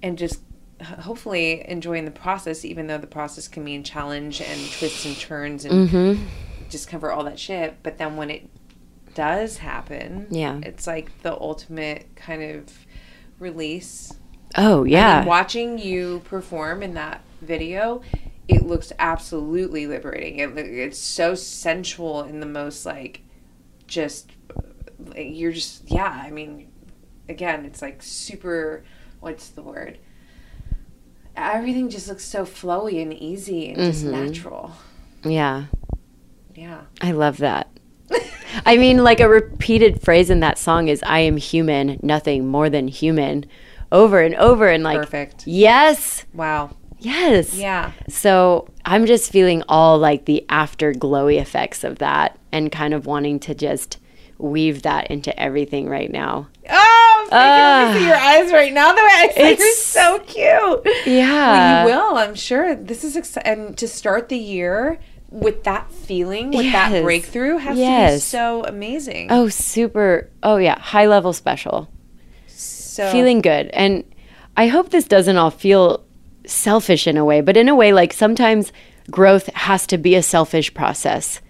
and 0.03 0.17
just 0.17 0.41
hopefully 0.83 1.67
enjoying 1.67 2.05
the 2.05 2.11
process, 2.11 2.63
even 2.63 2.87
though 2.87 2.99
the 2.99 3.07
process 3.07 3.47
can 3.47 3.63
mean 3.63 3.83
challenge 3.83 4.41
and 4.41 4.71
twists 4.73 5.05
and 5.05 5.17
turns 5.17 5.65
and 5.65 5.89
mm-hmm. 5.89 6.23
just 6.69 6.87
cover 6.87 7.11
all 7.11 7.23
that 7.23 7.39
shit. 7.39 7.77
But 7.81 7.97
then 7.97 8.15
when 8.15 8.29
it 8.29 8.49
does 9.17 9.57
happen, 9.57 10.27
Yeah. 10.29 10.59
it's 10.61 10.85
like 10.85 11.23
the 11.23 11.33
ultimate 11.33 12.15
kind 12.15 12.43
of 12.43 12.85
release. 13.39 14.13
Oh, 14.55 14.85
I 14.85 14.89
yeah. 14.89 15.19
mean, 15.21 15.27
watching 15.27 15.79
you 15.79 16.21
perform 16.25 16.83
in 16.83 16.93
that 16.93 17.21
video, 17.41 18.03
it 18.47 18.67
looks 18.67 18.93
absolutely 18.99 19.87
liberating. 19.87 20.37
It, 20.37 20.55
it's 20.55 20.99
so 20.99 21.33
sensual 21.33 22.21
in 22.25 22.41
the 22.41 22.45
most 22.45 22.85
like, 22.85 23.21
just 23.87 24.33
you're 25.15 25.51
just 25.51 25.89
yeah. 25.89 26.21
I 26.23 26.29
mean, 26.29 26.67
again, 27.27 27.65
it's 27.65 27.81
like 27.81 28.03
super. 28.03 28.83
What's 29.19 29.49
the 29.49 29.63
word? 29.63 29.97
Everything 31.35 31.89
just 31.89 32.07
looks 32.07 32.23
so 32.23 32.45
flowy 32.45 33.01
and 33.01 33.11
easy 33.11 33.69
and 33.69 33.77
just 33.77 34.05
mm-hmm. 34.05 34.25
natural. 34.25 34.73
yeah. 35.23 35.65
Yeah. 36.53 36.81
I 37.01 37.11
love 37.13 37.37
that. 37.37 37.67
I 38.65 38.77
mean, 38.77 39.03
like 39.03 39.19
a 39.19 39.29
repeated 39.29 40.01
phrase 40.01 40.29
in 40.29 40.39
that 40.41 40.57
song 40.57 40.87
is 40.87 41.03
"I 41.05 41.19
am 41.19 41.37
human, 41.37 41.99
nothing 42.01 42.47
more 42.47 42.69
than 42.69 42.87
human," 42.87 43.45
over 43.91 44.19
and 44.19 44.35
over, 44.35 44.67
and 44.69 44.83
like, 44.83 44.99
Perfect. 44.99 45.45
yes, 45.47 46.25
Wow. 46.33 46.71
yes, 46.99 47.53
Yeah. 47.53 47.91
So 48.09 48.67
I'm 48.85 49.05
just 49.05 49.31
feeling 49.31 49.63
all 49.69 49.97
like 49.97 50.25
the 50.25 50.45
after 50.49 50.93
glowy 50.93 51.39
effects 51.39 51.83
of 51.83 51.99
that, 51.99 52.37
and 52.51 52.71
kind 52.71 52.93
of 52.93 53.05
wanting 53.05 53.39
to 53.41 53.53
just 53.55 53.97
weave 54.39 54.83
that 54.83 55.07
into 55.09 55.37
everything 55.39 55.89
right 55.89 56.11
now. 56.11 56.47
Oh, 56.69 57.27
I 57.31 57.35
can 57.35 57.87
ah. 57.89 57.93
see 57.97 58.05
your 58.05 58.15
eyes 58.15 58.51
right 58.53 58.71
now. 58.73 58.89
The 58.93 59.01
way 59.01 59.09
I 59.11 59.29
say 59.33 59.41
you're 59.43 59.51
It's- 59.53 59.77
so 59.83 60.19
cute. 60.19 60.95
Yeah, 61.07 61.85
Well, 61.85 61.89
you 61.89 61.95
will, 61.95 62.17
I'm 62.17 62.35
sure. 62.35 62.75
This 62.75 63.03
is 63.03 63.15
exciting. 63.15 63.51
And 63.51 63.77
to 63.79 63.87
start 63.87 64.29
the 64.29 64.37
year 64.37 64.99
with 65.29 65.63
that 65.63 65.91
feeling, 65.91 66.51
with 66.51 66.71
that 66.71 67.03
breakthrough, 67.03 67.57
has 67.57 67.77
to 67.77 68.13
be 68.15 68.19
so 68.19 68.63
amazing. 68.63 69.27
Oh, 69.29 69.49
super. 69.49 70.29
Oh, 70.43 70.57
yeah. 70.57 70.79
High 70.79 71.07
level 71.07 71.33
special. 71.33 71.89
so 72.47 73.11
feeling 73.11 73.41
good. 73.41 73.67
And 73.73 74.03
I 74.55 74.67
hope 74.67 74.89
this 74.89 75.05
doesn't 75.05 75.37
all 75.37 75.51
feel 75.51 76.03
selfish 76.45 77.07
in 77.07 77.17
a 77.17 77.25
way, 77.25 77.41
but 77.41 77.57
in 77.57 77.69
a 77.69 77.75
way, 77.75 77.93
like 77.93 78.13
sometimes 78.13 78.71
growth 79.11 79.47
has 79.53 79.85
to 79.87 79.97
be 79.97 80.15
a 80.15 80.23
selfish 80.23 80.73
process. 80.73 81.41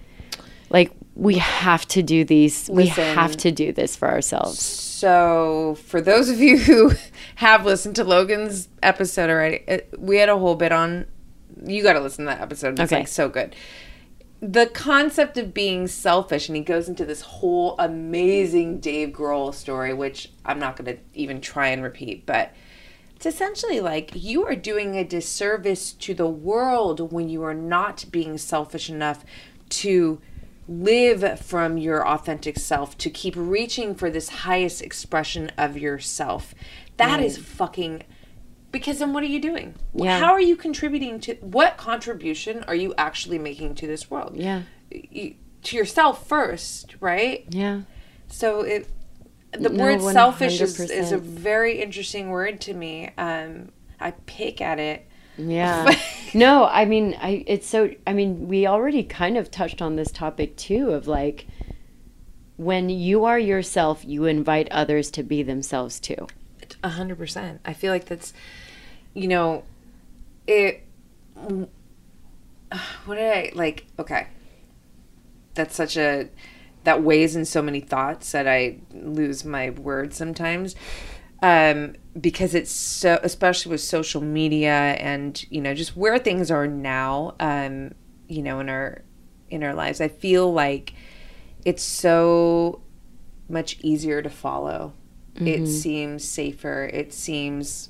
Like 0.70 0.92
we 1.16 1.38
have 1.38 1.88
to 1.90 2.04
do 2.04 2.26
these, 2.26 2.70
we 2.72 2.88
have 2.88 3.38
to 3.38 3.52
do 3.52 3.72
this 3.72 3.96
for 3.96 4.10
ourselves. 4.10 4.60
So, 4.60 5.78
for 5.86 6.02
those 6.02 6.30
of 6.30 6.40
you 6.40 6.58
who 6.70 6.92
have 7.36 7.66
listened 7.66 7.96
to 7.98 8.04
Logan's 8.04 8.68
episode 8.82 9.30
already, 9.30 9.64
it, 9.68 9.94
we 9.98 10.18
had 10.18 10.30
a 10.30 10.38
whole 10.38 10.56
bit 10.56 10.72
on. 10.72 11.06
You 11.66 11.84
got 11.84 11.94
to 11.94 12.00
listen 12.00 12.26
to 12.26 12.32
that 12.32 12.42
episode. 12.42 12.80
It's 12.80 12.92
Okay. 12.92 13.02
like 13.02 13.08
so 13.08 13.30
good. 13.30 13.56
The 14.40 14.68
concept 14.68 15.38
of 15.38 15.54
being 15.54 15.88
selfish, 15.88 16.48
and 16.48 16.56
he 16.56 16.62
goes 16.62 16.88
into 16.88 17.06
this 17.06 17.22
whole 17.22 17.76
amazing 17.80 18.80
Dave 18.80 19.10
Grohl 19.10 19.54
story, 19.54 19.94
which 19.94 20.32
I'm 20.46 20.60
not 20.60 20.76
going 20.76 20.96
to 20.96 21.02
even 21.16 21.42
try 21.42 21.70
and 21.70 21.82
repeat, 21.82 22.26
but 22.28 22.52
it's 23.16 23.26
essentially 23.26 23.80
like 23.80 24.12
you 24.14 24.46
are 24.46 24.56
doing 24.56 24.96
a 24.96 25.04
disservice 25.04 25.92
to 25.94 26.14
the 26.14 26.28
world 26.28 27.12
when 27.12 27.30
you 27.30 27.42
are 27.44 27.56
not 27.56 28.06
being 28.12 28.38
selfish 28.38 28.92
enough 28.92 29.26
to 29.70 30.22
live 30.68 31.40
from 31.40 31.78
your 31.78 32.08
authentic 32.08 32.60
self, 32.60 32.96
to 33.00 33.10
keep 33.10 33.34
reaching 33.36 33.96
for 33.96 34.12
this 34.12 34.30
highest 34.30 34.84
expression 34.84 35.52
of 35.58 35.78
yourself. 35.78 36.54
That 36.98 37.22
is 37.22 37.38
fucking. 37.40 38.04
Because 38.80 39.00
then 39.00 39.14
what 39.14 39.24
are 39.24 39.28
you 39.28 39.42
doing? 39.42 39.76
Yeah. 39.94 40.20
How 40.20 40.34
are 40.34 40.42
you 40.42 40.56
contributing 40.56 41.20
to. 41.22 41.36
What 41.36 41.78
contribution 41.78 42.64
are 42.68 42.76
you 42.76 42.94
actually 42.98 43.40
making 43.40 43.76
to 43.76 43.88
this 43.88 44.10
world? 44.10 44.36
Yeah. 44.36 44.64
You, 44.92 45.36
to 45.64 45.76
yourself 45.76 46.28
first, 46.28 46.96
right? 47.00 47.46
Yeah. 47.50 47.82
So 48.28 48.62
it 48.62 48.88
the 49.52 49.70
No, 49.70 49.84
word 49.84 50.02
selfish 50.14 50.62
is, 50.62 50.80
is 50.80 51.12
a 51.12 51.18
very 51.18 51.82
interesting 51.82 52.30
word 52.30 52.62
to 52.62 52.74
me. 52.74 53.12
Um, 53.18 53.70
I 54.00 54.12
pick 54.12 54.62
at 54.62 54.80
it. 54.80 55.08
Yeah. 55.38 55.94
no, 56.34 56.66
I 56.66 56.86
mean, 56.86 57.18
I 57.22 57.44
it's 57.48 57.68
so 57.68 57.90
I 58.06 58.14
mean, 58.14 58.48
we 58.48 58.68
already 58.68 59.04
kind 59.04 59.38
of 59.38 59.52
touched 59.52 59.82
on 59.82 59.96
this 59.96 60.12
topic 60.12 60.56
too 60.58 60.92
of 60.92 61.08
like 61.08 61.48
when 62.58 62.90
you 62.90 63.26
are 63.26 63.40
yourself, 63.40 64.04
you 64.04 64.26
invite 64.26 64.68
others 64.72 65.12
to 65.12 65.24
be 65.24 65.44
themselves 65.44 66.00
too. 66.00 66.28
A 66.84 66.90
hundred 66.90 67.18
percent. 67.18 67.62
I 67.66 67.74
feel 67.74 67.94
like 67.94 68.06
that's, 68.06 68.34
you 69.18 69.28
know, 69.28 69.64
it. 70.46 70.84
What 73.06 73.16
did 73.16 73.32
I 73.34 73.52
like? 73.56 73.86
Okay, 73.98 74.28
that's 75.54 75.74
such 75.74 75.96
a 75.96 76.28
that 76.84 77.02
weighs 77.02 77.34
in 77.34 77.46
so 77.46 77.62
many 77.62 77.80
thoughts 77.80 78.34
that 78.34 78.46
I 78.46 78.80
lose 78.94 79.46
my 79.46 79.70
words 79.70 80.18
sometimes. 80.18 80.76
Um, 81.42 81.96
because 82.20 82.54
it's 82.54 82.72
so, 82.72 83.20
especially 83.24 83.72
with 83.72 83.80
social 83.80 84.20
media 84.22 84.72
and 85.00 85.46
you 85.50 85.62
know 85.62 85.74
just 85.74 85.96
where 85.96 86.20
things 86.20 86.52
are 86.52 86.68
now. 86.68 87.36
Um, 87.40 87.94
you 88.28 88.44
know, 88.44 88.60
in 88.60 88.68
our 88.68 89.02
in 89.50 89.64
our 89.64 89.74
lives, 89.74 90.02
I 90.02 90.10
feel 90.10 90.52
like 90.52 90.94
it's 91.64 91.84
so 91.84 92.82
much 93.48 93.80
easier 93.82 94.22
to 94.22 94.30
follow. 94.30 94.94
It 95.40 95.68
seems 95.68 96.24
safer. 96.26 96.90
It 96.92 97.14
seems 97.14 97.90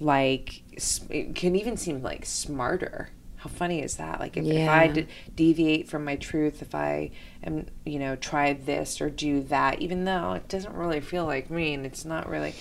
like 0.00 0.62
it 1.10 1.34
can 1.34 1.56
even 1.56 1.76
seem 1.76 2.02
like 2.02 2.26
smarter. 2.26 3.10
How 3.36 3.50
funny 3.50 3.82
is 3.82 3.96
that? 3.96 4.18
Like 4.20 4.36
if, 4.36 4.50
if 4.50 4.68
I 4.68 4.86
Yeah. 4.86 4.92
d- 4.92 5.06
deviate 5.34 5.88
from 5.88 6.04
my 6.04 6.16
truth, 6.16 6.62
if 6.62 6.74
I 6.74 7.10
am, 7.44 7.66
you 7.84 7.98
know, 7.98 8.16
try 8.16 8.52
this 8.54 9.00
or 9.00 9.10
do 9.10 9.42
that, 9.44 9.80
even 9.80 10.04
though 10.04 10.32
it 10.32 10.48
doesn't 10.48 10.74
really 10.74 11.00
feel 11.00 11.26
like 11.26 11.50
me 11.50 11.74
and 11.74 11.86
it's 11.86 12.04
not 12.04 12.28
really, 12.28 12.54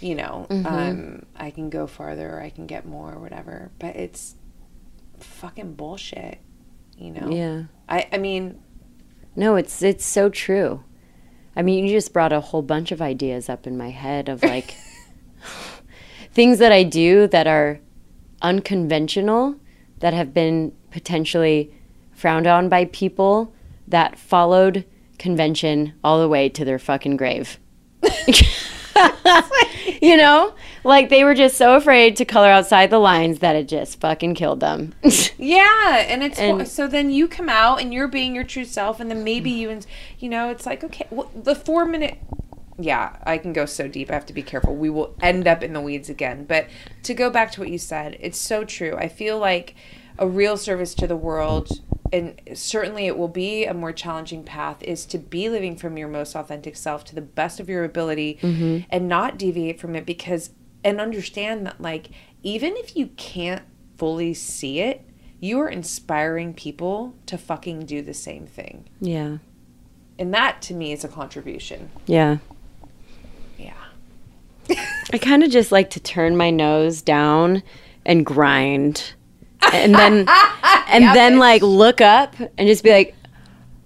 you 0.00 0.14
know, 0.14 0.50
um, 0.64 1.24
I 1.36 1.50
can 1.50 1.70
go 1.70 1.86
farther 1.86 2.36
or 2.36 2.40
I 2.40 2.50
can 2.50 2.66
get 2.66 2.86
more 2.86 3.12
or 3.12 3.18
whatever. 3.18 3.70
But 3.78 3.96
it's 3.96 4.36
fucking 5.18 5.74
bullshit, 5.74 6.38
you 6.96 7.10
know. 7.10 7.28
Yeah. 7.32 7.64
I 7.88 8.06
I 8.12 8.18
mean, 8.18 8.60
No, 9.36 9.56
it's 9.56 9.82
it's 9.82 10.04
so 10.04 10.28
true. 10.28 10.84
I 11.56 11.62
mean, 11.62 11.84
you 11.86 11.92
just 11.92 12.12
brought 12.12 12.32
a 12.32 12.40
whole 12.40 12.62
bunch 12.62 12.92
of 12.92 13.02
ideas 13.02 13.48
up 13.48 13.66
in 13.66 13.76
my 13.76 13.90
head 13.90 14.28
of 14.28 14.44
like 14.44 14.76
things 16.38 16.60
that 16.60 16.70
I 16.70 16.84
do 16.84 17.26
that 17.26 17.48
are 17.48 17.80
unconventional 18.42 19.56
that 19.98 20.14
have 20.14 20.32
been 20.32 20.70
potentially 20.92 21.74
frowned 22.14 22.46
on 22.46 22.68
by 22.68 22.84
people 22.84 23.52
that 23.88 24.16
followed 24.16 24.84
convention 25.18 25.94
all 26.04 26.20
the 26.20 26.28
way 26.28 26.48
to 26.48 26.64
their 26.64 26.78
fucking 26.78 27.16
grave. 27.16 27.58
you 30.00 30.16
know? 30.16 30.54
Like 30.84 31.08
they 31.08 31.24
were 31.24 31.34
just 31.34 31.56
so 31.56 31.74
afraid 31.74 32.14
to 32.18 32.24
color 32.24 32.50
outside 32.50 32.90
the 32.90 33.00
lines 33.00 33.40
that 33.40 33.56
it 33.56 33.66
just 33.66 33.98
fucking 33.98 34.36
killed 34.36 34.60
them. 34.60 34.94
Yeah, 35.40 36.04
and 36.08 36.22
it's 36.22 36.38
And- 36.38 36.68
so 36.68 36.86
then 36.86 37.10
you 37.10 37.26
come 37.26 37.48
out 37.48 37.80
and 37.80 37.92
you're 37.92 38.06
being 38.06 38.34
your 38.34 38.44
true 38.44 38.64
self, 38.64 39.00
and 39.00 39.08
then 39.10 39.24
maybe 39.24 39.50
you 39.50 39.70
and 39.70 39.86
you 40.18 40.28
know 40.28 40.50
it's 40.50 40.66
like 40.66 40.82
okay, 40.82 41.06
well, 41.10 41.30
the 41.34 41.54
four 41.54 41.84
minute. 41.84 42.18
Yeah, 42.78 43.16
I 43.24 43.38
can 43.38 43.52
go 43.52 43.66
so 43.66 43.88
deep. 43.88 44.10
I 44.10 44.14
have 44.14 44.26
to 44.26 44.32
be 44.32 44.42
careful. 44.42 44.76
We 44.76 44.88
will 44.88 45.16
end 45.20 45.48
up 45.48 45.62
in 45.62 45.72
the 45.72 45.80
weeds 45.80 46.08
again. 46.08 46.44
But 46.44 46.68
to 47.02 47.12
go 47.12 47.28
back 47.28 47.50
to 47.52 47.60
what 47.60 47.70
you 47.70 47.78
said, 47.78 48.16
it's 48.20 48.38
so 48.38 48.64
true. 48.64 48.94
I 48.96 49.08
feel 49.08 49.38
like 49.38 49.74
a 50.18 50.28
real 50.28 50.56
service 50.56 50.94
to 50.94 51.06
the 51.06 51.16
world 51.16 51.70
and 52.12 52.40
certainly 52.54 53.06
it 53.06 53.16
will 53.16 53.28
be 53.28 53.64
a 53.64 53.74
more 53.74 53.92
challenging 53.92 54.42
path 54.42 54.82
is 54.82 55.04
to 55.06 55.18
be 55.18 55.48
living 55.48 55.76
from 55.76 55.96
your 55.98 56.08
most 56.08 56.34
authentic 56.34 56.76
self 56.76 57.04
to 57.04 57.14
the 57.14 57.20
best 57.20 57.60
of 57.60 57.68
your 57.68 57.84
ability 57.84 58.38
mm-hmm. 58.40 58.78
and 58.90 59.08
not 59.08 59.38
deviate 59.38 59.80
from 59.80 59.94
it 59.94 60.06
because 60.06 60.50
and 60.82 61.00
understand 61.00 61.66
that 61.66 61.80
like 61.80 62.10
even 62.42 62.76
if 62.76 62.96
you 62.96 63.08
can't 63.16 63.62
fully 63.96 64.32
see 64.32 64.80
it 64.80 65.04
you 65.40 65.60
are 65.60 65.68
inspiring 65.68 66.52
people 66.54 67.14
to 67.26 67.38
fucking 67.38 67.84
do 67.84 68.02
the 68.02 68.14
same 68.14 68.46
thing 68.46 68.88
Yeah. 69.00 69.38
and 70.18 70.32
that 70.34 70.62
to 70.62 70.74
me 70.74 70.92
is 70.92 71.04
a 71.04 71.08
contribution 71.08 71.90
Yeah. 72.06 72.30
yeah 72.32 72.38
I 75.12 75.18
kind 75.18 75.42
of 75.42 75.50
just 75.50 75.72
like 75.72 75.90
to 75.90 76.00
turn 76.00 76.36
my 76.36 76.50
nose 76.50 77.02
down 77.02 77.62
and 78.04 78.24
grind. 78.24 79.12
And 79.72 79.94
then 79.94 80.26
and 80.88 81.04
then 81.04 81.38
like 81.38 81.62
look 81.62 82.00
up 82.00 82.34
and 82.38 82.68
just 82.68 82.84
be 82.84 82.90
like, 82.90 83.14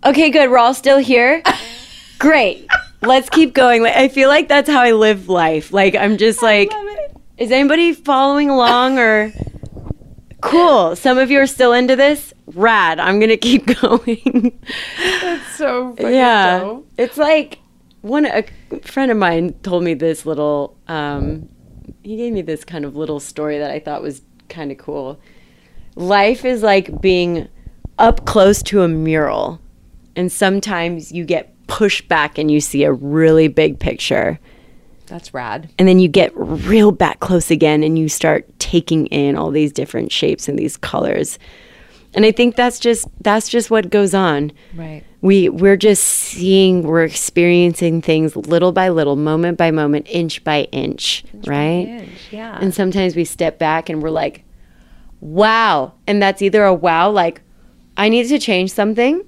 "Okay, 0.05 0.31
good. 0.31 0.51
We're 0.51 0.59
all 0.59 0.75
still 0.75 0.99
here. 0.99 1.43
Great. 2.19 2.69
Let's 3.01 3.29
keep 3.31 3.55
going." 3.55 3.83
Like 3.83 3.97
I 3.97 4.09
feel 4.09 4.29
like 4.29 4.49
that's 4.49 4.69
how 4.69 4.81
I 4.81 4.93
live 4.93 5.29
life. 5.29 5.73
Like 5.73 5.95
I'm 5.95 6.19
just 6.19 6.43
like 6.43 6.71
is 7.39 7.51
anybody 7.51 7.93
following 7.93 8.51
along 8.51 8.99
or 8.99 9.33
cool. 10.41 10.95
Some 10.97 11.19
of 11.19 11.31
you 11.31 11.41
are 11.41 11.47
still 11.47 11.73
into 11.73 11.97
this. 11.97 12.33
Rad. 12.47 13.01
I'm 13.01 13.19
going 13.19 13.31
to 13.31 13.37
keep 13.37 13.67
going. 13.81 14.59
That's 14.99 15.57
so 15.57 15.95
yeah 15.99 16.79
it's 16.99 17.17
like 17.17 17.59
one 18.03 18.27
a 18.27 18.45
friend 18.83 19.11
of 19.11 19.17
mine 19.17 19.55
told 19.63 19.83
me 19.83 19.95
this 19.95 20.27
little 20.27 20.77
um 20.89 21.49
he 22.03 22.17
gave 22.17 22.33
me 22.33 22.43
this 22.43 22.65
kind 22.65 22.85
of 22.85 22.95
little 22.95 23.19
story 23.19 23.59
that 23.59 23.71
i 23.71 23.79
thought 23.79 24.03
was 24.03 24.23
kind 24.53 24.71
of 24.71 24.79
cool. 24.79 25.19
Life 25.97 26.45
is 26.45 26.63
like 26.63 27.01
being 27.01 27.49
up 27.99 28.25
close 28.25 28.63
to 28.65 28.83
a 28.83 28.89
mural 28.89 29.61
and 30.15 30.31
sometimes 30.31 31.11
you 31.11 31.25
get 31.25 31.55
pushed 31.67 32.07
back 32.09 32.39
and 32.39 32.51
you 32.51 32.61
see 32.61 32.85
a 32.85 32.93
really 32.93 33.49
big 33.49 33.79
picture. 33.79 34.39
That's 35.07 35.35
rad. 35.35 35.71
And 35.79 35.89
then 35.89 35.99
you 35.99 36.09
get 36.09 36.33
real 36.35 36.93
back 36.93 37.21
close 37.21 37.51
again 37.51 37.83
and 37.83 37.99
you 37.99 38.09
start 38.09 38.47
taking 38.59 39.07
in 39.07 39.37
all 39.37 39.51
these 39.51 39.73
different 39.73 40.13
shapes 40.13 40.49
and 40.49 40.59
these 40.59 40.77
colors 40.77 41.39
and 42.15 42.25
i 42.25 42.33
think 42.33 42.57
that's 42.57 42.79
just 42.79 43.09
that's 43.21 43.49
just 43.49 43.71
what 43.71 43.91
goes 43.91 44.15
on. 44.15 44.53
Right. 44.75 45.05
We 45.21 45.49
we're 45.49 45.77
just 45.77 46.03
seeing 46.03 46.83
we're 46.83 47.05
experiencing 47.05 48.03
things 48.03 48.35
little 48.35 48.73
by 48.73 48.89
little 48.89 49.17
moment 49.17 49.57
by 49.57 49.71
moment 49.71 50.07
inch 50.11 50.43
by 50.43 50.63
inch, 50.73 51.25
right? 51.47 51.87
Inch, 51.87 52.11
yeah. 52.31 52.59
And 52.61 52.75
sometimes 52.75 53.15
we 53.15 53.25
step 53.25 53.59
back 53.59 53.89
and 53.89 54.03
we're 54.03 54.11
like 54.11 54.45
wow. 55.21 55.93
And 56.09 56.21
that's 56.21 56.43
either 56.43 56.65
a 56.65 56.75
wow 56.75 57.11
like 57.11 57.41
i 57.97 58.09
need 58.09 58.27
to 58.29 58.39
change 58.39 58.73
something 58.73 59.23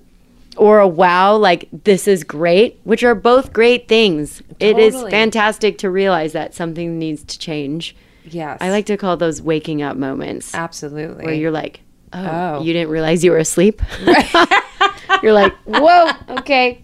or 0.56 0.80
a 0.80 0.88
wow 0.88 1.36
like 1.36 1.68
this 1.84 2.08
is 2.08 2.24
great 2.24 2.80
which 2.84 3.04
are 3.04 3.14
both 3.14 3.52
great 3.52 3.86
things. 3.88 4.42
It 4.58 4.78
is 4.78 5.00
fantastic 5.10 5.78
to 5.78 5.90
realize 5.90 6.32
that 6.32 6.54
something 6.54 6.98
needs 6.98 7.22
to 7.24 7.38
change. 7.38 7.94
Yes. 8.24 8.58
I 8.60 8.70
like 8.70 8.86
to 8.86 8.96
call 8.96 9.16
those 9.16 9.42
waking 9.42 9.82
up 9.82 9.96
moments. 9.96 10.54
Absolutely. 10.54 11.24
Where 11.24 11.34
you're 11.34 11.50
like, 11.50 11.80
oh, 12.14 12.58
Oh. 12.58 12.62
you 12.62 12.72
didn't 12.72 12.90
realize 12.90 13.24
you 13.24 13.32
were 13.32 13.38
asleep. 13.38 13.82
you're 15.22 15.32
like, 15.32 15.52
whoa, 15.64 16.10
okay. 16.38 16.82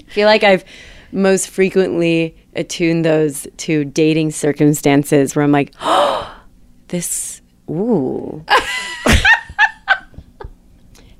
I 0.00 0.10
feel 0.10 0.26
like 0.26 0.42
I've 0.42 0.64
most 1.12 1.48
frequently 1.48 2.36
attuned 2.54 3.04
those 3.04 3.46
to 3.58 3.84
dating 3.84 4.30
circumstances 4.32 5.34
where 5.34 5.44
I'm 5.44 5.52
like, 5.52 5.72
oh, 5.80 6.36
this, 6.88 7.40
ooh. 7.70 8.44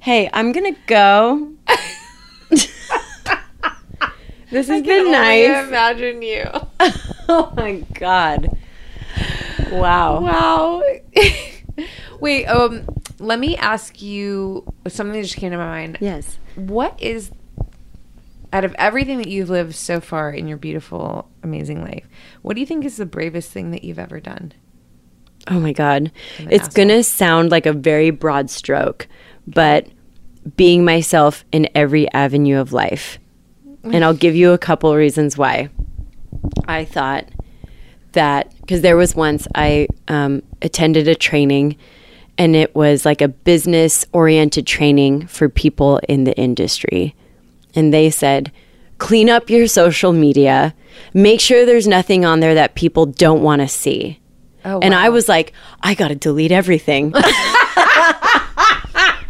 hey, 0.01 0.29
I'm 0.33 0.53
gonna 0.53 0.77
go. 0.87 1.53
this 4.51 4.69
has 4.69 4.83
been 4.83 5.11
nice. 5.11 5.49
I 5.49 5.67
imagine 5.67 6.23
you 6.23 6.45
Oh 7.29 7.53
my 7.57 7.85
god. 7.95 8.51
Wow. 9.71 10.21
Wow. 10.21 10.83
Wait, 12.21 12.45
um, 12.47 12.85
let 13.23 13.39
me 13.39 13.57
ask 13.57 14.03
you 14.03 14.65
something 14.89 15.15
that 15.15 15.23
just 15.23 15.37
came 15.37 15.53
to 15.53 15.57
my 15.57 15.65
mind. 15.65 15.99
Yes. 16.01 16.39
What 16.57 17.01
is, 17.01 17.31
out 18.53 18.65
of 18.65 18.75
everything 18.79 19.19
that 19.19 19.29
you've 19.29 19.49
lived 19.49 19.75
so 19.75 20.01
far 20.01 20.31
in 20.31 20.49
your 20.49 20.59
beautiful, 20.59 21.31
amazing 21.43 21.83
life, 21.83 22.07
what 22.43 22.55
do 22.55 22.61
you 22.61 22.67
think 22.67 22.85
is 22.85 22.97
the 22.97 23.07
bravest 23.07 23.51
thing 23.51 23.71
that 23.71 23.85
you've 23.85 23.99
ever 23.99 24.21
done? 24.21 24.53
Oh 25.49 25.59
my 25.59 25.73
God. 25.73 26.13
It's 26.39 26.69
going 26.69 26.89
to 26.89 27.03
sound 27.03 27.51
like 27.51 27.67
a 27.67 27.73
very 27.73 28.11
broad 28.11 28.51
stroke, 28.51 29.09
but 29.47 29.87
being 30.57 30.85
myself 30.85 31.45
in 31.53 31.69
every 31.75 32.11
avenue 32.13 32.59
of 32.59 32.73
life. 32.73 33.19
And 33.85 34.05
I'll 34.05 34.15
give 34.15 34.37
you 34.37 34.53
a 34.53 34.59
couple 34.59 34.95
reasons 34.95 35.37
why. 35.37 35.69
I 36.67 36.85
thought 36.85 37.29
that, 38.13 38.53
because 38.61 38.83
there 38.83 38.97
was 38.97 39.17
once 39.17 39.49
I 39.55 39.89
um, 40.07 40.43
attended 40.61 41.09
a 41.09 41.15
training 41.15 41.77
and 42.43 42.57
it 42.57 42.75
was 42.75 43.05
like 43.05 43.21
a 43.21 43.29
business 43.29 44.05
oriented 44.13 44.67
training 44.67 45.29
for 45.29 45.49
people 45.49 46.01
in 46.09 46.25
the 46.25 46.37
industry. 46.37 47.15
And 47.77 47.95
they 47.95 48.11
said, 48.11 48.51
clean 48.99 49.31
up 49.31 49.49
your 49.49 49.69
social 49.69 50.13
media, 50.13 50.75
make 51.15 51.39
sure 51.41 51.65
there's 51.65 51.87
nothing 51.87 52.25
on 52.25 52.41
there 52.41 52.57
that 52.57 52.75
people 52.75 53.07
don't 53.07 53.45
want 53.45 53.63
to 53.63 53.69
see. 53.69 54.19
Oh, 54.65 54.79
wow. 54.79 54.81
And 54.83 54.93
I 54.93 55.09
was 55.11 55.29
like, 55.29 55.53
I 55.85 55.95
got 55.95 56.09
to 56.09 56.17
delete 56.17 56.51
everything. 56.51 57.13
I 57.17 58.35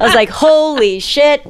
was 0.00 0.14
like, 0.14 0.30
holy 0.30 0.98
shit. 0.98 1.46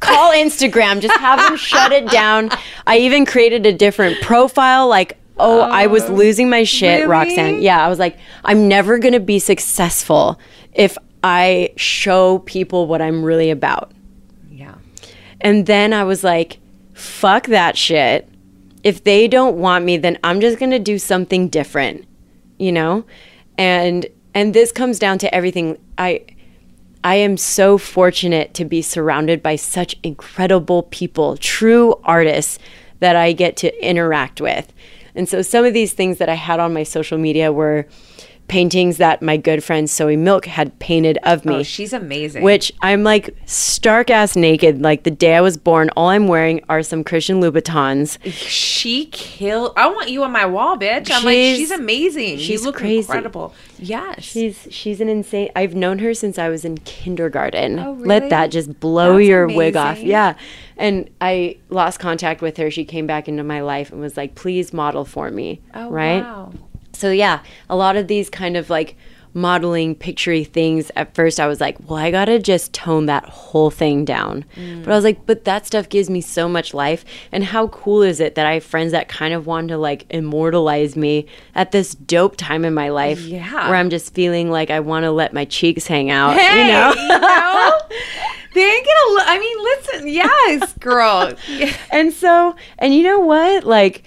Call 0.00 0.32
Instagram, 0.32 1.00
just 1.00 1.16
have 1.20 1.38
them 1.38 1.56
shut 1.56 1.92
it 1.92 2.08
down. 2.10 2.50
I 2.88 2.98
even 2.98 3.24
created 3.24 3.66
a 3.66 3.72
different 3.72 4.20
profile. 4.20 4.88
Like, 4.88 5.16
Oh, 5.40 5.60
oh, 5.62 5.70
I 5.70 5.86
was 5.86 6.08
losing 6.08 6.48
my 6.50 6.64
shit, 6.64 7.00
really? 7.00 7.10
Roxanne. 7.10 7.62
Yeah, 7.62 7.84
I 7.84 7.88
was 7.88 7.98
like, 7.98 8.18
I'm 8.44 8.68
never 8.68 8.98
going 8.98 9.14
to 9.14 9.20
be 9.20 9.38
successful 9.38 10.38
if 10.72 10.96
I 11.22 11.72
show 11.76 12.38
people 12.40 12.86
what 12.86 13.02
I'm 13.02 13.22
really 13.22 13.50
about. 13.50 13.92
yeah. 14.50 14.74
And 15.40 15.66
then 15.66 15.92
I 15.92 16.04
was 16.04 16.22
like, 16.22 16.58
fuck 16.94 17.46
that 17.46 17.76
shit. 17.76 18.28
If 18.82 19.04
they 19.04 19.28
don't 19.28 19.56
want 19.56 19.84
me, 19.84 19.96
then 19.96 20.18
I'm 20.24 20.40
just 20.40 20.58
going 20.58 20.70
to 20.70 20.78
do 20.78 20.98
something 20.98 21.48
different, 21.48 22.06
you 22.58 22.72
know? 22.72 23.04
And 23.58 24.06
and 24.34 24.54
this 24.54 24.72
comes 24.72 24.98
down 24.98 25.18
to 25.18 25.34
everything 25.34 25.78
I 25.98 26.24
I 27.02 27.16
am 27.16 27.36
so 27.36 27.78
fortunate 27.78 28.52
to 28.54 28.64
be 28.64 28.82
surrounded 28.82 29.42
by 29.42 29.56
such 29.56 29.96
incredible 30.02 30.84
people, 30.84 31.36
true 31.38 31.94
artists 32.04 32.58
that 33.00 33.16
I 33.16 33.32
get 33.32 33.56
to 33.58 33.86
interact 33.86 34.40
with. 34.40 34.72
And 35.14 35.28
so 35.28 35.42
some 35.42 35.64
of 35.64 35.74
these 35.74 35.92
things 35.92 36.18
that 36.18 36.28
I 36.28 36.34
had 36.34 36.60
on 36.60 36.72
my 36.72 36.82
social 36.82 37.18
media 37.18 37.52
were 37.52 37.86
paintings 38.48 38.96
that 38.96 39.22
my 39.22 39.36
good 39.36 39.62
friend 39.62 39.88
Zoe 39.88 40.16
Milk 40.16 40.44
had 40.46 40.76
painted 40.80 41.18
of 41.22 41.44
me 41.44 41.54
Oh, 41.58 41.62
she's 41.62 41.92
amazing. 41.92 42.42
which 42.42 42.72
I'm 42.82 43.04
like 43.04 43.32
stark 43.46 44.10
ass 44.10 44.34
naked. 44.34 44.82
Like 44.82 45.04
the 45.04 45.10
day 45.12 45.36
I 45.36 45.40
was 45.40 45.56
born, 45.56 45.88
all 45.90 46.08
I'm 46.08 46.26
wearing 46.26 46.60
are 46.68 46.82
some 46.82 47.04
Christian 47.04 47.40
Louboutins. 47.40 48.18
she 48.32 49.06
killed. 49.06 49.72
I 49.76 49.86
want 49.88 50.10
you 50.10 50.24
on 50.24 50.32
my 50.32 50.46
wall, 50.46 50.76
bitch. 50.76 51.12
I'm 51.12 51.24
like, 51.24 51.34
She's- 51.34 51.58
she's 51.58 51.70
amazing. 51.70 52.38
she's 52.38 52.60
you 52.62 52.66
look 52.66 52.74
crazy. 52.76 52.98
incredible. 52.98 53.54
Yes. 53.78 54.24
She's 54.24 54.66
she's 54.68 55.00
an 55.00 55.08
insane. 55.08 55.50
I've 55.54 55.76
known 55.76 56.00
her 56.00 56.12
since 56.12 56.36
I 56.36 56.48
was 56.48 56.64
in 56.64 56.78
kindergarten. 56.78 57.78
Oh, 57.78 57.92
Let 58.00 58.30
that 58.30 58.50
just 58.50 58.80
blow 58.80 59.18
That's 59.18 59.28
your 59.28 59.46
wig 59.46 59.76
off. 59.76 60.00
Yeah. 60.00 60.34
And 60.80 61.10
I 61.20 61.58
lost 61.68 62.00
contact 62.00 62.40
with 62.40 62.56
her. 62.56 62.70
She 62.70 62.86
came 62.86 63.06
back 63.06 63.28
into 63.28 63.44
my 63.44 63.60
life 63.60 63.92
and 63.92 64.00
was 64.00 64.16
like, 64.16 64.34
"Please 64.34 64.72
model 64.72 65.04
for 65.04 65.30
me." 65.30 65.60
oh, 65.74 65.90
right? 65.90 66.22
wow. 66.22 66.52
So 66.92 67.10
yeah, 67.10 67.40
a 67.68 67.76
lot 67.76 67.96
of 67.96 68.08
these 68.08 68.28
kind 68.30 68.56
of 68.56 68.70
like 68.70 68.96
modeling 69.32 69.94
picturey 69.94 70.46
things 70.46 70.90
at 70.96 71.14
first 71.14 71.38
I 71.38 71.46
was 71.46 71.60
like, 71.60 71.76
well, 71.88 71.98
I 71.98 72.10
got 72.10 72.24
to 72.26 72.38
just 72.38 72.72
tone 72.72 73.06
that 73.06 73.24
whole 73.26 73.70
thing 73.70 74.04
down. 74.04 74.44
Mm. 74.56 74.84
But 74.84 74.92
I 74.92 74.94
was 74.96 75.04
like, 75.04 75.24
but 75.26 75.44
that 75.44 75.66
stuff 75.66 75.88
gives 75.88 76.10
me 76.10 76.20
so 76.20 76.48
much 76.48 76.74
life 76.74 77.04
and 77.30 77.44
how 77.44 77.68
cool 77.68 78.02
is 78.02 78.20
it 78.20 78.34
that 78.34 78.46
I 78.46 78.54
have 78.54 78.64
friends 78.64 78.92
that 78.92 79.08
kind 79.08 79.32
of 79.32 79.46
want 79.46 79.68
to 79.68 79.78
like 79.78 80.06
immortalize 80.10 80.96
me 80.96 81.26
at 81.54 81.70
this 81.72 81.94
dope 81.94 82.36
time 82.36 82.64
in 82.64 82.74
my 82.74 82.88
life 82.88 83.20
Yeah. 83.20 83.68
where 83.68 83.76
I'm 83.78 83.90
just 83.90 84.14
feeling 84.14 84.50
like 84.50 84.70
I 84.70 84.80
want 84.80 85.04
to 85.04 85.10
let 85.10 85.32
my 85.32 85.44
cheeks 85.44 85.86
hang 85.86 86.10
out, 86.10 86.36
Hey, 86.36 86.62
you 86.66 86.72
know? 86.72 86.92
you 86.94 87.08
know? 87.08 87.78
they 88.54 88.64
ain't 88.68 88.84
gonna. 88.86 89.14
Li- 89.14 89.24
I 89.26 89.38
mean, 89.38 89.62
listen. 89.62 90.08
Yes, 90.08 90.72
girl. 90.80 91.32
Yeah. 91.48 91.76
and 91.92 92.12
so 92.12 92.56
and 92.78 92.94
you 92.94 93.02
know 93.04 93.20
what 93.20 93.64
like 93.64 94.02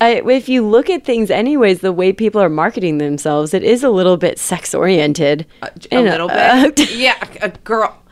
I, 0.00 0.20
if 0.20 0.48
you 0.48 0.66
look 0.66 0.90
at 0.90 1.04
things 1.04 1.30
anyways 1.30 1.80
the 1.80 1.92
way 1.92 2.12
people 2.12 2.40
are 2.40 2.48
marketing 2.48 2.98
themselves 2.98 3.54
it 3.54 3.62
is 3.62 3.82
a 3.82 3.90
little 3.90 4.16
bit 4.16 4.38
sex 4.38 4.74
oriented 4.74 5.46
a 5.90 6.00
little 6.02 6.28
bit. 6.28 6.36
Uh, 6.36 6.70
yeah, 6.94 7.16
a 7.40 7.48
girl. 7.50 8.02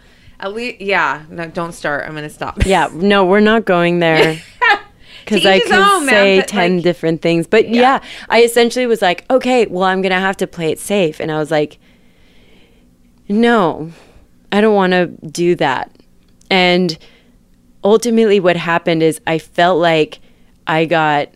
At 0.41 0.53
least, 0.53 0.81
yeah. 0.81 1.25
No, 1.31 1.47
don't 1.47 1.73
start. 1.73 2.07
I'm 2.07 2.15
gonna 2.15 2.31
stop. 2.31 2.65
yeah 2.65 2.89
no 2.95 3.25
we're 3.25 3.41
not 3.41 3.65
going 3.65 3.99
there 3.99 4.41
because 5.25 5.47
i 5.47 5.61
could 5.61 5.73
own, 5.73 6.07
say 6.07 6.41
but, 6.41 6.49
10 6.49 6.77
like- 6.77 6.85
different 6.85 7.23
things 7.23 7.47
but 7.47 7.69
yeah. 7.69 8.03
i 8.29 8.43
essentially 8.43 8.87
was 8.87 9.01
like 9.01 9.25
okay 9.31 9.65
well 9.67 9.85
i'm 9.85 10.03
gonna 10.03 10.21
have 10.21 10.37
to 10.39 10.47
play 10.47 10.71
it 10.71 10.79
safe 10.79 11.19
and 11.21 11.33
i 11.33 11.39
was 11.39 11.51
like 11.51 11.79
no 13.29 13.91
I 14.55 14.61
don't 14.61 14.77
want 14.77 14.93
to 14.93 15.07
do 15.27 15.57
that. 15.57 15.91
And 16.49 16.97
ultimately, 17.83 18.39
what 18.39 18.57
happened 18.57 19.03
is 19.03 19.21
I 19.27 19.39
felt 19.41 19.81
like 19.81 20.21
I 20.69 20.85
got, 20.85 21.29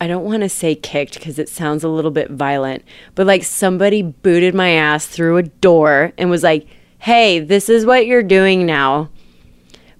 I 0.00 0.06
don't 0.06 0.24
want 0.24 0.42
to 0.42 0.48
say 0.48 0.74
kicked 0.74 1.14
because 1.14 1.38
it 1.38 1.48
sounds 1.48 1.84
a 1.84 1.88
little 1.88 2.10
bit 2.10 2.30
violent, 2.30 2.84
but 3.14 3.26
like 3.26 3.44
somebody 3.44 4.00
booted 4.00 4.54
my 4.54 4.70
ass 4.70 5.06
through 5.06 5.36
a 5.36 5.42
door 5.42 6.12
and 6.16 6.30
was 6.30 6.42
like, 6.42 6.66
hey, 7.00 7.38
this 7.38 7.68
is 7.68 7.84
what 7.84 8.06
you're 8.06 8.22
doing 8.22 8.64
now. 8.64 9.10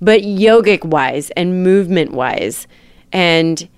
But 0.01 0.23
yogic 0.23 0.85
wise 0.85 1.31
and 1.33 1.63
movement 1.63 2.13
wise. 2.13 2.67
And 3.13 3.69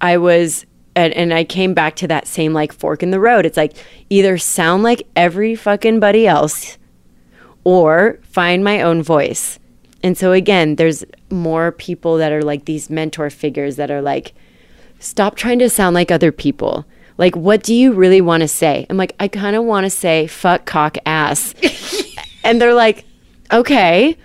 I 0.00 0.16
was, 0.16 0.66
and, 0.96 1.12
and 1.14 1.32
I 1.32 1.44
came 1.44 1.74
back 1.74 1.94
to 1.96 2.08
that 2.08 2.26
same 2.26 2.52
like 2.52 2.72
fork 2.72 3.04
in 3.04 3.12
the 3.12 3.20
road. 3.20 3.46
It's 3.46 3.56
like 3.56 3.76
either 4.10 4.36
sound 4.36 4.82
like 4.82 5.06
every 5.14 5.54
fucking 5.54 6.00
buddy 6.00 6.26
else 6.26 6.76
or 7.62 8.18
find 8.22 8.64
my 8.64 8.82
own 8.82 9.02
voice. 9.02 9.60
And 10.02 10.18
so 10.18 10.32
again, 10.32 10.74
there's 10.74 11.04
more 11.30 11.70
people 11.70 12.16
that 12.16 12.32
are 12.32 12.42
like 12.42 12.64
these 12.64 12.90
mentor 12.90 13.30
figures 13.30 13.76
that 13.76 13.92
are 13.92 14.02
like, 14.02 14.34
stop 14.98 15.36
trying 15.36 15.58
to 15.60 15.70
sound 15.70 15.94
like 15.94 16.10
other 16.10 16.32
people. 16.32 16.84
Like, 17.16 17.34
what 17.34 17.62
do 17.62 17.74
you 17.74 17.92
really 17.92 18.20
want 18.20 18.42
to 18.42 18.48
say? 18.48 18.86
I'm 18.88 18.96
like, 18.96 19.14
I 19.18 19.28
kind 19.28 19.56
of 19.56 19.64
want 19.64 19.84
to 19.84 19.90
say 19.90 20.26
fuck, 20.26 20.66
cock, 20.66 20.96
ass. 21.04 21.54
and 22.44 22.60
they're 22.60 22.74
like, 22.74 23.04
okay, 23.52 24.16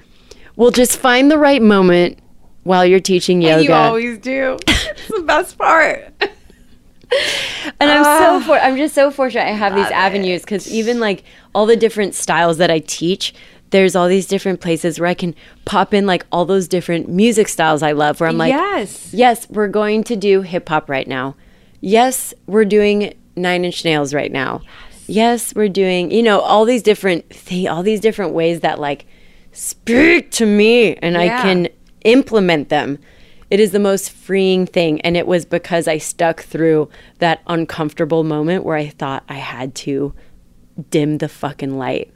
we'll 0.56 0.72
just 0.72 0.98
find 0.98 1.32
the 1.32 1.38
right 1.38 1.62
moment 1.62 2.20
while 2.64 2.86
you're 2.86 3.00
teaching 3.00 3.42
yoga. 3.42 3.64
You 3.64 3.74
always 3.74 4.18
do. 4.20 4.58
It's 4.68 5.08
the 5.08 5.24
best 5.24 5.58
part. 5.58 6.14
and 7.80 7.92
I'm 7.92 8.04
so 8.04 8.10
ah. 8.10 8.44
for- 8.46 8.60
I'm 8.60 8.78
just 8.78 8.96
so 8.96 9.12
fortunate 9.12 9.44
I 9.44 9.52
have 9.52 9.76
these 9.76 9.88
avenues 9.88 10.42
because 10.42 10.72
even 10.72 11.00
like 11.00 11.24
all 11.54 11.66
the 11.66 11.76
different 11.76 12.16
styles 12.16 12.58
that 12.58 12.72
I 12.72 12.80
teach, 12.80 13.34
there's 13.74 13.96
all 13.96 14.08
these 14.08 14.28
different 14.28 14.62
places 14.62 15.00
where 15.00 15.10
I 15.10 15.16
can 15.16 15.36
pop 15.66 15.94
in 15.94 16.06
like 16.06 16.26
all 16.32 16.46
those 16.46 16.68
different 16.68 17.10
music 17.10 17.50
styles 17.50 17.82
I 17.82 17.92
love. 17.92 18.20
Where 18.20 18.30
I'm 18.30 18.38
like, 18.38 18.52
yes. 18.52 19.14
yes, 19.14 19.50
we're 19.50 19.68
going 19.68 20.04
to 20.06 20.16
do 20.16 20.44
hip 20.44 20.70
hop 20.70 20.90
right 20.90 21.08
now. 21.08 21.36
Yes, 21.82 22.34
we're 22.46 22.66
doing 22.66 23.16
Nine 23.36 23.66
Inch 23.66 23.84
Nails 23.84 24.14
right 24.14 24.32
now. 24.32 24.62
Yes, 25.08 25.54
we're 25.56 25.70
doing 25.70 26.12
you 26.12 26.24
know 26.24 26.40
all 26.40 26.66
these 26.66 26.84
different 26.84 27.30
th- 27.32 27.68
all 27.68 27.84
these 27.84 28.00
different 28.00 28.34
ways 28.34 28.62
that 28.62 28.80
like 28.80 29.06
speak 29.52 30.32
to 30.32 30.46
me 30.46 30.96
and 30.98 31.18
I 31.18 31.28
can 31.42 31.68
implement 32.04 32.70
them. 32.70 33.00
It 33.50 33.60
is 33.60 33.72
the 33.72 33.80
most 33.80 34.12
freeing 34.12 34.66
thing. 34.66 35.02
And 35.02 35.18
it 35.18 35.28
was 35.28 35.46
because 35.46 35.88
I 35.88 35.98
stuck 35.98 36.42
through 36.42 36.90
that 37.20 37.42
uncomfortable 37.48 38.24
moment 38.24 38.64
where 38.64 38.78
I 38.78 38.88
thought 38.88 39.24
I 39.28 39.36
had 39.36 39.76
to 39.76 40.14
dim 40.90 41.20
the 41.20 41.30
fucking 41.30 41.78
light. 41.78 42.12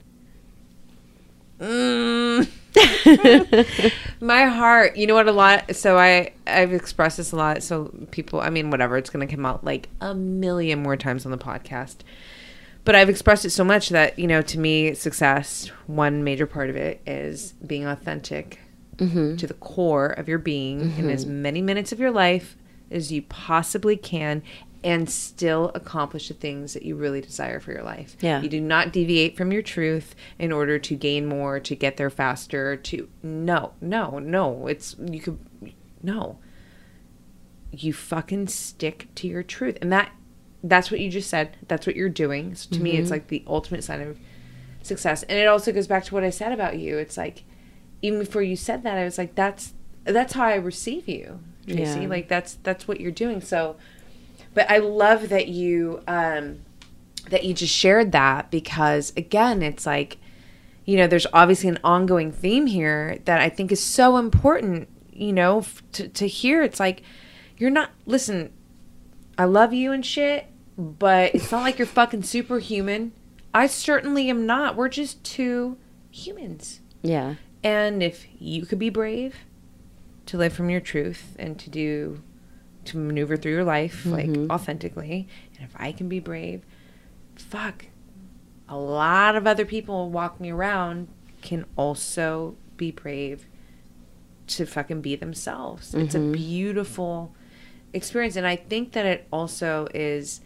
Mm. 1.60 2.50
My 4.22 4.46
heart, 4.46 4.98
you 4.98 5.08
know 5.08 5.16
what? 5.16 5.28
A 5.28 5.32
lot. 5.32 5.76
So 5.76 5.98
I, 5.98 6.34
I've 6.46 6.74
expressed 6.74 7.18
this 7.18 7.32
a 7.32 7.36
lot. 7.36 7.64
So 7.64 7.94
people, 8.12 8.40
I 8.40 8.50
mean, 8.50 8.70
whatever. 8.70 8.98
It's 8.98 9.10
going 9.10 9.28
to 9.28 9.34
come 9.34 9.46
out 9.46 9.64
like 9.64 9.90
a 10.02 10.14
million 10.14 10.84
more 10.84 10.98
times 10.98 11.26
on 11.26 11.32
the 11.32 11.38
podcast. 11.38 11.98
But 12.84 12.96
I've 12.96 13.10
expressed 13.10 13.44
it 13.44 13.50
so 13.50 13.64
much 13.64 13.90
that 13.90 14.18
you 14.18 14.28
know, 14.28 14.42
to 14.42 14.60
me, 14.60 14.94
success. 14.94 15.68
One 15.88 16.24
major 16.24 16.46
part 16.46 16.70
of 16.70 16.76
it 16.76 17.02
is 17.06 17.54
being 17.66 17.86
authentic 17.86 18.60
mm-hmm. 18.98 19.36
to 19.36 19.48
the 19.48 19.54
core 19.56 20.08
of 20.08 20.28
your 20.28 20.40
being 20.40 20.98
in 20.98 21.10
as 21.10 21.26
mm-hmm. 21.26 21.42
many 21.42 21.62
minutes 21.62 21.92
of 21.92 22.00
your 22.00 22.12
life 22.12 22.56
as 22.90 23.12
you 23.12 23.22
possibly 23.24 23.98
can, 23.98 24.42
and 24.88 25.10
still 25.10 25.70
accomplish 25.76 26.30
the 26.30 26.34
things 26.34 26.74
that 26.74 26.84
you 26.84 26.96
really 26.96 27.20
desire 27.20 27.60
for 27.60 27.74
your 27.74 27.84
life. 27.84 28.16
Yeah. 28.22 28.42
You 28.42 28.48
do 28.48 28.62
not 28.62 28.94
deviate 28.94 29.36
from 29.36 29.52
your 29.52 29.62
truth 29.62 30.16
in 30.40 30.54
order 30.54 30.80
to 30.80 30.96
gain 30.96 31.26
more, 31.26 31.60
to 31.60 31.76
get 31.76 31.98
there 31.98 32.10
faster, 32.10 32.78
to 32.78 33.10
no, 33.22 33.74
no, 33.82 34.18
no. 34.18 34.68
It's 34.68 34.96
you 34.98 35.20
could 35.20 35.40
no. 36.02 36.40
You 37.70 37.92
fucking 37.92 38.48
stick 38.48 39.10
to 39.16 39.28
your 39.28 39.44
truth. 39.44 39.78
And 39.82 39.92
that 39.92 40.10
that's 40.64 40.90
what 40.90 41.02
you 41.02 41.10
just 41.10 41.30
said. 41.30 41.58
That's 41.68 41.86
what 41.86 41.98
you're 41.98 42.08
doing. 42.08 42.56
So 42.56 42.74
to 42.74 42.82
me 42.82 42.92
it's 42.92 43.08
mm-hmm. 43.08 43.12
like 43.12 43.28
the 43.28 43.44
ultimate 43.46 43.84
sign 43.84 44.00
of 44.00 44.18
success. 44.84 45.24
And 45.24 45.38
it 45.38 45.48
also 45.48 45.74
goes 45.74 45.88
back 45.88 46.06
to 46.06 46.14
what 46.14 46.24
I 46.24 46.30
said 46.30 46.54
about 46.54 46.80
you. 46.80 46.98
It's 46.98 47.18
like 47.18 47.44
even 48.02 48.20
before 48.20 48.42
you 48.42 48.56
said 48.56 48.84
that, 48.84 48.98
I 48.98 49.04
was 49.04 49.18
like, 49.18 49.36
that's 49.36 49.74
that's 50.06 50.32
how 50.32 50.46
I 50.46 50.56
receive 50.56 51.10
you, 51.10 51.42
Tracy. 51.68 52.04
Yeah. 52.04 52.08
Like 52.08 52.30
that's 52.30 52.54
that's 52.64 52.88
what 52.88 53.02
you're 53.02 53.12
doing. 53.12 53.42
So 53.42 53.76
but 54.54 54.70
I 54.70 54.78
love 54.78 55.30
that 55.30 55.48
you 55.48 56.02
um 56.08 56.60
that 57.30 57.44
you 57.44 57.54
just 57.54 57.74
shared 57.74 58.12
that 58.14 58.50
because 58.52 59.14
again, 59.18 59.62
it's 59.62 59.86
like 59.86 60.18
you 60.88 60.96
know, 60.96 61.06
there's 61.06 61.28
obviously 61.34 61.68
an 61.68 61.80
ongoing 61.84 62.32
theme 62.32 62.66
here 62.66 63.20
that 63.26 63.42
I 63.42 63.50
think 63.50 63.74
is 63.74 63.84
so 63.84 64.16
important, 64.16 64.88
you 65.12 65.34
know, 65.34 65.60
f- 65.60 65.84
to, 65.92 66.08
to 66.08 66.28
hear. 66.28 66.64
It's 66.64 66.80
like, 66.80 67.04
you're 67.58 67.70
not, 67.70 67.92
listen, 68.06 68.54
I 69.38 69.44
love 69.44 69.74
you 69.74 69.92
and 69.92 70.04
shit, 70.06 70.48
but 70.78 71.36
it's 71.36 71.52
not 71.52 71.64
like 71.64 71.78
you're 71.78 71.86
fucking 71.86 72.24
superhuman. 72.24 73.12
I 73.54 73.68
certainly 73.68 74.30
am 74.30 74.46
not. 74.46 74.78
We're 74.78 74.88
just 74.88 75.22
two 75.26 75.78
humans. 76.10 76.80
Yeah. 77.02 77.36
And 77.66 78.02
if 78.02 78.26
you 78.40 78.66
could 78.66 78.80
be 78.80 78.90
brave 78.90 79.36
to 80.28 80.38
live 80.38 80.54
from 80.54 80.70
your 80.70 80.80
truth 80.80 81.36
and 81.38 81.60
to 81.60 81.70
do, 81.70 82.24
to 82.88 82.98
maneuver 82.98 83.38
through 83.38 83.54
your 83.54 83.64
life 83.64 84.06
like 84.06 84.28
mm-hmm. 84.28 84.52
authentically, 84.52 85.28
and 85.56 85.68
if 85.68 85.76
I 85.76 85.92
can 85.92 86.10
be 86.10 86.20
brave, 86.20 86.64
fuck, 87.36 87.86
a 88.68 88.78
lot 88.78 89.36
of 89.36 89.48
other 89.48 89.66
people 89.66 90.10
walking 90.10 90.52
around 90.52 91.08
can 91.42 91.66
also 91.76 92.56
be 92.76 92.92
brave 92.92 93.46
to 94.48 94.66
fucking 94.66 95.02
be 95.02 95.16
themselves. 95.16 95.94
It's 95.94 96.16
a 96.16 96.20
mm-hmm. 96.20 96.32
beautiful 96.32 97.34
experience. 97.94 98.36
And 98.36 98.48
I 98.48 98.56
think 98.56 98.94
that 98.94 99.06
it 99.06 99.28
also 99.32 99.88
is 99.94 100.42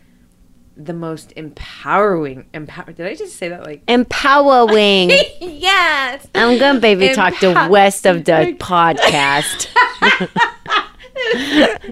the 0.75 0.93
most 0.93 1.33
empowering. 1.35 2.47
Empower. 2.53 2.91
Did 2.93 3.05
I 3.05 3.15
just 3.15 3.35
say 3.35 3.49
that 3.49 3.65
like? 3.65 3.83
Empowering. 3.87 5.09
yes. 5.39 6.27
I'm 6.33 6.57
gonna 6.57 6.79
baby 6.79 7.13
talk 7.13 7.37
to 7.39 7.67
West 7.69 8.05
of 8.05 8.25
the 8.25 8.55
podcast. 8.59 9.67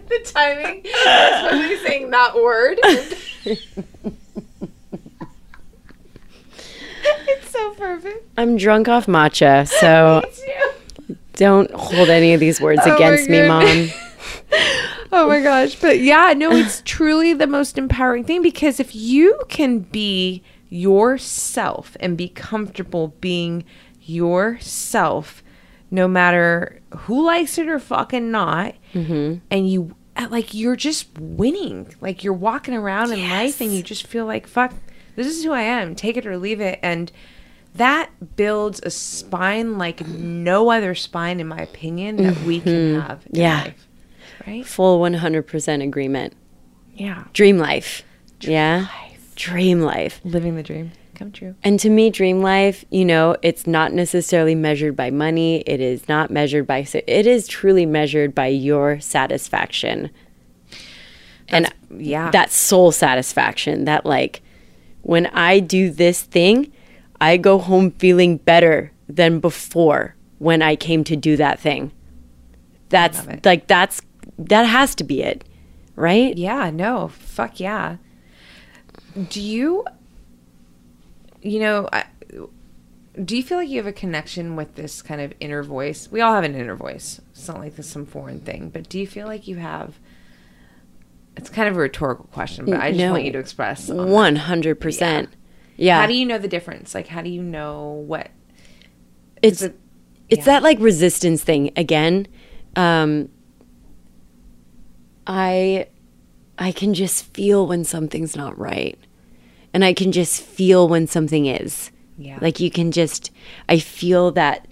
the 0.07 0.19
timing 0.25 0.81
is 0.83 0.91
probably 0.93 1.77
saying 1.77 2.09
that 2.09 2.35
word. 2.35 2.79
it's 7.03 7.49
so 7.51 7.73
perfect. 7.75 8.27
I'm 8.37 8.57
drunk 8.57 8.87
off 8.87 9.05
matcha, 9.05 9.67
so 9.67 10.23
don't 11.33 11.71
hold 11.71 12.09
any 12.09 12.33
of 12.33 12.39
these 12.39 12.59
words 12.59 12.81
Oh 12.85 12.95
against 12.95 13.29
me, 13.29 13.47
mom. 13.47 13.89
Oh 15.11 15.27
my 15.27 15.41
gosh. 15.41 15.75
But 15.75 15.99
yeah, 15.99 16.33
no, 16.35 16.51
it's 16.51 16.81
truly 16.85 17.33
the 17.33 17.47
most 17.47 17.77
empowering 17.77 18.23
thing 18.23 18.41
because 18.41 18.79
if 18.79 18.95
you 18.95 19.39
can 19.49 19.79
be 19.79 20.43
yourself 20.69 21.97
and 21.99 22.17
be 22.17 22.29
comfortable 22.29 23.15
being 23.19 23.63
yourself, 24.01 25.43
no 25.91 26.07
matter 26.07 26.79
who 26.91 27.25
likes 27.25 27.57
it 27.57 27.67
or 27.67 27.79
fucking 27.79 28.31
not, 28.31 28.75
and 28.93 29.69
you 29.69 29.95
uh, 30.15 30.27
like 30.29 30.53
you're 30.53 30.75
just 30.75 31.07
winning. 31.19 31.93
Like 32.01 32.23
you're 32.23 32.33
walking 32.33 32.73
around 32.73 33.11
in 33.11 33.29
life 33.29 33.61
and 33.61 33.73
you 33.73 33.81
just 33.83 34.07
feel 34.07 34.25
like 34.25 34.47
fuck, 34.47 34.73
this 35.15 35.27
is 35.27 35.43
who 35.43 35.51
I 35.51 35.61
am. 35.61 35.95
Take 35.95 36.17
it 36.17 36.25
or 36.25 36.37
leave 36.37 36.59
it. 36.61 36.79
And 36.81 37.11
that 37.75 38.09
builds 38.35 38.79
a 38.83 38.89
spine 38.89 39.77
like 39.77 40.05
no 40.07 40.71
other 40.71 40.95
spine, 40.95 41.39
in 41.39 41.47
my 41.47 41.59
opinion, 41.59 42.17
that 42.17 42.41
we 42.43 42.59
can 42.61 42.99
have. 42.99 43.25
In 43.27 43.35
Yeah. 43.41 43.61
life. 43.63 43.87
Right? 44.47 44.65
Full 44.65 44.99
100% 44.99 45.83
agreement. 45.83 46.33
Yeah. 46.95 47.25
Dream 47.33 47.57
life. 47.59 48.03
yeah. 48.41 48.87
Dream 49.35 49.81
life. 49.81 50.19
Living 50.25 50.55
the 50.55 50.63
dream 50.63 50.91
come 51.19 51.31
true. 51.31 51.53
And 51.63 51.79
to 51.81 51.89
me, 51.89 52.09
dream 52.09 52.41
life, 52.41 52.85
you 52.89 53.05
know, 53.05 53.35
it's 53.41 53.67
not 53.67 53.93
necessarily 53.93 54.55
measured 54.55 54.95
by 54.95 55.11
money. 55.11 55.57
It 55.67 55.81
is 55.81 56.07
not 56.07 56.31
measured 56.31 56.65
by, 56.65 56.87
it 56.93 57.27
is 57.27 57.47
truly 57.47 57.85
measured 57.85 58.33
by 58.33 58.47
your 58.47 58.99
satisfaction. 59.01 60.09
and 61.51 61.73
yeah. 61.95 62.31
that 62.31 62.51
soul 62.51 62.91
satisfaction 62.91 63.85
that, 63.85 64.05
like, 64.05 64.41
when 65.01 65.27
I 65.27 65.59
do 65.59 65.89
this 65.89 66.21
thing, 66.21 66.71
I 67.19 67.37
go 67.37 67.57
home 67.57 67.91
feeling 67.91 68.37
better 68.37 68.91
than 69.07 69.39
before 69.39 70.15
when 70.37 70.61
I 70.61 70.75
came 70.75 71.03
to 71.05 71.15
do 71.15 71.35
that 71.37 71.59
thing. 71.59 71.91
That's 72.89 73.25
like, 73.45 73.67
that's, 73.67 74.01
that 74.37 74.63
has 74.63 74.95
to 74.95 75.03
be 75.03 75.21
it, 75.21 75.43
right? 75.95 76.35
Yeah, 76.37 76.69
no, 76.69 77.09
fuck 77.09 77.59
yeah. 77.59 77.97
Do 79.29 79.41
you, 79.41 79.85
you 81.41 81.59
know, 81.59 81.87
I, 81.91 82.05
do 83.23 83.35
you 83.35 83.43
feel 83.43 83.57
like 83.57 83.69
you 83.69 83.77
have 83.77 83.87
a 83.87 83.91
connection 83.93 84.55
with 84.55 84.75
this 84.75 85.01
kind 85.01 85.19
of 85.21 85.33
inner 85.39 85.63
voice? 85.63 86.09
We 86.11 86.21
all 86.21 86.33
have 86.33 86.43
an 86.43 86.55
inner 86.55 86.75
voice. 86.75 87.19
It's 87.31 87.47
not 87.47 87.59
like 87.59 87.75
this 87.75 87.87
some 87.89 88.05
foreign 88.05 88.39
thing, 88.41 88.69
but 88.69 88.87
do 88.89 88.99
you 88.99 89.07
feel 89.07 89.27
like 89.27 89.47
you 89.47 89.57
have? 89.57 89.99
It's 91.35 91.49
kind 91.49 91.67
of 91.69 91.75
a 91.77 91.79
rhetorical 91.79 92.25
question, 92.31 92.65
but 92.65 92.79
I 92.81 92.89
just 92.91 92.99
No. 92.99 93.11
want 93.13 93.23
you 93.23 93.31
to 93.31 93.39
express. 93.39 93.87
One 93.89 94.35
hundred 94.35 94.79
percent. 94.79 95.29
Yeah. 95.77 96.01
How 96.01 96.07
do 96.07 96.13
you 96.13 96.25
know 96.25 96.37
the 96.37 96.47
difference? 96.49 96.93
Like, 96.93 97.07
how 97.07 97.21
do 97.21 97.29
you 97.29 97.41
know 97.41 98.03
what 98.05 98.29
it's 99.41 99.61
it- 99.61 99.79
it's 100.27 100.45
that 100.45 100.61
like 100.63 100.79
resistance 100.79 101.43
thing 101.43 101.71
again. 101.77 102.27
Um, 102.75 103.29
I 105.25 105.87
I 106.57 106.71
can 106.71 106.93
just 106.93 107.33
feel 107.33 107.65
when 107.67 107.83
something's 107.83 108.35
not 108.35 108.57
right, 108.59 108.97
and 109.73 109.83
I 109.85 109.93
can 109.93 110.11
just 110.11 110.41
feel 110.41 110.87
when 110.87 111.07
something 111.07 111.45
is. 111.45 111.91
Yeah. 112.17 112.37
Like 112.41 112.59
you 112.59 112.69
can 112.69 112.91
just 112.91 113.31
I 113.67 113.79
feel 113.79 114.31
that 114.31 114.67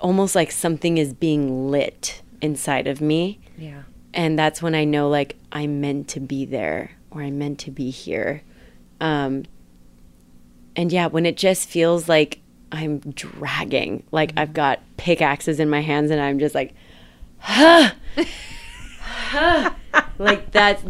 almost 0.00 0.34
like 0.34 0.50
something 0.50 0.98
is 0.98 1.12
being 1.12 1.70
lit 1.70 2.22
inside 2.40 2.86
of 2.86 3.00
me. 3.00 3.40
Yeah. 3.58 3.82
and 4.12 4.38
that's 4.38 4.60
when 4.60 4.74
I 4.74 4.84
know 4.84 5.08
like 5.08 5.36
I'm 5.52 5.80
meant 5.80 6.08
to 6.08 6.20
be 6.20 6.44
there 6.44 6.90
or 7.10 7.22
I'm 7.22 7.38
meant 7.38 7.58
to 7.60 7.70
be 7.70 7.90
here. 7.90 8.42
Um, 9.00 9.44
and 10.74 10.92
yeah, 10.92 11.06
when 11.06 11.24
it 11.24 11.36
just 11.38 11.68
feels 11.68 12.08
like 12.08 12.40
I'm 12.72 12.98
dragging, 13.00 14.02
like 14.12 14.32
I've 14.36 14.52
got 14.52 14.80
pickaxes 14.98 15.58
in 15.60 15.70
my 15.70 15.80
hands 15.80 16.10
and 16.10 16.20
I'm 16.20 16.38
just 16.38 16.54
like, 16.54 16.74
huh, 17.38 17.92
huh, 19.00 19.70
like 20.18 20.50
that's 20.52 20.82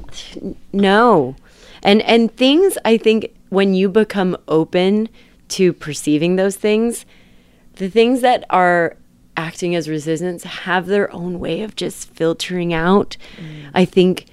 no, 0.72 1.36
and 1.82 2.02
and 2.02 2.34
things 2.36 2.78
I 2.84 2.96
think 2.96 3.34
when 3.48 3.74
you 3.74 3.88
become 3.88 4.36
open 4.48 5.08
to 5.48 5.72
perceiving 5.72 6.36
those 6.36 6.56
things, 6.56 7.06
the 7.74 7.88
things 7.88 8.20
that 8.20 8.44
are 8.50 8.96
acting 9.36 9.74
as 9.74 9.88
resistance 9.88 10.44
have 10.44 10.86
their 10.86 11.12
own 11.12 11.38
way 11.38 11.62
of 11.62 11.76
just 11.76 12.08
filtering 12.14 12.72
out. 12.72 13.16
Mm. 13.36 13.70
I 13.74 13.84
think 13.84 14.26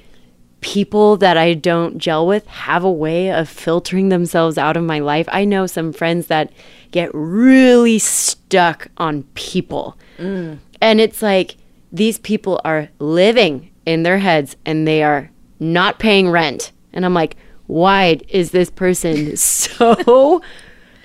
people 0.61 1.17
that 1.17 1.37
I 1.37 1.53
don't 1.53 1.97
gel 1.97 2.25
with 2.25 2.47
have 2.47 2.83
a 2.83 2.91
way 2.91 3.31
of 3.31 3.49
filtering 3.49 4.09
themselves 4.09 4.57
out 4.57 4.77
of 4.77 4.83
my 4.83 4.99
life. 4.99 5.27
I 5.31 5.43
know 5.43 5.67
some 5.67 5.91
friends 5.91 6.27
that 6.27 6.51
get 6.91 7.11
really 7.13 7.99
stuck 7.99 8.87
on 8.97 9.23
people. 9.33 9.97
Mm. 10.17 10.59
And 10.81 11.01
it's 11.01 11.21
like 11.21 11.57
these 11.91 12.17
people 12.17 12.61
are 12.63 12.89
living 12.99 13.71
in 13.85 14.03
their 14.03 14.19
heads 14.19 14.55
and 14.65 14.87
they 14.87 15.03
are 15.03 15.29
not 15.59 15.99
paying 15.99 16.29
rent. 16.29 16.71
And 16.93 17.05
I'm 17.05 17.13
like, 17.13 17.35
why 17.67 18.19
is 18.29 18.51
this 18.51 18.69
person 18.69 19.35
so 19.37 20.41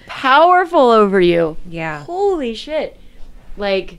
powerful 0.06 0.90
over 0.90 1.20
you? 1.20 1.56
Yeah. 1.68 2.04
Holy 2.04 2.54
shit. 2.54 2.98
Like, 3.56 3.98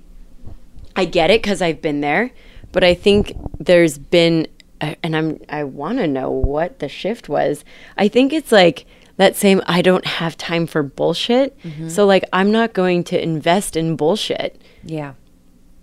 I 0.95 1.06
get 1.06 1.32
it 1.32 1.41
because 1.41 1.61
I've 1.61 1.82
been 1.82 2.02
there, 2.02 2.32
but 2.72 2.84
I 2.84 2.94
think 2.94 3.34
there's 3.60 3.98
been, 3.98 4.48
and 4.82 5.16
I'm, 5.16 5.40
I 5.49 5.64
want 5.64 5.98
to 5.99 6.07
know 6.07 6.30
what 6.30 6.80
the 6.80 6.90
shift 6.90 7.30
was. 7.30 7.64
I 7.98 8.07
think 8.07 8.34
it's 8.34 8.52
like 8.52 8.86
that 9.18 9.36
same, 9.36 9.61
I 9.68 9.82
don't 9.82 10.06
have 10.06 10.38
time 10.38 10.66
for 10.66 10.82
bullshit. 10.82 11.57
Mm-hmm. 11.61 11.90
So, 11.90 12.06
like, 12.06 12.24
I'm 12.32 12.52
not 12.52 12.74
going 12.74 13.03
to 13.06 13.22
invest 13.22 13.76
in 13.76 13.98
bullshit. 13.98 14.61
Yeah. 14.84 15.14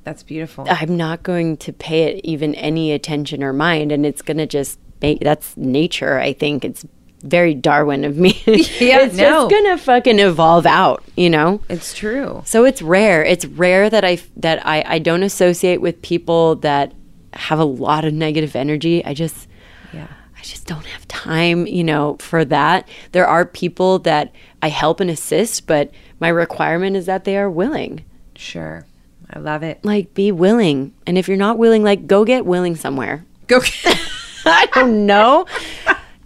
That's 0.05 0.23
beautiful. 0.23 0.67
I'm 0.69 0.97
not 0.97 1.23
going 1.23 1.57
to 1.59 1.73
pay 1.73 2.05
it 2.05 2.25
even 2.25 2.55
any 2.55 2.93
attention 2.93 3.43
or 3.43 3.53
mind. 3.53 3.91
And 3.91 4.07
it's 4.07 4.23
going 4.23 4.37
to 4.39 4.47
just 4.47 4.79
that's 5.01 5.57
nature. 5.57 6.19
I 6.19 6.33
think 6.33 6.65
it's 6.65 6.85
very 7.23 7.55
Darwin 7.55 8.05
of 8.05 8.17
me. 8.17 8.43
Yeah, 8.47 9.01
it's 9.03 9.17
no. 9.17 9.49
just 9.49 9.51
going 9.51 9.65
to 9.65 9.79
fucking 9.79 10.19
evolve 10.19 10.67
out, 10.67 11.03
you 11.17 11.31
know? 11.31 11.61
It's 11.69 11.95
true. 11.95 12.43
So 12.45 12.65
it's 12.65 12.83
rare. 12.83 13.25
It's 13.25 13.45
rare 13.45 13.89
that 13.91 14.05
I 14.05 14.19
that 14.37 14.65
I, 14.67 14.85
I 14.87 14.99
don't 14.99 15.23
associate 15.23 15.81
with 15.81 16.01
people 16.03 16.57
that 16.57 16.93
have 17.33 17.59
a 17.59 17.65
lot 17.65 18.05
of 18.05 18.13
negative 18.15 18.55
energy. 18.57 19.05
I 19.05 19.15
just 19.15 19.49
Yeah. 19.93 20.09
I 20.39 20.43
just 20.43 20.67
don't 20.67 20.85
have 20.87 21.09
time, 21.09 21.67
you 21.67 21.83
know, 21.83 22.17
for 22.21 22.45
that. 22.45 22.89
There 23.13 23.27
are 23.27 23.45
people 23.45 23.99
that 24.01 24.33
I 24.63 24.69
help 24.69 25.01
and 25.01 25.11
assist, 25.11 25.67
but 25.67 25.91
my 26.21 26.29
requirement 26.29 26.97
is 26.97 27.07
that 27.07 27.25
they 27.25 27.37
are 27.37 27.51
willing. 27.51 28.05
Sure. 28.37 28.87
I 29.33 29.39
love 29.41 29.63
it. 29.63 29.85
Like 29.85 30.15
be 30.15 30.31
willing. 30.31 30.95
And 31.07 31.19
if 31.19 31.27
you're 31.29 31.37
not 31.37 31.59
willing, 31.59 31.83
like 31.83 32.07
go 32.07 32.25
get 32.25 32.47
willing 32.47 32.77
somewhere. 32.77 33.25
Go. 33.49 33.61
I 34.51 34.67
don't 34.73 35.07
know. 35.07 35.47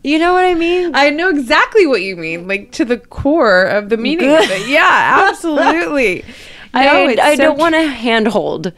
You 0.02 0.18
know 0.18 0.32
what 0.32 0.44
I 0.44 0.54
mean? 0.54 0.92
I 0.94 1.10
know 1.10 1.28
exactly 1.28 1.86
what 1.86 2.00
you 2.02 2.16
mean, 2.16 2.48
like 2.48 2.72
to 2.72 2.84
the 2.84 2.96
core 2.98 3.64
of 3.64 3.88
the 3.90 3.96
meaning 3.96 4.30
of 4.30 4.40
it. 4.50 4.68
Yeah, 4.68 5.26
absolutely. 5.28 6.24
I, 6.74 6.84
No, 6.86 7.08
it's 7.08 7.20
I 7.20 7.34
so 7.36 7.42
don't 7.42 7.56
tr- 7.56 7.60
want 7.60 7.74
to 7.74 7.82
handhold. 7.86 8.72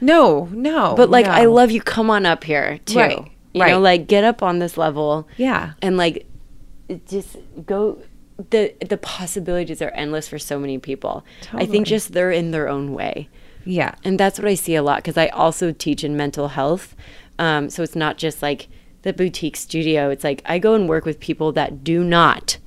No, 0.00 0.44
no. 0.52 0.94
But 0.96 1.10
like 1.10 1.26
no. 1.26 1.32
I 1.32 1.46
love 1.46 1.70
you. 1.72 1.80
Come 1.80 2.10
on 2.10 2.26
up 2.26 2.44
here 2.44 2.78
too. 2.86 2.98
Right, 2.98 3.18
You 3.54 3.62
right. 3.62 3.70
know, 3.72 3.80
like 3.80 4.06
get 4.06 4.22
up 4.22 4.42
on 4.42 4.60
this 4.60 4.76
level. 4.76 5.26
Yeah. 5.36 5.72
And 5.82 5.96
like 5.96 6.26
just 7.08 7.36
go 7.66 7.98
the 8.50 8.72
the 8.86 8.96
possibilities 8.98 9.82
are 9.82 9.90
endless 9.90 10.28
for 10.28 10.38
so 10.38 10.60
many 10.60 10.78
people. 10.78 11.24
I 11.52 11.66
think 11.66 11.86
just 11.88 12.12
they're 12.12 12.30
in 12.30 12.52
their 12.52 12.68
own 12.68 12.92
way. 12.92 13.28
Yeah. 13.64 13.94
And 14.04 14.20
that's 14.20 14.38
what 14.38 14.46
I 14.46 14.54
see 14.54 14.76
a 14.76 14.82
lot 14.82 14.98
because 14.98 15.16
I 15.16 15.26
also 15.28 15.72
teach 15.72 16.04
in 16.04 16.16
mental 16.16 16.48
health. 16.48 16.94
Um, 17.40 17.68
so 17.68 17.82
it's 17.82 17.96
not 17.96 18.16
just 18.18 18.40
like 18.42 18.68
the 19.02 19.12
boutique 19.12 19.56
studio. 19.56 20.10
It's 20.10 20.24
like 20.24 20.42
I 20.44 20.58
go 20.58 20.74
and 20.74 20.88
work 20.88 21.04
with 21.04 21.20
people 21.20 21.52
that 21.52 21.84
do 21.84 22.02
not 22.04 22.58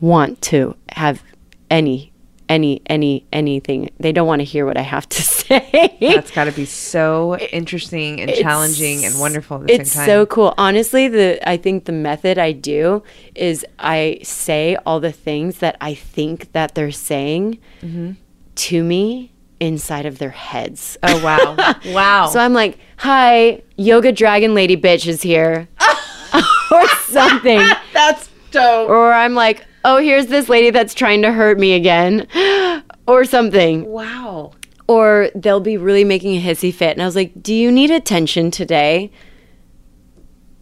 want 0.00 0.42
to 0.42 0.76
have 0.90 1.22
any, 1.70 2.12
any, 2.48 2.82
any, 2.86 3.26
anything. 3.32 3.90
They 3.98 4.12
don't 4.12 4.26
want 4.26 4.40
to 4.40 4.44
hear 4.44 4.66
what 4.66 4.76
I 4.76 4.82
have 4.82 5.08
to 5.08 5.22
say. 5.22 5.96
That's 6.00 6.30
got 6.30 6.44
to 6.44 6.52
be 6.52 6.64
so 6.66 7.36
interesting 7.38 8.20
and 8.20 8.32
challenging 8.34 9.04
and 9.04 9.18
wonderful 9.18 9.62
at 9.62 9.66
the 9.68 9.74
it's 9.74 9.92
same 9.92 10.00
time. 10.00 10.06
so 10.06 10.26
cool. 10.26 10.54
Honestly, 10.58 11.08
the 11.08 11.46
I 11.48 11.56
think 11.56 11.84
the 11.86 11.92
method 11.92 12.38
I 12.38 12.52
do 12.52 13.02
is 13.34 13.64
I 13.78 14.20
say 14.22 14.76
all 14.86 15.00
the 15.00 15.12
things 15.12 15.58
that 15.58 15.76
I 15.80 15.94
think 15.94 16.52
that 16.52 16.74
they're 16.74 16.90
saying 16.92 17.58
Mm-hmm. 17.82 18.12
to 18.56 18.82
me 18.84 19.30
inside 19.60 20.04
of 20.06 20.18
their 20.18 20.30
heads. 20.30 20.98
Oh 21.02 21.22
wow. 21.24 21.74
wow. 21.94 22.26
So 22.28 22.40
I'm 22.40 22.52
like, 22.52 22.78
"Hi, 23.04 23.60
yoga 23.76 24.12
dragon 24.12 24.54
lady 24.54 24.76
bitch 24.78 25.06
is 25.06 25.20
here," 25.20 25.68
or 26.72 26.88
something, 27.06 27.60
that's 27.92 28.30
dope. 28.50 28.88
or 28.88 29.12
I'm 29.12 29.34
like, 29.34 29.64
"Oh, 29.84 29.98
here's 29.98 30.26
this 30.28 30.48
lady 30.48 30.70
that's 30.70 30.94
trying 30.94 31.20
to 31.22 31.30
hurt 31.32 31.58
me 31.58 31.74
again," 31.74 32.26
or 33.06 33.24
something. 33.26 33.84
Wow. 33.84 34.52
Or 34.86 35.30
they'll 35.34 35.60
be 35.60 35.76
really 35.76 36.04
making 36.04 36.36
a 36.36 36.40
hissy 36.42 36.72
fit, 36.72 36.92
and 36.92 37.02
I 37.02 37.04
was 37.04 37.14
like, 37.16 37.42
"Do 37.42 37.54
you 37.54 37.70
need 37.70 37.90
attention 37.90 38.50
today?" 38.50 39.10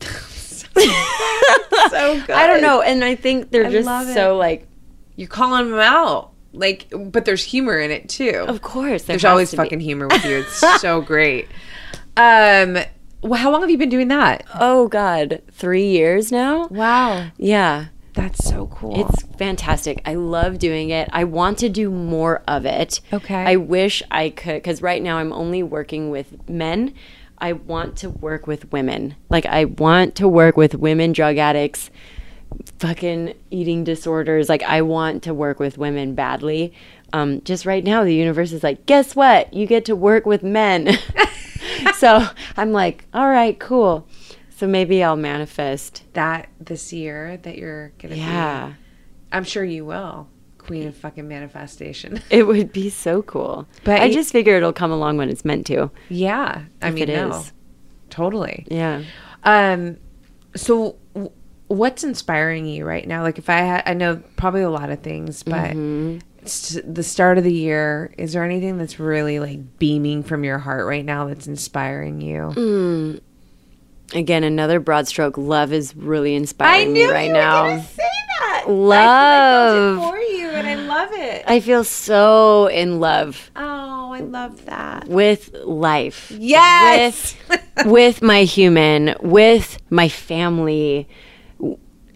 So 1.91 2.21
good. 2.27 2.31
I 2.31 2.47
don't 2.47 2.63
know, 2.63 2.81
and 2.81 3.05
I 3.05 3.15
think 3.15 3.51
they're 3.51 3.67
I 3.67 3.71
just 3.71 4.15
so 4.15 4.37
like, 4.37 4.67
You're 5.17 5.29
calling 5.29 5.71
them 5.71 5.79
out. 5.79 6.31
Like 6.55 6.87
but 6.93 7.25
there's 7.25 7.43
humor 7.45 7.79
in 7.79 7.91
it 7.91 8.09
too. 8.09 8.45
of 8.49 8.63
course, 8.63 9.05
there 9.05 9.15
There's 9.15 9.25
always 9.25 9.55
fucking 9.55 9.81
humor 9.81 10.07
with 10.09 10.25
you. 10.25 10.39
It's 10.39 10.81
so 10.81 11.01
great. 11.01 11.49
Um 12.17 12.79
well, 13.23 13.41
how 13.41 13.53
long 13.53 13.61
have 13.61 13.71
you 13.71 13.79
been 13.79 13.89
doing 13.89 14.09
that? 14.09 14.45
Oh 14.59 14.89
God, 14.89 15.43
three 15.53 15.87
years 15.89 16.33
now. 16.33 16.67
Wow. 16.69 17.31
Yeah, 17.39 17.87
That's 18.15 18.45
so 18.45 18.67
cool. 18.67 19.01
it's 19.01 19.23
fantastic. 19.39 20.03
I 20.05 20.15
love 20.15 20.59
doing 20.59 20.91
it. 20.91 21.09
I 21.13 21.23
want 21.23 21.59
to 21.59 21.69
do 21.69 21.89
more 21.89 22.43
of 22.49 22.67
it. 22.67 23.01
Okay. 23.13 23.35
I 23.37 23.55
wish 23.57 24.03
I 24.11 24.31
could, 24.31 24.55
because 24.57 24.83
right 24.83 25.01
now 25.01 25.19
I'm 25.19 25.33
only 25.33 25.63
working 25.63 26.11
with 26.11 26.49
men. 26.49 26.95
I 27.39 27.53
want 27.53 27.97
to 27.99 28.11
work 28.11 28.49
with 28.49 28.73
women. 28.73 29.15
Like 29.31 29.47
I 29.47 29.67
want 29.67 30.17
to 30.17 30.27
work 30.29 30.57
with 30.57 30.75
women 30.75 31.13
drug 31.13 31.39
addicts, 31.39 31.91
fucking 32.81 33.35
eating 33.51 33.85
disorders. 33.85 34.49
Like 34.49 34.65
I 34.65 34.83
want 34.83 35.23
to 35.25 35.35
work 35.35 35.61
with 35.61 35.79
women 35.79 36.15
badly. 36.17 36.73
Um, 37.13 37.43
just 37.45 37.67
right 37.67 37.85
now, 37.85 38.05
the 38.05 38.15
universe 38.15 38.53
is 38.53 38.63
like, 38.63 38.87
guess 38.87 39.15
what? 39.15 39.53
You 39.53 39.67
get 39.67 39.85
to 39.87 39.97
work 39.97 40.25
with 40.27 40.43
men. 40.43 40.97
so 41.97 42.27
I'm 42.57 42.73
like, 42.73 43.07
all 43.13 43.29
right, 43.29 43.59
cool. 43.59 44.07
So 44.57 44.67
maybe 44.67 45.03
I'll 45.03 45.17
manifest. 45.17 46.05
that 46.15 46.49
this 46.61 46.93
year 46.93 47.37
that 47.39 47.59
you're 47.59 47.93
gonna 47.99 48.15
Yeah. 48.17 48.69
be 48.69 48.75
I'm 49.33 49.45
sure 49.45 49.65
you 49.65 49.85
will. 49.85 50.29
Queen 50.59 50.87
of 50.87 50.97
fucking 50.97 51.27
manifestation. 51.27 52.21
It 52.31 52.47
would 52.47 52.73
be 52.73 52.89
so 52.91 53.23
cool. 53.23 53.67
But 53.85 54.01
I 54.01 54.11
just 54.13 54.31
figure 54.33 54.57
it'll 54.57 54.73
come 54.73 54.93
along 54.93 55.17
when 55.17 55.29
it's 55.29 55.45
meant 55.45 55.67
to. 55.67 55.91
yeah. 56.09 56.63
I 56.81 56.91
mean 56.91 57.09
it 57.09 57.17
no. 57.17 57.31
is. 57.39 57.53
Totally. 58.11 58.67
Yeah. 58.71 59.03
Um, 59.45 59.97
so 60.55 60.97
w- 61.15 61.33
what's 61.67 62.05
inspiring 62.05 62.67
you 62.67 62.85
right 62.85 63.09
now? 63.09 63.23
Like, 63.23 63.39
if 63.39 63.49
I 63.51 63.57
had, 63.59 63.83
I 63.87 63.95
know 63.95 64.23
probably 64.37 64.61
a 64.63 64.71
lot 64.71 64.91
of 64.91 65.01
things, 65.01 65.43
but 65.43 65.73
Mm-hmm. 65.73 66.19
It's 66.43 66.79
the 66.85 67.03
start 67.03 67.39
of 67.39 67.45
the 67.45 67.53
year. 67.53 68.13
Is 68.19 68.33
there 68.33 68.45
anything 68.45 68.79
that's 68.79 68.99
really 69.01 69.39
like 69.41 69.79
beaming 69.79 70.23
from 70.23 70.45
your 70.45 70.59
heart 70.59 70.87
right 70.87 71.05
now 71.05 71.29
that's 71.29 71.47
inspiring 71.47 72.21
you? 72.21 72.53
Mm. 72.55 73.21
Again, 74.15 74.45
another 74.45 74.79
broad 74.81 75.09
stroke. 75.09 75.39
Love 75.39 75.73
is 75.73 75.97
really 75.97 76.35
inspiring 76.35 76.93
me 76.93 77.05
right 77.07 77.31
now. 77.31 77.81
say 77.81 78.03
that. 78.41 78.65
Love. 78.69 79.99
for 80.11 80.19
you, 80.19 80.49
and 80.51 80.67
I 80.67 80.75
love 80.75 81.11
it. 81.13 81.45
I 81.49 81.61
feel 81.61 81.85
so 81.85 82.67
in 82.67 83.01
love 83.01 83.51
Oh, 83.57 84.13
I 84.13 84.21
love 84.21 84.67
that. 84.67 85.09
with 85.09 85.55
life. 85.65 86.31
Yes. 86.37 87.35
With, 87.49 87.63
with 87.87 88.23
my 88.23 88.45
human, 88.45 89.15
with 89.21 89.79
my 89.91 90.09
family. 90.11 91.09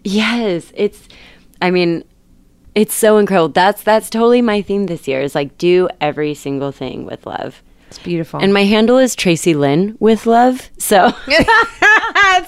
Yes, 0.03 0.71
it's 0.75 1.07
I 1.61 1.71
mean, 1.71 2.03
It's 2.77 2.93
so 2.93 3.17
incredible. 3.17 3.49
That's 3.49 3.81
that's 3.81 4.07
totally 4.07 4.43
my 4.43 4.61
theme 4.61 4.85
this 4.85 5.07
year. 5.07 5.21
Is 5.21 5.33
like 5.33 5.57
do 5.57 5.89
every 5.99 6.35
single 6.35 6.71
thing 6.71 7.05
with 7.05 7.25
love. 7.25 7.63
It's 7.87 7.97
beautiful. 7.97 8.39
And 8.39 8.53
my 8.53 8.65
handle 8.65 8.99
is 8.99 9.15
Tracy 9.15 9.55
Lynn 9.55 9.97
with 9.99 10.27
love. 10.27 10.69
So 10.77 11.09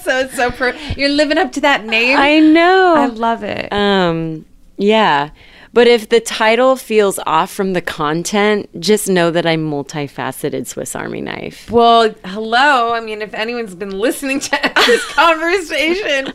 so 0.02 0.20
it's 0.20 0.36
so 0.36 0.52
per- 0.52 0.76
you're 0.96 1.08
living 1.08 1.36
up 1.36 1.50
to 1.52 1.60
that 1.62 1.84
name. 1.84 2.16
I 2.16 2.38
know. 2.38 2.94
I 2.96 3.06
love 3.06 3.42
it. 3.42 3.72
Um, 3.72 4.44
yeah. 4.76 5.30
But 5.72 5.86
if 5.86 6.08
the 6.08 6.18
title 6.18 6.74
feels 6.74 7.20
off 7.26 7.50
from 7.50 7.74
the 7.74 7.80
content, 7.80 8.68
just 8.80 9.08
know 9.08 9.30
that 9.30 9.46
I'm 9.46 9.70
multifaceted 9.70 10.66
Swiss 10.66 10.96
Army 10.96 11.20
knife. 11.20 11.70
Well, 11.70 12.12
hello. 12.24 12.92
I 12.92 13.00
mean, 13.00 13.22
if 13.22 13.34
anyone's 13.34 13.76
been 13.76 13.96
listening 13.96 14.40
to 14.40 14.72
this 14.86 15.04
conversation, 15.12 16.32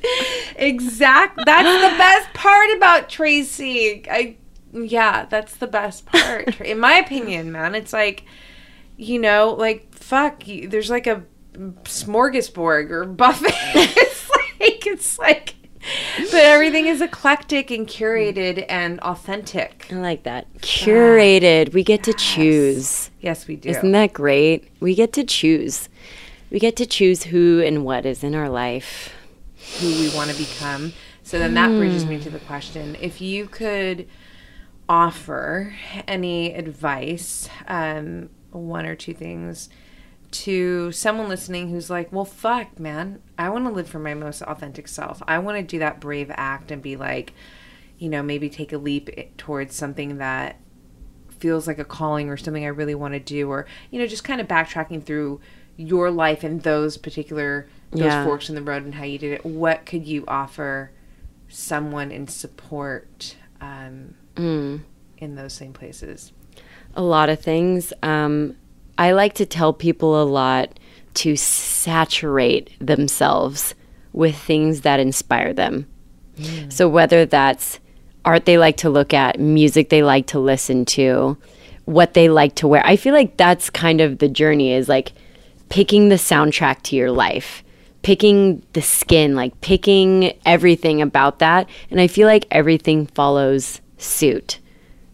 exact. 0.55 1.41
That's 1.45 1.91
the 1.91 1.97
best 1.97 2.33
part 2.33 2.69
about 2.77 3.09
Tracy. 3.09 4.09
I, 4.09 4.37
yeah, 4.71 5.25
that's 5.25 5.57
the 5.57 5.67
best 5.67 6.05
part, 6.05 6.61
in 6.61 6.79
my 6.79 6.93
opinion, 6.93 7.51
man. 7.51 7.75
It's 7.75 7.91
like, 7.91 8.23
you 8.95 9.19
know, 9.19 9.53
like 9.57 9.93
fuck. 9.93 10.43
There's 10.45 10.89
like 10.89 11.07
a 11.07 11.23
smorgasbord 11.55 12.89
or 12.89 13.03
buffet. 13.05 13.49
it's 13.75 14.29
like 14.29 14.87
it's 14.87 15.19
like. 15.19 15.55
But 16.17 16.33
everything 16.43 16.87
is 16.87 17.01
eclectic 17.01 17.71
and 17.71 17.87
curated 17.87 18.65
and 18.69 18.99
authentic. 19.01 19.87
I 19.91 19.95
like 19.95 20.23
that. 20.23 20.51
Curated. 20.59 21.73
We 21.73 21.83
get 21.83 22.03
to 22.03 22.13
choose. 22.13 23.09
Yes, 23.21 23.47
we 23.47 23.55
do. 23.55 23.69
Isn't 23.69 23.91
that 23.91 24.13
great? 24.13 24.69
We 24.79 24.95
get 24.95 25.13
to 25.13 25.23
choose. 25.23 25.89
We 26.51 26.59
get 26.59 26.75
to 26.77 26.85
choose 26.85 27.23
who 27.23 27.61
and 27.61 27.83
what 27.83 28.05
is 28.05 28.23
in 28.23 28.33
our 28.35 28.49
life. 28.49 29.13
who 29.79 29.87
we 29.87 30.09
want 30.15 30.29
to 30.29 30.37
become. 30.37 30.93
So 31.23 31.39
then 31.39 31.55
that 31.55 31.69
brings 31.69 32.05
me 32.05 32.19
to 32.21 32.29
the 32.29 32.39
question: 32.39 32.95
If 33.01 33.19
you 33.19 33.47
could 33.47 34.07
offer 34.87 35.73
any 36.07 36.53
advice, 36.53 37.49
um, 37.67 38.29
one 38.51 38.85
or 38.85 38.95
two 38.95 39.13
things, 39.13 39.69
to 40.43 40.91
someone 40.91 41.29
listening 41.29 41.69
who's 41.69 41.89
like, 41.89 42.11
"Well, 42.11 42.25
fuck, 42.25 42.79
man, 42.79 43.21
I 43.37 43.49
want 43.49 43.65
to 43.65 43.71
live 43.71 43.87
for 43.87 43.99
my 43.99 44.13
most 44.13 44.41
authentic 44.41 44.87
self. 44.87 45.21
I 45.27 45.39
want 45.39 45.57
to 45.57 45.63
do 45.63 45.79
that 45.79 45.99
brave 45.99 46.31
act 46.35 46.71
and 46.71 46.81
be 46.81 46.95
like, 46.95 47.33
you 47.97 48.09
know, 48.09 48.21
maybe 48.23 48.49
take 48.49 48.73
a 48.73 48.77
leap 48.77 49.09
towards 49.37 49.75
something 49.75 50.17
that." 50.17 50.59
feels 51.37 51.67
like 51.67 51.77
a 51.77 51.85
calling 51.85 52.29
or 52.29 52.37
something 52.37 52.63
I 52.63 52.69
really 52.69 52.95
want 52.95 53.13
to 53.13 53.19
do 53.19 53.49
or 53.49 53.65
you 53.91 53.99
know 53.99 54.07
just 54.07 54.23
kind 54.23 54.39
of 54.39 54.47
backtracking 54.47 55.03
through 55.03 55.41
your 55.75 56.09
life 56.09 56.45
and 56.45 56.63
those 56.63 56.95
particular 56.97 57.67
those 57.91 58.01
Yeah. 58.03 58.23
forks 58.23 58.47
in 58.47 58.55
the 58.55 58.61
road 58.61 58.83
and 58.85 58.95
how 58.95 59.03
you 59.03 59.17
did 59.19 59.33
it 59.33 59.45
what 59.45 59.85
could 59.85 60.07
you 60.07 60.23
offer 60.29 60.91
someone 61.49 62.09
in 62.09 62.29
support 62.29 63.35
um, 63.59 64.15
in 64.37 65.35
those 65.35 65.51
same 65.53 65.73
places 65.73 66.31
a 66.95 67.03
lot 67.03 67.27
of 67.27 67.41
things. 67.41 67.91
Um, 68.01 68.55
I 68.97 69.11
like 69.11 69.33
to 69.35 69.45
tell 69.45 69.73
people 69.73 70.21
a 70.21 70.23
lot 70.23 70.79
to 71.15 71.35
saturate 71.35 72.71
themselves 72.79 73.75
with 74.13 74.35
things 74.35 74.81
that 74.81 74.99
inspire 74.99 75.53
them. 75.53 75.87
Hmm. 76.37 76.69
So 76.69 76.87
whether 76.87 77.25
that's 77.25 77.79
art 78.23 78.45
they 78.45 78.57
like 78.57 78.77
to 78.77 78.89
look 78.89 79.13
at, 79.13 79.39
music 79.39 79.89
they 79.89 80.03
like 80.03 80.27
to 80.27 80.39
listen 80.39 80.85
to, 80.85 81.37
what 81.85 82.13
they 82.13 82.29
like 82.29 82.55
to 82.55 82.67
wear. 82.67 82.85
I 82.85 82.95
feel 82.95 83.13
like 83.13 83.37
that's 83.37 83.69
kind 83.69 84.01
of 84.01 84.17
the 84.17 84.27
journey 84.27 84.71
is 84.71 84.89
like 84.89 85.13
picking 85.69 86.09
the 86.09 86.15
soundtrack 86.15 86.81
to 86.83 86.95
your 86.95 87.11
life, 87.11 87.63
picking 88.01 88.63
the 88.73 88.81
skin, 88.81 89.35
like 89.35 89.59
picking 89.61 90.33
everything 90.45 91.01
about 91.01 91.39
that. 91.39 91.69
And 91.91 92.01
I 92.01 92.07
feel 92.07 92.27
like 92.27 92.47
everything 92.51 93.07
follows 93.07 93.81
suit. 93.97 94.59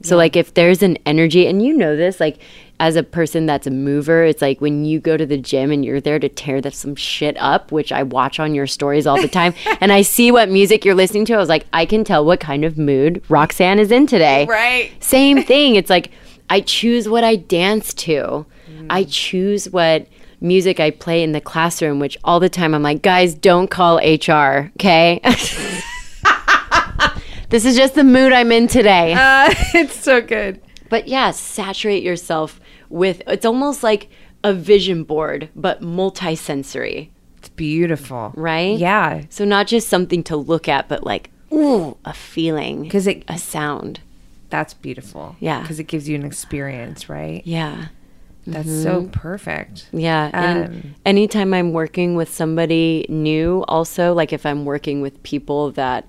So 0.04 0.18
like 0.18 0.36
if 0.36 0.54
there's 0.54 0.82
an 0.82 0.98
energy 1.06 1.46
and 1.46 1.62
you 1.62 1.76
know 1.78 1.96
this 1.96 2.20
like 2.20 2.40
as 2.82 2.96
a 2.96 3.04
person 3.04 3.46
that's 3.46 3.68
a 3.68 3.72
mover, 3.72 4.24
it's 4.24 4.42
like 4.42 4.60
when 4.60 4.86
you 4.86 5.00
go 5.00 5.16
to 5.16 5.24
the 5.26 5.38
gym 5.38 5.72
and 5.72 5.86
you're 5.86 6.02
there 6.02 6.18
to 6.18 6.28
tear 6.28 6.60
that 6.62 6.74
some 6.74 6.96
shit 6.96 7.38
up, 7.40 7.72
which 7.72 7.92
I 7.92 8.02
watch 8.02 8.40
on 8.40 8.56
your 8.56 8.66
stories 8.66 9.06
all 9.06 9.22
the 9.22 9.28
time, 9.28 9.54
and 9.82 9.92
I 9.92 10.02
see 10.02 10.32
what 10.32 10.50
music 10.50 10.84
you're 10.84 10.96
listening 10.96 11.26
to. 11.26 11.34
I 11.34 11.38
was 11.38 11.48
like, 11.48 11.68
I 11.72 11.86
can 11.86 12.04
tell 12.04 12.26
what 12.26 12.40
kind 12.40 12.66
of 12.66 12.80
mood 12.80 13.22
Roxanne 13.30 13.78
is 13.78 13.92
in 13.92 14.08
today. 14.08 14.48
Right. 14.48 14.92
Same 15.04 15.44
thing. 15.44 15.76
It's 15.76 15.92
like 15.92 16.10
I 16.50 16.62
choose 16.62 17.08
what 17.08 17.24
I 17.24 17.36
dance 17.36 17.94
to. 17.94 18.48
I 18.90 19.04
choose 19.04 19.70
what 19.70 20.08
music 20.42 20.80
I 20.80 20.90
play 20.90 21.22
in 21.22 21.34
the 21.34 21.42
classroom, 21.42 22.00
which 22.00 22.18
all 22.24 22.40
the 22.40 22.50
time 22.50 22.74
I'm 22.74 22.82
like, 22.82 23.04
guys, 23.04 23.36
don't 23.36 23.70
call 23.70 23.98
HR, 23.98 24.72
okay? 24.80 25.22
this 27.50 27.66
is 27.66 27.76
just 27.76 27.96
the 27.96 28.04
mood 28.04 28.34
I'm 28.34 28.52
in 28.52 28.68
today. 28.68 29.14
uh, 29.14 29.54
it's 29.76 30.00
so 30.00 30.22
good 30.22 30.62
But 30.90 31.08
yeah, 31.08 31.32
saturate 31.32 32.04
yourself 32.04 32.60
with 32.92 33.22
it's 33.28 33.46
almost 33.46 33.84
like 33.84 34.10
a 34.44 34.54
vision 34.54 35.04
board, 35.04 35.50
but 35.56 35.82
multi-sensory, 35.82 37.12
it's 37.38 37.50
beautiful 37.50 38.32
right? 38.36 38.78
yeah 38.78 39.22
So 39.30 39.46
not 39.46 39.68
just 39.68 39.88
something 39.88 40.24
to 40.24 40.38
look 40.38 40.68
at, 40.68 40.88
but 40.88 41.04
like, 41.06 41.30
ooh, 41.54 41.98
a 42.06 42.14
feeling, 42.14 42.90
'Cause 42.90 43.08
it- 43.08 43.24
a 43.28 43.38
sound. 43.38 44.00
that's 44.50 44.74
beautiful 44.74 45.36
Yeah. 45.40 45.62
because 45.62 45.80
it 45.80 45.86
gives 45.88 46.08
you 46.10 46.16
an 46.16 46.26
experience 46.26 47.08
right 47.10 47.42
Yeah. 47.46 47.86
that's 48.46 48.70
so 48.84 49.08
perfect 49.12 49.88
Yeah. 49.94 50.30
And 50.34 50.66
Um, 50.66 50.96
anytime 51.06 51.54
I'm 51.54 51.72
working 51.74 52.16
with 52.16 52.30
somebody 52.34 53.06
new, 53.08 53.64
also, 53.68 54.14
like 54.14 54.34
if 54.34 54.46
I'm 54.46 54.66
working 54.66 55.02
with 55.02 55.22
people 55.24 55.72
that 55.72 56.06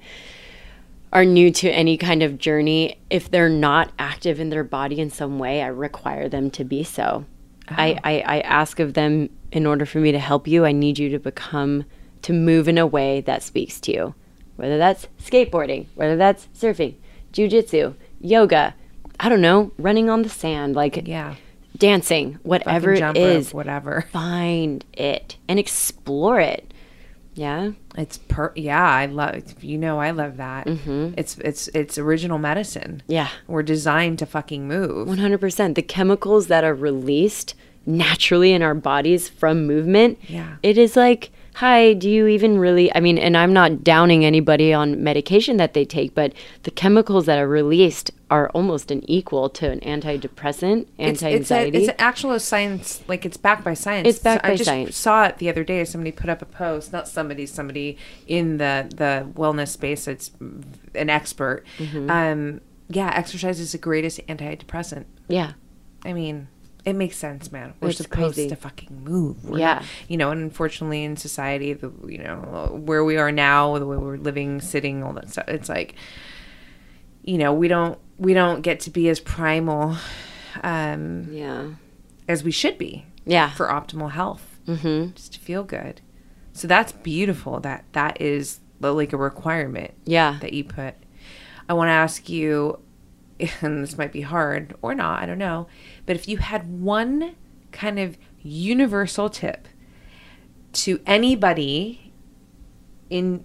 are 1.12 1.24
new 1.24 1.50
to 1.50 1.70
any 1.70 1.96
kind 1.96 2.22
of 2.22 2.38
journey, 2.38 3.00
if 3.10 3.30
they're 3.30 3.48
not 3.48 3.92
active 3.98 4.40
in 4.40 4.50
their 4.50 4.64
body 4.64 4.98
in 4.98 5.10
some 5.10 5.38
way, 5.38 5.62
I 5.62 5.66
require 5.66 6.28
them 6.28 6.50
to 6.52 6.64
be 6.64 6.84
so. 6.84 7.24
Uh-huh. 7.68 7.80
I, 7.80 7.98
I, 8.02 8.20
I 8.20 8.40
ask 8.40 8.80
of 8.80 8.94
them, 8.94 9.28
in 9.50 9.66
order 9.66 9.84
for 9.84 9.98
me 9.98 10.12
to 10.12 10.18
help 10.18 10.48
you, 10.48 10.64
I 10.64 10.72
need 10.72 10.98
you 10.98 11.10
to 11.10 11.18
become, 11.18 11.84
to 12.22 12.32
move 12.32 12.68
in 12.68 12.78
a 12.78 12.86
way 12.86 13.20
that 13.22 13.42
speaks 13.42 13.78
to 13.80 13.92
you. 13.92 14.14
Whether 14.56 14.78
that's 14.78 15.08
skateboarding, 15.22 15.86
whether 15.94 16.16
that's 16.16 16.48
surfing, 16.56 16.94
jujitsu, 17.32 17.94
yoga, 18.20 18.74
I 19.20 19.28
don't 19.28 19.40
know, 19.40 19.72
running 19.76 20.08
on 20.08 20.22
the 20.22 20.28
sand, 20.28 20.74
like 20.74 21.06
yeah 21.06 21.34
dancing, 21.76 22.38
whatever 22.42 22.92
it 22.92 23.00
rope, 23.00 23.54
whatever 23.54 24.02
find 24.12 24.84
it 24.92 25.36
and 25.48 25.58
explore 25.58 26.40
it. 26.40 26.71
Yeah. 27.34 27.72
It's 27.96 28.18
per 28.18 28.52
yeah, 28.56 28.86
I 28.86 29.06
love 29.06 29.62
you 29.62 29.78
know 29.78 29.98
I 30.00 30.10
love 30.10 30.36
that. 30.36 30.66
Mm-hmm. 30.66 31.14
It's 31.16 31.38
it's 31.38 31.68
it's 31.68 31.98
original 31.98 32.38
medicine. 32.38 33.02
Yeah. 33.06 33.28
We're 33.46 33.62
designed 33.62 34.18
to 34.20 34.26
fucking 34.26 34.68
move. 34.68 35.08
100%. 35.08 35.74
The 35.74 35.82
chemicals 35.82 36.48
that 36.48 36.64
are 36.64 36.74
released 36.74 37.54
naturally 37.86 38.52
in 38.52 38.62
our 38.62 38.74
bodies 38.74 39.28
from 39.28 39.66
movement. 39.66 40.18
Yeah. 40.28 40.56
It 40.62 40.78
is 40.78 40.96
like, 40.96 41.32
hi, 41.54 41.92
do 41.92 42.08
you 42.10 42.26
even 42.26 42.58
really? 42.58 42.94
I 42.94 43.00
mean, 43.00 43.18
and 43.18 43.36
I'm 43.36 43.52
not 43.52 43.84
downing 43.84 44.24
anybody 44.24 44.72
on 44.72 45.02
medication 45.02 45.56
that 45.58 45.74
they 45.74 45.84
take, 45.84 46.14
but 46.14 46.32
the 46.64 46.70
chemicals 46.70 47.26
that 47.26 47.38
are 47.38 47.48
released 47.48 48.10
are 48.30 48.48
almost 48.50 48.90
an 48.90 49.02
equal 49.10 49.50
to 49.50 49.70
an 49.70 49.80
antidepressant, 49.80 50.86
It's, 50.98 51.22
anti 51.22 51.28
it's, 51.30 51.50
anxiety. 51.50 51.78
it's 51.78 51.88
an 51.88 51.94
actual 51.98 52.38
science, 52.40 53.02
like 53.06 53.26
it's 53.26 53.36
backed 53.36 53.62
by 53.64 53.74
science. 53.74 54.08
It's 54.08 54.18
backed 54.18 54.44
I 54.44 54.50
by 54.50 54.56
just 54.56 54.68
science. 54.68 54.96
saw 54.96 55.24
it 55.26 55.38
the 55.38 55.48
other 55.50 55.64
day. 55.64 55.84
Somebody 55.84 56.12
put 56.12 56.30
up 56.30 56.40
a 56.40 56.46
post, 56.46 56.92
not 56.92 57.06
somebody, 57.06 57.44
somebody 57.46 57.98
in 58.26 58.56
the 58.56 58.90
the 58.96 59.28
wellness 59.34 59.68
space. 59.68 60.08
It's 60.08 60.30
an 60.94 61.10
expert. 61.10 61.64
Mm-hmm. 61.78 62.10
Um, 62.10 62.60
yeah, 62.88 63.10
exercise 63.14 63.60
is 63.60 63.72
the 63.72 63.78
greatest 63.78 64.26
antidepressant. 64.26 65.04
yeah. 65.28 65.52
I 66.04 66.12
mean, 66.14 66.48
it 66.84 66.94
makes 66.94 67.16
sense, 67.16 67.52
man. 67.52 67.74
We're 67.80 67.90
It's 67.90 67.98
supposed 67.98 68.34
crazy. 68.34 68.48
to 68.48 68.56
fucking 68.56 69.04
move. 69.04 69.44
We're 69.44 69.58
Yeah. 69.60 69.82
you 70.08 70.16
know, 70.16 70.30
and 70.30 70.40
unfortunately 70.42 71.04
in 71.04 71.16
society, 71.16 71.72
the 71.74 71.92
you 72.06 72.18
know 72.18 72.80
where 72.84 73.04
we 73.04 73.16
are 73.18 73.30
now, 73.30 73.78
the 73.78 73.86
way 73.86 73.96
we're 73.96 74.16
living, 74.16 74.60
sitting, 74.60 75.02
all 75.04 75.12
that 75.12 75.30
stuff. 75.30 75.44
It's 75.48 75.68
like, 75.68 75.94
you 77.22 77.38
know, 77.38 77.52
we 77.52 77.68
don't 77.68 77.98
we 78.18 78.34
don't 78.34 78.62
get 78.62 78.80
to 78.80 78.90
be 78.90 79.08
as 79.08 79.20
primal 79.20 79.96
um, 80.62 81.28
Yeah. 81.30 81.68
as 82.28 82.44
we 82.44 82.50
should 82.50 82.78
be 82.78 83.06
Yeah. 83.24 83.50
for 83.50 83.66
optimal 83.68 84.10
health, 84.12 84.58
Mm-hmm. 84.66 85.12
just 85.14 85.32
to 85.34 85.40
feel 85.40 85.64
good. 85.64 86.00
So 86.52 86.68
that's 86.68 86.92
beautiful. 86.92 87.60
That 87.60 87.84
that 87.92 88.20
is 88.20 88.60
like 88.80 89.12
a 89.12 89.16
requirement 89.16 89.92
Yeah. 90.04 90.38
that 90.40 90.52
you 90.52 90.64
put. 90.64 90.94
I 91.68 91.74
want 91.74 91.88
to 91.88 91.92
ask 91.92 92.28
you, 92.28 92.80
and 93.60 93.82
this 93.82 93.96
might 93.96 94.12
be 94.12 94.20
hard 94.22 94.74
or 94.82 94.94
not, 94.94 95.22
I 95.22 95.26
don't 95.26 95.38
know, 95.38 95.66
but 96.06 96.16
if 96.16 96.28
you 96.28 96.38
had 96.38 96.80
one 96.80 97.34
kind 97.72 97.98
of 97.98 98.16
universal 98.42 99.30
tip 99.30 99.68
to 100.72 101.00
anybody 101.06 102.12
in 103.10 103.44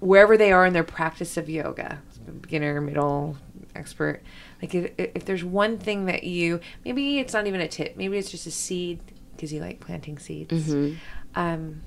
wherever 0.00 0.36
they 0.36 0.52
are 0.52 0.66
in 0.66 0.72
their 0.72 0.84
practice 0.84 1.36
of 1.36 1.48
yoga, 1.48 2.00
beginner, 2.40 2.80
middle, 2.80 3.36
expert, 3.74 4.22
like 4.60 4.74
if, 4.74 4.92
if 4.98 5.24
there's 5.24 5.44
one 5.44 5.78
thing 5.78 6.06
that 6.06 6.24
you, 6.24 6.60
maybe 6.84 7.18
it's 7.18 7.32
not 7.32 7.46
even 7.46 7.60
a 7.60 7.68
tip, 7.68 7.96
maybe 7.96 8.16
it's 8.18 8.30
just 8.30 8.46
a 8.46 8.50
seed 8.50 9.00
because 9.34 9.52
you 9.52 9.60
like 9.60 9.80
planting 9.80 10.18
seeds. 10.18 10.72
Um, 11.34 11.82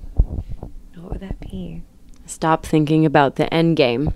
what 0.96 1.12
would 1.12 1.20
that 1.20 1.40
be? 1.40 1.82
Stop 2.26 2.66
thinking 2.66 3.06
about 3.06 3.36
the 3.36 3.52
end 3.54 3.76
game. 3.76 4.12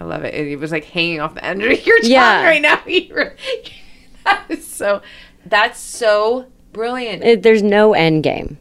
I 0.00 0.04
love 0.04 0.24
it. 0.24 0.34
It 0.34 0.58
was 0.58 0.72
like 0.72 0.84
hanging 0.84 1.20
off 1.20 1.34
the 1.34 1.44
end 1.44 1.62
of 1.62 1.86
your 1.86 2.00
tongue 2.00 2.10
Yeah. 2.10 2.42
right 2.44 2.60
now. 2.60 2.82
You're- 4.26 4.38
that 4.48 4.50
is 4.50 4.66
so. 4.80 5.02
That's 5.44 5.78
so 5.78 6.46
brilliant. 6.72 7.22
It, 7.22 7.42
there's 7.42 7.62
no 7.62 7.94
end 7.94 8.24
game. 8.24 8.58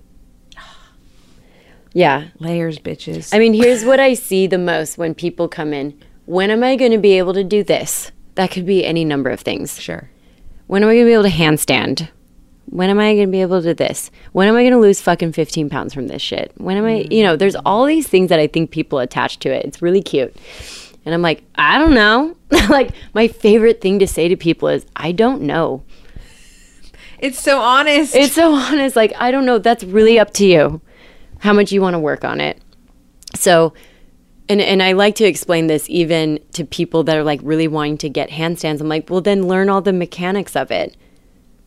Yeah. 1.94 2.28
Layers, 2.40 2.78
bitches. 2.78 3.34
I 3.34 3.40
mean, 3.40 3.54
here's 3.54 3.86
what 3.86 4.02
I 4.02 4.16
see 4.16 4.48
the 4.48 4.58
most 4.58 4.98
when 4.98 5.16
people 5.16 5.48
come 5.48 5.74
in. 5.74 5.98
When 6.26 6.52
am 6.52 6.62
I 6.62 6.76
going 6.76 6.92
to 6.92 6.98
be 6.98 7.18
able 7.18 7.34
to 7.34 7.44
do 7.44 7.64
this? 7.64 8.12
That 8.36 8.52
could 8.52 8.66
be 8.66 8.86
any 8.86 9.06
number 9.06 9.30
of 9.30 9.40
things. 9.40 9.80
sure. 9.80 10.10
When 10.68 10.84
am 10.84 10.90
I 10.90 10.96
going 10.96 11.06
to 11.06 11.10
be 11.10 11.14
able 11.14 11.24
to 11.24 11.30
handstand? 11.30 12.10
When 12.66 12.90
am 12.90 13.00
I 13.00 13.14
going 13.14 13.28
to 13.28 13.32
be 13.32 13.42
able 13.42 13.62
to 13.62 13.70
do 13.70 13.74
this? 13.74 14.12
When 14.34 14.50
am 14.50 14.56
I 14.56 14.64
going 14.64 14.74
to 14.74 14.80
lose 14.80 15.00
fucking 15.00 15.32
15 15.32 15.70
pounds 15.70 15.94
from 15.94 16.08
this 16.08 16.22
shit? 16.22 16.52
When 16.58 16.76
am 16.76 16.86
I, 16.86 17.04
mm. 17.04 17.12
you 17.14 17.24
know, 17.24 17.38
there's 17.38 17.56
all 17.56 17.86
these 17.86 18.08
things 18.08 18.28
that 18.30 18.40
I 18.40 18.48
think 18.48 18.72
people 18.72 19.00
attach 19.00 19.40
to 19.40 19.50
it. 19.50 19.64
It's 19.64 19.82
really 19.82 20.02
cute. 20.02 20.36
And 21.06 21.14
I'm 21.14 21.22
like, 21.22 21.44
I 21.56 21.78
don't 21.78 21.94
know. 21.94 22.36
like, 22.70 22.92
my 23.14 23.28
favorite 23.28 23.80
thing 23.80 24.00
to 24.00 24.08
say 24.08 24.28
to 24.28 24.36
people 24.36 24.68
is, 24.68 24.86
I 24.96 25.12
don't 25.12 25.44
know. 25.44 25.84
It's 27.20 27.42
so 27.42 27.60
honest. 27.60 28.16
It's 28.16 28.34
so 28.34 28.54
honest. 28.54 28.96
Like, 28.96 29.14
I 29.18 29.32
don't 29.32 29.46
know. 29.46 29.60
That's 29.60 29.84
really 29.84 30.20
up 30.20 30.34
to 30.34 30.46
you 30.46 30.82
how 31.40 31.54
much 31.54 31.72
you 31.72 31.82
want 31.82 31.94
to 31.94 32.00
work 32.00 32.26
on 32.26 32.42
it. 32.42 32.62
So, 33.36 33.74
and, 34.50 34.62
and 34.62 34.82
I 34.82 34.94
like 34.94 35.16
to 35.16 35.26
explain 35.26 35.68
this 35.68 35.90
even 35.90 36.40
to 36.54 36.66
people 36.66 37.04
that 37.04 37.18
are 37.18 37.24
like 37.24 37.40
really 37.44 37.68
wanting 37.68 37.98
to 38.00 38.10
get 38.10 38.30
handstands. 38.30 38.82
I'm 38.82 38.90
like, 38.90 39.10
well, 39.10 39.22
then 39.22 39.48
learn 39.48 39.70
all 39.70 39.82
the 39.82 39.94
mechanics 39.94 40.56
of 40.56 40.72
it. 40.72 40.96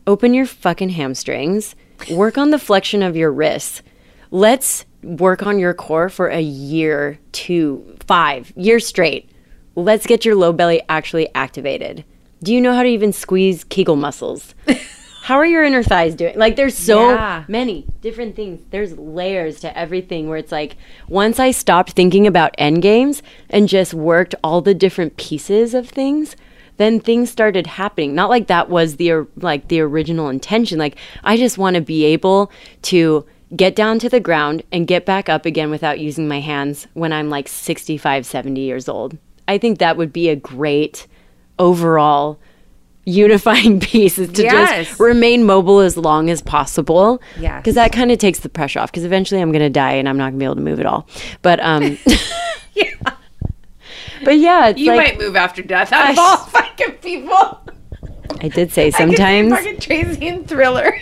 Open 0.07 0.33
your 0.33 0.45
fucking 0.45 0.89
hamstrings, 0.89 1.75
work 2.11 2.37
on 2.37 2.51
the 2.51 2.59
flexion 2.59 3.03
of 3.03 3.15
your 3.15 3.31
wrists. 3.31 3.83
Let's 4.31 4.85
work 5.03 5.43
on 5.43 5.59
your 5.59 5.73
core 5.73 6.09
for 6.09 6.27
a 6.27 6.41
year, 6.41 7.19
two, 7.31 7.97
five 8.07 8.51
years 8.55 8.85
straight. 8.85 9.29
Let's 9.75 10.05
get 10.05 10.25
your 10.25 10.35
low 10.35 10.51
belly 10.51 10.81
actually 10.89 11.33
activated. 11.35 12.03
Do 12.43 12.53
you 12.53 12.61
know 12.61 12.73
how 12.73 12.83
to 12.83 12.89
even 12.89 13.13
squeeze 13.13 13.63
Kegel 13.65 13.95
muscles? 13.95 14.53
How 15.23 15.35
are 15.35 15.45
your 15.45 15.63
inner 15.63 15.83
thighs 15.83 16.15
doing? 16.15 16.35
Like, 16.39 16.55
there's 16.55 16.75
so 16.75 17.09
Yeah. 17.11 17.43
many 17.47 17.85
different 18.01 18.35
things. 18.35 18.61
There's 18.71 18.97
layers 18.97 19.59
to 19.59 19.77
everything 19.77 20.27
where 20.27 20.39
it's 20.39 20.51
like, 20.51 20.75
once 21.07 21.39
I 21.39 21.51
stopped 21.51 21.91
thinking 21.91 22.25
about 22.25 22.55
end 22.57 22.81
games 22.81 23.21
and 23.49 23.67
just 23.67 23.93
worked 23.93 24.33
all 24.43 24.61
the 24.61 24.73
different 24.73 25.17
pieces 25.17 25.75
of 25.75 25.87
things, 25.87 26.35
then 26.77 26.99
things 26.99 27.29
started 27.29 27.67
happening. 27.67 28.15
Not 28.15 28.29
like 28.31 28.47
that 28.47 28.69
was 28.69 28.95
the 28.95 29.27
like 29.35 29.67
the 29.67 29.81
original 29.81 30.29
intention. 30.29 30.79
Like 30.79 30.95
I 31.23 31.37
just 31.37 31.59
want 31.59 31.75
to 31.75 31.81
be 31.81 32.05
able 32.05 32.51
to 32.83 33.23
get 33.55 33.75
down 33.75 33.99
to 33.99 34.09
the 34.09 34.19
ground 34.19 34.63
and 34.71 34.85
get 34.87 35.05
back 35.05 35.27
up 35.29 35.45
again 35.45 35.69
without 35.71 35.99
using 35.99 36.27
my 36.27 36.39
hands 36.39 36.87
when 36.93 37.11
I'm 37.11 37.29
like 37.29 37.47
65, 37.47 38.25
70 38.25 38.61
years 38.61 38.87
old. 38.87 39.17
I 39.47 39.57
think 39.57 39.79
that 39.79 39.97
would 39.97 40.13
be 40.13 40.29
a 40.29 40.35
great 40.35 41.07
overall 41.57 42.39
unifying 43.05 43.79
piece 43.81 44.19
is 44.19 44.29
to 44.33 44.43
Yes. 44.43 44.87
just 44.89 44.99
remain 44.99 45.43
mobile 45.45 45.79
as 45.79 45.97
long 45.97 46.29
as 46.29 46.41
possible. 46.41 47.21
Yeah. 47.39 47.57
Because 47.59 47.75
that 47.75 47.91
kind 47.91 48.11
of 48.11 48.19
takes 48.19 48.39
the 48.39 48.49
pressure 48.49 48.79
off 48.79 48.91
because 48.91 49.03
eventually 49.05 49.41
I'm 49.41 49.51
going 49.51 49.61
to 49.63 49.69
die 49.69 49.93
and 49.93 50.07
I'm 50.07 50.17
not 50.17 50.25
going 50.25 50.33
to 50.33 50.39
be 50.39 50.45
able 50.45 50.55
to 50.55 50.61
move 50.61 50.79
at 50.79 50.85
all. 50.85 51.07
But 51.41 51.59
um 51.61 51.97
yeah. 52.75 52.91
but 54.23 54.37
yeah, 54.37 54.67
it's 54.67 54.79
You 54.79 54.93
like 54.93 55.15
might 55.15 55.19
move 55.19 55.35
after 55.35 55.63
death 55.63 55.91
out 55.91 56.11
of 56.11 56.19
I- 56.19 56.21
all 56.21 56.37
fucking 56.37 56.91
people. 57.01 57.59
I 58.41 58.47
did 58.47 58.71
say 58.71 58.91
sometimes. 58.91 59.51
I 59.53 59.63
could 59.63 59.65
see 59.65 59.71
sometimes 59.71 59.79
fucking 59.79 59.79
Tracy 59.79 60.27
and 60.27 60.47
Thriller. 60.47 60.93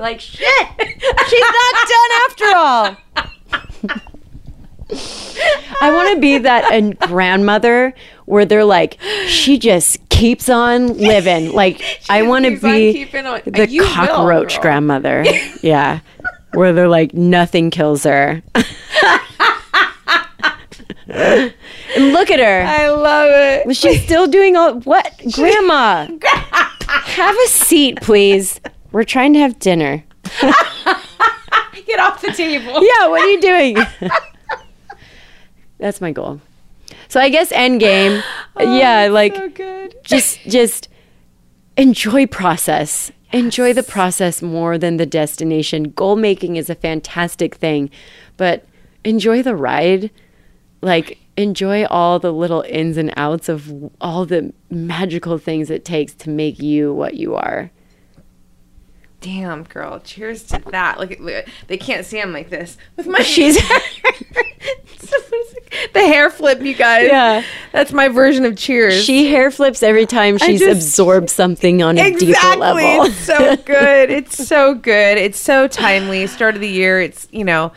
Like 0.00 0.20
shit. 0.20 0.68
She's 1.28 1.40
not 1.40 1.88
done 1.88 2.10
after 2.26 2.44
all. 2.56 2.96
I 5.82 5.92
want 5.92 6.14
to 6.14 6.20
be 6.20 6.38
that 6.38 6.72
and 6.72 6.98
grandmother 6.98 7.94
where 8.26 8.44
they're 8.44 8.64
like, 8.64 8.98
she 9.26 9.58
just 9.58 10.08
keeps 10.08 10.48
on 10.48 10.96
living. 10.98 11.52
Like 11.52 11.80
I 12.10 12.22
want 12.22 12.44
to 12.46 12.58
be 12.60 13.04
the 13.04 13.66
You 13.70 13.84
cockroach 13.84 14.54
girl. 14.54 14.62
grandmother. 14.62 15.24
yeah, 15.62 16.00
where 16.54 16.72
they're 16.72 16.88
like, 16.88 17.14
nothing 17.14 17.70
kills 17.70 18.02
her. 18.04 18.42
and 21.06 21.52
look 22.12 22.30
at 22.30 22.38
her. 22.40 22.62
I 22.66 22.88
love 22.90 23.28
it. 23.30 23.76
She's 23.76 24.02
still 24.02 24.26
doing 24.26 24.56
all 24.56 24.80
what? 24.80 25.12
Grandma, 25.32 26.06
have 26.88 27.36
a 27.44 27.48
seat, 27.48 28.00
please. 28.00 28.60
We're 28.92 29.04
trying 29.04 29.32
to 29.34 29.38
have 29.38 29.58
dinner. 29.58 30.04
Get 31.86 31.98
off 31.98 32.20
the 32.22 32.32
table. 32.32 32.72
Yeah, 32.82 33.08
what 33.08 33.22
are 33.22 33.28
you 33.28 33.40
doing? 33.40 33.76
That's 35.78 36.00
my 36.00 36.12
goal. 36.12 36.40
So 37.08 37.20
I 37.20 37.28
guess 37.28 37.52
end 37.52 37.80
game. 37.80 38.22
Oh, 38.56 38.76
yeah, 38.76 39.06
like 39.06 39.34
So 39.34 39.88
just 40.02 40.40
just 40.42 40.88
enjoy 41.78 42.26
process. 42.26 43.10
Enjoy 43.32 43.72
the 43.72 43.84
process 43.84 44.42
more 44.42 44.76
than 44.76 44.98
the 44.98 45.06
destination. 45.06 45.92
Goal 45.92 46.16
making 46.16 46.56
is 46.56 46.68
a 46.68 46.74
fantastic 46.74 47.54
thing, 47.54 47.90
but 48.36 48.66
enjoy 49.04 49.42
the 49.42 49.54
ride. 49.56 50.10
Like 50.82 51.18
enjoy 51.38 51.86
all 51.86 52.18
the 52.18 52.32
little 52.32 52.62
ins 52.68 52.98
and 52.98 53.14
outs 53.16 53.48
of 53.48 53.72
all 54.00 54.26
the 54.26 54.52
magical 54.68 55.38
things 55.38 55.70
it 55.70 55.84
takes 55.84 56.12
to 56.14 56.28
make 56.28 56.60
you 56.60 56.92
what 56.92 57.14
you 57.14 57.34
are. 57.34 57.70
Damn, 59.20 59.64
girl. 59.64 60.00
Cheers 60.00 60.44
to 60.44 60.62
that. 60.70 60.98
Look 60.98 61.12
at 61.12 61.20
look, 61.20 61.44
they 61.66 61.76
can't 61.76 62.06
see 62.06 62.20
I'm 62.20 62.32
like 62.32 62.48
this 62.50 62.76
with 62.96 63.06
my 63.06 63.18
She's- 63.22 63.56
the 65.92 66.00
hair 66.00 66.30
flip, 66.30 66.60
you 66.62 66.74
guys. 66.74 67.08
Yeah. 67.08 67.42
That's 67.72 67.92
my 67.92 68.08
version 68.08 68.44
of 68.44 68.56
cheers. 68.56 69.04
She 69.04 69.30
hair 69.30 69.50
flips 69.50 69.82
every 69.82 70.06
time 70.06 70.38
she's 70.38 70.60
just- 70.60 70.72
absorbed 70.72 71.30
something 71.30 71.82
on 71.82 71.98
a 71.98 72.10
deeper 72.12 72.30
exactly. 72.30 72.60
level. 72.60 73.06
It's 73.06 73.16
so 73.16 73.56
good. 73.64 74.10
It's 74.10 74.46
so 74.48 74.74
good. 74.74 75.18
It's 75.18 75.38
so 75.38 75.68
timely. 75.68 76.26
Start 76.26 76.54
of 76.54 76.60
the 76.60 76.68
year. 76.68 77.00
It's 77.00 77.28
you 77.30 77.44
know. 77.44 77.72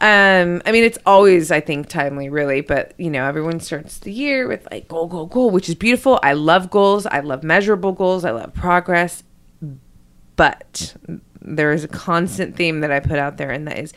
Um, 0.00 0.60
I 0.66 0.72
mean, 0.72 0.84
it's 0.84 0.98
always 1.06 1.50
I 1.50 1.60
think 1.60 1.88
timely, 1.88 2.28
really. 2.28 2.60
But 2.60 2.94
you 2.98 3.10
know, 3.10 3.24
everyone 3.26 3.60
starts 3.60 3.98
the 3.98 4.12
year 4.12 4.46
with 4.46 4.66
like 4.70 4.88
goal, 4.88 5.06
goal, 5.06 5.26
goal, 5.26 5.50
which 5.50 5.68
is 5.68 5.74
beautiful. 5.74 6.20
I 6.22 6.34
love 6.34 6.70
goals. 6.70 7.06
I 7.06 7.20
love 7.20 7.42
measurable 7.42 7.92
goals. 7.92 8.24
I 8.24 8.30
love 8.32 8.52
progress. 8.54 9.22
But 10.36 10.96
there 11.40 11.72
is 11.72 11.84
a 11.84 11.88
constant 11.88 12.56
theme 12.56 12.80
that 12.80 12.90
I 12.90 13.00
put 13.00 13.18
out 13.18 13.36
there, 13.36 13.50
and 13.50 13.66
that 13.68 13.78
is 13.78 13.92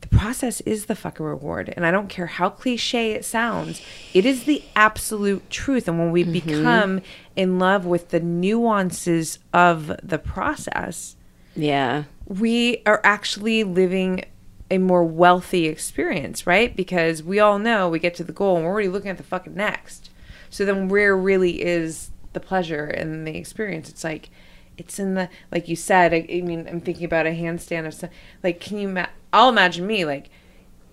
the 0.00 0.08
process 0.08 0.60
is 0.62 0.86
the 0.86 0.94
fucking 0.94 1.24
reward. 1.24 1.72
And 1.76 1.84
I 1.84 1.90
don't 1.90 2.08
care 2.08 2.26
how 2.26 2.50
cliche 2.50 3.12
it 3.12 3.24
sounds, 3.24 3.82
it 4.14 4.24
is 4.24 4.44
the 4.44 4.62
absolute 4.76 5.48
truth. 5.50 5.88
And 5.88 5.98
when 5.98 6.12
we 6.12 6.22
mm-hmm. 6.22 6.32
become 6.32 7.02
in 7.36 7.58
love 7.58 7.84
with 7.84 8.10
the 8.10 8.20
nuances 8.20 9.38
of 9.52 9.92
the 10.02 10.18
process, 10.18 11.16
yeah. 11.56 12.04
we 12.26 12.82
are 12.86 13.00
actually 13.04 13.64
living 13.64 14.24
a 14.70 14.78
more 14.78 15.04
wealthy 15.04 15.66
experience, 15.66 16.46
right? 16.46 16.76
Because 16.76 17.22
we 17.22 17.40
all 17.40 17.58
know 17.58 17.88
we 17.88 17.98
get 17.98 18.14
to 18.16 18.24
the 18.24 18.32
goal 18.32 18.56
and 18.56 18.66
we're 18.66 18.72
already 18.72 18.88
looking 18.88 19.10
at 19.10 19.16
the 19.16 19.22
fucking 19.22 19.54
next. 19.54 20.10
So 20.50 20.64
then 20.64 20.88
where 20.88 21.16
really 21.16 21.62
is 21.62 22.10
the 22.34 22.40
pleasure 22.40 22.84
and 22.84 23.26
the 23.26 23.36
experience? 23.36 23.88
It's 23.88 24.04
like 24.04 24.30
it's 24.78 24.98
in 24.98 25.14
the 25.14 25.28
like 25.52 25.68
you 25.68 25.76
said. 25.76 26.14
I, 26.14 26.26
I 26.30 26.40
mean, 26.40 26.66
I'm 26.68 26.80
thinking 26.80 27.04
about 27.04 27.26
a 27.26 27.30
handstand 27.30 27.86
of 27.86 27.94
some, 27.94 28.10
like. 28.42 28.60
Can 28.60 28.78
you? 28.78 28.88
Ma- 28.88 29.06
I'll 29.32 29.50
imagine 29.50 29.86
me 29.86 30.04
like 30.06 30.30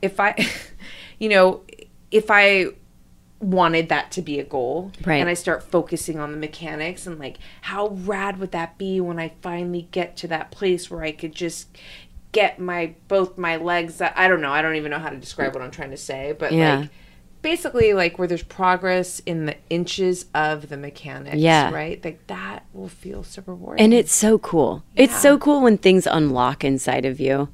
if 0.01 0.19
I, 0.19 0.35
you 1.19 1.29
know, 1.29 1.61
if 2.11 2.29
I 2.29 2.67
wanted 3.39 3.89
that 3.89 4.11
to 4.11 4.21
be 4.21 4.39
a 4.39 4.43
goal 4.43 4.91
Right. 5.05 5.17
and 5.17 5.29
I 5.29 5.33
start 5.33 5.61
focusing 5.61 6.19
on 6.19 6.31
the 6.31 6.37
mechanics 6.37 7.05
and 7.05 7.19
like 7.19 7.37
how 7.61 7.89
rad 7.89 8.39
would 8.39 8.51
that 8.53 8.77
be 8.77 8.99
when 9.01 9.19
I 9.19 9.33
finally 9.41 9.87
get 9.91 10.15
to 10.17 10.27
that 10.29 10.51
place 10.51 10.89
where 10.89 11.03
I 11.03 11.11
could 11.11 11.35
just 11.35 11.67
get 12.31 12.59
my 12.59 12.95
both 13.09 13.37
my 13.37 13.57
legs 13.57 14.01
I 14.01 14.27
don't 14.29 14.41
know 14.41 14.51
I 14.51 14.61
don't 14.61 14.75
even 14.77 14.89
know 14.89 14.99
how 14.99 15.09
to 15.09 15.17
describe 15.17 15.53
what 15.53 15.61
I'm 15.61 15.69
trying 15.69 15.91
to 15.91 15.97
say 15.97 16.33
but 16.37 16.53
Yeah. 16.53 16.79
like 16.79 16.89
basically 17.45 17.93
like 17.93 18.17
where 18.17 18.27
there's 18.27 18.43
progress 18.43 19.19
in 19.25 19.45
the 19.45 19.55
inches 19.69 20.25
of 20.33 20.67
the 20.69 20.77
mechanics 20.77 21.37
Yeah. 21.37 21.71
right 21.71 22.03
like 22.03 22.25
that 22.27 22.65
will 22.73 22.89
feel 22.89 23.23
so 23.23 23.43
rewarding 23.45 23.83
And 23.83 23.93
it's 23.93 24.13
so 24.13 24.39
cool. 24.39 24.83
It's 24.95 25.15
so 25.21 25.37
cool 25.37 25.61
when 25.61 25.77
things 25.77 26.07
unlock 26.07 26.63
inside 26.63 27.05
of 27.05 27.19
you. 27.19 27.49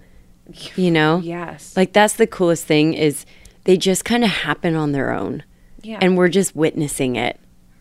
You 0.75 0.91
know? 0.97 1.19
yes 1.23 1.75
Like 1.75 1.91
that's 1.93 2.13
the 2.13 2.25
coolest 2.27 2.65
thing 2.65 2.93
is 2.93 3.25
they 3.65 3.77
just 3.77 4.05
kind 4.05 4.23
of 4.23 4.29
happen 4.29 4.75
on 4.75 4.93
their 4.93 5.11
own. 5.11 5.43
yeah 5.83 5.99
And 6.01 6.17
we're 6.17 6.29
just 6.29 6.55
witnessing 6.55 7.15
it, 7.17 7.39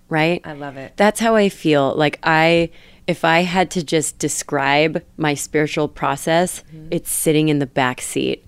right? 0.08 0.40
I 0.44 0.52
love 0.52 0.76
it 0.76 0.96
That's 0.96 1.20
how 1.20 1.36
I 1.36 1.48
feel. 1.48 1.94
Like 1.94 2.18
I 2.24 2.70
if 3.06 3.24
I 3.24 3.40
had 3.40 3.70
to 3.72 3.82
just 3.84 4.18
describe 4.18 5.02
my 5.16 5.34
spiritual 5.34 5.88
process, 5.88 6.62
mm-hmm. 6.74 6.88
it's 6.90 7.10
sitting 7.10 7.48
in 7.48 7.58
the 7.60 7.66
back 7.66 8.00
seat 8.00 8.44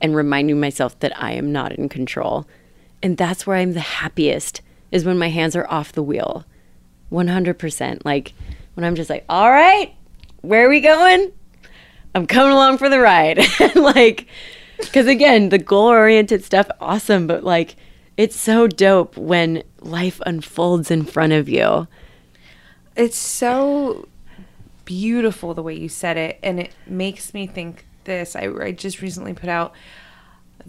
and 0.00 0.14
reminding 0.14 0.60
myself 0.60 0.98
that 1.00 1.12
I 1.20 1.32
am 1.32 1.52
not 1.52 1.72
in 1.72 1.88
control. 1.88 2.46
And 3.02 3.16
that's 3.16 3.46
where 3.46 3.56
I'm 3.56 3.72
the 3.74 3.80
happiest 3.80 4.60
is 4.90 5.04
when 5.04 5.18
my 5.18 5.28
hands 5.28 5.54
are 5.54 5.68
off 5.70 5.92
the 5.92 6.02
wheel. 6.02 6.44
100%. 7.12 8.04
Like 8.04 8.34
when 8.74 8.84
I'm 8.84 8.94
just 8.94 9.10
like, 9.10 9.24
"All 9.28 9.50
right, 9.50 9.94
where 10.42 10.66
are 10.66 10.68
we 10.68 10.80
going?" 10.80 11.32
I'm 12.14 12.26
coming 12.26 12.52
along 12.52 12.78
for 12.78 12.88
the 12.88 13.00
ride. 13.00 13.40
like 13.74 14.26
Because 14.78 15.06
again, 15.06 15.48
the 15.48 15.58
goal 15.58 15.88
oriented 15.88 16.44
stuff, 16.44 16.68
awesome, 16.80 17.26
but 17.26 17.44
like 17.44 17.76
it's 18.16 18.36
so 18.38 18.66
dope 18.66 19.16
when 19.16 19.62
life 19.80 20.20
unfolds 20.26 20.90
in 20.90 21.04
front 21.04 21.32
of 21.32 21.48
you. 21.48 21.86
It's 22.96 23.16
so 23.16 24.08
beautiful 24.84 25.54
the 25.54 25.62
way 25.62 25.74
you 25.74 25.88
said 25.88 26.16
it, 26.16 26.38
and 26.42 26.58
it 26.58 26.72
makes 26.86 27.32
me 27.32 27.46
think 27.46 27.84
this. 28.04 28.34
I, 28.34 28.48
I 28.60 28.72
just 28.72 29.00
recently 29.02 29.34
put 29.34 29.48
out 29.48 29.72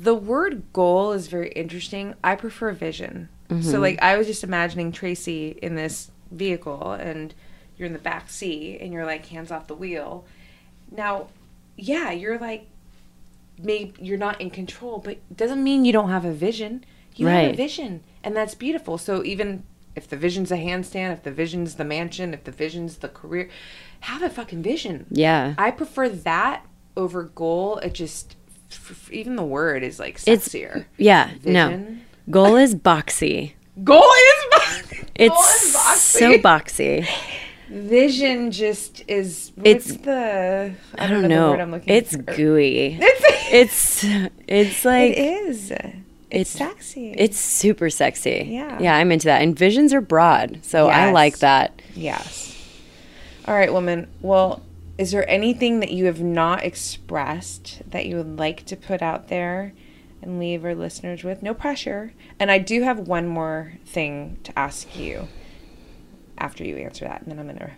the 0.02 0.16
word 0.16 0.64
goal 0.72 1.12
is 1.12 1.28
very 1.28 1.50
interesting. 1.50 2.16
I 2.24 2.36
prefer 2.36 2.72
vision. 2.72 3.30
So, 3.50 3.56
mm-hmm. 3.56 3.82
like, 3.82 4.02
I 4.02 4.18
was 4.18 4.28
just 4.28 4.44
imagining 4.44 4.92
Tracy 4.92 5.58
in 5.62 5.76
this 5.76 6.12
vehicle, 6.32 6.92
and 6.94 7.34
you're 7.78 7.88
in 7.88 7.94
the 7.94 8.00
back 8.00 8.30
seat, 8.30 8.80
and 8.80 8.94
you're 8.94 9.06
like 9.06 9.26
hands 9.26 9.52
off 9.52 9.68
the 9.68 9.76
wheel. 9.76 10.26
Now, 10.92 11.28
yeah, 11.76 12.12
you're 12.12 12.38
like 12.38 12.68
maybe 13.62 13.94
you're 14.00 14.18
not 14.18 14.40
in 14.40 14.50
control, 14.50 15.00
but 15.00 15.18
doesn't 15.36 15.64
mean 15.64 15.86
you 15.86 15.92
don't 15.92 16.10
have 16.10 16.26
a 16.26 16.32
vision. 16.32 16.86
You 17.16 17.28
have 17.28 17.52
a 17.52 17.56
vision, 17.56 18.04
and 18.24 18.34
that's 18.36 18.56
beautiful. 18.56 18.98
So 18.98 19.26
even 19.26 19.64
if 19.96 20.08
the 20.08 20.16
vision's 20.16 20.52
a 20.52 20.58
handstand, 20.58 21.12
if 21.12 21.24
the 21.24 21.32
vision's 21.32 21.76
the 21.76 21.84
mansion, 21.84 22.34
if 22.34 22.46
the 22.46 22.52
vision's 22.52 22.98
the 22.98 23.10
career, 23.10 23.50
have 24.02 24.22
a 24.22 24.30
fucking 24.30 24.64
vision. 24.64 25.06
Yeah. 25.12 25.56
I 25.58 25.72
prefer 25.72 26.08
that 26.08 26.66
over 26.96 27.24
goal. 27.24 27.78
It 27.80 27.94
just 27.94 28.38
even 29.12 29.36
the 29.36 29.44
word 29.44 29.84
is 29.84 30.00
like 30.00 30.20
It's 30.26 30.50
sexier. 30.50 30.86
yeah, 30.98 31.32
no. 31.44 31.98
Goal 32.30 32.56
is 32.58 32.76
boxy. 32.76 33.54
Goal 33.84 34.04
is 34.04 34.46
boxy. 34.54 35.06
It's 35.16 35.34
Goal 35.36 35.44
is 35.44 35.76
boxy. 35.76 36.20
so 36.20 36.38
boxy. 36.40 37.08
vision. 37.70 38.52
Just 38.52 39.04
is 39.08 39.52
It's- 39.64 39.98
the 39.98 40.74
I 40.98 41.04
I 41.04 41.08
don't, 41.08 41.22
don't 41.22 41.22
know, 41.24 41.28
the 41.28 41.36
know. 41.36 41.52
word 41.52 41.60
I'm 41.60 41.72
looking 41.72 41.94
It's 41.94 42.16
for. 42.16 42.22
gooey. 42.24 42.98
It's 43.52 44.04
It's 44.04 44.06
it's 44.48 44.86
like 44.86 45.12
it 45.14 45.18
is. 45.50 45.72
It's, 45.72 45.84
it's- 46.30 46.50
sexy. 46.50 47.14
it's 47.18 47.38
super 47.40 47.90
sexy. 47.90 48.48
Yeah. 48.52 48.78
Yeah, 48.80 48.96
I'm 48.96 49.12
into 49.12 49.26
that. 49.26 49.42
And 49.42 49.58
visions 49.58 49.92
are 49.94 50.02
broad, 50.02 50.60
so 50.62 50.88
I 50.88 51.12
like 51.12 51.40
that. 51.40 51.82
Yes. 51.96 52.56
All 53.46 53.56
right, 53.56 53.74
woman. 53.74 54.08
Well, 54.22 54.62
is 55.00 55.12
there 55.12 55.28
anything 55.30 55.80
that 55.80 55.94
you 55.94 56.06
have 56.08 56.22
not 56.22 56.62
expressed 56.66 57.82
that 57.90 58.06
you 58.06 58.18
would 58.18 58.38
like 58.38 58.66
to 58.66 58.76
put 58.76 59.02
out 59.02 59.30
there 59.30 59.72
and 60.22 60.38
leave 60.38 60.66
our 60.66 60.76
listeners 60.76 61.24
with? 61.24 61.42
No 61.42 61.54
pressure. 61.54 62.14
And 62.38 62.52
I 62.52 62.58
do 62.58 62.82
have 62.82 63.00
one 63.00 63.26
more 63.26 63.76
thing 63.86 64.40
to 64.44 64.60
ask 64.60 64.98
you 64.98 65.30
after 66.38 66.66
you 66.66 66.76
answer 66.76 67.06
that, 67.06 67.22
and 67.22 67.32
then 67.32 67.40
I'm 67.40 67.48
gonna. 67.48 67.72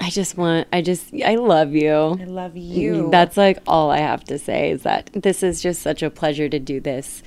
I 0.00 0.08
just 0.08 0.38
want 0.38 0.68
I 0.72 0.80
just 0.80 1.12
I 1.22 1.34
love 1.34 1.74
you. 1.74 1.92
I 1.92 2.24
love 2.24 2.56
you. 2.56 3.10
That's 3.10 3.36
like 3.36 3.58
all 3.66 3.90
I 3.90 3.98
have 3.98 4.24
to 4.24 4.38
say 4.38 4.70
is 4.70 4.84
that 4.84 5.10
this 5.12 5.42
is 5.42 5.60
just 5.60 5.82
such 5.82 6.02
a 6.02 6.08
pleasure 6.08 6.48
to 6.48 6.58
do 6.58 6.80
this. 6.80 7.22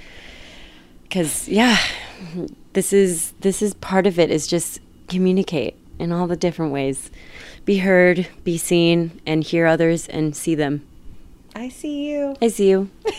Cuz 1.12 1.48
yeah, 1.48 1.78
this 2.74 2.92
is 2.92 3.34
this 3.42 3.62
is 3.62 3.76
part 3.76 4.08
of 4.08 4.18
it 4.18 4.32
is 4.32 4.48
just 4.48 4.80
communicate 5.08 5.76
in 6.00 6.12
all 6.12 6.26
the 6.26 6.36
different 6.36 6.72
ways. 6.72 7.12
Be 7.66 7.78
heard, 7.78 8.28
be 8.44 8.58
seen 8.58 9.22
and 9.26 9.44
hear 9.44 9.66
others 9.66 10.08
and 10.08 10.36
see 10.36 10.56
them. 10.56 10.86
I 11.56 11.70
see 11.70 12.10
you. 12.10 12.36
I 12.42 12.48
see 12.48 12.70
you. 12.70 12.90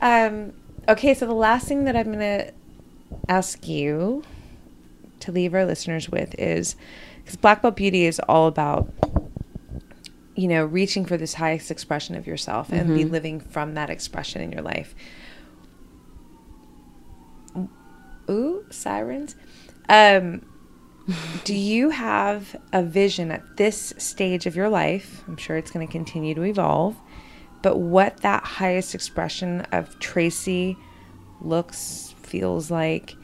Um. 0.00 0.52
Okay, 0.86 1.14
so 1.14 1.26
the 1.26 1.32
last 1.32 1.66
thing 1.66 1.84
that 1.84 1.96
I'm 1.96 2.12
gonna 2.12 2.50
ask 3.26 3.66
you 3.66 4.22
to 5.20 5.32
leave 5.32 5.54
our 5.54 5.64
listeners 5.64 6.10
with 6.10 6.34
is 6.38 6.76
because 7.18 7.36
Black 7.36 7.62
Belt 7.62 7.74
Beauty 7.76 8.04
is 8.04 8.20
all 8.28 8.46
about 8.46 8.92
you 10.36 10.46
know 10.46 10.64
reaching 10.64 11.06
for 11.06 11.16
this 11.16 11.34
highest 11.34 11.70
expression 11.70 12.16
of 12.16 12.26
yourself 12.26 12.70
and 12.70 12.94
be 12.94 13.04
living 13.04 13.40
from 13.40 13.74
that 13.74 13.88
expression 13.88 14.42
in 14.42 14.52
your 14.52 14.60
life. 14.62 14.94
Ooh, 18.28 18.66
sirens. 18.70 19.36
Um, 19.88 20.42
do 21.44 21.54
you 21.54 21.90
have 21.90 22.56
a 22.72 22.82
vision 22.82 23.30
at 23.30 23.56
this 23.56 23.92
stage 23.98 24.46
of 24.46 24.56
your 24.56 24.68
life? 24.68 25.22
I'm 25.28 25.36
sure 25.36 25.56
it's 25.56 25.70
going 25.70 25.86
to 25.86 25.90
continue 25.92 26.34
to 26.34 26.42
evolve, 26.42 26.96
but 27.62 27.78
what 27.78 28.18
that 28.18 28.44
highest 28.44 28.94
expression 28.94 29.62
of 29.72 29.98
Tracy 29.98 30.76
looks, 31.40 32.14
feels 32.22 32.70
like, 32.70 33.16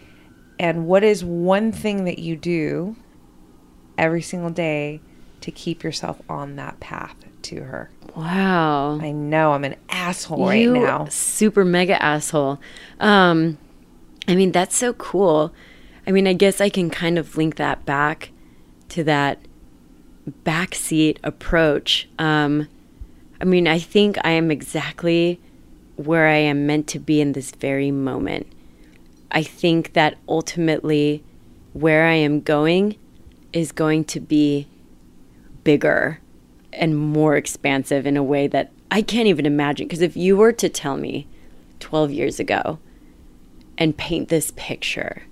and 0.59 0.87
what 0.87 1.03
is 1.03 1.25
one 1.25 1.73
thing 1.73 2.05
that 2.05 2.19
you 2.19 2.37
do 2.37 2.97
every 3.97 4.23
single 4.23 4.51
day 4.51 5.01
to 5.41 5.51
keep 5.51 5.83
yourself 5.83 6.21
on 6.29 6.57
that 6.57 6.81
path 6.81 7.17
to 7.43 7.63
her? 7.63 7.91
Wow. 8.15 8.99
I 9.01 9.13
know 9.13 9.53
I'm 9.53 9.65
an 9.65 9.77
asshole 9.89 10.47
right 10.47 10.69
now. 10.69 11.07
super 11.07 11.65
mega 11.65 12.01
asshole. 12.03 12.61
Um, 12.99 13.57
I 14.29 14.35
mean, 14.35 14.53
that's 14.53 14.77
so 14.77 14.93
cool. 14.93 15.55
I 16.07 16.13
mean, 16.13 16.27
I 16.27 16.33
guess 16.33 16.61
I 16.61 16.69
can 16.69 16.91
kind 16.91 17.19
of 17.19 17.37
link 17.37 17.57
that 17.57 17.85
back 17.85 18.31
to 18.91 19.05
that 19.05 19.39
backseat 20.45 21.19
approach. 21.23 22.09
Um, 22.19 22.69
I 23.41 23.45
mean, 23.45 23.67
I 23.67 23.79
think 23.79 24.19
I 24.25 24.31
am 24.31 24.51
exactly 24.51 25.41
where 25.97 26.27
I 26.27 26.37
am 26.37 26.67
meant 26.67 26.87
to 26.89 26.99
be 26.99 27.21
in 27.21 27.33
this 27.33 27.51
very 27.51 27.91
moment. 27.91 28.47
I 29.31 29.43
think 29.43 29.93
that 29.93 30.17
ultimately 30.29 31.23
where 31.73 32.07
I 32.07 32.15
am 32.15 32.41
going 32.41 32.97
is 33.53 33.73
going 33.73 34.05
to 34.07 34.21
be 34.21 34.67
bigger 35.63 36.21
and 36.73 36.97
more 36.97 37.37
expansive 37.37 38.07
in 38.07 38.17
a 38.17 38.23
way 38.23 38.47
that 38.49 38.73
I 38.91 39.03
can't 39.03 39.29
even 39.29 39.47
imagine. 39.47 39.87
Because 39.87 40.03
if 40.03 40.17
you 40.17 40.37
were 40.37 40.53
to 40.53 40.69
tell 40.69 40.97
me 40.97 41.27
12 41.81 42.13
years 42.13 42.41
ago 42.41 42.79
and 43.79 43.97
paint 43.97 44.29
this 44.29 44.53
picture, 44.57 45.23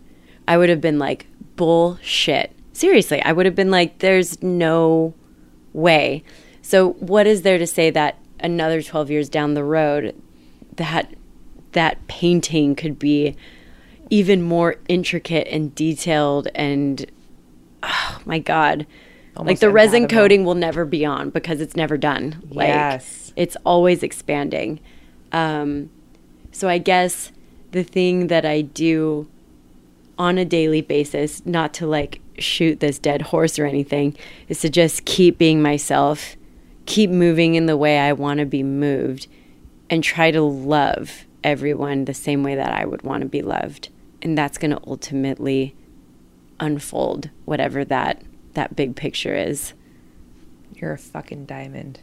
I 0.49 0.57
would 0.57 0.69
have 0.69 0.81
been 0.81 0.99
like, 0.99 1.27
bullshit. 1.57 2.53
Seriously, 2.73 3.23
I 3.23 3.33
would 3.33 3.47
have 3.47 3.55
been 3.55 3.71
like, 3.71 3.99
there's 3.99 4.43
no 4.43 5.15
way. 5.73 6.25
So, 6.63 6.93
what 6.95 7.27
is 7.27 7.43
there 7.43 7.59
to 7.59 7.67
say 7.67 7.91
that 7.91 8.19
another 8.41 8.83
12 8.83 9.11
years 9.11 9.29
down 9.29 9.55
the 9.55 9.65
road, 9.65 10.21
that 10.77 11.15
that 11.73 12.07
painting 12.09 12.75
could 12.75 12.99
be 12.99 13.37
even 14.11 14.43
more 14.43 14.77
intricate 14.89 15.47
and 15.49 15.75
detailed 15.75 16.49
and 16.55 17.11
oh 17.83 18.21
my 18.25 18.39
god 18.39 18.79
like 19.37 19.37
Almost 19.37 19.61
the 19.61 19.71
resin 19.71 20.09
coating 20.09 20.45
will 20.45 20.55
never 20.55 20.85
be 20.85 21.05
on 21.05 21.31
because 21.31 21.61
it's 21.61 21.77
never 21.77 21.97
done 21.97 22.43
like 22.51 22.69
Yes. 22.69 23.33
it's 23.37 23.57
always 23.65 24.03
expanding 24.03 24.81
um, 25.31 25.91
so 26.53 26.69
i 26.69 26.79
guess 26.79 27.33
the 27.73 27.85
thing 27.85 28.29
that 28.29 28.47
i 28.47 28.63
do 28.63 29.29
on 30.19 30.37
a 30.39 30.45
daily 30.45 30.81
basis 30.81 31.45
not 31.47 31.73
to 31.73 31.87
like 31.87 32.21
shoot 32.39 32.81
this 32.81 32.99
dead 32.99 33.23
horse 33.23 33.59
or 33.59 33.67
anything 33.67 34.17
is 34.49 34.61
to 34.61 34.69
just 34.69 35.05
keep 35.05 35.39
being 35.39 35.63
myself 35.63 36.37
keep 36.87 37.11
moving 37.11 37.55
in 37.55 37.67
the 37.67 37.77
way 37.77 37.99
i 37.99 38.13
want 38.13 38.41
to 38.41 38.47
be 38.47 38.63
moved 38.63 39.27
and 39.91 40.05
try 40.05 40.31
to 40.31 40.43
love 40.43 41.25
everyone 41.45 42.05
the 42.05 42.15
same 42.15 42.43
way 42.43 42.55
that 42.55 42.73
I 42.73 42.85
would 42.85 43.03
want 43.03 43.23
to 43.23 43.29
be 43.29 43.43
loved. 43.43 43.91
And 44.23 44.37
that's 44.37 44.59
going 44.59 44.73
to 44.73 44.81
ultimately 44.87 45.75
unfold 46.61 47.31
whatever 47.45 47.85
that 47.85 48.23
that 48.55 48.75
big 48.75 48.97
picture 48.97 49.35
is. 49.35 49.75
You're 50.75 50.93
a 50.93 50.99
fucking 50.99 51.47
diamond. 51.47 51.99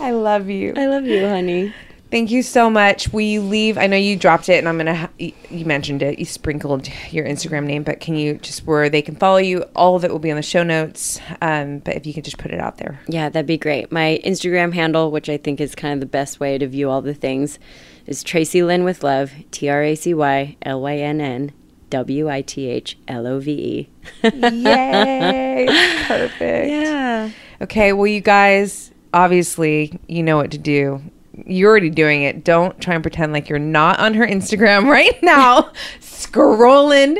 I 0.00 0.10
love 0.10 0.48
you. 0.50 0.74
I 0.76 0.86
love 0.86 1.04
you, 1.06 1.26
honey. 1.26 1.72
Thank 2.12 2.30
you 2.30 2.42
so 2.42 2.68
much. 2.68 3.10
Will 3.10 3.22
you 3.22 3.40
leave? 3.40 3.78
I 3.78 3.86
know 3.86 3.96
you 3.96 4.16
dropped 4.16 4.50
it, 4.50 4.58
and 4.58 4.68
I'm 4.68 4.76
gonna. 4.76 4.94
Ha- 4.94 5.08
you 5.18 5.32
you 5.48 5.64
mentioned 5.64 6.02
it. 6.02 6.18
You 6.18 6.26
sprinkled 6.26 6.86
your 7.10 7.24
Instagram 7.24 7.64
name, 7.64 7.84
but 7.84 8.00
can 8.00 8.16
you 8.16 8.34
just 8.34 8.66
where 8.66 8.90
they 8.90 9.00
can 9.00 9.16
follow 9.16 9.38
you? 9.38 9.62
All 9.74 9.96
of 9.96 10.04
it 10.04 10.10
will 10.10 10.18
be 10.18 10.30
on 10.30 10.36
the 10.36 10.42
show 10.42 10.62
notes. 10.62 11.18
Um, 11.40 11.78
but 11.78 11.96
if 11.96 12.04
you 12.04 12.12
could 12.12 12.24
just 12.24 12.36
put 12.36 12.50
it 12.50 12.60
out 12.60 12.76
there. 12.76 13.00
Yeah, 13.08 13.30
that'd 13.30 13.46
be 13.46 13.56
great. 13.56 13.90
My 13.90 14.20
Instagram 14.26 14.74
handle, 14.74 15.10
which 15.10 15.30
I 15.30 15.38
think 15.38 15.58
is 15.58 15.74
kind 15.74 15.94
of 15.94 16.00
the 16.00 16.06
best 16.06 16.38
way 16.38 16.58
to 16.58 16.68
view 16.68 16.90
all 16.90 17.00
the 17.00 17.14
things, 17.14 17.58
is 18.06 18.22
Tracy 18.22 18.62
Lynn 18.62 18.84
with 18.84 19.02
Love, 19.02 19.32
T 19.50 19.70
R 19.70 19.82
A 19.82 19.94
C 19.94 20.12
Y 20.12 20.58
L 20.60 20.82
Y 20.82 20.98
N 20.98 21.18
N 21.18 21.52
W 21.88 22.28
I 22.28 22.42
T 22.42 22.68
H 22.68 22.98
L 23.08 23.26
O 23.26 23.40
V 23.40 23.52
E. 23.52 23.88
Yay! 24.22 25.66
Perfect. 26.06 26.70
Yeah. 26.70 27.30
Okay, 27.62 27.94
well, 27.94 28.06
you 28.06 28.20
guys, 28.20 28.92
obviously, 29.14 29.98
you 30.08 30.22
know 30.22 30.36
what 30.36 30.50
to 30.50 30.58
do. 30.58 31.00
You're 31.46 31.70
already 31.70 31.90
doing 31.90 32.22
it. 32.22 32.44
Don't 32.44 32.78
try 32.80 32.94
and 32.94 33.02
pretend 33.02 33.32
like 33.32 33.48
you're 33.48 33.58
not 33.58 33.98
on 33.98 34.14
her 34.14 34.26
Instagram 34.26 34.84
right 34.90 35.20
now, 35.22 35.72
scrolling, 36.00 37.16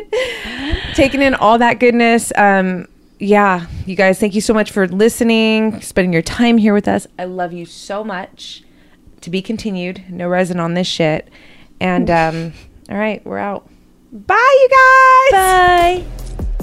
taking 0.95 1.23
in 1.23 1.35
all 1.35 1.59
that 1.59 1.81
goodness. 1.81 2.33
Um, 2.37 2.89
yeah, 3.19 3.67
you 3.87 3.95
guys, 3.95 4.19
thank 4.19 4.35
you 4.35 4.41
so 4.41 4.53
much 4.53 4.71
for 4.71 4.89
listening, 4.89 5.81
spending 5.81 6.13
your 6.13 6.23
time 6.23 6.59
here 6.59 6.75
with 6.75 6.89
us. 6.89 7.07
I 7.19 7.25
love 7.25 7.53
you 7.53 7.65
so 7.65 8.03
much. 8.03 8.65
To 9.21 9.31
be 9.31 9.41
continued. 9.41 10.03
No 10.11 10.29
resin 10.29 10.59
on 10.59 10.75
this 10.75 10.89
shit. 10.89 11.29
And 11.81 12.11
um, 12.11 12.53
all 12.91 12.99
right, 12.99 13.25
we're 13.25 13.39
out. 13.39 13.69
Bye, 14.11 14.59
you 14.61 14.69
guys. 14.69 16.05
Bye. 16.05 16.32